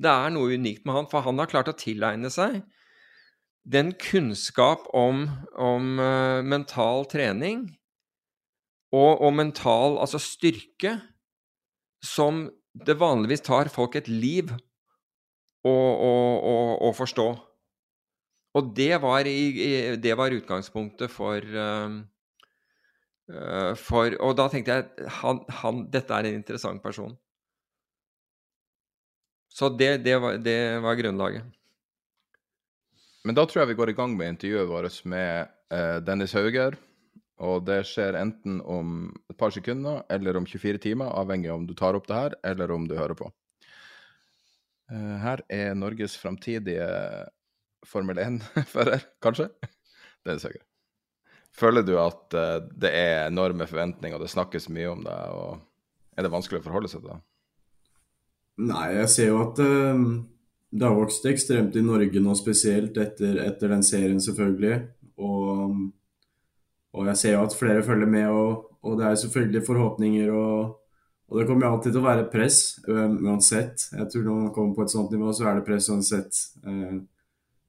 Det 0.00 0.12
er 0.12 0.32
noe 0.32 0.56
unikt 0.56 0.86
med 0.86 0.96
han, 0.96 1.08
for 1.10 1.26
han 1.26 1.40
har 1.40 1.50
klart 1.50 1.68
å 1.72 1.76
tilegne 1.76 2.30
seg 2.32 2.62
den 3.66 3.90
kunnskap 3.98 4.86
om, 4.94 5.26
om 5.58 5.98
uh, 5.98 6.42
mental 6.46 7.06
trening 7.10 7.66
og, 8.94 9.18
og, 9.18 9.32
mental 9.34 9.98
altså 9.98 10.20
styrke 10.22 10.94
som 12.04 12.46
det 12.86 12.94
vanligvis 13.00 13.42
tar 13.42 13.72
folk 13.72 13.96
et 13.98 14.06
liv 14.08 14.52
å, 15.66 15.72
å, 15.72 16.12
å, 16.38 16.56
å 16.86 16.92
forstå. 16.94 17.26
Og 18.56 18.68
det 18.76 18.94
var, 19.02 19.26
i, 19.26 19.96
det 19.98 20.14
var 20.16 20.36
utgangspunktet 20.36 21.10
for, 21.10 21.42
uh, 21.42 21.98
for 23.82 24.14
Og 24.22 24.36
da 24.38 24.44
tenkte 24.46 24.74
jeg 24.76 25.08
han, 25.18 25.40
han, 25.60 25.80
dette 25.90 26.14
er 26.14 26.28
en 26.28 26.36
interessant 26.38 26.82
person. 26.82 27.16
Så 29.56 29.70
det, 29.72 30.04
det, 30.04 30.18
var, 30.20 30.36
det 30.38 30.78
var 30.84 30.98
grunnlaget. 30.98 31.46
Men 33.24 33.34
da 33.34 33.46
tror 33.48 33.62
jeg 33.62 33.72
vi 33.72 33.78
går 33.78 33.90
i 33.90 33.96
gang 33.96 34.12
med 34.18 34.34
intervjuet 34.34 34.68
vårt 34.68 34.98
med 35.08 35.48
uh, 35.72 35.96
Dennis 36.04 36.36
Hauger. 36.36 36.76
Og 37.42 37.64
det 37.66 37.80
skjer 37.88 38.16
enten 38.20 38.60
om 38.60 39.08
et 39.30 39.36
par 39.40 39.52
sekunder 39.52 40.04
eller 40.12 40.38
om 40.38 40.46
24 40.48 40.80
timer, 40.84 41.08
avhengig 41.08 41.50
av 41.50 41.58
om 41.58 41.66
du 41.68 41.74
tar 41.76 41.96
opp 41.98 42.06
det 42.08 42.20
her 42.20 42.36
eller 42.52 42.72
om 42.72 42.86
du 42.88 42.94
hører 42.96 43.18
på. 43.18 43.32
Uh, 44.92 45.16
her 45.24 45.42
er 45.48 45.74
Norges 45.74 46.14
framtidige 46.20 46.86
Formel 47.86 48.20
1-fører, 48.22 49.08
kanskje? 49.24 49.50
Dennis 50.26 50.46
Hauger. 50.46 50.64
Føler 51.56 51.84
du 51.86 51.94
at 52.00 52.36
eh, 52.36 52.58
det 52.76 52.92
er 52.92 53.26
enorme 53.26 53.68
forventninger, 53.68 54.18
og 54.18 54.24
det 54.24 54.32
snakkes 54.32 54.68
mye 54.68 54.92
om 54.92 55.04
det, 55.06 55.16
og 55.32 56.16
er 56.16 56.26
det 56.26 56.32
vanskelig 56.32 56.60
å 56.60 56.66
forholde 56.66 56.92
seg 56.92 57.04
til 57.04 57.14
det? 57.14 57.20
Nei, 58.66 58.86
jeg 58.96 59.12
ser 59.12 59.30
jo 59.32 59.42
at 59.44 59.60
uh 59.64 60.08
det 60.70 60.86
har 60.86 60.96
vokst 60.96 61.26
ekstremt 61.28 61.76
i 61.76 61.84
Norge 61.84 62.20
nå, 62.20 62.34
spesielt 62.36 62.96
etter, 63.00 63.38
etter 63.44 63.70
den 63.72 63.84
serien, 63.86 64.18
selvfølgelig. 64.22 64.80
Og, 65.22 65.76
og, 66.92 67.04
jeg 67.10 67.20
ser 67.20 67.36
jo 67.36 67.44
at 67.46 67.56
flere 67.56 67.84
følger 67.86 68.10
med, 68.10 68.26
og, 68.28 68.66
og 68.84 68.98
det 68.98 69.06
er 69.08 69.20
selvfølgelig 69.22 69.62
forhåpninger. 69.68 70.32
Og, 70.34 70.74
og, 71.28 71.38
det 71.38 71.46
kommer 71.48 71.70
alltid 71.70 71.94
til 71.94 72.02
å 72.02 72.08
være 72.08 72.26
press, 72.32 72.60
uansett. 72.88 73.88
Jeg 73.94 74.10
tror 74.12 74.26
når 74.26 74.42
man 74.42 74.54
kommer 74.56 74.76
på 74.76 74.86
et 74.86 74.96
sånt 74.96 75.14
nivå, 75.14 75.32
så 75.32 75.48
er 75.48 75.60
det 75.60 75.68
press 75.68 75.88
uansett 75.92 76.42
uh, 76.66 76.98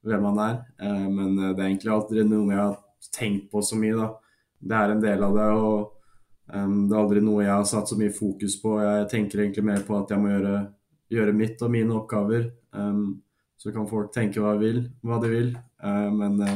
hvem 0.08 0.28
man 0.28 0.44
er. 0.44 0.60
Uh, 0.82 1.08
men 1.08 1.38
det 1.38 1.54
er 1.54 1.70
egentlig 1.70 1.94
alltid 1.94 2.26
noe 2.28 2.50
med 2.50 2.60
har 2.60 2.76
tenkt 3.14 3.52
på 3.52 3.62
så 3.66 3.78
mye, 3.80 3.98
da. 3.98 4.10
Det 4.58 4.78
er 4.78 4.94
en 4.94 5.04
del 5.04 5.24
av 5.24 5.38
det. 5.38 5.52
og 5.54 6.54
um, 6.54 6.80
Det 6.88 6.96
er 6.96 7.02
aldri 7.02 7.22
noe 7.24 7.46
jeg 7.46 7.54
har 7.54 7.68
satt 7.70 7.92
så 7.92 7.98
mye 8.00 8.16
fokus 8.16 8.58
på. 8.62 8.78
Jeg 8.82 9.08
tenker 9.12 9.44
egentlig 9.44 9.68
mer 9.70 9.86
på 9.86 9.98
at 10.00 10.14
jeg 10.14 10.22
må 10.24 10.34
gjøre 10.34 10.58
gjøre 11.14 11.36
mitt 11.36 11.62
og 11.64 11.74
mine 11.74 11.96
oppgaver. 11.96 12.50
Um, 12.76 13.22
så 13.58 13.74
kan 13.74 13.88
folk 13.90 14.12
tenke 14.14 14.42
hva 14.44 14.56
vil. 14.60 14.84
Hva 15.06 15.20
de 15.24 15.32
vil. 15.32 15.52
Uh, 15.84 16.10
men 16.14 16.40
uh, 16.42 16.56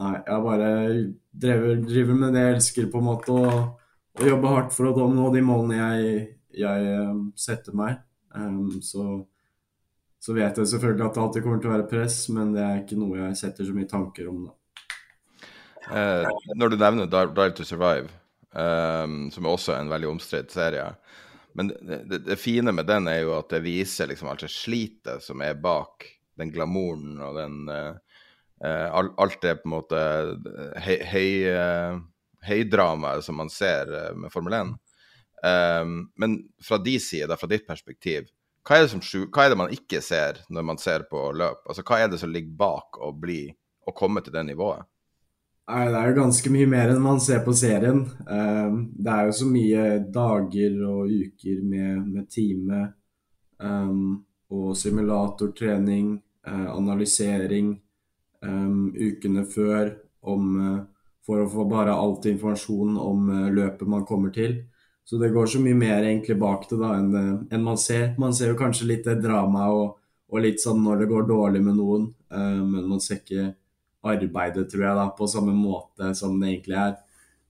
nei, 0.00 0.14
jeg 0.18 0.46
bare 0.46 0.70
driver, 1.32 1.82
driver, 1.86 2.20
med 2.24 2.36
det 2.36 2.46
jeg 2.46 2.56
elsker, 2.58 2.88
på 2.92 3.02
en 3.02 3.08
måte, 3.08 3.34
og, 3.36 3.92
og 4.18 4.24
jobber 4.28 4.56
hardt 4.56 4.74
for 4.76 4.90
å 4.90 5.10
nå 5.12 5.28
de 5.34 5.44
målene 5.46 5.82
jeg, 5.82 6.24
jeg 6.62 6.96
um, 7.10 7.28
setter 7.38 7.76
meg. 7.76 8.00
Så, 8.80 9.04
så, 10.16 10.32
vet 10.32 10.56
jeg 10.56 10.68
selvfølgelig 10.70 11.04
at 11.04 11.16
det 11.18 11.20
alltid 11.20 11.44
kommer 11.44 11.60
til 11.60 11.68
å 11.68 11.74
være 11.74 11.88
press, 11.90 12.22
men 12.32 12.54
det 12.54 12.62
er 12.64 12.78
ikke 12.80 12.96
noe 12.96 13.18
jeg 13.26 13.40
setter 13.42 13.68
så 13.68 13.76
mye 13.76 13.90
tanker 13.90 14.30
om. 14.32 14.46
da. 14.48 14.54
Eh, 15.90 16.28
når 16.54 16.72
du 16.72 16.78
nevner 16.78 17.10
Drive 17.10 17.54
to 17.56 17.66
Survive, 17.66 18.10
um, 18.54 19.26
som 19.34 19.46
er 19.46 19.50
også 19.50 19.74
en 19.76 19.90
veldig 19.90 20.10
omstridt 20.12 20.54
serie, 20.54 20.86
men 21.58 21.72
det, 21.72 22.22
det, 22.24 22.38
fine 22.40 22.72
med 22.72 22.86
den 22.88 23.10
er 23.10 23.24
jo 23.24 23.34
at 23.36 23.50
det 23.52 23.64
viser 23.64 24.08
liksom 24.08 24.30
alt 24.32 24.44
det 24.44 24.52
slitet 24.52 25.24
som 25.24 25.42
er 25.44 25.58
bak 25.60 26.06
den 26.40 26.52
glamouren 26.54 27.18
og 27.20 27.36
den 27.40 27.68
uh, 27.68 27.92
Alt 28.62 29.40
det 29.42 29.56
på 29.58 29.66
en 29.66 29.72
måte 29.72 30.00
høy, 30.84 31.30
uh, 31.50 31.96
høydramaet 32.46 33.24
som 33.26 33.34
man 33.40 33.48
ser 33.50 33.90
uh, 33.90 34.12
med 34.14 34.30
Formel 34.30 34.54
1. 34.54 34.70
Um, 35.42 35.96
men 36.14 36.36
fra 36.62 36.78
de 36.78 36.94
side, 37.02 37.34
fra 37.40 37.48
ditt 37.50 37.66
perspektiv, 37.66 38.30
hva 38.62 38.78
er, 38.78 38.86
som, 38.86 39.02
hva 39.02 39.48
er, 39.48 39.50
det 39.50 39.58
man 39.58 39.74
ikke 39.74 39.98
ser 40.04 40.38
når 40.46 40.66
man 40.68 40.78
ser 40.78 41.02
på 41.10 41.24
løp? 41.34 41.64
Altså, 41.66 41.82
Hva 41.82 41.98
er 41.98 42.12
det 42.12 42.20
som 42.22 42.30
ligger 42.30 42.54
bak 42.60 43.00
å, 43.02 43.10
bli, 43.10 43.48
å 43.82 43.94
komme 43.98 44.22
til 44.22 44.36
det 44.36 44.44
nivået? 44.46 44.86
Nei, 45.70 45.84
det 45.86 45.94
er 45.94 46.08
jo 46.10 46.16
ganske 46.16 46.50
mye 46.50 46.66
mer 46.66 46.90
enn 46.90 47.04
man 47.04 47.20
ser 47.22 47.44
på 47.46 47.52
serien. 47.54 48.02
Ehm, 48.26 48.80
det 48.98 49.12
er 49.12 49.28
jo 49.28 49.34
så 49.38 49.46
mye 49.46 49.84
dager 50.10 50.80
og 50.88 51.12
uker 51.12 51.60
med, 51.62 52.00
med 52.08 52.26
time 52.30 52.80
um, 53.62 54.24
og 54.50 54.74
simulatortrening, 54.76 56.16
uh, 56.48 56.66
analysering 56.74 57.76
um, 58.42 58.90
ukene 58.90 59.46
før 59.46 59.94
om, 60.34 60.50
uh, 60.58 61.06
for 61.22 61.44
å 61.44 61.48
få 61.54 61.68
bare 61.70 61.94
alt 61.94 62.26
informasjon 62.26 62.98
om 62.98 63.30
uh, 63.30 63.48
løpet 63.54 63.86
man 63.86 64.04
kommer 64.08 64.34
til. 64.34 64.58
Så 65.06 65.22
det 65.22 65.30
går 65.30 65.46
så 65.46 65.62
mye 65.62 65.78
mer 65.78 66.02
egentlig 66.02 66.40
bak 66.42 66.66
det 66.70 66.82
da 66.82 66.96
enn, 66.98 67.46
enn 67.54 67.62
man 67.62 67.78
ser. 67.78 68.16
Man 68.18 68.34
ser 68.34 68.50
jo 68.50 68.58
kanskje 68.58 68.90
litt 68.90 69.06
det 69.06 69.20
dramaet 69.22 69.78
og, 69.78 69.96
og, 70.26 70.42
litt 70.42 70.62
sånn 70.62 70.82
når 70.82 71.04
det 71.04 71.10
går 71.14 71.26
dårlig 71.30 71.62
med 71.62 71.78
noen, 71.78 72.06
men 72.30 72.86
man 72.86 73.02
ser 73.02 73.18
ikke 73.18 73.50
arbeidet, 74.02 74.68
tror 74.70 74.84
jeg, 74.84 74.98
da, 74.98 75.06
på 75.16 75.28
samme 75.30 75.54
måte 75.56 76.12
som 76.18 76.38
det 76.40 76.50
egentlig 76.50 76.78
er. 76.80 76.94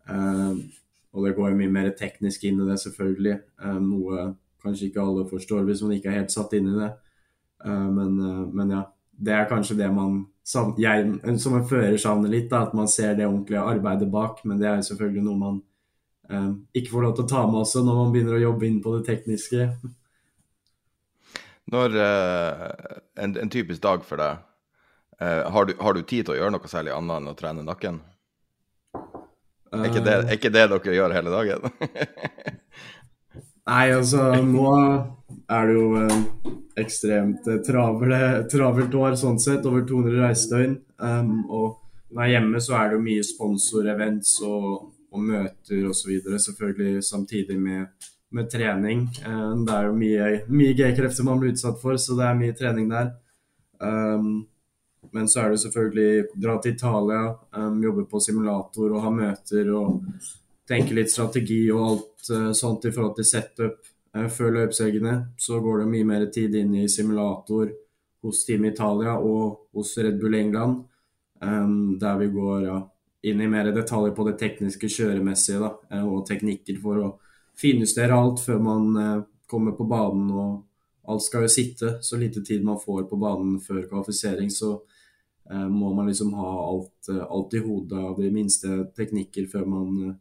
Uh, 0.09 0.59
og 1.13 1.27
det 1.27 1.35
går 1.37 1.53
jo 1.53 1.59
mye 1.61 1.73
mer 1.73 1.91
teknisk 1.97 2.45
inn 2.49 2.61
i 2.61 2.69
det, 2.69 2.79
selvfølgelig. 2.83 3.39
Uh, 3.63 3.79
noe 3.81 4.27
kanskje 4.63 4.91
ikke 4.91 5.03
alle 5.03 5.25
forstår 5.31 5.65
hvis 5.67 5.83
man 5.85 5.97
ikke 5.97 6.13
er 6.13 6.21
helt 6.21 6.35
satt 6.35 6.55
inn 6.59 6.69
i 6.73 6.77
det. 6.77 6.91
Uh, 7.65 7.89
men, 7.89 8.21
men, 8.53 8.77
ja, 8.77 8.85
det 9.13 9.35
er 9.37 9.51
kanskje 9.51 9.79
det 9.81 9.91
man 9.95 10.23
jeg, 10.83 11.11
som 11.39 11.55
en 11.55 11.67
fører 11.69 11.97
savner 12.03 12.33
litt, 12.33 12.49
da, 12.51 12.65
at 12.67 12.73
man 12.75 12.89
ser 12.91 13.15
det 13.15 13.29
ordentlige 13.29 13.63
arbeidet 13.63 14.11
bak. 14.11 14.41
Men 14.45 14.59
det 14.61 14.69
er 14.69 14.81
jo 14.81 14.89
selvfølgelig 14.91 15.27
noe 15.29 15.43
man 15.43 15.61
ikke 16.73 16.89
får 16.89 17.05
lov 17.05 17.13
til 17.15 17.27
å 17.27 17.29
ta 17.29 17.41
med 17.45 17.59
også 17.61 17.83
når 17.85 17.97
man 17.99 18.13
begynner 18.15 18.39
å 18.39 18.41
jobbe 18.41 18.65
inn 18.65 18.79
på 18.83 18.95
det 18.95 19.03
tekniske. 19.05 19.67
Når 21.75 21.99
en, 22.01 23.35
en 23.37 23.53
typisk 23.53 23.83
dag 23.85 24.07
for 24.07 24.23
deg 24.23 24.41
Uh, 24.41 24.52
har, 25.23 25.69
du, 25.69 25.75
har, 25.79 25.95
du, 25.95 26.03
tid 26.03 26.27
til 26.27 26.35
å 26.35 26.39
gjøre 26.39 26.55
noe 26.55 26.71
særlig 26.71 26.95
annet 26.97 27.21
enn 27.21 27.31
å 27.31 27.37
trene 27.39 27.65
nakken? 27.67 28.01
Er 29.73 29.89
ikke 29.89 30.05
det, 30.05 30.15
er 30.21 30.37
ikke 30.37 30.53
det 30.53 30.67
dere 30.69 30.97
gjør 30.97 31.15
hele 31.17 31.33
dagen? 31.33 31.69
Nei, 33.63 33.93
altså 33.95 34.33
nå 34.43 34.71
er 35.47 35.69
det 35.69 35.75
jo 35.77 35.87
eh, 36.01 36.15
ekstremt 36.83 37.47
eh, 37.47 37.61
travle, 37.65 38.19
travelt 38.51 38.97
år 38.99 39.15
sånn 39.21 39.39
sett, 39.43 39.67
over 39.69 39.85
200 39.87 40.19
reisedøgn. 40.19 40.75
Um, 41.03 41.37
og 41.47 41.79
når 42.11 42.25
jeg 42.25 42.33
er 42.33 42.35
hjemme, 42.37 42.63
så 42.65 42.77
er 42.79 42.91
det 42.91 42.99
jo 42.99 43.05
mye 43.07 43.27
sponsorevents 43.27 44.35
og, 44.47 44.67
og 45.15 45.27
møter 45.29 45.87
osv. 45.89 46.11
Selvfølgelig 46.47 47.05
samtidig 47.07 47.59
med, 47.61 48.11
med 48.35 48.51
trening. 48.51 49.07
Um, 49.23 49.63
det 49.69 49.77
er 49.79 49.89
jo 49.89 49.97
mye, 50.01 50.31
mye 50.51 50.77
G-krefter 50.79 51.29
man 51.29 51.43
blir 51.43 51.55
utsatt 51.55 51.79
for, 51.83 52.01
så 52.03 52.19
det 52.19 52.27
er 52.29 52.41
mye 52.43 52.59
trening 52.59 52.91
der. 52.91 53.15
Um, 53.79 54.43
men 55.13 55.29
så 55.29 55.41
er 55.41 55.51
det 55.51 55.61
selvfølgelig 55.61 56.27
dra 56.41 56.57
til 56.61 56.73
Italia, 56.73 57.23
um, 57.57 57.81
jobbe 57.85 58.07
på 58.09 58.21
simulator 58.21 58.95
og 58.95 59.03
ha 59.05 59.11
møter 59.13 59.69
og 59.77 59.99
tenke 60.69 60.97
litt 60.97 61.13
strategi 61.13 61.67
og 61.73 61.83
alt 61.85 62.31
uh, 62.33 62.53
sånt 62.57 62.87
i 62.89 62.93
forhold 62.95 63.19
til 63.19 63.29
setup 63.29 63.83
uh, 64.17 64.29
før 64.33 64.55
løpshelgene. 64.57 65.17
Så 65.37 65.61
går 65.61 65.83
det 65.83 65.91
mye 65.93 66.07
mer 66.09 66.25
tid 66.33 66.57
inn 66.57 66.73
i 66.81 66.89
simulator 66.89 67.69
hos 68.25 68.41
Team 68.49 68.65
Italia 68.71 69.19
og 69.19 69.69
hos 69.77 69.93
Red 69.99 70.17
Bull 70.21 70.39
England, 70.39 70.79
um, 71.45 71.99
der 72.01 72.17
vi 72.23 72.31
går 72.33 72.65
ja, 72.71 72.79
inn 73.29 73.43
i 73.45 73.51
mer 73.53 73.69
detaljer 73.75 74.15
på 74.17 74.27
det 74.31 74.39
tekniske 74.41 74.89
kjøremessige 74.95 75.61
da, 75.61 75.75
uh, 75.93 76.07
og 76.07 76.25
teknikker 76.31 76.79
for 76.81 77.03
å 77.05 77.11
finjustere 77.61 78.17
alt 78.17 78.41
før 78.41 78.65
man 78.65 78.95
kommer 79.47 79.77
på 79.77 79.85
banen. 79.85 80.31
og 80.33 81.13
Alt 81.13 81.27
skal 81.27 81.45
jo 81.45 81.53
sitte 81.53 81.93
så 82.01 82.17
lite 82.17 82.41
tid 82.41 82.65
man 82.65 82.81
får 82.81 83.05
på 83.11 83.19
banen 83.21 83.61
før 83.61 83.85
kvalifisering. 83.91 84.49
så 84.49 84.79
Eh, 84.83 84.92
må 85.69 85.95
man 85.95 86.07
liksom 86.07 86.33
ha 86.35 86.51
alt, 86.69 87.09
eh, 87.09 87.23
alt, 87.23 87.55
i 87.55 87.59
hodet 87.59 87.99
av 87.99 88.21
de 88.21 88.31
minste 88.31 88.69
teknikker 88.97 89.49
før 89.51 89.67
man, 89.67 90.03
eh, 90.09 90.15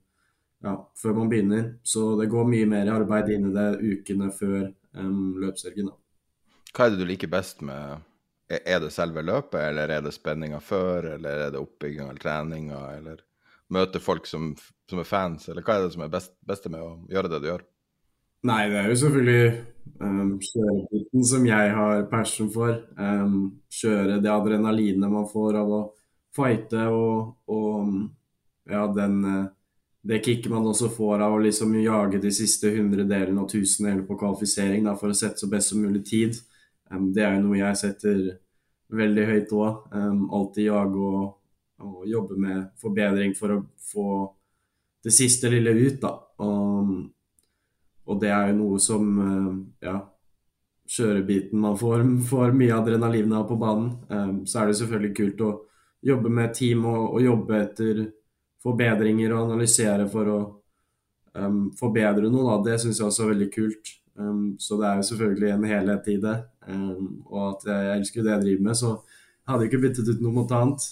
ja, 0.68 0.76
før 0.98 1.14
man 1.14 1.30
begynner. 1.30 1.74
Så 1.84 2.16
det 2.20 2.30
går 2.32 2.48
mye 2.50 2.70
mer 2.70 2.92
arbeid 2.94 3.30
inn 3.30 3.50
i 3.50 3.56
det 3.56 3.70
ukene 3.82 4.32
før 4.34 4.72
um, 4.94 5.38
løpshelgen. 5.42 5.92
Hva 6.72 6.86
er 6.86 6.94
det 6.94 7.02
du 7.02 7.10
liker 7.10 7.32
best 7.32 7.62
med 7.62 8.08
Er 8.52 8.82
det 8.84 8.90
selve 8.92 9.22
løpet, 9.24 9.62
eller 9.64 9.88
er 9.88 10.02
det 10.04 10.12
spenninga 10.12 10.58
før, 10.60 11.06
eller 11.14 11.46
er 11.46 11.52
det 11.54 11.60
oppbygging 11.62 12.10
eller 12.10 12.20
treninga, 12.20 12.80
eller 12.98 13.22
møte 13.72 14.02
folk 14.04 14.26
som, 14.28 14.50
som, 14.90 15.00
er 15.00 15.08
fans, 15.08 15.46
eller 15.48 15.64
hva 15.64 15.78
er 15.78 15.86
det 15.86 15.94
som 15.94 16.04
er 16.04 16.12
best, 16.12 16.34
beste 16.44 16.68
med 16.74 16.84
å 16.84 16.90
gjøre 17.08 17.32
det 17.32 17.40
du 17.40 17.48
gjør? 17.48 17.64
Nei, 18.50 18.62
det 18.72 18.78
er 18.80 18.88
jo 18.90 18.98
selvfølgelig 18.98 19.50
um, 20.02 20.30
kjøreplikten 20.42 21.26
som 21.30 21.44
jeg 21.46 21.74
har 21.78 22.08
passion 22.10 22.50
for. 22.54 22.74
Um, 22.98 23.36
kjøre 23.70 24.18
det 24.24 24.32
adrenalinet 24.34 25.14
man 25.14 25.28
får 25.30 25.60
av 25.62 25.74
å 25.78 25.82
fighte 26.34 26.88
og, 26.90 27.36
og 27.52 27.92
ja, 28.72 28.86
den, 28.96 29.18
eh, 29.28 29.46
det 30.08 30.22
kicket 30.24 30.52
man 30.54 30.66
også 30.70 30.88
får 30.96 31.22
av 31.26 31.36
å 31.36 31.42
liksom 31.44 31.74
jage 31.84 32.22
de 32.24 32.32
siste 32.32 32.72
hundredelene 32.72 33.42
og 33.44 33.50
tusendelene 33.52 34.06
på 34.08 34.16
kvalifisering 34.22 34.86
da, 34.88 34.96
for 34.96 35.12
å 35.12 35.18
sette 35.18 35.44
så 35.44 35.50
best 35.52 35.74
som 35.74 35.82
mulig 35.84 36.06
tid. 36.08 36.40
Um, 36.90 37.12
det 37.14 37.28
er 37.28 37.36
jo 37.36 37.46
noe 37.46 37.60
jeg 37.60 37.82
setter 37.84 38.22
veldig 38.92 39.30
høyt 39.30 39.56
òg. 39.56 39.88
Um, 39.94 40.28
alltid 40.34 40.70
jage 40.72 41.08
og, 41.14 41.24
og, 41.84 42.04
jobbe 42.10 42.42
med 42.42 42.70
forbedring 42.82 43.36
for 43.38 43.58
å 43.58 43.64
få 43.92 44.08
det 45.06 45.14
siste 45.14 45.52
lille 45.52 45.76
ut, 45.78 46.00
da. 46.02 46.16
Og, 46.42 46.96
og 48.10 48.22
det 48.22 48.32
er 48.34 48.50
jo 48.50 48.58
noe 48.58 48.80
som 48.82 49.10
ja, 49.84 50.00
kjørebiten 50.92 51.60
man 51.62 51.78
får, 51.80 52.04
får 52.30 52.56
mye 52.58 52.76
adrenalin 52.76 53.34
av 53.34 53.46
på 53.50 53.58
banen. 53.60 53.92
Um, 54.10 54.42
så 54.46 54.62
er 54.62 54.70
det 54.70 54.80
selvfølgelig 54.80 55.14
kult 55.18 55.44
å 55.46 55.52
jobbe 56.12 56.32
med 56.34 56.54
team 56.58 56.86
og, 56.90 57.04
og 57.16 57.24
jobbe 57.24 57.60
etter 57.62 58.02
forbedringer 58.62 59.34
og 59.34 59.46
analysere 59.48 60.08
for 60.12 60.32
å 60.32 60.40
um, 61.38 61.64
forbedre 61.80 62.30
noe. 62.30 62.48
Da. 62.50 62.72
Det 62.72 62.80
syns 62.84 63.00
jeg 63.00 63.08
også 63.08 63.26
er 63.26 63.34
veldig 63.34 63.50
kult. 63.54 63.94
Um, 64.20 64.46
så 64.60 64.80
det 64.82 64.90
er 64.90 65.00
jo 65.00 65.10
selvfølgelig 65.12 65.54
en 65.56 65.68
helhet 65.72 66.10
i 66.12 66.18
det. 66.26 66.38
Um, 66.68 67.06
og 67.30 67.46
at 67.54 67.70
jeg, 67.70 67.86
jeg, 67.88 68.02
elsker 68.02 68.26
det 68.26 68.34
jeg 68.34 68.46
driver 68.48 68.68
med, 68.68 68.82
så 68.82 68.92
jeg 68.92 69.54
hadde 69.54 69.70
ikke 69.70 69.84
byttet 69.86 70.12
ut 70.12 70.26
noe 70.26 70.36
mot 70.42 70.56
annet. 70.58 70.90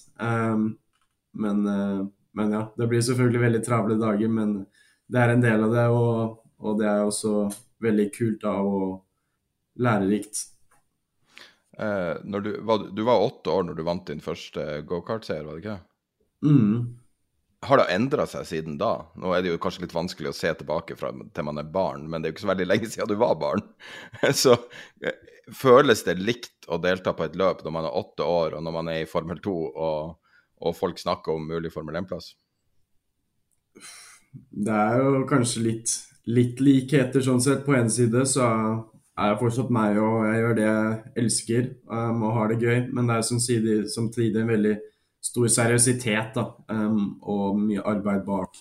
Men, 1.39 1.65
uh, 1.67 2.05
men, 2.39 2.53
ja, 2.55 2.67
det 2.79 2.87
blir 2.89 3.03
selvfølgelig 3.05 3.43
veldig 3.43 3.65
travle 3.65 3.99
dager, 3.99 4.31
men 4.31 4.61
det 5.09 5.19
er 5.21 5.33
en 5.33 5.43
del 5.43 5.67
av 5.67 5.75
det. 5.75 5.89
Og, 5.91 6.39
og 6.59 6.79
det 6.79 6.87
er 6.91 7.03
også 7.05 7.49
veldig 7.83 8.07
kult 8.15 8.41
da, 8.43 8.55
og 8.59 9.79
lærerikt. 9.79 10.41
Eh, 11.79 12.15
du, 12.23 12.55
var, 12.67 12.89
du, 12.91 13.03
var, 13.07 13.23
åtte 13.23 13.53
år 13.53 13.67
når 13.67 13.77
du 13.77 13.85
vant 13.87 14.07
din 14.09 14.23
første 14.23 14.81
gokart-seier, 14.87 15.45
var 15.47 15.55
det 15.55 15.63
ikke? 15.63 15.77
Mm. 16.43 16.99
Har 17.67 17.81
det 17.81 17.89
endra 17.91 18.25
seg 18.27 18.45
siden 18.47 18.77
da? 18.79 18.93
Nå 19.19 19.33
er 19.35 19.43
det 19.43 19.53
jo 19.53 19.61
kanskje 19.63 19.85
litt 19.85 19.95
vanskelig 19.95 20.31
å 20.31 20.35
se 20.35 20.51
tilbake 20.61 20.95
fra 20.99 21.11
til 21.11 21.47
man 21.47 21.59
er 21.59 21.67
barn, 21.71 22.05
men 22.07 22.21
det 22.21 22.29
er 22.29 22.33
jo 22.33 22.37
ikke 22.37 22.45
så 22.45 22.53
veldig 22.53 22.67
lenge 22.69 22.91
siden 22.91 23.11
du 23.11 23.17
var 23.19 23.39
barn. 23.39 23.63
så 24.43 24.55
eh, 25.03 25.15
føles 25.55 26.03
det 26.07 26.19
likt 26.19 26.67
å 26.67 26.79
delta 26.81 27.15
på 27.15 27.27
et 27.27 27.39
løp 27.39 27.63
når 27.65 27.75
man 27.75 27.87
er 27.87 27.97
åtte 27.99 28.27
år, 28.27 28.55
og 28.57 28.63
når 28.65 28.75
man 28.75 28.91
er 28.91 29.03
i 29.03 29.09
Formel 29.09 29.39
2 29.43 29.55
og, 29.69 30.15
og 30.59 30.77
folk 30.77 30.99
snakker 30.99 31.35
om 31.35 31.47
mulig 31.51 31.71
Formel 31.73 31.99
1-plass? 31.99 32.33
Det 34.51 34.75
er 34.75 34.99
jo 35.01 35.23
kanskje 35.29 35.63
litt, 35.65 35.95
litt 36.29 36.61
likheter 36.63 37.23
sånn 37.25 37.41
sett. 37.43 37.65
På 37.65 37.75
en 37.77 37.89
side 37.91 38.25
så 38.29 38.45
er 39.19 39.31
jeg 39.31 39.39
fortsatt 39.41 39.71
meg, 39.73 39.99
og 40.01 40.25
jeg 40.27 40.41
gjør 40.41 40.57
det 40.57 40.65
jeg 40.67 40.97
elsker 41.23 41.69
um, 41.91 42.23
og 42.27 42.35
har 42.37 42.51
det 42.51 42.59
gøy. 42.63 42.79
Men 42.95 43.09
det 43.09 43.17
er 43.17 43.27
samtidig, 43.27 43.77
samtidig 43.93 44.41
en 44.41 44.51
veldig 44.53 44.75
stor 45.29 45.47
seriøsitet 45.51 46.35
da, 46.37 46.45
um, 46.71 46.99
og 47.27 47.59
mye 47.59 47.83
arbeid 47.83 48.25
bak 48.27 48.59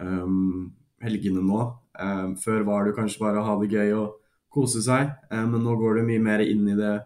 um, 0.00 0.70
helgene 1.04 1.44
nå. 1.44 1.68
Um, 1.98 2.34
før 2.38 2.66
var 2.66 2.86
det 2.86 2.96
kanskje 2.98 3.22
bare 3.22 3.40
å 3.40 3.46
ha 3.46 3.54
det 3.62 3.70
gøy 3.72 3.94
og 3.98 4.18
kose 4.52 4.82
seg, 4.84 5.14
um, 5.32 5.54
men 5.54 5.64
nå 5.64 5.76
går 5.80 6.00
det 6.00 6.08
mye 6.10 6.24
mer 6.26 6.44
inn 6.44 6.66
i 6.68 6.76
det. 6.78 6.96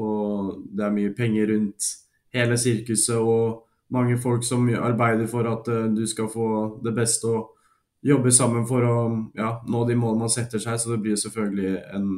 Og 0.00 0.54
det 0.72 0.86
er 0.86 0.94
mye 0.94 1.12
penger 1.16 1.52
rundt 1.52 1.90
hele 2.32 2.56
sirkuset 2.56 3.18
og 3.20 3.66
mange 3.92 4.16
folk 4.16 4.44
som 4.46 4.64
arbeider 4.72 5.28
for 5.28 5.44
at 5.50 5.68
uh, 5.68 5.90
du 5.92 6.06
skal 6.08 6.30
få 6.32 6.46
det 6.84 6.94
beste. 6.96 7.28
og 7.28 7.58
jobbe 8.02 8.32
sammen 8.34 8.66
for 8.66 8.84
å 8.86 8.96
ja, 9.38 9.54
nå 9.68 9.84
de 9.86 9.96
målene 9.98 10.26
man 10.26 10.32
setter 10.32 10.62
seg. 10.62 10.80
Så 10.80 10.92
det 10.92 11.02
blir 11.04 11.18
selvfølgelig 11.20 11.74
en 11.96 12.08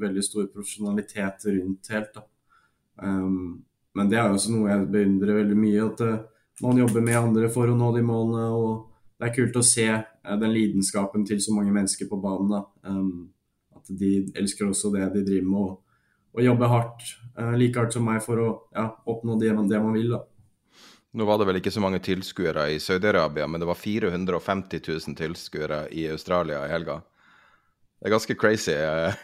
veldig 0.00 0.24
stor 0.24 0.48
profesjonalitet 0.52 1.46
rundt 1.52 1.92
helt. 1.94 2.18
Um, 2.96 3.62
men 3.94 4.10
det 4.10 4.18
er 4.18 4.32
også 4.32 4.54
noe 4.54 4.72
jeg 4.72 4.88
beundrer 4.94 5.40
veldig 5.42 5.58
mye. 5.58 5.86
At 5.90 6.02
uh, 6.04 6.16
man 6.64 6.80
jobber 6.80 7.04
med 7.04 7.20
andre 7.20 7.52
for 7.52 7.70
å 7.70 7.78
nå 7.78 7.92
de 7.96 8.04
målene. 8.06 8.48
Og 8.56 9.20
det 9.20 9.28
er 9.28 9.36
kult 9.36 9.60
å 9.60 9.66
se 9.66 9.88
uh, 9.92 10.36
den 10.40 10.54
lidenskapen 10.54 11.26
til 11.28 11.42
så 11.44 11.54
mange 11.56 11.74
mennesker 11.76 12.10
på 12.10 12.20
banen. 12.24 12.64
Um, 12.86 13.30
at 13.76 13.92
de 14.00 14.16
elsker 14.40 14.70
også 14.70 14.94
det 14.94 15.10
de 15.18 15.26
driver 15.26 15.50
med, 15.50 15.64
og, 15.68 15.80
og 16.34 16.46
jobber 16.46 16.72
hardt, 16.72 17.08
uh, 17.36 17.52
like 17.58 17.78
hardt 17.78 17.94
som 17.94 18.06
meg, 18.08 18.22
for 18.24 18.40
å 18.40 18.48
ja, 18.72 18.88
oppnå 19.12 19.36
det 19.42 19.52
det 19.52 19.82
man 19.82 19.92
vil. 19.94 20.14
da. 20.16 20.24
Nå 21.14 21.24
var 21.28 21.38
det 21.38 21.46
vel 21.46 21.60
ikke 21.60 21.70
så 21.70 21.82
mange 21.82 22.00
tilskuere 22.02 22.66
i 22.74 22.78
Saudi-Arabia, 22.82 23.46
men 23.46 23.62
det 23.62 23.68
var 23.68 23.78
450 23.78 24.80
000 24.88 25.14
tilskuere 25.14 25.84
i 25.94 26.08
Australia 26.10 26.64
i 26.66 26.72
helga. 26.72 26.96
Det 28.00 28.08
er 28.10 28.14
ganske 28.16 28.34
crazy. 28.34 28.74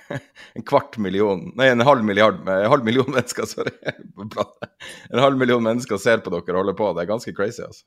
En 0.56 0.62
kvart 0.64 0.94
million 1.02 1.42
Nei, 1.58 1.66
en 1.68 1.82
halv 1.84 2.04
milliard 2.06 2.38
En 2.48 2.70
halv 2.70 2.86
million 2.86 3.10
mennesker, 3.10 3.44
sorry. 3.44 3.74
En 5.10 5.18
halv 5.18 5.38
million 5.38 5.62
mennesker 5.62 5.98
ser 5.98 6.22
på 6.22 6.30
dere 6.32 6.56
holde 6.56 6.76
på. 6.78 6.92
Det 6.94 7.02
er 7.02 7.10
ganske 7.10 7.34
crazy, 7.34 7.64
altså. 7.66 7.84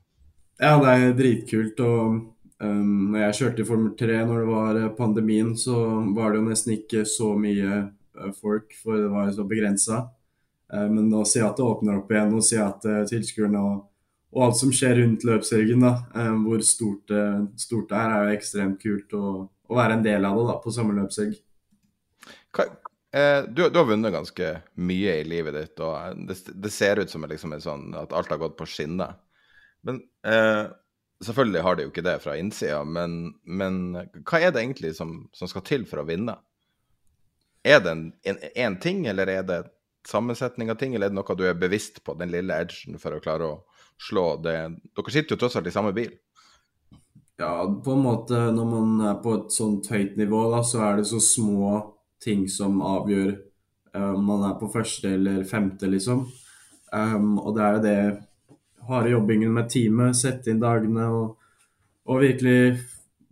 Ja, 0.60 0.76
det 0.84 0.92
er 0.92 1.16
dritkult. 1.18 1.80
Og 1.80 2.20
um, 2.60 2.92
når 3.16 3.24
jeg 3.24 3.40
kjørte 3.40 3.64
i 3.64 3.70
Formel 3.72 3.96
3 4.04 4.20
når 4.28 4.44
det 4.44 4.52
var 4.52 4.82
eh, 4.82 4.92
pandemien, 5.00 5.56
så 5.58 5.80
var 6.14 6.34
det 6.34 6.42
jo 6.42 6.50
nesten 6.50 6.76
ikke 6.76 7.06
så 7.10 7.32
mye 7.40 7.80
eh, 7.80 8.36
folk, 8.36 8.76
for 8.84 9.00
det 9.00 9.10
var 9.16 9.32
jo 9.32 9.38
så 9.40 9.48
begrensa. 9.50 10.04
Uh, 10.68 10.86
men 10.92 11.08
å 11.16 11.24
se 11.24 11.40
jeg 11.40 11.48
at 11.48 11.58
det 11.58 11.72
åpner 11.72 12.04
opp 12.04 12.12
igjen, 12.14 12.36
og 12.36 12.46
si 12.46 12.60
at 12.62 12.86
tilskuerne 13.10 13.64
og 13.64 13.82
og 14.34 14.46
alt 14.48 14.58
som 14.60 14.72
skjer 14.74 14.98
rundt 15.00 15.26
løpshelgen, 15.28 15.86
da, 15.86 15.94
eh, 16.18 16.36
hvor 16.44 16.62
stort, 16.66 17.12
stort, 17.62 17.90
det 17.92 18.00
er, 18.00 18.14
er 18.14 18.30
jo 18.30 18.38
ekstremt 18.38 18.80
kult 18.82 19.14
å, 19.18 19.34
å, 19.46 19.76
være 19.78 20.00
en 20.00 20.06
del 20.06 20.26
av 20.26 20.40
det 20.40 20.48
da, 20.50 20.60
på 20.64 20.74
samme 20.74 20.96
løpshelg. 20.98 21.38
Eh, 23.14 23.44
du, 23.48 23.70
du, 23.70 23.78
har 23.78 23.86
vunnet 23.86 24.14
ganske 24.14 24.48
mye 24.82 25.20
i 25.22 25.26
livet 25.28 25.54
ditt, 25.54 25.82
og 25.86 26.24
det, 26.26 26.40
det 26.50 26.72
ser 26.74 26.98
ut 27.04 27.12
som 27.12 27.26
liksom 27.30 27.54
sånn 27.62 27.92
at 28.00 28.14
alt 28.16 28.32
har 28.34 28.42
gått 28.42 28.56
på 28.58 28.66
skinner. 28.66 29.20
Men 29.86 30.00
eh, 30.26 30.66
selvfølgelig 31.22 31.62
har 31.62 31.78
det 31.78 31.86
jo 31.86 31.92
ikke 31.92 32.06
det 32.08 32.16
fra 32.24 32.38
innsida, 32.42 32.82
men, 32.88 33.36
men, 33.46 33.78
hva 34.26 34.42
er 34.42 34.56
det 34.56 34.64
egentlig 34.64 34.96
som, 34.98 35.28
som, 35.36 35.52
skal 35.52 35.66
til 35.68 35.86
for 35.90 36.02
å 36.02 36.08
vinne? 36.10 36.40
Er 37.64 37.86
det 37.86 37.94
en 38.60 38.80
ting, 38.82 39.06
eller 39.08 39.30
er 39.30 39.46
det 39.46 39.62
sammensetning 40.10 40.74
av 40.74 40.82
ting, 40.82 40.96
eller 40.96 41.12
er 41.12 41.14
det 41.14 41.20
noe 41.20 41.38
du 41.38 41.46
er 41.48 41.60
bevisst 41.60 42.02
på, 42.04 42.18
den 42.18 42.34
lille 42.34 42.58
edgen, 42.66 42.98
for 43.00 43.14
å 43.14 43.22
klare 43.24 43.46
å 43.46 43.60
slå 44.04 44.28
det 44.44 44.58
Dere 44.94 45.14
sitter 45.14 45.36
jo 45.36 45.40
tross 45.42 45.58
alt 45.60 45.70
i 45.70 45.74
samme 45.74 45.94
bil. 45.96 46.12
Ja, 47.40 47.82
på 47.86 47.96
en 47.96 48.04
måte 48.04 48.40
når 48.54 48.68
man 48.70 49.02
er 49.10 49.18
på 49.24 49.34
et 49.40 49.56
sånt 49.56 49.90
høyt 49.90 50.18
nivå, 50.20 50.46
da, 50.54 50.62
så 50.64 50.84
er 50.86 51.00
det 51.00 51.08
så 51.10 51.20
små 51.24 51.80
ting 52.24 52.46
som 52.52 52.78
avgjør 52.86 53.32
eh, 53.34 54.10
om 54.14 54.22
um, 54.22 54.28
man 54.30 54.46
er 54.52 54.60
på 54.60 54.70
første 54.72 55.16
eller 55.18 55.42
femte, 55.50 55.90
liksom. 55.90 56.28
Um, 56.94 57.40
og 57.42 57.56
det 57.58 57.64
er 57.66 57.74
jo 57.74 57.84
det 57.84 57.98
harde 58.88 59.14
jobbingen 59.16 59.54
med 59.56 59.72
teamet, 59.74 60.18
sette 60.20 60.52
inn 60.54 60.62
dagene 60.62 61.08
og, 61.10 61.40
og 62.06 62.22
virkelig 62.22 62.78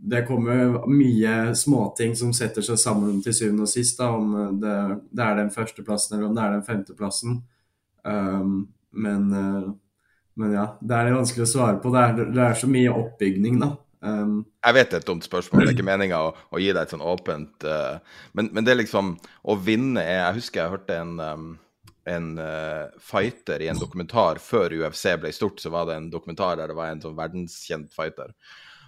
det 0.02 0.24
kommer 0.26 0.80
mye 0.90 1.54
småting 1.56 2.16
som 2.18 2.32
setter 2.34 2.66
seg 2.66 2.80
sammen 2.82 3.20
til 3.22 3.36
syvende 3.38 3.68
og 3.68 3.70
sist. 3.70 4.00
Da, 4.00 4.10
om 4.18 4.58
det, 4.64 4.78
det, 5.12 5.26
er 5.26 5.38
den 5.38 5.54
førsteplassen 5.54 6.18
eller 6.18 6.32
om 6.32 6.38
det 6.38 6.46
er 6.46 6.56
den 6.56 6.66
femteplassen. 6.66 7.38
Um, 8.02 8.56
men 8.92 9.28
uh, 9.30 9.70
men 10.42 10.58
ja, 10.58 10.66
det 10.82 10.98
er 10.98 11.08
det 11.08 11.16
vanskelig 11.16 11.46
å 11.46 11.52
svare 11.54 11.80
på. 11.82 11.94
Det 11.94 12.04
er, 12.04 12.28
det 12.36 12.44
er 12.48 12.60
så 12.60 12.70
mye 12.72 12.94
oppbygning, 13.04 13.62
da. 13.62 13.72
Um, 14.02 14.40
jeg 14.66 14.74
vet 14.74 14.90
det 14.90 14.98
er 14.98 15.04
et 15.04 15.10
dumt 15.12 15.26
spørsmål, 15.28 15.62
det 15.62 15.70
er 15.70 15.76
ikke 15.76 15.86
meninga 15.86 16.20
å, 16.26 16.30
å, 16.50 16.58
gi 16.58 16.72
deg 16.72 16.80
et 16.82 16.94
sånn 16.96 17.04
åpent 17.06 17.66
uh, 17.70 18.00
men, 18.34 18.48
men, 18.50 18.66
det 18.66 18.72
er 18.74 18.80
liksom 18.80 19.12
Å 19.22 19.56
vinne 19.62 20.02
er 20.02 20.24
Jeg 20.24 20.38
husker 20.40 20.64
jeg 20.64 20.74
hørte 20.74 20.96
en, 20.98 21.12
um, 21.22 21.44
en 22.10 22.32
uh, 22.42 22.90
fighter 22.98 23.62
i 23.62 23.70
en 23.70 23.78
dokumentar 23.78 24.42
før 24.42 24.74
UFC 24.74 25.06
ble 25.22 25.30
stort, 25.38 25.62
så 25.62 25.70
var 25.70 25.86
det 25.86 26.00
en 26.00 26.10
dokumentar 26.10 26.58
der 26.58 26.74
det 26.74 26.80
var 26.80 26.90
en 26.90 27.04
sånn 27.04 27.14
verdenskjent 27.20 27.94
fighter. 27.94 28.34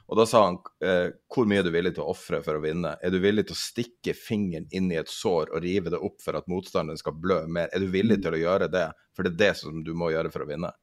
Og 0.09 0.17
da 0.17 0.25
sa 0.27 0.43
han 0.47 0.57
uh, 0.57 1.13
hvor 1.31 1.45
mye 1.49 1.61
er 1.61 1.67
du 1.67 1.71
villig 1.75 1.93
til 1.93 2.07
å 2.07 2.11
ofre 2.15 2.41
for 2.41 2.57
å 2.57 2.63
vinne? 2.63 2.95
Er 2.97 3.13
du 3.13 3.21
villig 3.21 3.45
til 3.47 3.55
å 3.55 3.61
stikke 3.61 4.17
fingeren 4.17 4.65
inn 4.73 4.89
i 4.91 4.97
et 4.99 5.13
sår 5.13 5.53
og 5.53 5.61
rive 5.63 5.93
det 5.93 6.01
opp 6.01 6.25
for 6.25 6.41
at 6.41 6.49
motstanderen 6.51 6.99
skal 6.99 7.15
blø 7.21 7.43
mer? 7.45 7.69
Er 7.69 7.85
du 7.85 7.93
villig 7.93 8.17
til 8.25 8.33
å 8.33 8.41
gjøre 8.41 8.71
det? 8.73 8.87
For 9.13 9.25
det 9.25 9.35
er 9.35 9.41
det 9.45 9.53
som 9.61 9.85
du 9.85 9.93
må 9.97 10.09
gjøre 10.09 10.33
for 10.33 10.41
å 10.41 10.49
vinne. 10.49 10.73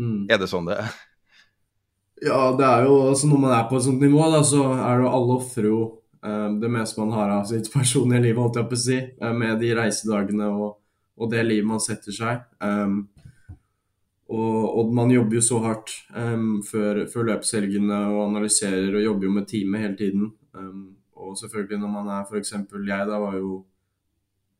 Mm. 0.00 0.26
Er 0.32 0.40
det 0.40 0.48
sånn 0.50 0.68
det 0.68 0.78
er? 0.80 0.92
Ja, 2.22 2.52
det 2.54 2.66
er 2.66 2.84
jo 2.86 2.98
altså 3.08 3.28
Når 3.28 3.40
man 3.42 3.54
er 3.56 3.64
på 3.68 3.76
et 3.76 3.86
sånt 3.86 4.02
nivå, 4.02 4.22
da, 4.30 4.42
så 4.46 4.62
er 4.76 5.00
det 5.00 5.06
jo 5.06 5.14
alle 5.16 5.38
ofrer 5.40 5.68
jo 5.68 5.80
eh, 6.22 6.48
det 6.62 6.70
meste 6.70 7.02
man 7.02 7.14
har 7.16 7.32
av 7.38 7.48
sitt 7.50 7.70
personlige 7.76 8.28
liv, 8.28 8.38
holdt 8.38 8.60
jeg 8.60 8.70
på 8.70 8.78
å 8.78 8.84
si, 8.84 9.00
eh, 9.00 9.34
med 9.34 9.58
de 9.62 9.72
reisedagene 9.78 10.50
og, 10.52 10.78
og, 11.18 11.30
det 11.32 11.42
livet 11.48 11.68
man 11.72 11.82
setter 11.82 12.14
seg. 12.14 12.44
Um, 12.62 13.02
og, 14.32 14.60
og, 14.64 14.94
man 14.96 15.10
jobber 15.12 15.36
jo 15.36 15.44
så 15.44 15.58
hardt 15.66 15.92
um, 16.16 16.62
før, 16.64 17.02
før 17.12 17.26
løpshelgene 17.34 17.98
og 18.14 18.22
analyserer 18.30 18.94
og 18.96 19.04
jobber 19.04 19.28
jo 19.28 19.34
med 19.34 19.48
teamet 19.50 19.84
hele 19.84 19.98
tiden. 19.98 20.30
Um, 20.56 20.86
og 21.18 21.34
selvfølgelig 21.38 21.82
når 21.82 21.92
man 21.92 22.08
er 22.14 22.24
f.eks. 22.24 22.54
jeg 22.54 23.08
da 23.10 23.18
var 23.20 23.36
jo 23.36 23.58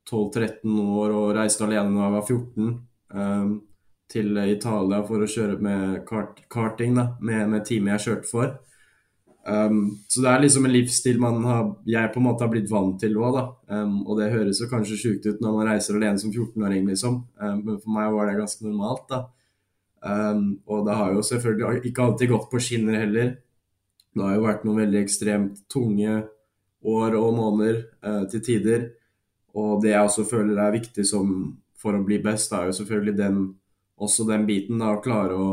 12-13 0.09 0.77
år 0.83 1.15
og 1.15 1.31
reiste 1.39 1.65
alene 1.65 1.95
da 1.95 2.05
jeg 2.05 2.15
var 2.17 2.27
14. 2.27 2.73
Um, 3.13 3.55
til 4.11 4.37
Italia 4.45 5.01
for 5.07 5.23
å 5.23 5.29
kjøre 5.29 5.57
med 5.63 6.03
kart, 6.07 6.43
karting 6.51 6.97
da, 6.97 7.13
med, 7.23 7.47
med 7.49 7.65
teamet 7.67 7.95
jeg 7.95 8.05
kjørte 8.07 8.29
for. 8.29 8.53
Um, 9.43 9.99
så 10.07 10.21
det 10.23 10.29
er 10.31 10.43
liksom 10.45 10.65
en 10.65 10.71
livsstil 10.71 11.17
man 11.19 11.41
har, 11.43 11.63
jeg 11.89 12.11
på 12.13 12.21
en 12.21 12.27
måte 12.29 12.45
har 12.45 12.51
blitt 12.51 12.69
vant 12.71 12.95
til 13.01 13.17
òg, 13.19 13.35
da. 13.35 13.45
Um, 13.75 13.97
og 14.07 14.19
det 14.21 14.31
høres 14.31 14.61
jo 14.63 14.69
kanskje 14.71 14.99
sjukt 14.99 15.27
ut 15.27 15.41
når 15.43 15.57
man 15.57 15.71
reiser 15.73 15.97
alene 15.97 16.21
som 16.21 16.31
14-åring, 16.31 16.85
liksom. 16.87 17.17
Um, 17.41 17.57
men 17.65 17.79
for 17.81 17.95
meg 17.95 18.11
var 18.15 18.29
det 18.29 18.37
ganske 18.39 18.67
normalt, 18.67 19.07
da. 19.11 19.23
Um, 20.03 20.45
og 20.67 20.85
det 20.87 20.95
har 20.99 21.15
jo 21.15 21.25
selvfølgelig 21.27 21.83
ikke 21.89 22.05
alltid 22.05 22.31
gått 22.31 22.47
på 22.51 22.61
skinner 22.63 22.99
heller. 22.99 23.35
Det 24.13 24.23
har 24.23 24.37
jo 24.37 24.45
vært 24.45 24.63
noen 24.67 24.81
veldig 24.83 25.01
ekstremt 25.01 25.63
tunge 25.71 26.21
år 26.83 27.15
og 27.19 27.35
måneder 27.35 27.81
uh, 28.05 28.23
til 28.31 28.43
tider. 28.43 28.87
Og 29.59 29.83
det 29.83 29.91
jeg 29.93 30.07
også 30.07 30.25
føler 30.27 30.59
er 30.59 30.75
viktig 30.75 31.05
som 31.07 31.35
for 31.79 31.97
å 31.97 32.05
bli 32.05 32.21
best, 32.23 32.53
er 32.55 32.69
jo 32.69 32.77
selvfølgelig 32.79 33.15
den, 33.17 33.43
også 34.01 34.25
den 34.27 34.47
biten. 34.47 34.79
da, 34.79 34.93
Å 34.93 35.01
klare 35.03 35.37
å 35.37 35.49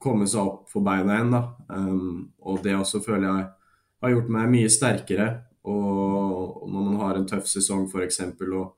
komme 0.00 0.26
seg 0.28 0.44
opp 0.44 0.72
på 0.72 0.82
beina 0.84 1.16
igjen. 1.16 1.30
da. 1.32 1.42
Um, 1.68 2.32
og 2.40 2.62
det 2.64 2.76
også 2.76 3.00
føler 3.04 3.28
jeg 3.28 3.46
har 4.02 4.14
gjort 4.14 4.32
meg 4.34 4.50
mye 4.52 4.72
sterkere. 4.72 5.28
Og, 5.68 6.64
når 6.68 6.84
man 6.84 7.00
har 7.02 7.18
en 7.18 7.26
tøff 7.28 7.48
sesong 7.48 7.88
f.eks. 7.88 8.20
og 8.46 8.74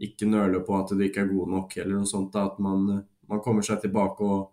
ikke 0.00 0.28
nøler 0.28 0.62
på 0.64 0.76
at 0.78 0.94
du 0.96 1.02
ikke 1.04 1.26
er 1.26 1.32
god 1.32 1.50
nok, 1.52 1.76
eller 1.76 1.98
noe 1.98 2.08
sånt, 2.08 2.32
da, 2.32 2.46
at 2.48 2.60
man, 2.62 3.02
man 3.28 3.42
kommer 3.44 3.66
seg 3.66 3.82
tilbake 3.82 4.24
og, 4.24 4.46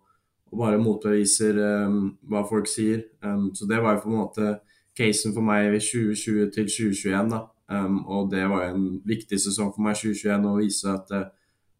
og 0.48 0.58
bare 0.60 0.80
motbeviser 0.80 1.60
um, 1.86 2.02
hva 2.28 2.42
folk 2.48 2.68
sier. 2.68 3.06
Um, 3.24 3.50
så 3.56 3.68
det 3.68 3.80
var 3.84 3.96
jo 3.96 4.04
på 4.04 4.12
en 4.12 4.18
måte 4.18 4.50
casen 4.98 5.32
for 5.36 5.46
meg 5.46 5.70
i 5.70 5.80
2020 5.80 6.50
til 6.56 6.68
2021. 6.68 7.32
da. 7.32 7.46
Um, 7.68 8.02
og 8.08 8.30
det 8.32 8.46
var 8.48 8.70
en 8.70 8.84
viktig 9.04 9.38
sesong 9.40 9.74
for 9.74 9.84
meg 9.84 9.96
2021 10.00 10.46
å 10.48 10.56
vise 10.56 10.92
at, 10.92 11.10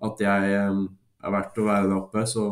at 0.04 0.24
jeg 0.24 0.58
um, 0.68 0.82
er 1.22 1.34
verdt 1.34 1.60
å 1.60 1.66
være 1.66 1.88
der 1.88 1.98
oppe. 1.98 2.24
Så 2.28 2.46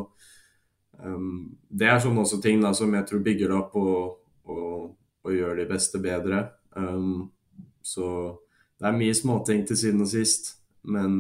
um, 0.99 1.57
det 1.69 1.91
er 1.91 2.03
sånne 2.03 2.25
også 2.25 2.41
ting 2.43 2.63
da, 2.65 2.73
som 2.77 2.95
jeg 2.95 3.09
tror 3.09 3.25
bygger 3.27 3.53
det 3.53 3.59
opp 3.59 3.77
og, 3.81 4.21
og, 4.51 4.93
og 5.27 5.35
gjør 5.35 5.61
de 5.61 5.69
beste 5.71 6.03
bedre. 6.03 6.43
Um, 6.77 7.29
så 7.85 8.07
det 8.77 8.89
er 8.89 8.99
mye 8.99 9.17
småting 9.17 9.65
til 9.69 9.79
siden 9.79 10.05
og 10.05 10.11
sist. 10.11 10.55
Men 10.87 11.19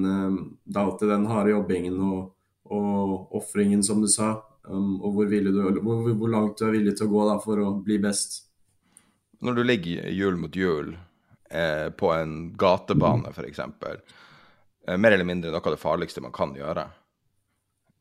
det 0.62 0.76
er 0.76 0.84
alltid 0.84 1.08
den 1.10 1.24
harde 1.26 1.50
jobbingen 1.50 1.96
og, 1.98 2.36
og 2.70 3.32
ofringen, 3.34 3.82
som 3.82 4.02
du 4.02 4.08
sa. 4.08 4.36
og 4.66 5.12
hvor, 5.14 5.24
du, 5.26 5.80
hvor, 5.82 6.12
hvor, 6.12 6.28
langt 6.28 6.58
du 6.58 6.66
er 6.66 6.76
villig 6.76 6.96
til 6.96 7.06
å 7.06 7.12
gå 7.12 7.24
da, 7.30 7.38
for 7.42 7.62
å 7.62 7.72
bli 7.82 7.98
best. 8.02 8.44
Når 9.42 9.58
du 9.58 9.62
ligger 9.64 10.08
hjul 10.10 10.38
mot 10.40 10.54
hjul 10.56 10.94
eh, 11.50 11.88
på 11.92 12.12
en 12.14 12.36
gatebane, 12.58 13.30
f.eks., 13.30 13.60
eh, 13.60 14.96
mer 14.96 15.12
eller 15.12 15.28
mindre 15.28 15.52
noe 15.52 15.62
av 15.62 15.76
det 15.76 15.82
farligste 15.82 16.24
man 16.24 16.34
kan 16.34 16.54
gjøre, 16.56 16.86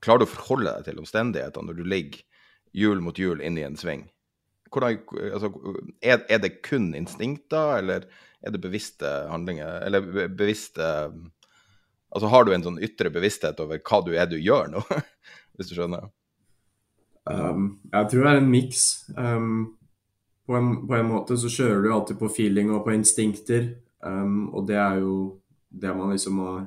klarer 0.06 0.24
du 0.24 0.28
å 0.28 0.34
forholde 0.34 0.74
deg 0.78 0.90
til 0.90 1.02
omstendighetene 1.02 1.70
når 1.70 1.80
du 1.80 1.88
ligger 1.90 2.22
hjul 2.76 3.02
mot 3.04 3.18
hjul 3.20 3.42
inn 3.44 3.60
i 3.60 3.66
en 3.68 3.78
sving? 3.80 4.06
Hvordan, 4.74 5.00
altså, 5.32 5.52
er, 6.04 6.26
er, 6.28 6.42
det 6.44 6.60
kun 6.66 6.90
instinkter, 6.98 7.78
eller 7.80 8.08
er 8.44 8.54
det 8.54 8.62
bevisste 8.64 9.12
handlinger? 9.32 9.82
Eller 9.86 10.28
bevisste 10.28 10.90
Altså 12.16 12.30
har 12.32 12.46
du 12.48 12.54
en 12.56 12.64
sånn 12.64 12.78
ytre 12.80 13.10
bevissthet 13.12 13.58
over 13.60 13.82
hva 13.84 13.98
du 14.06 14.14
er 14.16 14.30
du 14.32 14.38
gjør 14.40 14.70
nå, 14.72 14.84
hvis 15.60 15.68
du 15.68 15.74
skjønner? 15.76 16.06
Um, 17.28 17.82
jeg 17.92 18.08
tror 18.12 18.22
det 18.22 18.32
er 18.32 18.40
en 18.40 18.52
miks. 18.54 18.84
Um, 19.18 19.50
på, 20.48 20.62
på, 20.88 20.96
en 20.96 21.10
måte 21.10 21.36
så 21.42 21.52
kjører 21.52 21.84
du 21.84 21.90
alltid 21.92 22.20
på 22.22 22.30
feeling 22.32 22.72
og 22.72 22.86
på 22.86 22.94
instinkter, 22.96 23.68
um, 24.06 24.46
og 24.56 24.64
det 24.70 24.78
er 24.80 25.02
jo 25.02 25.18
det 25.76 25.92
man 25.98 26.14
liksom 26.14 26.40
har 26.46 26.62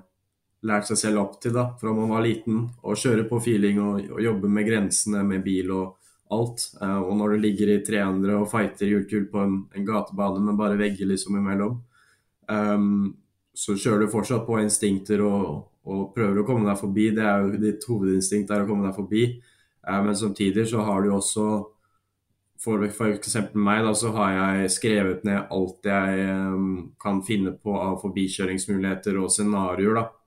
lært 0.67 0.89
seg 0.89 0.99
selv 0.99 1.23
opp 1.23 1.39
til 1.43 1.55
da, 1.55 1.69
fra 1.79 1.93
man 1.95 2.11
var 2.11 2.25
liten. 2.25 2.65
Å 2.83 2.97
kjøre 2.99 3.29
på 3.31 3.41
feeling 3.43 3.79
og, 3.83 4.03
og, 4.09 4.21
jobbe 4.23 4.51
med 4.51 4.67
grensene 4.67 5.23
med 5.27 5.45
bil 5.45 5.71
og 5.75 5.95
alt. 6.35 6.65
Uh, 6.81 7.01
og 7.05 7.15
når 7.21 7.35
du 7.35 7.45
ligger 7.47 7.73
i 7.73 7.79
300 7.87 8.35
og 8.41 8.51
fighter 8.51 8.91
hjulkull 8.91 9.29
på 9.31 9.45
en, 9.45 9.57
en, 9.75 9.87
gatebane 9.87 10.43
med 10.45 10.59
bare 10.59 10.79
vegger 10.81 11.11
liksom 11.13 11.39
imellom, 11.39 11.79
um, 12.51 13.09
så 13.55 13.79
kjører 13.79 14.05
du 14.05 14.13
fortsatt 14.13 14.45
på 14.47 14.59
instinkter 14.63 15.23
og, 15.27 15.65
og, 15.87 16.03
prøver 16.15 16.43
å 16.43 16.47
komme 16.49 16.69
deg 16.69 16.81
forbi. 16.81 17.09
Det 17.17 17.25
er 17.25 17.47
jo 17.47 17.63
ditt 17.63 17.89
hovedinstinkt 17.89 18.53
er 18.55 18.67
å 18.67 18.69
komme 18.69 18.89
deg 18.89 18.99
forbi. 18.99 19.25
Uh, 19.87 19.99
men 20.05 20.19
samtidig 20.19 20.69
så 20.73 20.85
har 20.87 21.05
du 21.05 21.15
også 21.15 21.49
For 22.59 22.83
f.eks. 22.83 23.37
meg, 23.55 23.85
da, 23.87 23.93
så 23.95 24.09
har 24.17 24.33
jeg 24.35 24.71
skrevet 24.75 25.21
ned 25.23 25.45
alt 25.55 25.87
jeg 25.87 26.25
um, 26.27 26.89
kan 26.99 27.21
finne 27.23 27.53
på 27.55 27.71
av 27.79 28.01
forbikjøringsmuligheter 28.03 29.15
og 29.23 29.31
scenarioer. 29.31 30.01
da. 30.01 30.18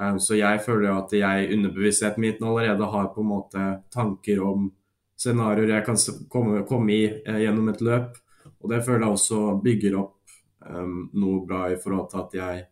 Um, 0.00 0.18
så 0.18 0.34
jeg 0.34 0.62
føler 0.64 0.88
jo 0.88 0.96
at 0.98 1.12
jeg 1.14 1.44
i 1.44 1.54
underbevisstheten 1.54 2.22
min 2.22 2.40
allerede 2.42 2.86
har 2.90 3.12
på 3.14 3.22
en 3.22 3.30
måte 3.30 3.66
tanker 3.94 4.40
om 4.42 4.72
scenarioer 5.14 5.70
jeg 5.76 5.84
kan 5.86 6.00
komme, 6.30 6.64
komme 6.66 6.96
i 6.96 7.04
uh, 7.28 7.38
gjennom 7.38 7.70
et 7.70 7.82
løp. 7.84 8.18
Og 8.60 8.70
det 8.72 8.82
føler 8.84 9.06
jeg 9.06 9.18
også 9.18 9.40
bygger 9.62 9.98
opp 10.00 10.34
um, 10.66 11.04
noe 11.14 11.44
bra 11.46 11.68
i 11.70 11.78
forhold 11.78 12.10
til 12.10 12.24
at 12.24 12.34
jeg 12.40 12.64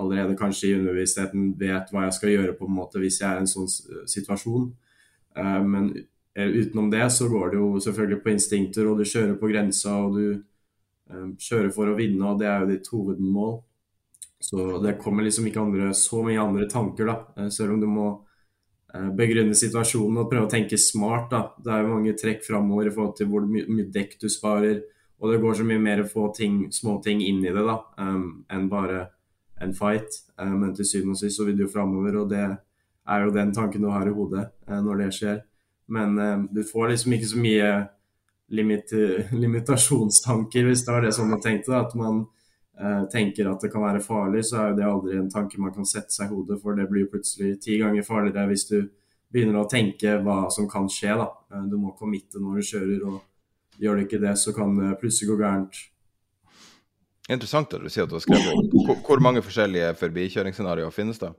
allerede 0.00 0.36
kanskje 0.36 0.68
i 0.68 0.76
underbevisstheten 0.76 1.54
vet 1.60 1.90
hva 1.92 2.06
jeg 2.06 2.18
skal 2.18 2.34
gjøre 2.34 2.58
på 2.58 2.68
en 2.68 2.76
måte 2.76 3.00
hvis 3.00 3.20
jeg 3.22 3.28
er 3.30 3.40
i 3.40 3.44
en 3.46 3.50
sånn 3.50 3.72
situasjon. 4.08 4.68
Uh, 5.40 5.60
men 5.64 5.90
utenom 6.36 6.92
det 6.92 7.08
så 7.12 7.28
går 7.28 7.50
det 7.50 7.58
jo 7.58 7.72
selvfølgelig 7.80 8.20
på 8.22 8.32
instinkter, 8.34 8.86
og 8.86 9.00
du 9.00 9.08
kjører 9.08 9.34
på 9.40 9.48
grensa 9.48 9.96
og 10.04 10.20
du 10.20 10.26
um, 11.08 11.32
kjører 11.40 11.72
for 11.72 11.88
å 11.88 11.96
vinne, 11.96 12.20
og 12.28 12.44
det 12.44 12.52
er 12.52 12.62
jo 12.62 12.70
ditt 12.74 12.92
hovedmål. 12.92 13.58
Så 14.40 14.78
det 14.80 14.98
kommer 15.02 15.26
liksom 15.26 15.46
ikke 15.50 15.62
andre, 15.62 15.90
så 15.96 16.22
mye 16.24 16.40
andre 16.40 16.68
tanker, 16.70 17.10
da. 17.10 17.16
Uh, 17.36 17.48
selv 17.52 17.76
om 17.76 17.80
du 17.82 17.88
må 17.90 18.10
begrunne 19.14 19.54
situasjonen 19.54 20.16
og 20.18 20.30
prøve 20.32 20.48
å 20.48 20.50
tenke 20.50 20.74
smart. 20.74 21.28
da. 21.30 21.44
Det 21.62 21.70
er 21.70 21.84
jo 21.84 21.92
mange 21.92 22.14
trekk 22.18 22.40
framover 22.42 22.88
i 22.88 22.90
forhold 22.90 23.12
til 23.20 23.28
hvor 23.30 23.44
mye 23.46 23.84
dekk 23.86 24.16
du 24.18 24.26
sparer, 24.26 24.80
og 25.20 25.32
det 25.32 25.40
går 25.42 25.58
så 25.58 25.66
mye 25.68 25.80
mer 25.82 26.00
å 26.00 26.08
få 26.08 26.30
ting, 26.36 26.62
småting 26.72 27.20
inn 27.20 27.42
i 27.44 27.52
det 27.52 27.64
da, 27.64 27.76
um, 28.00 28.42
enn 28.48 28.68
bare 28.72 29.04
en 29.60 29.74
fight. 29.76 30.16
Um, 30.40 30.56
men 30.62 30.74
til 30.76 30.88
syvende 30.88 31.16
og 31.16 31.20
sist 31.20 31.36
så 31.36 31.44
vil 31.44 31.58
du 31.58 31.66
jo 31.66 31.72
framover, 31.72 32.16
og 32.22 32.30
det 32.32 32.46
er 32.46 33.24
jo 33.24 33.34
den 33.34 33.52
tanken 33.56 33.84
du 33.84 33.90
har 33.92 34.08
i 34.08 34.14
hodet 34.16 34.46
uh, 34.70 34.78
når 34.80 35.02
det 35.04 35.10
skjer. 35.18 35.42
Men 35.92 36.16
um, 36.16 36.46
du 36.48 36.62
får 36.64 36.94
liksom 36.94 37.16
ikke 37.16 37.32
så 37.34 37.42
mye 37.44 37.70
limit, 38.56 38.94
limitasjonstanker, 39.44 40.70
hvis 40.70 40.86
det 40.86 40.94
var 40.96 41.04
det 41.04 41.12
som 41.18 41.28
du 41.28 41.36
tenkte. 41.36 41.74
Da, 41.74 41.84
at 41.84 41.96
man 42.00 42.24
tenker 43.12 43.50
at 43.50 43.60
det 43.60 43.68
kan 43.72 43.82
være 43.84 44.00
farlig, 44.00 44.44
så 44.48 44.56
er 44.56 44.70
jo 44.70 44.76
det 44.78 44.86
aldri 44.88 45.18
en 45.20 45.30
tanke 45.32 45.60
man 45.60 45.74
kan 45.74 45.84
sette 45.88 46.14
seg 46.14 46.30
i 46.30 46.34
hodet, 46.34 46.56
for 46.62 46.78
det 46.78 46.86
blir 46.88 47.10
plutselig 47.12 47.58
ti 47.60 47.76
ganger 47.80 48.06
farligere 48.06 48.46
hvis 48.48 48.64
du 48.70 48.78
begynner 49.30 49.62
å 49.62 49.68
tenke 49.70 50.16
hva 50.24 50.42
som 50.52 50.68
kan 50.70 50.88
skje. 50.90 51.14
da. 51.20 51.28
Uh, 51.52 51.66
du 51.70 51.78
må 51.80 51.94
committe 51.98 52.42
når 52.42 52.60
du 52.60 52.68
kjører. 52.72 53.04
og 53.10 53.80
Gjør 53.80 53.96
du 53.96 54.04
ikke 54.04 54.22
det, 54.22 54.34
så 54.38 54.54
kan 54.56 54.74
det 54.78 54.96
plutselig 55.00 55.30
gå 55.30 55.38
gærent. 55.40 55.82
Interessant 57.30 57.76
at 57.76 57.84
du 57.84 57.92
sier 57.92 58.08
at 58.08 58.10
du 58.10 58.16
har 58.18 58.24
skrevet 58.24 58.72
hvor, 58.74 58.96
hvor 59.06 59.22
mange 59.22 59.42
forskjellige 59.46 59.94
forbikjøringsscenarioer 60.00 60.90
finnes 60.94 61.20
det? 61.22 61.30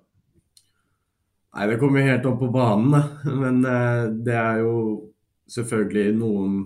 Nei, 1.52 1.66
Det 1.68 1.80
kommer 1.82 2.08
helt 2.08 2.28
opp 2.30 2.40
på 2.40 2.52
banen, 2.54 2.96
men 3.44 3.60
uh, 3.68 4.08
det 4.08 4.38
er 4.40 4.62
jo 4.64 4.76
selvfølgelig 5.52 6.14
noen 6.16 6.62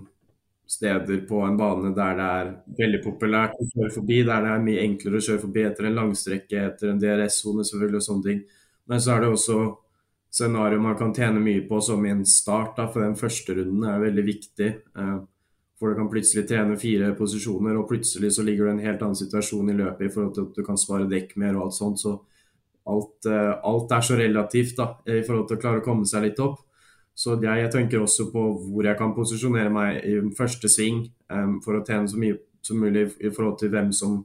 steder 0.66 1.20
på 1.28 1.40
en 1.46 1.56
bane 1.58 1.92
der 1.94 2.16
det 2.18 2.28
er 2.40 2.52
veldig 2.80 3.00
populært 3.04 3.58
å 3.60 3.66
kjøre 3.70 3.92
forbi, 3.94 4.20
der 4.26 4.42
det 4.42 4.52
er 4.52 4.64
mye 4.64 4.82
enklere 4.82 5.20
å 5.20 5.26
kjøre 5.28 5.42
forbi 5.44 5.64
etter 5.68 5.88
en 5.88 5.98
langstrekke, 6.00 6.62
etter 6.72 6.90
en 6.90 7.00
DRS-sone 7.02 7.66
selvfølgelig 7.66 8.00
og 8.00 8.06
sånne 8.08 8.26
ting. 8.26 8.40
Men 8.90 9.02
så 9.02 9.14
er 9.14 9.22
det 9.22 9.30
også 9.34 9.60
scenario 10.36 10.82
man 10.82 10.98
kan 10.98 11.14
tjene 11.14 11.40
mye 11.42 11.62
på 11.68 11.80
som 11.80 12.04
i 12.06 12.12
en 12.12 12.26
start, 12.28 12.74
da, 12.76 12.88
for 12.92 13.04
den 13.04 13.16
første 13.18 13.56
runden 13.56 13.86
er 13.88 14.02
veldig 14.02 14.26
viktig. 14.26 14.70
Uh, 14.98 15.22
for 15.76 15.92
du 15.92 15.98
kan 15.98 16.08
plutselig 16.10 16.46
trene 16.48 16.78
fire 16.80 17.10
posisjoner, 17.16 17.76
og 17.76 17.88
plutselig 17.90 18.32
så 18.36 18.44
ligger 18.44 18.64
du 18.64 18.70
i 18.70 18.74
en 18.78 18.86
helt 18.86 19.02
annen 19.04 19.18
situasjon 19.18 19.70
i 19.70 19.76
løpet 19.76 20.06
i 20.06 20.12
forhold 20.12 20.34
til 20.34 20.46
at 20.48 20.56
du 20.56 20.64
kan 20.64 20.80
spare 20.80 21.08
dekk 21.10 21.34
mer 21.40 21.56
og 21.56 21.66
alt 21.66 21.76
sånt. 21.76 22.00
Så 22.00 22.14
alt, 22.88 23.28
eh, 23.28 23.52
alt 23.70 23.92
er 23.92 24.06
så 24.06 24.16
relativt 24.16 24.78
da, 24.78 24.86
i 25.04 25.20
forhold 25.26 25.48
til 25.50 25.58
å 25.58 25.60
klare 25.60 25.82
å 25.82 25.84
komme 25.84 26.08
seg 26.08 26.24
litt 26.24 26.40
opp. 26.40 26.62
Så 27.16 27.38
jeg, 27.40 27.62
jeg 27.62 27.72
tenker 27.72 28.02
også 28.02 28.28
på 28.32 28.42
hvor 28.68 28.84
jeg 28.84 28.98
kan 28.98 29.14
posisjonere 29.16 29.72
meg 29.72 30.02
i 30.04 30.18
første 30.36 30.68
sving 30.68 31.06
um, 31.32 31.58
for 31.64 31.78
å 31.78 31.84
tjene 31.86 32.10
så 32.12 32.20
mye 32.20 32.36
som 32.66 32.82
mulig 32.82 33.06
i 33.22 33.30
forhold 33.32 33.56
til 33.62 33.72
hvem 33.72 33.92
som 33.94 34.18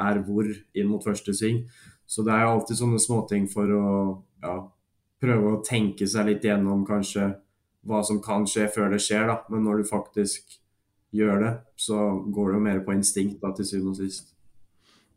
er 0.00 0.20
hvor 0.26 0.50
inn 0.50 0.90
mot 0.90 1.04
første 1.04 1.32
sving. 1.36 1.62
Så 2.06 2.24
det 2.26 2.34
er 2.34 2.44
alltid 2.44 2.76
sånne 2.76 3.00
småting 3.00 3.46
for 3.48 3.70
å 3.72 3.86
ja, 4.44 4.58
prøve 5.22 5.54
å 5.54 5.62
tenke 5.64 6.08
seg 6.10 6.28
litt 6.28 6.44
gjennom 6.44 6.84
kanskje 6.86 7.30
hva 7.88 8.02
som 8.04 8.20
kan 8.24 8.44
skje 8.48 8.68
før 8.72 8.92
det 8.92 9.00
skjer, 9.04 9.26
da. 9.28 9.38
Men 9.52 9.64
når 9.64 9.80
du 9.80 9.88
faktisk 9.88 10.58
gjør 11.14 11.42
det, 11.44 11.52
så 11.80 11.98
går 12.34 12.50
det 12.50 12.58
jo 12.58 12.64
mer 12.66 12.80
på 12.84 12.96
instinkt 12.96 13.40
da, 13.44 13.52
til 13.56 13.68
syvende 13.68 13.94
og 13.94 14.00
sist. 14.02 14.32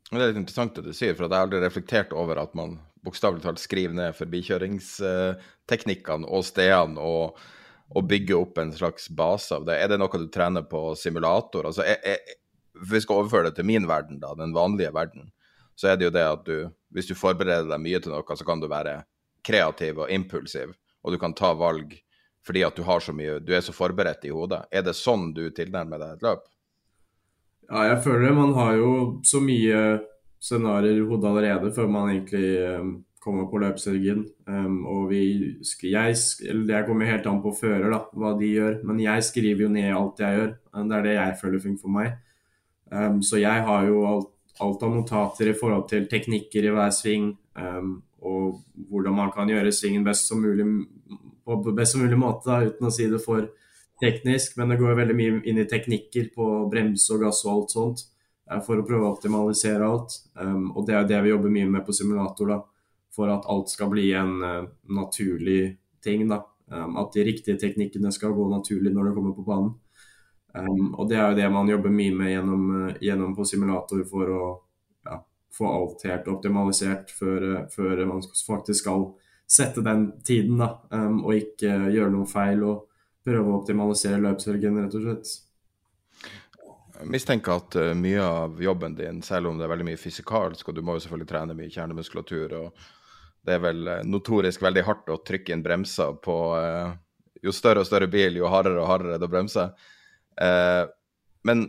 Det 0.07 0.19
er 0.19 0.29
litt 0.29 0.39
interessant 0.39 0.77
det 0.77 0.85
du 0.87 0.93
sier, 0.95 1.15
for 1.15 1.25
jeg 1.25 1.35
har 1.35 1.47
aldri 1.47 1.59
reflektert 1.63 2.13
over 2.15 2.39
at 2.39 2.53
man 2.55 2.77
bokstavelig 3.07 3.45
talt 3.45 3.61
skrive 3.63 3.93
ned 3.95 4.17
forbikjøringsteknikkene 4.17 6.27
og 6.27 6.45
stedene 6.45 6.99
og, 7.01 7.39
og 7.95 8.09
bygge 8.11 8.35
opp 8.37 8.57
en 8.61 8.73
slags 8.75 9.09
base 9.09 9.55
av 9.55 9.65
det. 9.67 9.75
Er 9.79 9.87
det 9.93 9.99
noe 10.01 10.19
du 10.19 10.27
trener 10.33 10.63
på 10.67 10.95
simulator? 10.99 11.65
Altså, 11.69 11.83
jeg, 11.87 11.97
jeg, 12.03 12.17
hvis 12.77 12.93
vi 12.93 13.01
skal 13.05 13.17
overføre 13.23 13.45
det 13.49 13.55
til 13.57 13.69
min 13.69 13.85
verden, 13.89 14.17
da, 14.21 14.29
den 14.37 14.55
vanlige 14.55 14.95
verden, 14.95 15.23
så 15.77 15.83
er 15.91 15.95
det 15.97 16.05
jo 16.07 16.15
det 16.15 16.25
at 16.25 16.43
du, 16.45 16.57
hvis 16.93 17.09
du 17.09 17.15
forbereder 17.17 17.69
deg 17.69 17.83
mye 17.83 17.99
til 18.01 18.11
noe, 18.13 18.37
så 18.37 18.45
kan 18.45 18.61
du 18.61 18.67
være 18.71 19.03
kreativ 19.45 19.93
og 20.03 20.11
impulsiv, 20.11 20.69
og 21.05 21.13
du 21.13 21.17
kan 21.21 21.37
ta 21.37 21.49
valg 21.57 21.89
fordi 22.47 22.61
at 22.63 22.77
du 22.79 22.83
har 22.87 23.01
så 23.03 23.11
mye, 23.11 23.43
du 23.43 23.51
er 23.51 23.63
så 23.65 23.73
forberedt 23.75 24.23
i 24.23 24.31
hodet. 24.31 24.61
Er 24.71 24.85
det 24.87 24.95
sånn 24.95 25.35
du 25.35 25.51
tilnærmer 25.51 25.99
deg 25.99 26.15
et 26.15 26.21
løp? 26.23 26.45
Ja, 27.67 27.81
jeg 27.89 27.97
føler 28.05 28.29
det. 28.29 28.35
Man 28.37 28.53
har 28.55 28.77
jo 28.79 28.91
så 29.27 29.41
mye 29.43 29.81
scenarioer 30.43 31.01
i 31.01 31.05
hodet 31.07 31.29
allerede 31.29 31.73
før 31.75 31.89
man 31.91 32.11
egentlig 32.11 32.79
um, 32.79 32.93
kommer 33.23 33.47
på 33.49 33.59
løpshelgen. 33.61 34.23
Um, 34.47 34.85
og 34.85 35.09
vi, 35.11 35.21
jeg, 35.83 36.15
Det 36.67 36.85
kommer 36.87 37.09
helt 37.09 37.27
an 37.27 37.41
på 37.43 37.55
fører, 37.59 37.89
da, 37.91 38.01
hva 38.13 38.33
de 38.39 38.53
gjør. 38.53 38.79
Men 38.87 39.01
jeg 39.03 39.23
skriver 39.23 39.65
jo 39.65 39.73
ned 39.73 39.91
alt 39.91 40.23
jeg 40.23 40.39
gjør. 40.39 40.55
Det 40.77 40.97
er 40.97 41.05
det 41.07 41.15
jeg 41.17 41.37
føler 41.41 41.63
funker 41.65 41.81
for 41.81 41.97
meg. 41.97 42.17
Um, 42.91 43.21
så 43.21 43.41
jeg 43.41 43.67
har 43.67 43.87
jo 43.87 44.05
alt, 44.07 44.33
alt, 44.63 44.83
av 44.83 44.93
notater 44.95 45.51
i 45.51 45.57
forhold 45.57 45.87
til 45.89 46.07
teknikker 46.09 46.65
i 46.65 46.73
hver 46.73 46.93
sving. 46.93 47.35
og 48.27 48.61
hvordan 48.89 49.13
man 49.13 49.31
kan 49.31 49.49
gjøre 49.49 49.71
svingen 49.71 50.03
best 50.03 50.27
som 50.27 50.41
mulig, 50.41 50.65
på 51.45 51.73
best 51.73 51.93
som 51.93 52.01
mulig 52.01 52.17
måte, 52.17 52.49
da, 52.49 52.65
uten 52.65 52.87
å 52.87 52.91
si 52.91 53.05
det 53.09 53.21
for 53.23 53.47
teknisk. 54.01 54.57
Men 54.57 54.69
det 54.69 54.79
går 54.79 54.97
veldig 54.97 55.15
mye 55.17 55.41
inn 55.49 55.57
i 55.57 55.67
teknikker 55.69 56.29
på 56.35 56.69
bremse 56.69 57.13
og 57.13 57.25
gass 57.25 57.43
og 57.45 57.53
alt 57.53 57.75
sånt 57.75 58.05
for 58.63 58.79
å 58.79 58.85
prøve 58.87 59.07
å 59.07 59.13
optimalisere 59.15 59.87
alt. 59.87 60.15
Um, 60.39 60.71
og 60.75 60.87
det 60.87 60.95
er 60.95 61.07
det 61.07 61.23
vi 61.25 61.33
jobber 61.33 61.53
mye 61.53 61.69
med 61.71 61.85
på 61.87 61.95
simulator, 61.95 62.53
da, 62.53 62.59
for 63.13 63.31
at 63.33 63.47
alt 63.51 63.71
skal 63.71 63.91
bli 63.91 64.07
en 64.15 64.37
uh, 64.43 64.69
naturlig 64.95 65.77
ting. 66.03 66.27
da. 66.29 66.43
Um, 66.71 66.97
at 66.99 67.13
de 67.15 67.25
riktige 67.27 67.59
teknikkene 67.59 68.11
skal 68.11 68.35
gå 68.35 68.47
naturlig 68.51 68.93
når 68.93 69.09
det 69.09 69.17
kommer 69.17 69.35
på 69.35 69.45
banen. 69.47 69.75
Um, 70.55 70.93
og 70.95 71.09
det 71.09 71.19
er 71.19 71.29
jo 71.29 71.39
det 71.39 71.49
man 71.53 71.69
jobber 71.69 71.93
mye 71.93 72.15
med 72.15 72.33
gjennom, 72.33 72.67
gjennom 73.03 73.35
på 73.35 73.45
simulator 73.45 74.03
for 74.09 74.31
å 74.31 74.43
ja, 75.05 75.19
få 75.53 75.71
alt 75.71 76.05
helt 76.07 76.27
optimalisert 76.31 77.11
før, 77.13 77.67
før, 77.73 78.05
man 78.09 78.23
faktisk 78.47 78.85
skal 78.85 79.09
sette 79.47 79.83
den 79.83 80.09
tiden, 80.27 80.59
da, 80.59 80.73
og 80.97 81.37
ikke 81.37 81.71
gjøre 81.93 82.11
noe 82.11 82.27
feil 82.27 82.65
og 82.67 82.87
prøve 83.23 83.47
å 83.47 83.59
optimalisere 83.61 84.19
løpshelgen, 84.25 84.81
rett 84.81 84.97
og 84.97 85.05
slett. 85.05 85.35
Mistenker 87.05 87.59
at 87.59 87.75
uh, 87.75 87.93
mye 87.97 88.21
av 88.23 88.61
jobben 88.63 88.95
din, 88.95 89.21
selv 89.21 89.51
om 89.51 89.57
det 89.57 89.67
er 89.67 89.73
veldig 89.73 89.89
mye 89.91 89.99
fysikalsk, 90.01 90.69
og 90.69 90.77
du 90.77 90.83
må 90.85 90.95
jo 90.97 91.03
selvfølgelig 91.05 91.29
trene 91.29 91.57
mye 91.57 91.73
kjernemuskulatur, 91.73 92.55
og 92.57 92.87
det 93.45 93.57
er 93.57 93.63
vel 93.63 93.83
uh, 93.89 93.99
notorisk 94.07 94.63
veldig 94.65 94.85
hardt 94.87 95.11
å 95.13 95.19
trykke 95.27 95.53
inn 95.53 95.65
bremser 95.65 96.17
på 96.23 96.37
uh, 96.57 96.95
Jo 97.45 97.53
større 97.53 97.83
og 97.83 97.87
større 97.89 98.09
bil, 98.09 98.39
jo 98.39 98.49
hardere 98.49 98.81
og 98.81 98.89
hardere 98.89 99.19
det 99.21 99.29
bremser. 99.29 99.75
men 101.45 101.59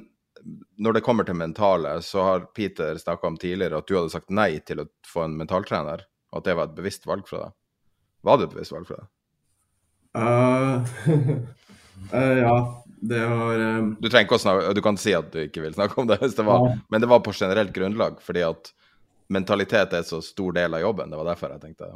når 0.76 0.92
det 0.92 1.02
kommer 1.04 1.24
til 1.24 1.36
mentale, 1.36 2.02
så 2.02 2.22
har 2.24 2.46
Peter 2.56 2.96
snakka 2.98 3.26
om 3.26 3.36
tidligere 3.36 3.78
at 3.78 3.88
du 3.88 3.96
hadde 3.96 4.12
sagt 4.12 4.30
nei 4.30 4.58
til 4.64 4.80
å 4.80 4.86
få 5.06 5.26
en 5.26 5.36
mentaltrener, 5.36 6.04
og 6.32 6.40
at 6.40 6.48
det 6.48 6.56
var 6.56 6.70
et 6.70 6.76
bevisst 6.76 7.06
valg 7.06 7.28
fra 7.28 7.42
deg. 7.42 7.56
Var 8.24 8.38
det 8.38 8.48
et 8.48 8.54
bevisst 8.56 8.74
valg 8.74 8.88
fra 8.88 9.00
deg? 9.02 9.10
Uh, 10.18 10.88
uh, 12.14 12.38
ja, 12.44 12.54
det 13.00 13.18
har 13.18 13.60
um... 13.78 13.96
Du 14.00 14.08
trenger 14.08 14.26
ikke 14.26 14.38
å 14.38 14.42
snakke, 14.42 14.74
du 14.74 14.82
kan 14.84 14.98
si 15.00 15.14
at 15.16 15.30
du 15.32 15.40
ikke 15.44 15.62
vil 15.64 15.76
snakke 15.76 16.00
om 16.00 16.08
det, 16.10 16.18
det 16.20 16.44
var, 16.46 16.66
ja. 16.66 16.76
men 16.90 17.02
det 17.04 17.10
var 17.10 17.22
på 17.24 17.34
generelt 17.36 17.72
grunnlag, 17.74 18.20
fordi 18.24 18.44
at 18.46 18.72
mentalitet 19.28 19.94
er 19.94 20.06
så 20.08 20.20
stor 20.24 20.56
del 20.56 20.74
av 20.74 20.82
jobben. 20.82 21.10
Det 21.10 21.20
var 21.20 21.28
derfor 21.30 21.54
jeg 21.54 21.62
tenkte 21.66 21.90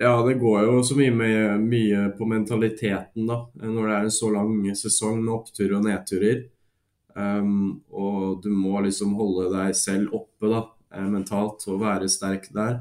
Ja, 0.00 0.14
det 0.24 0.38
går 0.40 0.62
jo 0.68 0.78
så 0.86 0.96
mye, 0.96 1.12
med, 1.14 1.66
mye 1.66 2.06
på 2.16 2.28
mentaliteten, 2.28 3.26
da, 3.28 3.42
når 3.60 3.82
det 3.82 3.96
er 3.96 4.08
en 4.08 4.14
så 4.14 4.30
lang 4.32 4.54
sesong 4.78 5.20
med 5.20 5.34
oppturer 5.34 5.76
og 5.78 5.86
nedturer. 5.88 6.46
Um, 7.12 7.82
og 7.92 8.40
du 8.40 8.48
må 8.56 8.80
liksom 8.86 9.12
holde 9.18 9.50
deg 9.52 9.76
selv 9.76 10.14
oppe 10.16 10.48
da, 10.48 10.62
eh, 10.94 11.08
mentalt 11.12 11.66
og 11.68 11.82
være 11.82 12.08
sterk 12.08 12.48
der. 12.56 12.80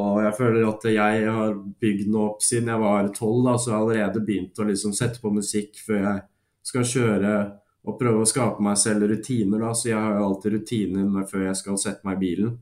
Og 0.00 0.22
jeg 0.24 0.34
føler 0.38 0.66
at 0.66 0.84
jeg 0.88 1.24
har 1.28 1.54
bygd 1.84 2.10
noe 2.10 2.32
opp 2.32 2.42
siden 2.42 2.72
jeg 2.72 2.80
var 2.80 3.10
tolv, 3.14 3.50
så 3.60 3.70
jeg 3.70 3.76
har 3.76 3.82
allerede 3.84 4.24
begynt 4.24 4.58
å 4.58 4.66
liksom 4.66 4.94
sette 4.96 5.20
på 5.20 5.30
musikk 5.34 5.76
før 5.84 6.00
jeg 6.00 6.22
skal 6.62 6.86
kjøre 6.86 7.34
og 7.82 7.98
prøve 7.98 8.22
å 8.22 8.28
skape 8.28 8.62
meg 8.62 8.78
selv 8.78 9.08
rutiner. 9.10 9.58
da, 9.58 9.72
Så 9.74 9.88
jeg 9.90 9.98
har 9.98 10.16
jo 10.16 10.26
alltid 10.26 10.52
rutiner 10.52 11.26
før 11.26 11.46
jeg 11.48 11.56
skal 11.56 11.78
sette 11.78 12.06
meg 12.06 12.16
i 12.16 12.20
bilen, 12.26 12.58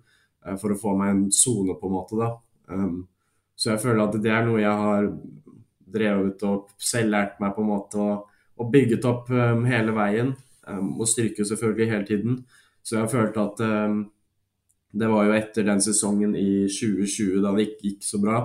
uh, 0.46 0.56
for 0.56 0.72
å 0.72 0.80
få 0.80 0.96
meg 0.96 1.10
en 1.10 1.24
sone, 1.30 1.76
på 1.76 1.86
en 1.86 1.92
måte. 1.92 2.16
da. 2.16 2.30
Um, 2.68 3.08
så 3.56 3.74
jeg 3.74 3.82
føler 3.82 4.04
at 4.04 4.22
det 4.22 4.30
er 4.32 4.46
noe 4.46 4.60
jeg 4.60 4.84
har 4.84 5.10
drevet 5.90 6.42
opp, 6.48 6.70
selv 6.78 7.12
lært 7.12 7.40
meg 7.40 7.52
på 7.54 7.60
en 7.60 7.68
måte, 7.68 7.98
og, 7.98 8.30
og 8.56 8.70
bygget 8.72 9.04
opp 9.04 9.28
um, 9.30 9.66
hele 9.68 9.92
veien. 9.92 10.32
Um, 10.66 10.96
og 11.00 11.08
styrke 11.08 11.44
selvfølgelig 11.44 11.90
hele 11.90 12.06
tiden. 12.06 12.40
Så 12.82 12.96
jeg 12.96 13.04
har 13.04 13.12
følt 13.12 13.36
at 13.36 13.58
det 14.90 15.08
var 15.10 15.26
jo 15.26 15.34
etter 15.36 15.66
den 15.66 15.82
sesongen 15.84 16.32
i 16.34 16.64
2020 16.64 17.42
da 17.44 17.50
det 17.52 17.66
ikke 17.66 17.84
gikk 17.84 18.06
så 18.06 18.20
bra, 18.22 18.38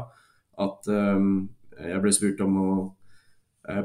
at 0.60 0.90
jeg 0.92 2.02
ble 2.04 2.12
spurt 2.14 2.44
om 2.44 2.58
å 2.60 2.74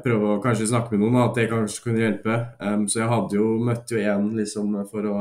prøve 0.05 0.35
å 0.35 0.41
kanskje 0.45 0.69
snakke 0.71 0.95
med 0.95 1.05
noen, 1.05 1.21
at 1.25 1.37
det 1.39 1.51
kanskje 1.51 1.85
kunne 1.85 2.03
hjelpe. 2.03 2.39
Um, 2.61 2.87
så 2.91 3.03
jeg 3.03 3.13
hadde 3.13 3.39
jo 3.39 3.53
møtt 3.65 3.93
jo 3.93 4.01
en 4.13 4.33
liksom 4.37 4.75
for 4.91 5.09
å 5.09 5.21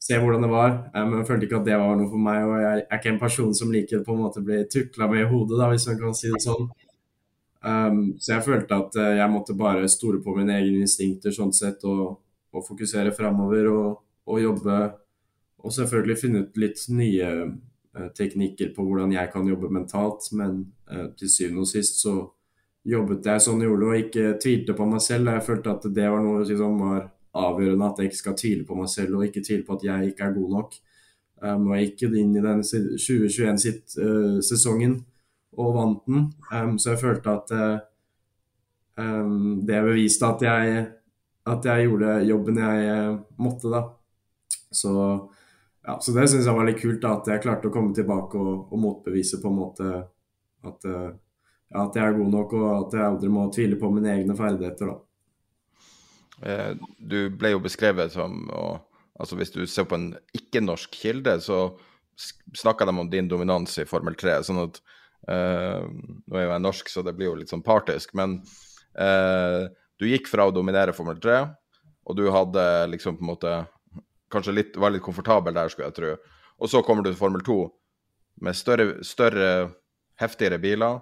se 0.00 0.16
hvordan 0.16 0.46
det 0.46 0.48
var, 0.48 0.76
um, 0.96 1.18
følte 1.28 1.44
ikke 1.44 1.58
at 1.60 1.66
det 1.68 1.76
var 1.80 1.98
noe 1.98 2.08
for 2.08 2.24
meg. 2.24 2.44
Og 2.48 2.62
jeg 2.62 2.84
er 2.86 3.00
ikke 3.00 3.12
en 3.12 3.20
person 3.20 3.52
som 3.56 3.72
liker 3.74 4.04
på 4.06 4.14
en 4.16 4.22
måte 4.24 4.40
å 4.40 4.46
bli 4.46 4.62
tukla 4.72 5.10
med 5.10 5.24
i 5.24 5.28
hodet, 5.28 5.58
da, 5.60 5.68
hvis 5.72 5.88
man 5.90 6.00
kan 6.00 6.16
si 6.16 6.32
det 6.32 6.40
sånn. 6.44 6.70
Um, 7.60 8.00
så 8.16 8.38
jeg 8.38 8.46
følte 8.46 8.78
at 8.78 8.96
uh, 8.96 9.10
jeg 9.18 9.32
måtte 9.32 9.58
bare 9.58 9.88
stole 9.92 10.22
på 10.24 10.32
mine 10.38 10.56
egne 10.56 10.86
instinkter 10.86 11.34
sånn 11.36 11.52
sett, 11.52 11.84
og, 11.84 12.16
og 12.56 12.64
fokusere 12.64 13.12
framover 13.12 13.68
og, 13.68 14.00
og 14.30 14.40
jobbe 14.40 14.80
og 15.60 15.74
selvfølgelig 15.76 16.16
finne 16.16 16.44
ut 16.44 16.60
litt 16.60 16.82
nye 16.92 17.30
uh, 17.44 18.08
teknikker 18.16 18.72
på 18.76 18.84
hvordan 18.86 19.12
jeg 19.12 19.28
kan 19.32 19.48
jobbe 19.48 19.68
mentalt. 19.72 20.30
Men 20.36 20.62
uh, 20.90 21.10
til 21.18 21.32
syvende 21.32 21.66
og 21.66 21.70
sist 21.70 22.00
så 22.00 22.14
jobbet 22.86 23.26
jeg 23.28 23.40
sånn 23.44 23.60
jeg 23.60 23.68
gjorde 23.68 23.88
og 23.88 23.98
ikke 24.00 24.38
tvilte 24.40 24.74
på 24.76 24.84
meg 24.88 25.00
selv. 25.04 25.32
Jeg 25.34 25.46
følte 25.46 25.72
at 25.74 25.82
det 25.94 26.08
var 26.12 26.20
noe 26.24 26.44
som 26.48 26.78
var 26.80 27.00
avgjørende, 27.40 27.86
at 27.86 27.98
jeg 28.00 28.06
ikke 28.10 28.22
skal 28.22 28.38
tvile 28.38 28.64
på 28.66 28.74
meg 28.78 28.88
selv 28.90 29.12
og 29.18 29.24
ikke 29.26 29.44
tvile 29.46 29.66
på 29.66 29.74
at 29.76 29.84
jeg 29.86 29.98
ikke 30.10 30.24
er 30.26 30.36
god 30.36 30.50
nok. 30.56 30.70
Um, 31.40 31.62
og 31.70 31.74
jeg 31.76 31.84
gikk 31.88 32.00
inn 32.20 32.36
i 32.36 32.44
den 32.44 32.60
2021-sesongen 32.66 34.94
uh, 34.98 35.04
og 35.60 35.68
vant 35.76 36.02
den, 36.08 36.20
um, 36.52 36.74
så 36.78 36.86
jeg 36.92 37.00
følte 37.00 37.28
at 37.32 37.46
uh, 37.56 37.78
um, 39.00 39.64
det 39.66 39.86
beviste 39.86 40.24
at 40.28 40.40
jeg, 40.44 40.62
at 41.48 41.62
jeg 41.70 41.84
gjorde 41.86 42.10
jobben 42.28 42.56
jeg 42.60 42.76
uh, 42.92 43.16
måtte, 43.40 43.66
da. 43.72 43.80
Så 44.70 44.92
ja, 45.80 45.92
så 45.96 46.12
det 46.12 46.28
syns 46.28 46.44
jeg 46.44 46.58
var 46.58 46.66
litt 46.68 46.82
kult, 46.82 47.00
da, 47.00 47.10
at 47.16 47.26
jeg 47.32 47.44
klarte 47.46 47.68
å 47.70 47.74
komme 47.74 47.92
tilbake 47.96 48.34
og, 48.36 48.54
og 48.68 48.78
motbevise 48.84 49.36
på 49.40 49.48
en 49.48 49.60
måte 49.62 49.86
at, 49.96 50.80
uh, 50.84 51.10
at, 51.70 51.96
jeg 51.96 52.04
er 52.04 52.18
god 52.18 52.32
nok, 52.34 52.52
og 52.58 52.68
at 52.74 52.96
jeg 52.98 53.06
aldri 53.06 53.30
må 53.32 53.46
tvile 53.54 53.78
på 53.78 53.90
mine 53.94 54.12
egne 54.16 54.36
ferdigheter. 54.38 54.90
da. 54.90 54.98
Eh, 56.42 56.70
du 56.98 57.18
ble 57.36 57.52
jo 57.54 57.60
beskrevet 57.60 58.14
som 58.14 58.46
og, 58.48 58.86
altså 59.20 59.36
Hvis 59.36 59.52
du 59.52 59.66
ser 59.68 59.84
på 59.84 59.98
en 59.98 60.14
ikke-norsk 60.32 60.94
kilde, 60.96 61.36
så 61.44 61.76
snakker 62.56 62.88
de 62.88 62.94
om 62.96 63.10
din 63.10 63.28
dominans 63.28 63.76
i 63.78 63.84
Formel 63.88 64.16
3. 64.16 64.38
sånn 64.44 64.62
at 64.62 64.80
uh, 65.28 65.84
Nå 65.84 66.36
er 66.36 66.46
jo 66.46 66.52
jeg 66.52 66.64
norsk, 66.64 66.88
så 66.88 67.04
det 67.04 67.14
blir 67.16 67.28
jo 67.28 67.36
litt 67.36 67.52
sånn 67.52 67.64
partisk, 67.64 68.14
men 68.16 68.38
uh, 68.96 69.68
du 70.00 70.08
gikk 70.08 70.28
fra 70.28 70.48
å 70.48 70.54
dominere 70.54 70.96
Formel 70.96 71.20
3, 71.20 71.42
og 72.08 72.16
du 72.16 72.26
hadde 72.32 72.64
liksom 72.92 73.18
på 73.18 73.24
en 73.24 73.30
måte 73.30 73.54
kanskje 74.32 74.56
litt, 74.56 74.80
var 74.80 74.94
litt 74.94 75.04
komfortabel 75.04 75.56
der, 75.56 75.68
skulle 75.68 75.90
jeg 75.90 75.98
tro. 75.98 76.14
Og 76.60 76.72
så 76.72 76.80
kommer 76.84 77.04
du 77.04 77.10
til 77.10 77.20
Formel 77.20 77.44
2 77.44 77.58
med 78.44 78.56
større, 78.56 78.88
større 79.04 79.50
heftigere 80.20 80.60
biler, 80.60 81.00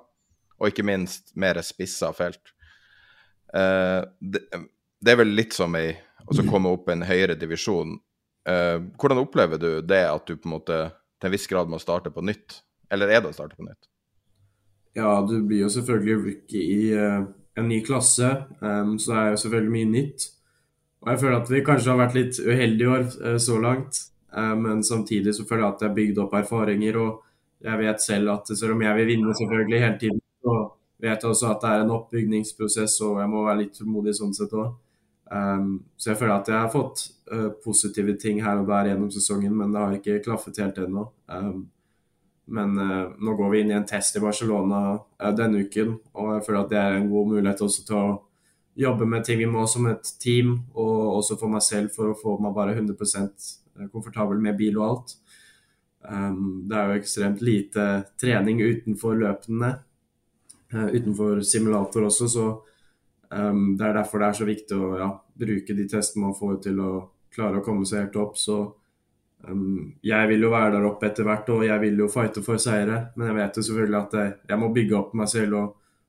og 0.58 0.70
ikke 0.70 0.86
minst 0.86 1.34
mer 1.38 1.60
spissa 1.64 2.10
felt. 2.16 2.52
Uh, 3.54 4.04
det, 4.20 4.44
det, 4.52 5.12
er 5.12 5.20
vel 5.22 5.32
litt 5.32 5.56
som 5.56 5.76
å 5.78 6.46
komme 6.50 6.72
opp 6.74 6.90
en 6.92 7.06
høyere 7.08 7.38
divisjon. 7.38 7.96
Uh, 8.48 8.80
hvordan 9.00 9.22
opplever 9.22 9.60
du 9.60 9.70
det 9.84 10.04
at 10.08 10.26
du 10.28 10.36
på 10.36 10.50
en 10.50 10.56
måte 10.58 10.80
til 11.18 11.30
en 11.30 11.34
viss 11.34 11.48
grad 11.50 11.70
må 11.70 11.80
starte 11.82 12.12
på 12.14 12.24
nytt? 12.24 12.60
Eller 12.92 13.12
er 13.12 13.22
det 13.22 13.32
å 13.32 13.36
starte 13.36 13.56
på 13.58 13.66
nytt? 13.66 13.88
Ja, 14.98 15.18
du 15.22 15.38
blir 15.46 15.66
jo 15.66 15.72
selvfølgelig 15.72 16.18
rookie 16.24 16.64
i 16.74 16.82
uh, 16.96 17.24
en 17.58 17.70
ny 17.70 17.80
klasse, 17.86 18.30
um, 18.60 18.96
så 18.98 19.12
det 19.14 19.22
er 19.22 19.32
jo 19.32 19.40
selvfølgelig 19.44 19.74
mye 19.74 19.90
nytt. 19.94 20.28
Og 21.04 21.12
jeg 21.12 21.20
føler 21.22 21.38
at 21.38 21.50
vi 21.52 21.64
kanskje 21.66 21.92
har 21.92 22.00
vært 22.00 22.16
litt 22.16 22.38
uheldige 22.42 22.88
i 22.88 22.94
år 22.96 23.04
uh, 23.22 23.36
så 23.42 23.58
langt. 23.62 24.00
Eh, 24.36 24.56
men 24.56 24.84
samtidig 24.84 25.34
så 25.34 25.44
føler 25.44 25.64
jeg 25.64 25.74
at 25.74 25.82
jeg 25.82 25.88
har 25.88 25.96
bygd 25.96 26.22
opp 26.24 26.34
erfaringer, 26.36 26.98
og 27.00 27.64
jeg 27.64 27.80
vet 27.80 28.02
selv 28.02 28.32
at 28.36 28.50
selv 28.52 28.76
om 28.76 28.82
jeg 28.84 28.96
vil 28.98 29.10
vinne 29.12 29.36
selvfølgelig 29.40 29.80
hele 29.84 29.98
tiden, 30.00 30.20
så 30.42 30.58
vet 30.98 31.22
jeg 31.22 31.30
også 31.30 31.52
at 31.52 31.62
det 31.62 31.70
er 31.70 31.84
en 31.84 31.94
oppbygningsprosess, 31.94 33.00
og 33.06 33.22
jeg 33.22 33.32
må 33.32 33.46
være 33.46 33.62
litt 33.62 33.78
tålmodig 33.78 34.14
sånn 34.18 34.36
sett 34.36 34.54
òg. 34.56 34.76
Um, 35.28 35.72
så 36.00 36.12
jeg 36.12 36.20
føler 36.22 36.38
at 36.38 36.48
jeg 36.48 36.56
har 36.56 36.70
fått 36.72 37.02
uh, 37.32 37.50
positive 37.64 38.14
ting 38.20 38.40
her 38.42 38.62
og 38.62 38.70
der 38.70 38.92
gjennom 38.92 39.10
sesongen, 39.12 39.52
men 39.56 39.74
det 39.74 39.82
har 39.82 39.98
ikke 39.98 40.22
klaffet 40.24 40.62
helt 40.62 40.80
ennå. 40.82 41.04
Um, 41.28 41.66
men 42.48 42.78
uh, 42.80 43.10
nå 43.20 43.34
går 43.36 43.52
vi 43.52 43.60
inn 43.62 43.74
i 43.74 43.76
en 43.76 43.86
test 43.88 44.16
i 44.16 44.24
Barcelona 44.24 44.80
uh, 44.96 45.32
denne 45.36 45.66
uken, 45.66 45.98
og 46.16 46.32
jeg 46.36 46.46
føler 46.46 46.62
at 46.62 46.72
det 46.72 46.80
er 46.80 46.96
en 46.96 47.10
god 47.12 47.30
mulighet 47.34 47.64
også 47.66 47.84
til 47.84 47.98
å 47.98 48.16
jobbe 48.78 49.06
med 49.10 49.24
ting 49.26 49.40
vi 49.40 49.48
må 49.50 49.66
som 49.68 49.88
et 49.90 50.12
team, 50.22 50.54
og 50.78 51.18
også 51.18 51.38
for 51.40 51.52
meg 51.52 51.64
selv 51.66 51.94
for 51.94 52.12
å 52.12 52.18
få 52.18 52.36
meg 52.42 52.54
bare 52.56 52.76
100 52.76 52.94
eh, 53.26 53.88
komfortabel 53.90 54.38
med 54.42 54.56
bil 54.58 54.78
og 54.78 54.86
alt. 54.86 55.16
Um, 56.08 56.62
det 56.70 56.78
er 56.78 56.88
jo 56.92 57.00
ekstremt 57.00 57.42
lite 57.42 57.86
trening 58.22 58.62
utenfor 58.62 59.18
løpene, 59.18 59.72
uh, 59.74 59.87
utenfor 60.72 61.40
simulator 61.46 62.08
også, 62.08 62.28
så 62.28 62.48
um, 63.30 63.76
det 63.78 63.86
er 63.86 63.94
derfor 63.96 64.20
det 64.20 64.26
er 64.28 64.36
så 64.40 64.48
viktig 64.48 64.76
å 64.76 64.90
ja, 65.00 65.08
bruke 65.44 65.76
de 65.76 65.86
testene 65.88 66.26
man 66.26 66.36
får 66.36 66.58
til 66.66 66.82
å 66.84 66.92
klare 67.32 67.60
å 67.60 67.64
komme 67.64 67.88
seg 67.88 68.04
helt 68.04 68.18
opp. 68.20 68.36
Så 68.36 68.58
um, 69.48 69.94
jeg 70.04 70.30
vil 70.32 70.44
jo 70.44 70.52
være 70.52 70.76
der 70.76 70.88
oppe 70.90 71.08
etter 71.08 71.28
hvert, 71.28 71.48
og 71.54 71.64
jeg 71.64 71.84
vil 71.86 72.04
jo 72.04 72.12
fighte 72.12 72.44
for 72.44 72.60
seire, 72.60 73.06
men 73.16 73.30
jeg 73.30 73.38
vet 73.40 73.60
jo 73.60 73.66
selvfølgelig 73.70 74.00
at 74.02 74.18
jeg, 74.20 74.34
jeg 74.52 74.60
må 74.60 74.72
bygge 74.76 74.98
opp 75.00 75.16
meg 75.18 75.32
selv 75.32 75.60
og 75.62 75.68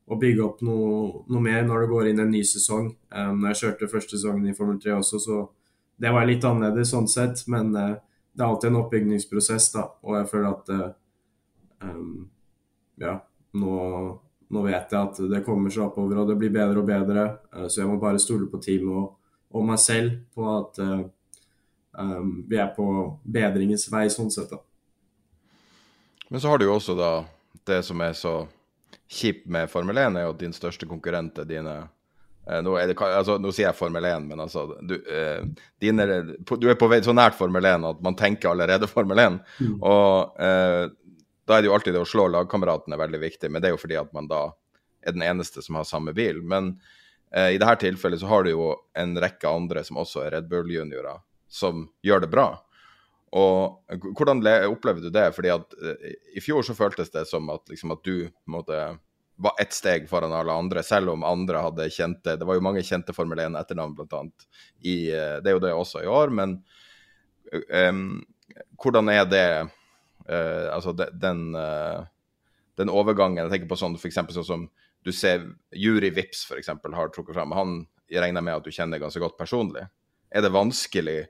og 0.09 0.17
bygge 0.17 0.41
opp 0.41 0.61
noe, 0.65 1.23
noe, 1.29 1.41
mer 1.43 1.65
når 1.65 1.83
det 1.83 1.89
går 1.91 2.07
inn 2.09 2.21
en 2.23 2.31
ny 2.33 2.41
sesong. 2.47 2.89
Um, 3.13 3.41
når 3.41 3.53
jeg 3.53 3.59
kjørte 3.61 3.89
første 3.91 4.17
sesongen 4.17 4.47
i 4.49 4.55
Formel 4.57 4.79
3 4.81 4.95
også, 4.97 5.19
så 5.21 5.41
det 6.01 6.13
var 6.15 6.25
litt 6.25 6.45
annerledes 6.47 6.93
sånn 6.95 7.09
sett. 7.11 7.43
Men 7.51 7.69
uh, 7.77 7.93
det 8.33 8.41
er 8.41 8.47
alltid 8.47 8.71
en 8.71 8.79
oppbygningsprosess, 8.81 9.69
da. 9.75 9.85
Og 10.07 10.17
jeg 10.17 10.29
føler 10.31 10.49
at 10.49 10.71
uh, 10.73 10.87
um, 11.85 12.25
ja, 13.03 13.19
nå, 13.61 13.75
nå, 14.49 14.65
vet 14.65 14.93
jeg 14.93 14.99
at 14.99 15.21
det 15.31 15.43
kommer 15.45 15.73
seg 15.73 15.85
oppover, 15.85 16.21
og 16.21 16.29
det 16.31 16.37
blir 16.41 16.53
bedre 16.53 16.81
og 16.81 16.87
bedre. 16.87 17.25
så 17.67 17.81
jeg 17.81 17.89
må 17.89 17.99
bare 18.01 18.21
stole 18.21 18.49
på 18.49 18.61
teamet 18.63 18.95
og, 18.95 19.11
og 19.53 19.65
meg 19.65 19.79
selv 19.81 20.15
på 20.33 20.47
at 20.51 20.79
um, 20.81 22.31
vi 22.49 22.57
er 22.57 22.71
på 22.75 22.87
bedringens 23.23 23.87
vei, 23.91 24.07
sånn 24.09 24.31
sett. 24.33 24.49
da. 24.49 24.61
Men 26.29 26.41
så 26.41 26.51
har 26.51 26.61
du 26.61 26.67
jo 26.67 26.75
også 26.77 26.95
da 26.97 27.13
det 27.69 27.83
som 27.85 28.01
er 28.01 28.17
så 28.17 28.33
kjipt 29.09 29.47
med 29.49 29.69
Formel 29.69 29.97
1, 29.97 30.17
er 30.17 30.27
jo 30.27 30.35
at 30.35 30.43
din 30.43 30.53
største 30.53 30.87
konkurrent 30.89 31.39
er 31.41 31.47
dine 31.49 31.75
eh, 31.79 32.59
nå, 32.65 32.75
er 32.77 32.91
det, 32.91 32.97
altså, 33.01 33.39
nå, 33.41 33.51
sier 33.53 33.67
jeg 33.67 33.77
Formel 33.77 34.05
1, 34.05 34.27
men 34.29 34.43
altså 34.45 34.67
du, 34.85 34.95
eh, 35.09 35.41
dine, 35.81 36.05
du, 36.45 36.67
er 36.69 36.77
på 36.77 36.89
vei 36.91 37.01
så 37.05 37.15
nært 37.17 37.37
Formel 37.37 37.65
1 37.65 37.87
at 37.89 38.03
man 38.05 38.17
tenker 38.19 38.51
allerede 38.51 38.89
Formel 38.93 39.21
1. 39.25 39.39
Mm. 39.59 39.75
Og 39.81 40.41
eh, 40.45 40.85
da 41.49 41.57
er 41.57 41.63
det 41.65 41.71
jo 41.71 41.73
alltid 41.73 41.95
det 41.97 42.03
å 42.03 42.07
slå 42.07 42.27
lagkameratene 42.29 42.97
veldig 42.99 43.19
viktig, 43.23 43.49
men 43.49 43.61
det 43.61 43.71
er 43.71 43.73
jo 43.73 43.81
fordi 43.81 43.97
at 43.97 44.11
man 44.13 44.29
da 44.29 44.51
er 45.01 45.15
den 45.15 45.25
eneste 45.25 45.63
som 45.65 45.79
har 45.79 45.87
samme 45.87 46.13
bil. 46.13 46.43
Men 46.45 46.75
eh, 47.33 47.55
i 47.55 47.59
dette 47.59 47.79
tilfellet 47.87 48.21
så 48.21 48.29
har 48.29 48.45
du 48.45 48.51
jo 48.53 48.71
en 48.93 49.17
rekke 49.17 49.49
andre 49.49 49.83
som 49.87 49.97
også 50.01 50.27
er 50.27 50.35
Red 50.37 50.49
Bull-juniorer, 50.51 51.23
som 51.49 51.87
gjør 52.05 52.25
det 52.25 52.31
bra. 52.35 52.51
Og 53.39 53.97
hvordan 54.17 54.41
opplever 54.69 55.01
du 55.01 55.09
det? 55.13 55.29
Fordi 55.33 55.53
at 55.53 55.73
eh, 55.81 56.17
i 56.37 56.43
fjor 56.43 56.65
så 56.65 56.77
føltes 56.77 57.09
det 57.13 57.25
som 57.29 57.49
at, 57.53 57.65
liksom, 57.71 57.95
at 57.97 58.05
du 58.05 58.29
måtte, 58.49 58.77
var 59.41 59.57
ett 59.61 59.73
steg 59.73 60.05
foran 60.11 60.35
alle 60.35 60.53
andre, 60.53 60.85
selv 60.85 61.15
om 61.15 61.25
andre 61.25 61.65
hadde 61.65 61.89
kjente 61.95 62.37
Det 62.37 62.45
var 62.45 62.59
jo 62.59 62.65
mange 62.65 62.85
kjente 62.85 63.15
Formel 63.15 63.41
1-etternavn, 63.47 63.97
blant 63.97 64.17
annet. 64.21 64.47
Uh, 64.85 65.41
det 65.41 65.49
er 65.49 65.57
jo 65.57 65.65
det 65.65 65.73
også 65.73 66.05
i 66.05 66.09
år, 66.11 66.33
men 66.33 66.59
um, 67.89 68.19
hvordan 68.77 69.09
er 69.13 69.25
det 69.25 69.45
uh, 70.29 70.69
Altså 70.75 70.93
den, 70.93 71.55
den, 72.77 72.89
overgangen 72.89 73.43
Jeg 73.43 73.51
tenker 73.53 73.71
på 73.71 73.79
sånn 73.79 73.97
for 73.97 74.11
sånn 74.13 74.47
som 74.47 74.69
du 75.03 75.11
ser 75.15 75.45
Juri 75.71 76.09
Vips 76.11 76.43
for 76.45 76.59
eksempel, 76.59 76.93
har 76.93 77.11
trukket 77.13 77.37
frem. 77.37 77.53
Han 77.55 77.75
regner 78.11 78.43
med 78.43 78.59
at 78.59 78.65
du 78.67 78.73
kjenner 78.73 78.99
ganske 78.99 79.21
godt 79.23 79.37
personlig. 79.39 79.85
Er 80.29 80.43
det 80.43 80.53
vanskelig 80.53 81.21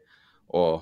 å 0.49 0.81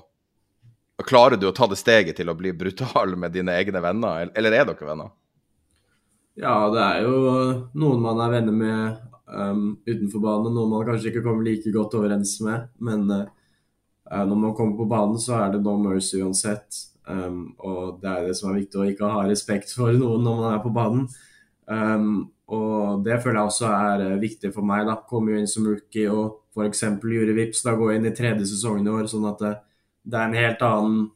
Klarer 1.06 1.38
du 1.38 1.44
å 1.46 1.54
ta 1.54 1.68
det 1.70 1.76
steget 1.78 2.16
til 2.18 2.26
å 2.26 2.34
bli 2.34 2.50
brutal 2.50 3.12
med 3.14 3.30
dine 3.30 3.54
egne 3.54 3.78
venner, 3.78 4.32
eller 4.34 4.54
er 4.56 4.64
dere 4.66 4.88
venner? 4.88 5.12
Ja, 6.38 6.56
det 6.74 6.82
er 6.82 7.04
jo 7.06 7.20
noen 7.78 8.02
man 8.02 8.18
er 8.24 8.32
venner 8.32 8.54
med 8.54 8.98
um, 9.26 9.76
utenfor 9.86 10.22
banen, 10.24 10.56
noen 10.56 10.72
man 10.72 10.84
kanskje 10.88 11.12
ikke 11.12 11.22
kommer 11.24 11.46
like 11.46 11.70
godt 11.74 11.94
overens 11.98 12.36
med. 12.42 12.66
Men 12.82 13.06
uh, 13.10 13.24
når 14.10 14.42
man 14.42 14.54
kommer 14.58 14.74
på 14.78 14.88
banen, 14.90 15.18
så 15.22 15.36
er 15.38 15.54
det 15.54 15.62
no 15.62 15.76
mercy 15.82 16.18
uansett. 16.22 16.82
Um, 17.08 17.54
og 17.64 18.02
det 18.02 18.10
er 18.10 18.26
det 18.28 18.34
som 18.36 18.50
er 18.50 18.58
viktig, 18.60 18.80
å 18.80 18.88
ikke 18.90 19.08
ha 19.08 19.22
respekt 19.28 19.72
for 19.72 19.96
noen 19.96 20.24
når 20.26 20.40
man 20.42 20.50
er 20.52 20.60
på 20.64 20.72
banen. 20.74 21.06
Um, 21.68 22.10
og 22.52 23.04
det 23.04 23.18
føler 23.22 23.40
jeg 23.40 23.52
også 23.52 23.68
er 23.70 24.04
uh, 24.04 24.20
viktig 24.20 24.52
for 24.52 24.66
meg. 24.68 24.84
da, 24.88 24.98
Komme 25.08 25.38
inn 25.38 25.48
som 25.48 25.66
rookie 25.68 26.08
og 26.12 26.44
f.eks. 26.52 26.84
gjøre 27.00 27.36
Vips, 27.36 27.62
da 27.64 27.76
gå 27.78 27.92
inn 27.94 28.08
i 28.08 28.14
tredje 28.16 28.48
sesongen 28.50 28.88
i 28.88 28.92
år. 28.92 29.08
sånn 29.08 29.28
at 29.30 29.44
det, 29.44 29.54
det 30.04 30.18
er 30.18 30.28
en 30.28 30.38
helt 30.42 30.64
annen 30.68 31.06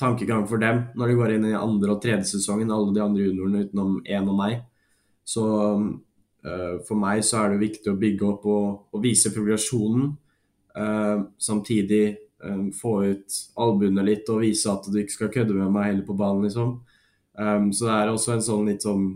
tankegang 0.00 0.46
for 0.48 0.62
dem 0.62 0.86
når 0.96 1.10
de 1.10 1.16
går 1.18 1.34
inn 1.34 1.50
i 1.50 1.56
andre 1.58 1.94
og 1.94 2.02
tredje 2.02 2.32
sesongen, 2.32 2.72
alle 2.72 2.94
de 2.96 3.02
andre 3.04 3.26
juniorene 3.26 3.66
utenom 3.66 3.98
én 4.02 4.30
og 4.30 4.38
meg. 4.38 4.62
Så 5.26 5.44
uh, 5.46 6.74
for 6.88 6.98
meg 6.98 7.22
så 7.26 7.44
er 7.44 7.54
det 7.54 7.62
viktig 7.66 7.92
å 7.92 8.00
bygge 8.00 8.26
opp 8.32 8.50
og, 8.50 8.66
og 8.90 9.04
vise 9.04 9.30
progresjonen. 9.34 10.10
Uh, 10.70 11.28
samtidig 11.38 12.29
um, 12.44 12.68
få 12.72 12.94
ut 13.12 13.40
albuene 13.60 14.04
litt 14.06 14.28
og 14.32 14.42
vise 14.44 14.70
at 14.72 14.86
du 14.88 15.00
ikke 15.00 15.16
skal 15.16 15.34
kødde 15.34 15.56
med 15.56 15.74
meg 15.74 15.90
heller 15.90 16.06
på 16.06 16.16
banen, 16.18 16.46
liksom. 16.46 16.78
Um, 17.40 17.70
så 17.72 17.88
det 17.88 17.96
er 17.96 18.12
også 18.12 18.36
en 18.36 18.44
sånn 18.44 18.68
litt 18.68 18.84
sånn 18.84 19.10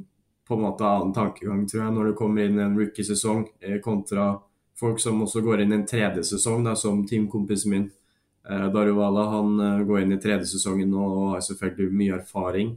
på 0.45 0.55
en 0.55 0.61
måte 0.61 0.85
annen 0.85 1.13
tankegang, 1.17 1.65
tror 1.69 1.83
jeg, 1.83 1.93
når 1.95 2.11
du 2.11 2.17
kommer 2.19 2.45
inn 2.45 2.59
i 2.59 2.65
en 2.65 2.77
rookiesesong 2.77 3.47
eh, 3.65 3.79
kontra 3.85 4.35
folk 4.77 5.01
som 5.01 5.23
også 5.25 5.41
går 5.45 5.63
inn 5.63 5.73
i 5.73 5.79
en 5.79 5.87
tredje 5.89 6.25
sesong, 6.35 6.65
da, 6.67 6.75
som 6.77 7.05
teamkompisen 7.09 7.73
min. 7.73 7.87
Eh, 8.45 8.67
Daruvala 8.75 9.25
han 9.33 9.55
eh, 9.61 9.85
går 9.89 10.03
inn 10.03 10.17
i 10.17 10.21
tredje 10.21 10.51
sesongen 10.53 10.93
nå 10.93 11.05
og 11.05 11.31
har 11.37 11.47
selvfølgelig 11.47 12.01
mye 12.01 12.19
erfaring. 12.19 12.75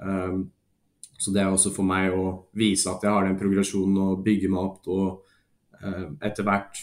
Um, 0.00 0.50
så 1.20 1.32
det 1.32 1.42
er 1.42 1.52
også 1.52 1.72
for 1.72 1.84
meg 1.84 2.12
å 2.16 2.26
vise 2.56 2.88
at 2.92 3.02
jeg 3.04 3.12
har 3.12 3.26
den 3.26 3.40
progresjonen 3.40 3.96
og 4.00 4.22
bygge 4.24 4.48
meg 4.52 4.60
opp 4.60 4.86
og 4.88 5.82
uh, 5.82 6.06
etter 6.24 6.46
hvert 6.46 6.78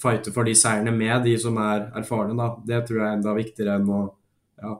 fighte 0.00 0.32
for 0.34 0.46
de 0.46 0.54
seirene 0.56 0.92
med 0.94 1.24
de 1.26 1.36
som 1.40 1.58
er 1.62 1.88
erfarne. 1.98 2.36
Da. 2.38 2.48
Det 2.66 2.82
tror 2.86 3.00
jeg 3.00 3.06
er 3.08 3.18
enda 3.18 3.36
viktigere 3.36 3.76
enn 3.80 3.92
å 3.92 4.02
ja, 4.62 4.74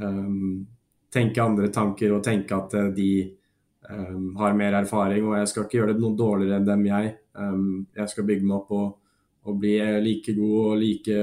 um, 0.00 0.66
tenke 1.12 1.44
andre 1.44 1.70
tanker 1.74 2.16
og 2.16 2.24
tenke 2.24 2.56
at 2.56 2.76
de 2.96 3.10
um, 3.90 4.34
har 4.40 4.56
mer 4.58 4.80
erfaring. 4.80 5.26
Og 5.28 5.38
jeg 5.38 5.52
skal 5.52 5.66
ikke 5.66 5.80
gjøre 5.80 5.94
det 5.94 6.04
noe 6.04 6.18
dårligere 6.18 6.60
enn 6.60 6.68
dem, 6.68 6.86
jeg. 6.88 7.16
jeg 7.98 8.10
skal 8.12 8.28
bygge 8.28 8.46
meg 8.46 8.60
opp 8.62 8.76
og 8.78 8.92
og 9.44 9.58
bli 9.60 9.74
like 10.00 10.32
god 10.32 10.60
og 10.66 10.78
like 10.80 11.16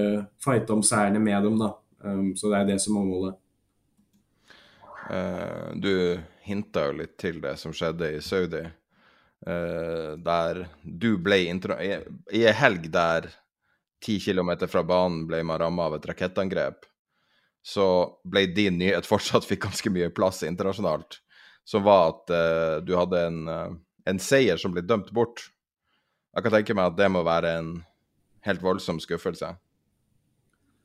fighte 0.44 0.76
om 0.76 0.84
seirene 0.86 1.20
med 1.20 1.44
dem. 1.44 1.58
da. 1.60 1.74
Um, 2.04 2.36
så 2.36 2.50
det 2.50 2.60
er 2.60 2.66
det 2.66 2.82
som 2.82 2.98
er 2.98 3.06
målet. 3.06 3.38
Uh, 5.10 5.74
du 5.76 6.20
hinta 6.46 6.88
jo 6.88 7.00
litt 7.02 7.18
til 7.18 7.42
det 7.42 7.56
som 7.58 7.74
skjedde 7.74 8.12
i 8.18 8.22
Saudi. 8.22 8.64
Uh, 9.42 10.18
der 10.22 10.68
du 10.84 11.16
ble. 11.18 11.40
I, 11.48 11.96
ei 12.30 12.54
helg 12.54 12.86
der 12.94 13.30
ti 14.02 14.20
kilometer 14.22 14.70
fra 14.70 14.84
banen 14.86 15.24
ble 15.30 15.42
man 15.46 15.62
ramma 15.62 15.88
av 15.90 15.98
et 15.98 16.06
rakettangrep, 16.10 16.86
så 17.66 17.86
ble 18.26 18.46
din 18.54 18.78
nyhet 18.82 19.10
fortsatt 19.10 19.48
fikk 19.50 19.66
ganske 19.66 19.94
mye 19.94 20.12
plass 20.14 20.44
internasjonalt. 20.46 21.22
Som 21.66 21.86
var 21.86 22.12
at 22.14 22.34
uh, 22.34 22.76
du 22.86 22.94
hadde 22.98 23.26
en, 23.30 23.42
en 24.10 24.22
seier 24.22 24.62
som 24.62 24.74
ble 24.74 24.86
dømt 24.86 25.10
bort. 25.14 25.48
Jeg 26.36 26.46
kan 26.46 26.56
tenke 26.56 26.78
meg 26.78 26.94
at 26.94 27.02
det 27.02 27.10
må 27.14 27.26
være 27.26 27.58
en 27.60 27.74
helt 28.46 28.64
voldsom 28.64 29.02
skuffelse. 29.02 29.52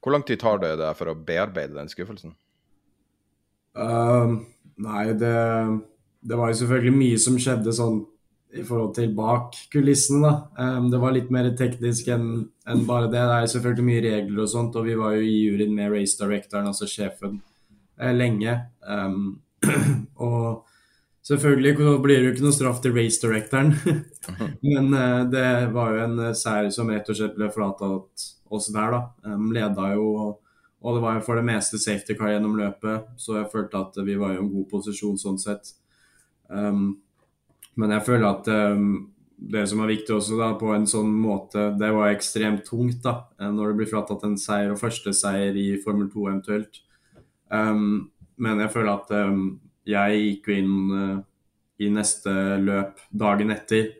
Hvor 0.03 0.15
lang 0.15 0.25
tid 0.27 0.41
tar 0.41 0.61
det 0.63 0.77
deg 0.79 0.97
for 0.99 1.11
å 1.11 1.19
bearbeide 1.19 1.77
den 1.77 1.89
skuffelsen? 1.91 2.37
Uh, 3.77 4.39
nei, 4.81 5.07
det, 5.19 5.33
det, 6.23 6.37
var 6.39 6.53
jo 6.53 6.61
selvfølgelig 6.61 6.97
mye 6.97 7.17
som 7.21 7.39
skjedde 7.41 7.75
sånn 7.77 8.05
i 8.61 8.65
forhold 8.67 8.95
til 8.97 9.13
bak 9.17 9.57
kulissene, 9.73 10.23
da. 10.27 10.69
Um, 10.77 10.91
det 10.93 11.01
var 11.03 11.15
litt 11.17 11.33
mer 11.35 11.49
teknisk 11.59 12.09
enn 12.15 12.31
en 12.67 12.87
bare 12.89 13.11
det. 13.11 13.19
Det 13.21 13.41
er 13.41 13.51
selvfølgelig 13.53 13.89
mye 13.89 14.05
regler 14.05 14.45
og 14.45 14.53
sånt, 14.53 14.79
og 14.79 14.87
vi 14.89 14.97
var 14.99 15.17
jo 15.17 15.27
i 15.27 15.35
juryen 15.47 15.75
med 15.77 15.93
race 15.95 16.19
directoren, 16.21 16.71
altså 16.73 16.89
sjefen, 16.91 17.41
eh, 18.01 18.15
lenge. 18.17 18.57
Um, 18.87 19.37
og 20.29 20.65
Selvfølgelig 21.27 21.73
blir 22.05 22.21
det 22.21 22.27
jo 22.29 22.33
ikke 22.37 22.43
noe 22.45 22.55
straff 22.55 22.77
til 22.79 22.93
race 22.95 23.19
directoren, 23.19 23.73
men 24.63 24.93
uh, 24.95 25.25
det 25.27 25.73
var 25.75 25.89
jo 25.91 26.05
en 26.05 26.21
serie 26.21 26.37
seier 26.39 26.69
som 26.77 26.93
rett 26.93 27.09
og 27.11 27.19
slett 27.19 27.35
ble 27.35 27.49
fratatt 27.51 28.27
oss 28.55 28.69
der, 28.71 28.95
da. 28.95 29.01
Um, 29.27 29.49
leda 29.51 29.89
jo, 29.97 30.05
og 30.87 30.95
det 30.95 31.03
var 31.03 31.17
jo 31.17 31.25
for 31.27 31.41
det 31.41 31.49
meste 31.49 31.81
safety 31.83 32.15
car 32.15 32.31
gjennom 32.31 32.55
løpet, 32.61 33.09
så 33.19 33.41
jeg 33.41 33.51
følte 33.51 33.81
at 33.81 33.99
vi 34.07 34.15
var 34.21 34.37
i 34.37 34.39
en 34.39 34.53
god 34.53 34.69
posisjon 34.71 35.19
sånn 35.19 35.41
sett. 35.43 35.73
Um, 36.47 36.93
men 37.77 37.93
jeg 37.93 38.07
føler 38.07 38.27
at 38.31 38.49
um, 38.49 38.89
det 39.37 39.67
som 39.69 39.83
er 39.85 39.93
viktig 39.93 40.15
også 40.17 40.39
da, 40.39 40.51
på 40.57 40.73
en 40.73 40.87
sånn 40.89 41.13
måte, 41.13 41.69
det 41.77 41.91
var 41.93 42.11
ekstremt 42.11 42.65
tungt 42.69 43.03
da, 43.05 43.19
eh, 43.41 43.53
når 43.53 43.73
det 43.73 43.79
blir 43.81 43.91
fratatt 43.91 44.25
en 44.25 44.39
seier 44.41 44.73
og 44.73 44.81
første 44.81 45.13
seier 45.17 45.57
i 45.61 45.69
Formel 45.85 46.09
2 46.13 46.27
eventuelt. 46.31 46.81
Um, 47.53 48.09
men 48.41 48.65
jeg 48.65 48.73
føler 48.73 48.93
at 48.95 49.13
um, 49.29 49.45
jeg 49.87 50.23
gikk 50.23 50.51
jo 50.51 50.57
inn 50.57 50.75
uh, 50.91 51.19
i 51.85 51.91
neste 51.93 52.33
løp 52.65 53.05
dagen 53.13 53.53
etter. 53.53 53.93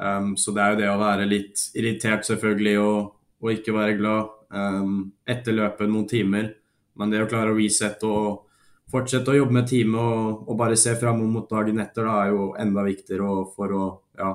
Um, 0.00 0.32
så 0.40 0.56
det 0.56 0.64
er 0.64 0.72
jo 0.72 0.80
det 0.80 0.90
å 0.90 1.00
være 1.02 1.28
litt 1.28 1.66
irritert, 1.76 2.24
selvfølgelig, 2.24 2.76
og, 2.80 3.12
og 3.44 3.52
ikke 3.56 3.76
være 3.76 3.98
glad 4.00 4.36
etter 5.30 5.54
løpet 5.54 5.86
noen 5.86 6.08
timer. 6.10 6.48
Men 6.98 7.12
det 7.12 7.20
å 7.22 7.28
klare 7.30 7.52
å 7.52 7.54
resette 7.54 8.08
og 8.08 8.49
fortsette 8.90 9.32
å 9.32 9.36
jobbe 9.38 9.56
med 9.58 9.68
teamet 9.70 10.00
og, 10.00 10.44
og, 10.46 10.54
bare 10.58 10.78
se 10.78 10.94
fram 10.98 11.22
mot 11.32 11.48
dagen 11.50 11.80
etter, 11.82 12.06
da 12.06 12.24
er 12.24 12.34
jo 12.34 12.50
enda 12.58 12.84
viktigere 12.86 13.44
for 13.54 13.76
å 13.76 13.84
ja, 14.18 14.34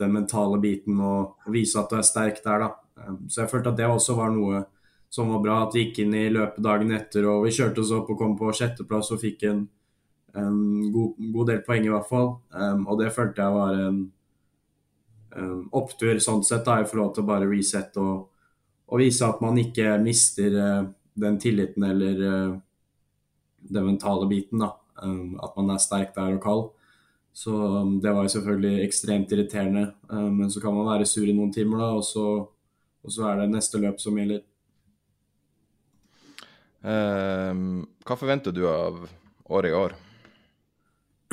den 0.00 0.14
mentale 0.14 0.60
biten 0.62 1.00
og, 1.00 1.36
og 1.44 1.52
vise 1.52 1.80
at 1.80 1.92
du 1.92 1.98
er 2.00 2.06
sterk 2.06 2.42
der, 2.44 2.66
da. 2.66 2.72
Um, 2.96 3.26
så 3.28 3.42
jeg 3.42 3.52
følte 3.52 3.74
at 3.74 3.78
det 3.78 3.88
også 3.92 4.16
var 4.16 4.32
noe 4.32 4.64
som 5.12 5.28
var 5.32 5.42
bra. 5.44 5.62
At 5.66 5.76
vi 5.76 5.86
gikk 5.86 6.02
inn 6.04 6.16
i 6.16 6.28
løpet 6.32 6.64
dagen 6.64 6.92
etter 6.96 7.28
og 7.28 7.44
vi 7.44 7.54
kjørte 7.54 7.84
oss 7.84 7.92
opp 7.96 8.12
og 8.12 8.20
kom 8.20 8.36
på 8.40 8.52
sjetteplass 8.56 9.12
og 9.14 9.22
fikk 9.22 9.48
en 9.50 9.66
en 10.36 10.92
god, 10.92 11.14
god, 11.32 11.46
del 11.50 11.62
poeng, 11.64 11.86
i 11.86 11.92
hvert 11.92 12.08
fall. 12.08 12.30
Um, 12.52 12.84
og 12.86 13.00
det 13.00 13.12
følte 13.14 13.44
jeg 13.44 13.56
var 13.56 13.80
en 13.86 14.00
um, 15.36 15.62
opptur 15.76 16.20
sånn 16.22 16.44
sett, 16.46 16.64
da, 16.66 16.80
i 16.80 16.88
forhold 16.88 17.14
til 17.16 17.24
å 17.24 17.30
bare 17.30 17.48
resette 17.50 18.02
og, 18.02 18.26
og, 18.86 19.00
vise 19.00 19.26
at 19.26 19.42
man 19.44 19.58
ikke 19.60 19.96
mister 20.02 20.58
uh, 20.60 20.88
den 21.16 21.40
tilliten 21.42 21.86
eller 21.88 22.22
uh, 22.22 22.54
den 23.68 23.86
mentale 23.86 24.28
biten. 24.30 24.62
da, 24.62 24.72
um, 25.02 25.38
At 25.42 25.56
man 25.56 25.70
er 25.74 25.82
sterk 25.82 26.14
der 26.14 26.36
og 26.36 26.42
kald. 26.42 26.66
Så 27.36 27.52
um, 27.52 28.00
det 28.00 28.12
var 28.12 28.24
jo 28.24 28.32
selvfølgelig 28.32 28.84
ekstremt 28.84 29.32
irriterende. 29.32 29.92
Um, 30.08 30.32
men 30.40 30.50
så 30.50 30.60
kan 30.60 30.74
man 30.74 30.86
være 30.88 31.06
sur 31.06 31.26
i 31.28 31.34
noen 31.36 31.52
timer, 31.52 31.78
da, 31.78 31.90
og 31.98 32.04
så, 32.04 32.26
og 33.04 33.12
så 33.12 33.28
er 33.28 33.42
det 33.42 33.50
neste 33.52 33.80
løp 33.82 34.00
som 34.00 34.16
gjelder. 34.16 34.40
Um, 36.86 37.84
hva 38.06 38.16
forventer 38.16 38.54
du 38.54 38.62
av 38.70 39.04
året 39.50 39.72
i 39.72 39.76
år? 39.76 39.96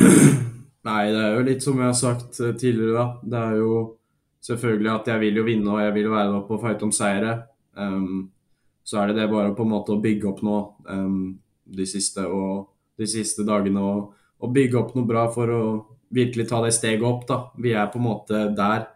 Nei, 0.90 1.02
det 1.14 1.20
er 1.22 1.36
jo 1.38 1.44
litt 1.48 1.64
som 1.64 1.80
jeg 1.80 1.88
har 1.88 1.98
sagt 1.98 2.40
eh, 2.42 2.56
tidligere, 2.60 2.98
da. 2.98 3.06
Det 3.24 3.42
er 3.48 3.60
jo 3.62 3.76
selvfølgelig 4.44 4.92
at 4.92 5.12
jeg 5.14 5.22
vil 5.22 5.40
jo 5.40 5.46
vinne 5.48 5.72
og 5.72 5.84
jeg 5.86 5.94
vil 5.96 6.10
være 6.12 6.40
oppe 6.42 6.58
og 6.58 6.66
fighte 6.66 6.88
om 6.88 6.92
seire. 6.96 7.36
Um, 7.80 8.32
så 8.84 9.00
er 9.00 9.12
det 9.12 9.22
det 9.22 9.30
bare 9.32 9.54
på 9.56 9.64
en 9.64 9.72
måte 9.72 9.96
å 9.96 10.02
bygge 10.04 10.28
opp 10.34 10.42
nå 10.44 10.58
um, 10.90 11.22
de, 11.76 11.88
siste, 11.90 12.26
og, 12.28 12.70
de 13.00 13.08
siste 13.10 13.46
dagene 13.48 13.82
og, 13.82 14.14
og, 14.40 14.52
bygge 14.54 14.80
opp 14.80 14.96
noe 14.98 15.10
bra 15.10 15.28
for 15.34 15.52
å 15.54 15.64
virkelig 16.14 16.48
ta 16.50 16.62
det 16.66 16.74
steget 16.76 17.06
opp. 17.08 17.28
da. 17.30 17.40
Vi 17.58 17.74
er 17.74 17.90
på 17.92 18.02
en 18.02 18.08
måte 18.08 18.44
der, 18.56 18.88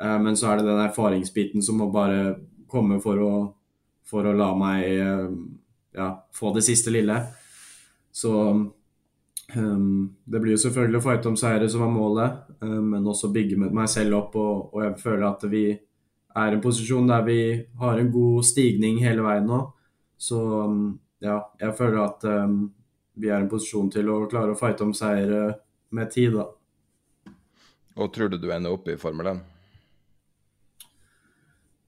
eh, 0.00 0.18
men 0.22 0.36
så 0.36 0.50
er 0.50 0.60
det 0.60 0.70
den 0.70 0.84
erfaringsbiten 0.86 1.62
som 1.62 1.78
må 1.82 1.90
bare 1.94 2.36
komme 2.66 3.00
for 3.02 3.22
å, 3.22 3.34
for 4.06 4.26
å 4.26 4.34
la 4.36 4.50
meg 4.58 4.86
eh, 4.90 5.28
ja, 5.96 6.10
få 6.34 6.54
det 6.56 6.66
siste 6.66 6.94
lille. 6.94 7.20
Så 8.10 8.32
Um, 9.54 10.16
det 10.24 10.40
blir 10.42 10.56
jo 10.56 10.58
selvfølgelig 10.64 10.98
å 10.98 11.04
fighte 11.04 11.30
om 11.30 11.36
seire 11.38 11.68
som 11.70 11.84
er 11.86 11.90
målet, 11.94 12.38
um, 12.64 12.88
men 12.90 13.06
også 13.06 13.30
bygge 13.34 13.58
med 13.60 13.74
meg 13.76 13.88
selv 13.90 14.18
opp. 14.18 14.34
Og, 14.34 14.72
og, 14.74 14.80
jeg 14.82 14.96
føler 15.02 15.26
at 15.28 15.44
vi 15.50 15.64
er 15.70 16.50
i 16.50 16.56
en 16.56 16.62
posisjon 16.62 17.06
der 17.08 17.22
vi 17.26 17.40
har 17.80 18.00
en 18.00 18.10
god 18.12 18.46
stigning 18.48 18.98
hele 19.04 19.24
veien 19.24 19.46
nå. 19.46 19.60
Så 20.18 20.40
um, 20.66 20.80
ja, 21.26 21.40
jeg 21.60 21.74
føler 21.78 22.00
at 22.04 22.26
vi 23.16 23.30
er 23.30 23.40
i 23.40 23.42
en 23.42 23.50
posisjon 23.50 23.90
til 23.92 24.08
å 24.12 24.22
klare 24.30 24.54
å 24.54 24.58
fighte 24.58 24.84
om 24.86 24.94
seire 24.96 25.42
med 25.96 26.10
tid, 26.12 26.36
da. 26.36 26.46
Og 27.96 28.12
tror 28.12 28.28
du 28.28 28.36
du 28.40 28.50
ender 28.52 28.74
opp 28.76 28.88
i 28.92 28.98
Formel 29.00 29.30
1? 29.32 29.44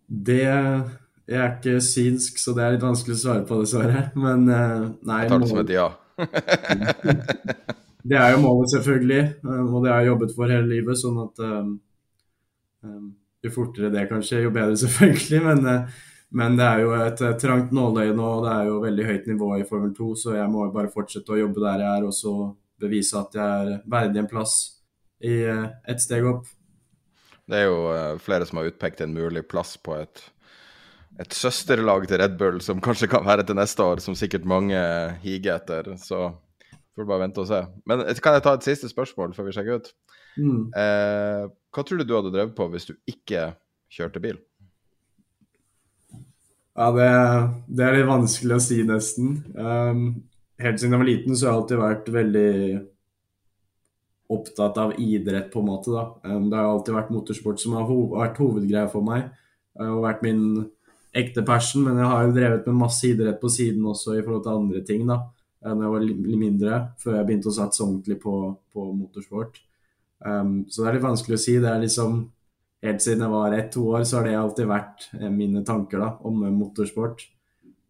Det 0.08 0.40
Jeg 1.28 1.36
er 1.36 1.50
ikke 1.58 1.80
synsk, 1.84 2.38
så 2.40 2.54
det 2.56 2.64
er 2.64 2.74
litt 2.74 2.84
vanskelig 2.86 3.18
å 3.18 3.20
svare 3.20 3.44
på, 3.44 3.58
dessverre. 3.60 4.06
Men 4.16 4.46
uh, 4.48 4.86
nei 5.04 5.24
Jeg 5.26 5.32
tar 5.34 5.42
det 5.42 5.50
som 5.50 5.60
et 5.60 5.72
ja. 5.74 5.88
det 8.08 8.16
er 8.16 8.32
jo 8.32 8.38
målet, 8.46 8.70
selvfølgelig, 8.72 9.24
um, 9.44 9.74
og 9.74 9.84
det 9.84 9.92
har 9.92 10.00
jeg 10.00 10.08
jobbet 10.08 10.32
for 10.38 10.54
hele 10.54 10.70
livet. 10.70 10.96
Sånn 10.96 11.18
at 11.26 11.42
um, 11.44 11.74
um, 12.88 13.10
jo 13.44 13.52
fortere 13.52 13.92
det 13.92 14.06
kanskje, 14.08 14.40
jo 14.46 14.54
bedre, 14.56 14.78
selvfølgelig. 14.84 15.42
Men, 15.44 15.68
uh, 15.68 16.00
men 16.30 16.56
det 16.58 16.66
er 16.66 16.82
jo 16.84 16.94
et, 16.96 17.20
et 17.24 17.40
trangt 17.40 17.70
nåløye 17.72 18.14
nå, 18.16 18.30
og 18.38 18.44
det 18.44 18.54
er 18.54 18.70
jo 18.70 18.80
veldig 18.82 19.06
høyt 19.08 19.28
nivå 19.30 19.50
i 19.56 19.66
Formel 19.68 19.94
2, 19.96 20.08
så 20.22 20.34
jeg 20.36 20.48
må 20.52 20.66
jo 20.66 20.74
bare 20.74 20.92
fortsette 20.92 21.34
å 21.34 21.40
jobbe 21.40 21.62
der 21.64 21.84
jeg 21.84 22.00
er, 22.00 22.08
og 22.08 22.16
så 22.16 22.34
bevise 22.78 23.18
at 23.18 23.36
jeg 23.38 23.62
er 23.62 23.84
verdig 23.90 24.22
en 24.22 24.30
plass 24.30 24.56
i 25.24 25.40
et 25.50 25.88
ett 25.88 26.02
steg 26.02 26.26
opp. 26.28 26.50
Det 27.48 27.62
er 27.62 27.70
jo 27.70 27.78
uh, 27.88 28.18
flere 28.20 28.46
som 28.46 28.60
har 28.60 28.68
utpekt 28.68 29.00
en 29.00 29.16
mulig 29.16 29.46
plass 29.48 29.76
på 29.80 29.96
et 29.96 30.26
et 31.18 31.34
søsterlag 31.34 32.06
til 32.06 32.20
Red 32.20 32.36
Bull 32.38 32.60
som 32.62 32.82
kanskje 32.82 33.08
kan 33.10 33.24
være 33.26 33.42
til 33.46 33.58
neste 33.58 33.82
år, 33.82 34.02
som 34.02 34.14
sikkert 34.14 34.46
mange 34.46 34.78
higer 35.24 35.56
etter. 35.56 35.96
Så 35.98 36.28
får 36.94 37.02
vi 37.02 37.08
bare 37.08 37.24
vente 37.24 37.42
og 37.42 37.48
se. 37.50 37.58
Men 37.90 38.04
kan 38.22 38.36
jeg 38.36 38.44
ta 38.44 38.54
et 38.54 38.68
siste 38.68 38.90
spørsmål 38.90 39.34
før 39.34 39.48
vi 39.48 39.56
sjekker 39.56 39.80
ut? 39.80 39.90
Mm. 40.38 40.68
Eh, 40.78 41.48
hva 41.74 41.84
tror 41.84 41.98
du 41.98 42.06
du 42.06 42.14
hadde 42.14 42.30
drevet 42.34 42.54
på 42.54 42.68
hvis 42.70 42.86
du 42.86 42.94
ikke 43.10 43.48
kjørte 43.90 44.22
bil? 44.22 44.38
Ja, 46.78 46.92
det, 46.94 47.06
det 47.74 47.82
er 47.82 47.96
litt 47.96 48.06
vanskelig 48.06 48.54
å 48.54 48.62
si, 48.62 48.76
nesten. 48.86 49.32
Um, 49.58 50.02
helt 50.62 50.78
siden 50.78 50.94
jeg 50.94 51.00
var 51.00 51.08
liten, 51.08 51.34
så 51.34 51.48
har 51.48 51.50
jeg 51.50 51.62
alltid 51.62 51.80
vært 51.80 52.10
veldig 52.14 52.52
opptatt 54.36 54.78
av 54.78 54.92
idrett, 55.02 55.48
på 55.50 55.58
en 55.58 55.66
måte. 55.72 55.90
da. 55.90 56.04
Um, 56.22 56.46
det 56.46 56.60
har 56.60 56.68
alltid 56.70 56.94
vært 56.94 57.10
motorsport 57.16 57.58
som 57.58 57.74
har 57.74 57.88
ho 57.88 57.96
vært 58.12 58.38
hovedgreia 58.38 58.86
for 58.92 59.02
meg. 59.02 59.26
Og 59.82 60.04
vært 60.04 60.22
min 60.22 60.44
ekte 61.18 61.42
passion, 61.46 61.82
men 61.82 61.98
jeg 61.98 62.12
har 62.12 62.28
jo 62.28 62.38
drevet 62.38 62.70
med 62.70 62.80
masse 62.84 63.10
idrett 63.10 63.42
på 63.42 63.50
siden 63.50 63.90
også 63.90 64.14
i 64.14 64.22
forhold 64.22 64.46
til 64.46 64.62
andre 64.62 64.86
ting, 64.86 65.02
da. 65.10 65.18
Når 65.66 65.82
jeg 65.82 65.94
var 65.96 66.06
litt 66.06 66.40
mindre, 66.44 66.80
før 67.02 67.16
jeg 67.18 67.26
begynte 67.26 67.50
å 67.50 67.58
satse 67.58 67.82
ordentlig 67.82 68.20
på, 68.22 68.36
på 68.70 68.90
motorsport. 68.94 69.58
Um, 70.22 70.60
så 70.70 70.84
det 70.84 70.92
er 70.92 71.00
litt 71.00 71.08
vanskelig 71.10 71.40
å 71.40 71.42
si. 71.42 71.58
Det 71.58 71.72
er 71.72 71.82
liksom 71.82 72.20
Helt 72.84 73.02
siden 73.02 73.24
jeg 73.24 73.32
var 73.32 73.56
ett-to 73.56 73.88
år, 73.90 74.04
så 74.06 74.20
har 74.20 74.28
det 74.28 74.36
alltid 74.38 74.68
vært 74.70 75.08
eh, 75.18 75.30
mine 75.32 75.64
tanker 75.66 76.02
da, 76.02 76.12
om 76.28 76.44
motorsport. 76.54 77.24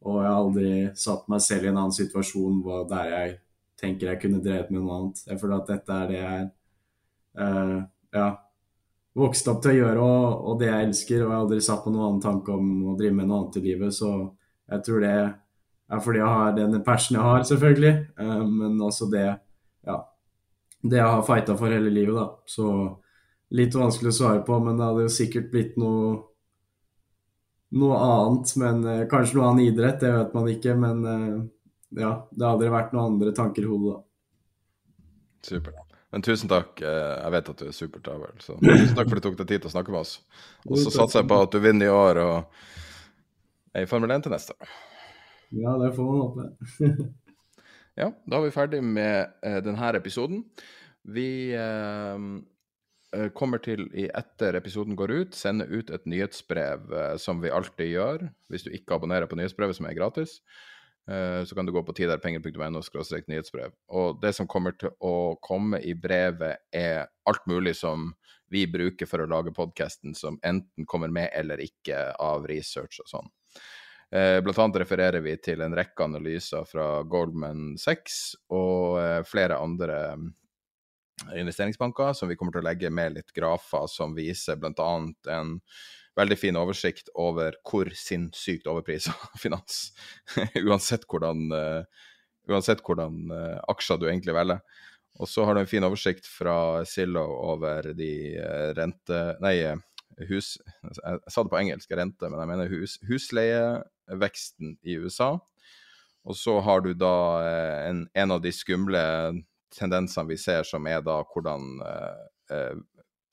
Og 0.07 0.23
jeg 0.23 0.31
har 0.31 0.39
aldri 0.39 0.73
satt 0.97 1.27
meg 1.29 1.43
selv 1.45 1.67
i 1.67 1.71
en 1.73 1.81
annen 1.81 1.95
situasjon 1.95 2.63
der 2.89 3.11
jeg 3.13 3.37
tenker 3.79 4.13
jeg 4.13 4.21
kunne 4.23 4.43
drevet 4.43 4.71
med 4.73 4.83
noe 4.83 4.99
annet. 4.99 5.25
Jeg 5.27 5.41
føler 5.41 5.59
at 5.59 5.73
dette 5.73 5.97
er 5.97 6.11
det 6.11 6.19
jeg 6.19 6.47
uh, 7.43 7.75
ja, 8.15 8.29
vokst 9.19 9.51
opp 9.51 9.61
til 9.63 9.75
å 9.75 9.79
gjøre, 9.79 10.07
og, 10.07 10.47
og, 10.51 10.63
det 10.63 10.71
jeg 10.71 10.89
elsker. 10.89 11.19
Og 11.19 11.27
jeg 11.27 11.35
har 11.35 11.43
aldri 11.45 11.61
satt 11.67 11.85
på 11.85 11.93
noen 11.95 12.07
annen 12.07 12.25
tanke 12.25 12.55
om 12.55 12.71
å 12.93 12.97
drive 12.99 13.19
med 13.19 13.29
noe 13.29 13.43
annet 13.43 13.61
i 13.61 13.65
livet. 13.67 13.95
Så 13.95 14.13
jeg 14.69 14.87
tror 14.87 15.05
det 15.05 15.13
er 15.19 16.03
fordi 16.05 16.21
jeg 16.21 16.39
har 16.39 16.57
den 16.57 16.81
passion 16.87 17.19
jeg 17.19 17.27
har, 17.27 17.45
selvfølgelig. 17.51 17.95
Uh, 18.21 18.47
men 18.47 18.81
også 18.89 19.11
det 19.13 19.27
ja, 19.29 19.99
det 20.83 20.99
jeg 21.01 21.13
har 21.15 21.27
fighta 21.27 21.59
for 21.59 21.75
hele 21.75 21.93
livet, 21.93 22.19
da. 22.19 22.29
Så 22.49 22.71
litt 23.55 23.75
vanskelig 23.75 24.13
å 24.13 24.19
svare 24.19 24.43
på, 24.45 24.59
men 24.61 24.77
det 24.77 24.89
hadde 24.89 25.07
jo 25.07 25.13
sikkert 25.13 25.53
blitt 25.53 25.79
noe 25.81 26.17
noe 27.77 27.97
annet, 28.01 28.53
men 28.57 28.85
eh, 28.89 29.05
kanskje 29.11 29.39
noe 29.39 29.51
annen 29.51 29.67
idrett, 29.67 30.01
det 30.01 30.13
vet 30.15 30.37
man 30.37 30.49
ikke. 30.49 30.75
Men 30.79 31.05
eh, 31.05 31.35
ja, 32.01 32.15
det 32.31 32.49
hadde 32.49 32.73
vært 32.73 32.95
noen 32.95 33.15
andre 33.15 33.35
tanker 33.37 33.67
i 33.67 33.69
hodet 33.69 33.99
da. 33.99 34.01
Supert. 35.49 35.85
Men 36.09 36.25
tusen 36.25 36.49
takk. 36.49 36.81
Eh, 36.81 37.15
jeg 37.21 37.35
vet 37.37 37.53
at 37.53 37.61
du 37.61 37.69
er 37.69 37.77
supertravel, 37.77 38.35
så 38.41 38.57
tusen 38.63 38.97
takk 38.97 39.11
for 39.11 39.21
at 39.21 39.23
du 39.23 39.29
tok 39.29 39.39
deg 39.43 39.51
tid 39.53 39.63
til 39.63 39.71
å 39.71 39.77
snakke 39.77 39.93
med 39.95 40.07
oss. 40.07 40.19
Og 40.65 40.81
så 40.81 40.93
satser 40.95 41.23
jeg 41.23 41.31
på 41.31 41.41
at 41.45 41.53
du 41.55 41.61
vinner 41.63 41.91
i 41.91 41.93
år 41.93 42.23
og 42.25 42.61
er 43.77 43.85
i 43.85 43.91
Formel 43.91 44.17
1 44.17 44.27
til 44.27 44.33
neste 44.33 44.57
år. 44.57 44.77
Ja, 45.59 45.75
det 45.81 45.95
får 45.97 46.09
man 46.09 46.23
håpe. 46.25 47.09
ja, 48.01 48.09
da 48.09 48.41
er 48.41 48.45
vi 48.45 48.53
ferdig 48.53 48.81
med 48.85 49.37
uh, 49.45 49.61
denne 49.65 49.93
episoden. 49.97 50.43
Vi 51.09 51.29
uh, 51.57 52.17
kommer 53.33 53.63
til, 53.65 53.87
etter 53.97 54.59
episoden 54.59 54.97
går 54.99 55.13
ut, 55.15 55.37
sende 55.37 55.65
ut 55.71 55.89
et 55.95 56.05
nyhetsbrev, 56.05 56.91
uh, 56.93 57.15
som 57.17 57.41
vi 57.41 57.53
alltid 57.55 57.95
gjør. 57.95 58.27
Hvis 58.53 58.67
du 58.67 58.73
ikke 58.77 58.99
abonnerer 58.99 59.31
på 59.31 59.39
nyhetsbrevet, 59.39 59.79
som 59.79 59.89
er 59.89 59.97
gratis. 59.97 60.39
Eh, 61.09 61.45
så 61.45 61.55
kan 61.55 61.67
du 61.67 61.73
gå 61.73 61.83
på 61.83 61.93
tiderpenger.no 61.93 62.83
nyhetsbrev. 63.27 63.73
Og 63.89 64.21
det 64.21 64.35
som 64.37 64.47
kommer 64.47 64.77
til 64.77 64.93
å 65.01 65.39
komme 65.41 65.81
i 65.81 65.95
brevet, 65.95 66.61
er 66.73 67.09
alt 67.25 67.47
mulig 67.49 67.77
som 67.77 68.13
vi 68.53 68.67
bruker 68.69 69.09
for 69.09 69.25
å 69.25 69.29
lage 69.29 69.55
podkasten, 69.57 70.15
som 70.15 70.39
enten 70.45 70.87
kommer 70.87 71.09
med 71.09 71.31
eller 71.33 71.61
ikke 71.65 72.13
av 72.21 72.47
research 72.49 73.01
og 73.01 73.09
sånn. 73.09 73.31
Eh, 74.13 74.41
blant 74.41 74.59
annet 74.59 74.83
refererer 74.85 75.25
vi 75.25 75.37
til 75.41 75.61
en 75.65 75.77
rekke 75.77 76.05
analyser 76.05 76.65
fra 76.69 77.03
Goldman 77.05 77.77
6 77.81 78.21
og 78.57 79.01
eh, 79.01 79.23
flere 79.29 79.61
andre 79.61 79.99
investeringsbanker 81.37 82.13
som 82.17 82.31
vi 82.31 82.37
kommer 82.39 82.55
til 82.55 82.63
å 82.63 82.69
legge 82.69 82.91
med 82.95 83.17
litt 83.17 83.33
grafer 83.37 83.89
som 83.91 84.15
viser 84.17 84.59
bl.a. 84.61 84.91
en 85.35 85.57
veldig 86.19 86.39
fin 86.39 86.59
oversikt 86.59 87.11
over 87.19 87.57
hvor 87.67 87.91
sinnssykt 87.95 88.69
overprisa 88.71 89.15
finans. 89.43 89.91
uansett 90.59 91.07
hvordan, 91.09 91.49
uh, 91.55 92.07
uansett 92.51 92.83
hvordan 92.87 93.29
uh, 93.33 93.59
aksjer 93.71 94.01
du 94.01 94.09
egentlig 94.11 94.37
velger. 94.37 94.63
Og 95.19 95.27
så 95.31 95.45
har 95.47 95.57
du 95.57 95.65
en 95.65 95.71
fin 95.71 95.83
oversikt 95.87 96.29
fra 96.31 96.85
Zillow 96.87 97.35
over 97.55 97.93
de 97.99 98.13
uh, 98.39 98.71
rente... 98.79 99.23
Nei, 99.45 99.57
hus... 100.31 100.57
Jeg, 100.83 101.21
sa 101.31 101.45
det 101.45 101.53
på 101.53 101.61
engelsk, 101.61 101.93
rente, 101.95 102.31
men 102.31 102.43
jeg 102.43 102.51
mener 102.51 102.73
hus, 102.73 102.99
husleieveksten 103.07 104.77
i 104.87 104.99
USA. 104.99 105.37
Og 106.29 106.37
så 106.37 106.59
har 106.63 106.83
du 106.85 106.93
da 106.99 107.15
en, 107.89 108.03
en, 108.13 108.35
av 108.35 108.43
de 108.45 108.51
skumle 108.53 109.01
tendensene 109.75 110.29
vi 110.31 110.39
ser, 110.41 110.67
som 110.69 110.87
er 110.89 111.03
da 111.05 111.21
hvordan 111.29 111.67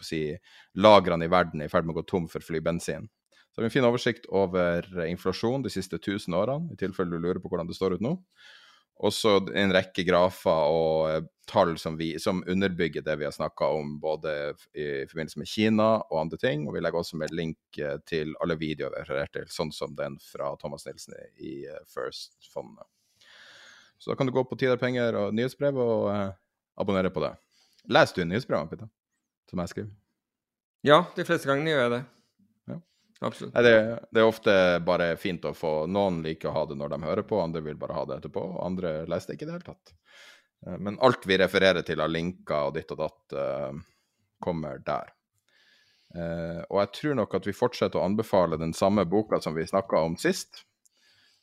si, 0.03 0.21
lagrene 0.75 1.27
i 1.27 1.31
verden 1.31 1.61
er 1.61 1.69
i 1.69 1.71
ferd 1.71 1.87
med 1.87 1.95
å 1.95 2.01
gå 2.01 2.07
tom 2.09 2.27
for 2.31 2.43
flybensin. 2.43 3.07
Så 3.55 3.61
har 3.61 3.63
vi 3.63 3.69
en 3.69 3.75
fin 3.77 3.87
oversikt 3.87 4.25
over 4.35 4.87
inflasjon 5.07 5.63
de 5.63 5.71
siste 5.71 5.95
1000 6.01 6.35
årene, 6.35 6.73
i 6.73 6.79
tilfelle 6.79 7.15
du 7.15 7.21
lurer 7.23 7.39
på 7.39 7.51
hvordan 7.51 7.69
det 7.69 7.77
står 7.77 7.95
ut 7.95 8.03
nå. 8.03 8.17
Også 9.07 9.37
en 9.59 9.73
rekke 9.75 10.05
grafer 10.07 10.71
og 10.71 11.09
eh, 11.11 11.23
tall 11.51 11.73
som, 11.79 11.97
vi, 11.99 12.13
som 12.19 12.39
underbygger 12.47 13.03
det 13.03 13.17
vi 13.19 13.27
har 13.27 13.33
snakka 13.35 13.67
om, 13.75 13.97
både 13.99 14.33
i 14.71 15.03
forbindelse 15.09 15.41
med 15.41 15.51
Kina 15.51 15.89
og 15.99 16.21
andre 16.21 16.39
ting. 16.39 16.63
Og 16.63 16.77
vi 16.77 16.83
legger 16.83 17.01
også 17.01 17.19
med 17.19 17.35
link 17.35 17.79
eh, 17.79 17.97
til 18.07 18.31
alle 18.43 18.55
videoer 18.59 18.93
vi 18.93 19.01
har 19.01 19.09
referert 19.09 19.35
til, 19.35 19.49
sånn 19.51 19.73
som 19.75 19.95
den 19.99 20.15
fra 20.23 20.53
Thomas 20.61 20.87
Nilsen 20.87 21.15
i 21.35 21.57
eh, 21.67 21.83
First-fondet. 21.91 22.87
Så 23.97 24.11
da 24.11 24.19
kan 24.19 24.27
du 24.27 24.33
gå 24.35 24.43
på 24.47 24.57
Tiderpenger 24.59 25.17
og 25.19 25.33
nyhetsbrev 25.35 25.79
og 25.79 26.11
eh, 26.11 26.35
abonnere 26.81 27.13
på 27.13 27.23
det. 27.23 27.33
Leser 27.89 28.21
du 28.21 28.29
nyhetsbrevene, 28.29 28.71
Peter? 28.71 28.91
som 29.49 29.61
jeg 29.61 29.71
skriver? 29.71 29.93
Ja, 30.85 30.99
de 31.15 31.25
fleste 31.25 31.49
gangene 31.49 31.73
gjør 31.73 31.83
jeg 31.83 31.93
det. 31.95 32.01
Ja. 32.71 32.77
Absolutt. 33.29 33.53
Nei, 33.55 33.63
det, 33.65 33.73
det, 34.11 34.21
er 34.21 34.29
ofte 34.29 34.55
bare 34.85 35.09
fint 35.21 35.45
å 35.47 35.53
få 35.57 35.73
Noen 35.89 36.21
liker 36.25 36.51
å 36.51 36.55
ha 36.59 36.65
det 36.69 36.77
når 36.79 36.93
de 36.93 37.01
hører 37.05 37.27
på, 37.27 37.41
andre 37.41 37.63
vil 37.65 37.79
bare 37.81 37.97
ha 37.97 38.05
det 38.09 38.19
etterpå, 38.19 38.43
og 38.55 38.63
andre 38.65 38.95
leser 39.09 39.31
det 39.31 39.37
ikke 39.37 39.47
i 39.47 39.49
det 39.49 39.57
hele 39.57 39.69
tatt. 39.71 39.95
Eh, 40.67 40.77
men 40.77 40.99
alt 41.05 41.25
vi 41.29 41.39
refererer 41.41 41.85
til 41.87 42.03
av 42.03 42.13
linker 42.13 42.69
og 42.69 42.77
ditt 42.77 42.93
og 42.93 43.01
datt, 43.01 43.37
uh, 43.37 44.17
kommer 44.43 44.81
der. 44.85 45.11
Uh, 46.15 46.61
og 46.69 46.79
jeg 46.83 46.91
tror 46.99 47.17
nok 47.19 47.33
at 47.39 47.47
vi 47.49 47.55
fortsetter 47.55 47.99
å 47.99 48.05
anbefale 48.05 48.59
den 48.61 48.75
samme 48.77 49.03
boka 49.09 49.41
som 49.43 49.55
vi 49.57 49.65
snakka 49.67 50.03
om 50.05 50.19
sist. 50.21 50.63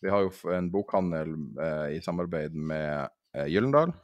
Vi 0.03 0.11
har 0.11 0.27
jo 0.27 0.53
en 0.53 0.71
bokhandel 0.75 1.35
eh, 1.63 1.89
i 1.97 2.03
samarbeid 2.05 2.55
med 2.59 3.47
Gyllendal. 3.49 3.95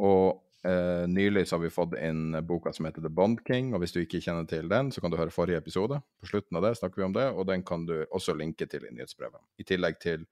Og 0.00 0.44
Eh, 0.62 1.08
nylig 1.08 1.48
så 1.48 1.56
har 1.56 1.60
vi 1.60 1.70
fått 1.70 1.94
inn 1.96 2.46
boka 2.46 2.72
som 2.72 2.84
heter 2.84 3.02
The 3.02 3.08
Bond 3.08 3.38
King, 3.46 3.72
og 3.74 3.80
hvis 3.80 3.94
du 3.94 4.02
ikke 4.02 4.20
kjenner 4.20 4.44
til 4.48 4.68
den, 4.68 4.90
så 4.92 5.00
kan 5.00 5.12
du 5.12 5.16
høre 5.16 5.32
forrige 5.32 5.60
episode. 5.62 5.96
På 6.20 6.28
slutten 6.28 6.58
av 6.58 6.66
det 6.66 6.74
snakker 6.76 7.00
vi 7.00 7.06
om 7.06 7.14
det, 7.16 7.26
og 7.32 7.46
den 7.48 7.64
kan 7.64 7.86
du 7.88 7.94
også 8.04 8.34
linke 8.36 8.68
til 8.68 8.84
i 8.84 8.92
nyhetsbrevet. 8.92 9.40
I 9.56 9.64
tillegg 9.64 9.96
til 10.02 10.26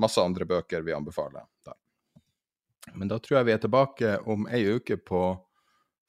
masse 0.00 0.22
andre 0.24 0.48
bøker 0.48 0.86
vi 0.86 0.96
anbefaler 0.96 1.44
der. 1.68 1.76
Men 2.94 3.12
da 3.12 3.20
tror 3.20 3.38
jeg 3.38 3.48
vi 3.50 3.56
er 3.56 3.60
tilbake 3.60 4.16
om 4.28 4.48
ei 4.48 4.64
uke 4.72 4.96
på 4.96 5.22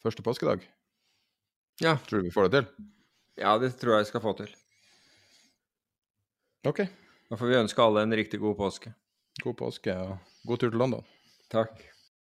første 0.03 0.23
påskedag. 0.23 0.63
Ja. 1.83 1.97
Tror 2.07 2.23
du 2.23 2.29
vi 2.29 2.35
får 2.35 2.47
det 2.47 2.61
til? 2.61 2.85
Ja, 3.43 3.57
det 3.59 3.73
tror 3.79 3.97
jeg 3.97 4.05
vi 4.05 4.11
skal 4.13 4.23
få 4.23 4.37
til. 4.39 4.55
OK. 6.65 6.85
Da 7.35 7.39
får 7.39 7.49
vi 7.51 7.55
ønske 7.59 7.83
alle 7.83 8.01
en 8.05 8.15
riktig 8.15 8.37
god 8.39 8.53
påske. 8.55 8.93
God 9.43 9.57
påske 9.59 9.91
og 9.91 10.13
god 10.47 10.61
tur 10.61 10.69
til 10.71 10.79
London. 10.79 11.01
Takk. 11.51 11.81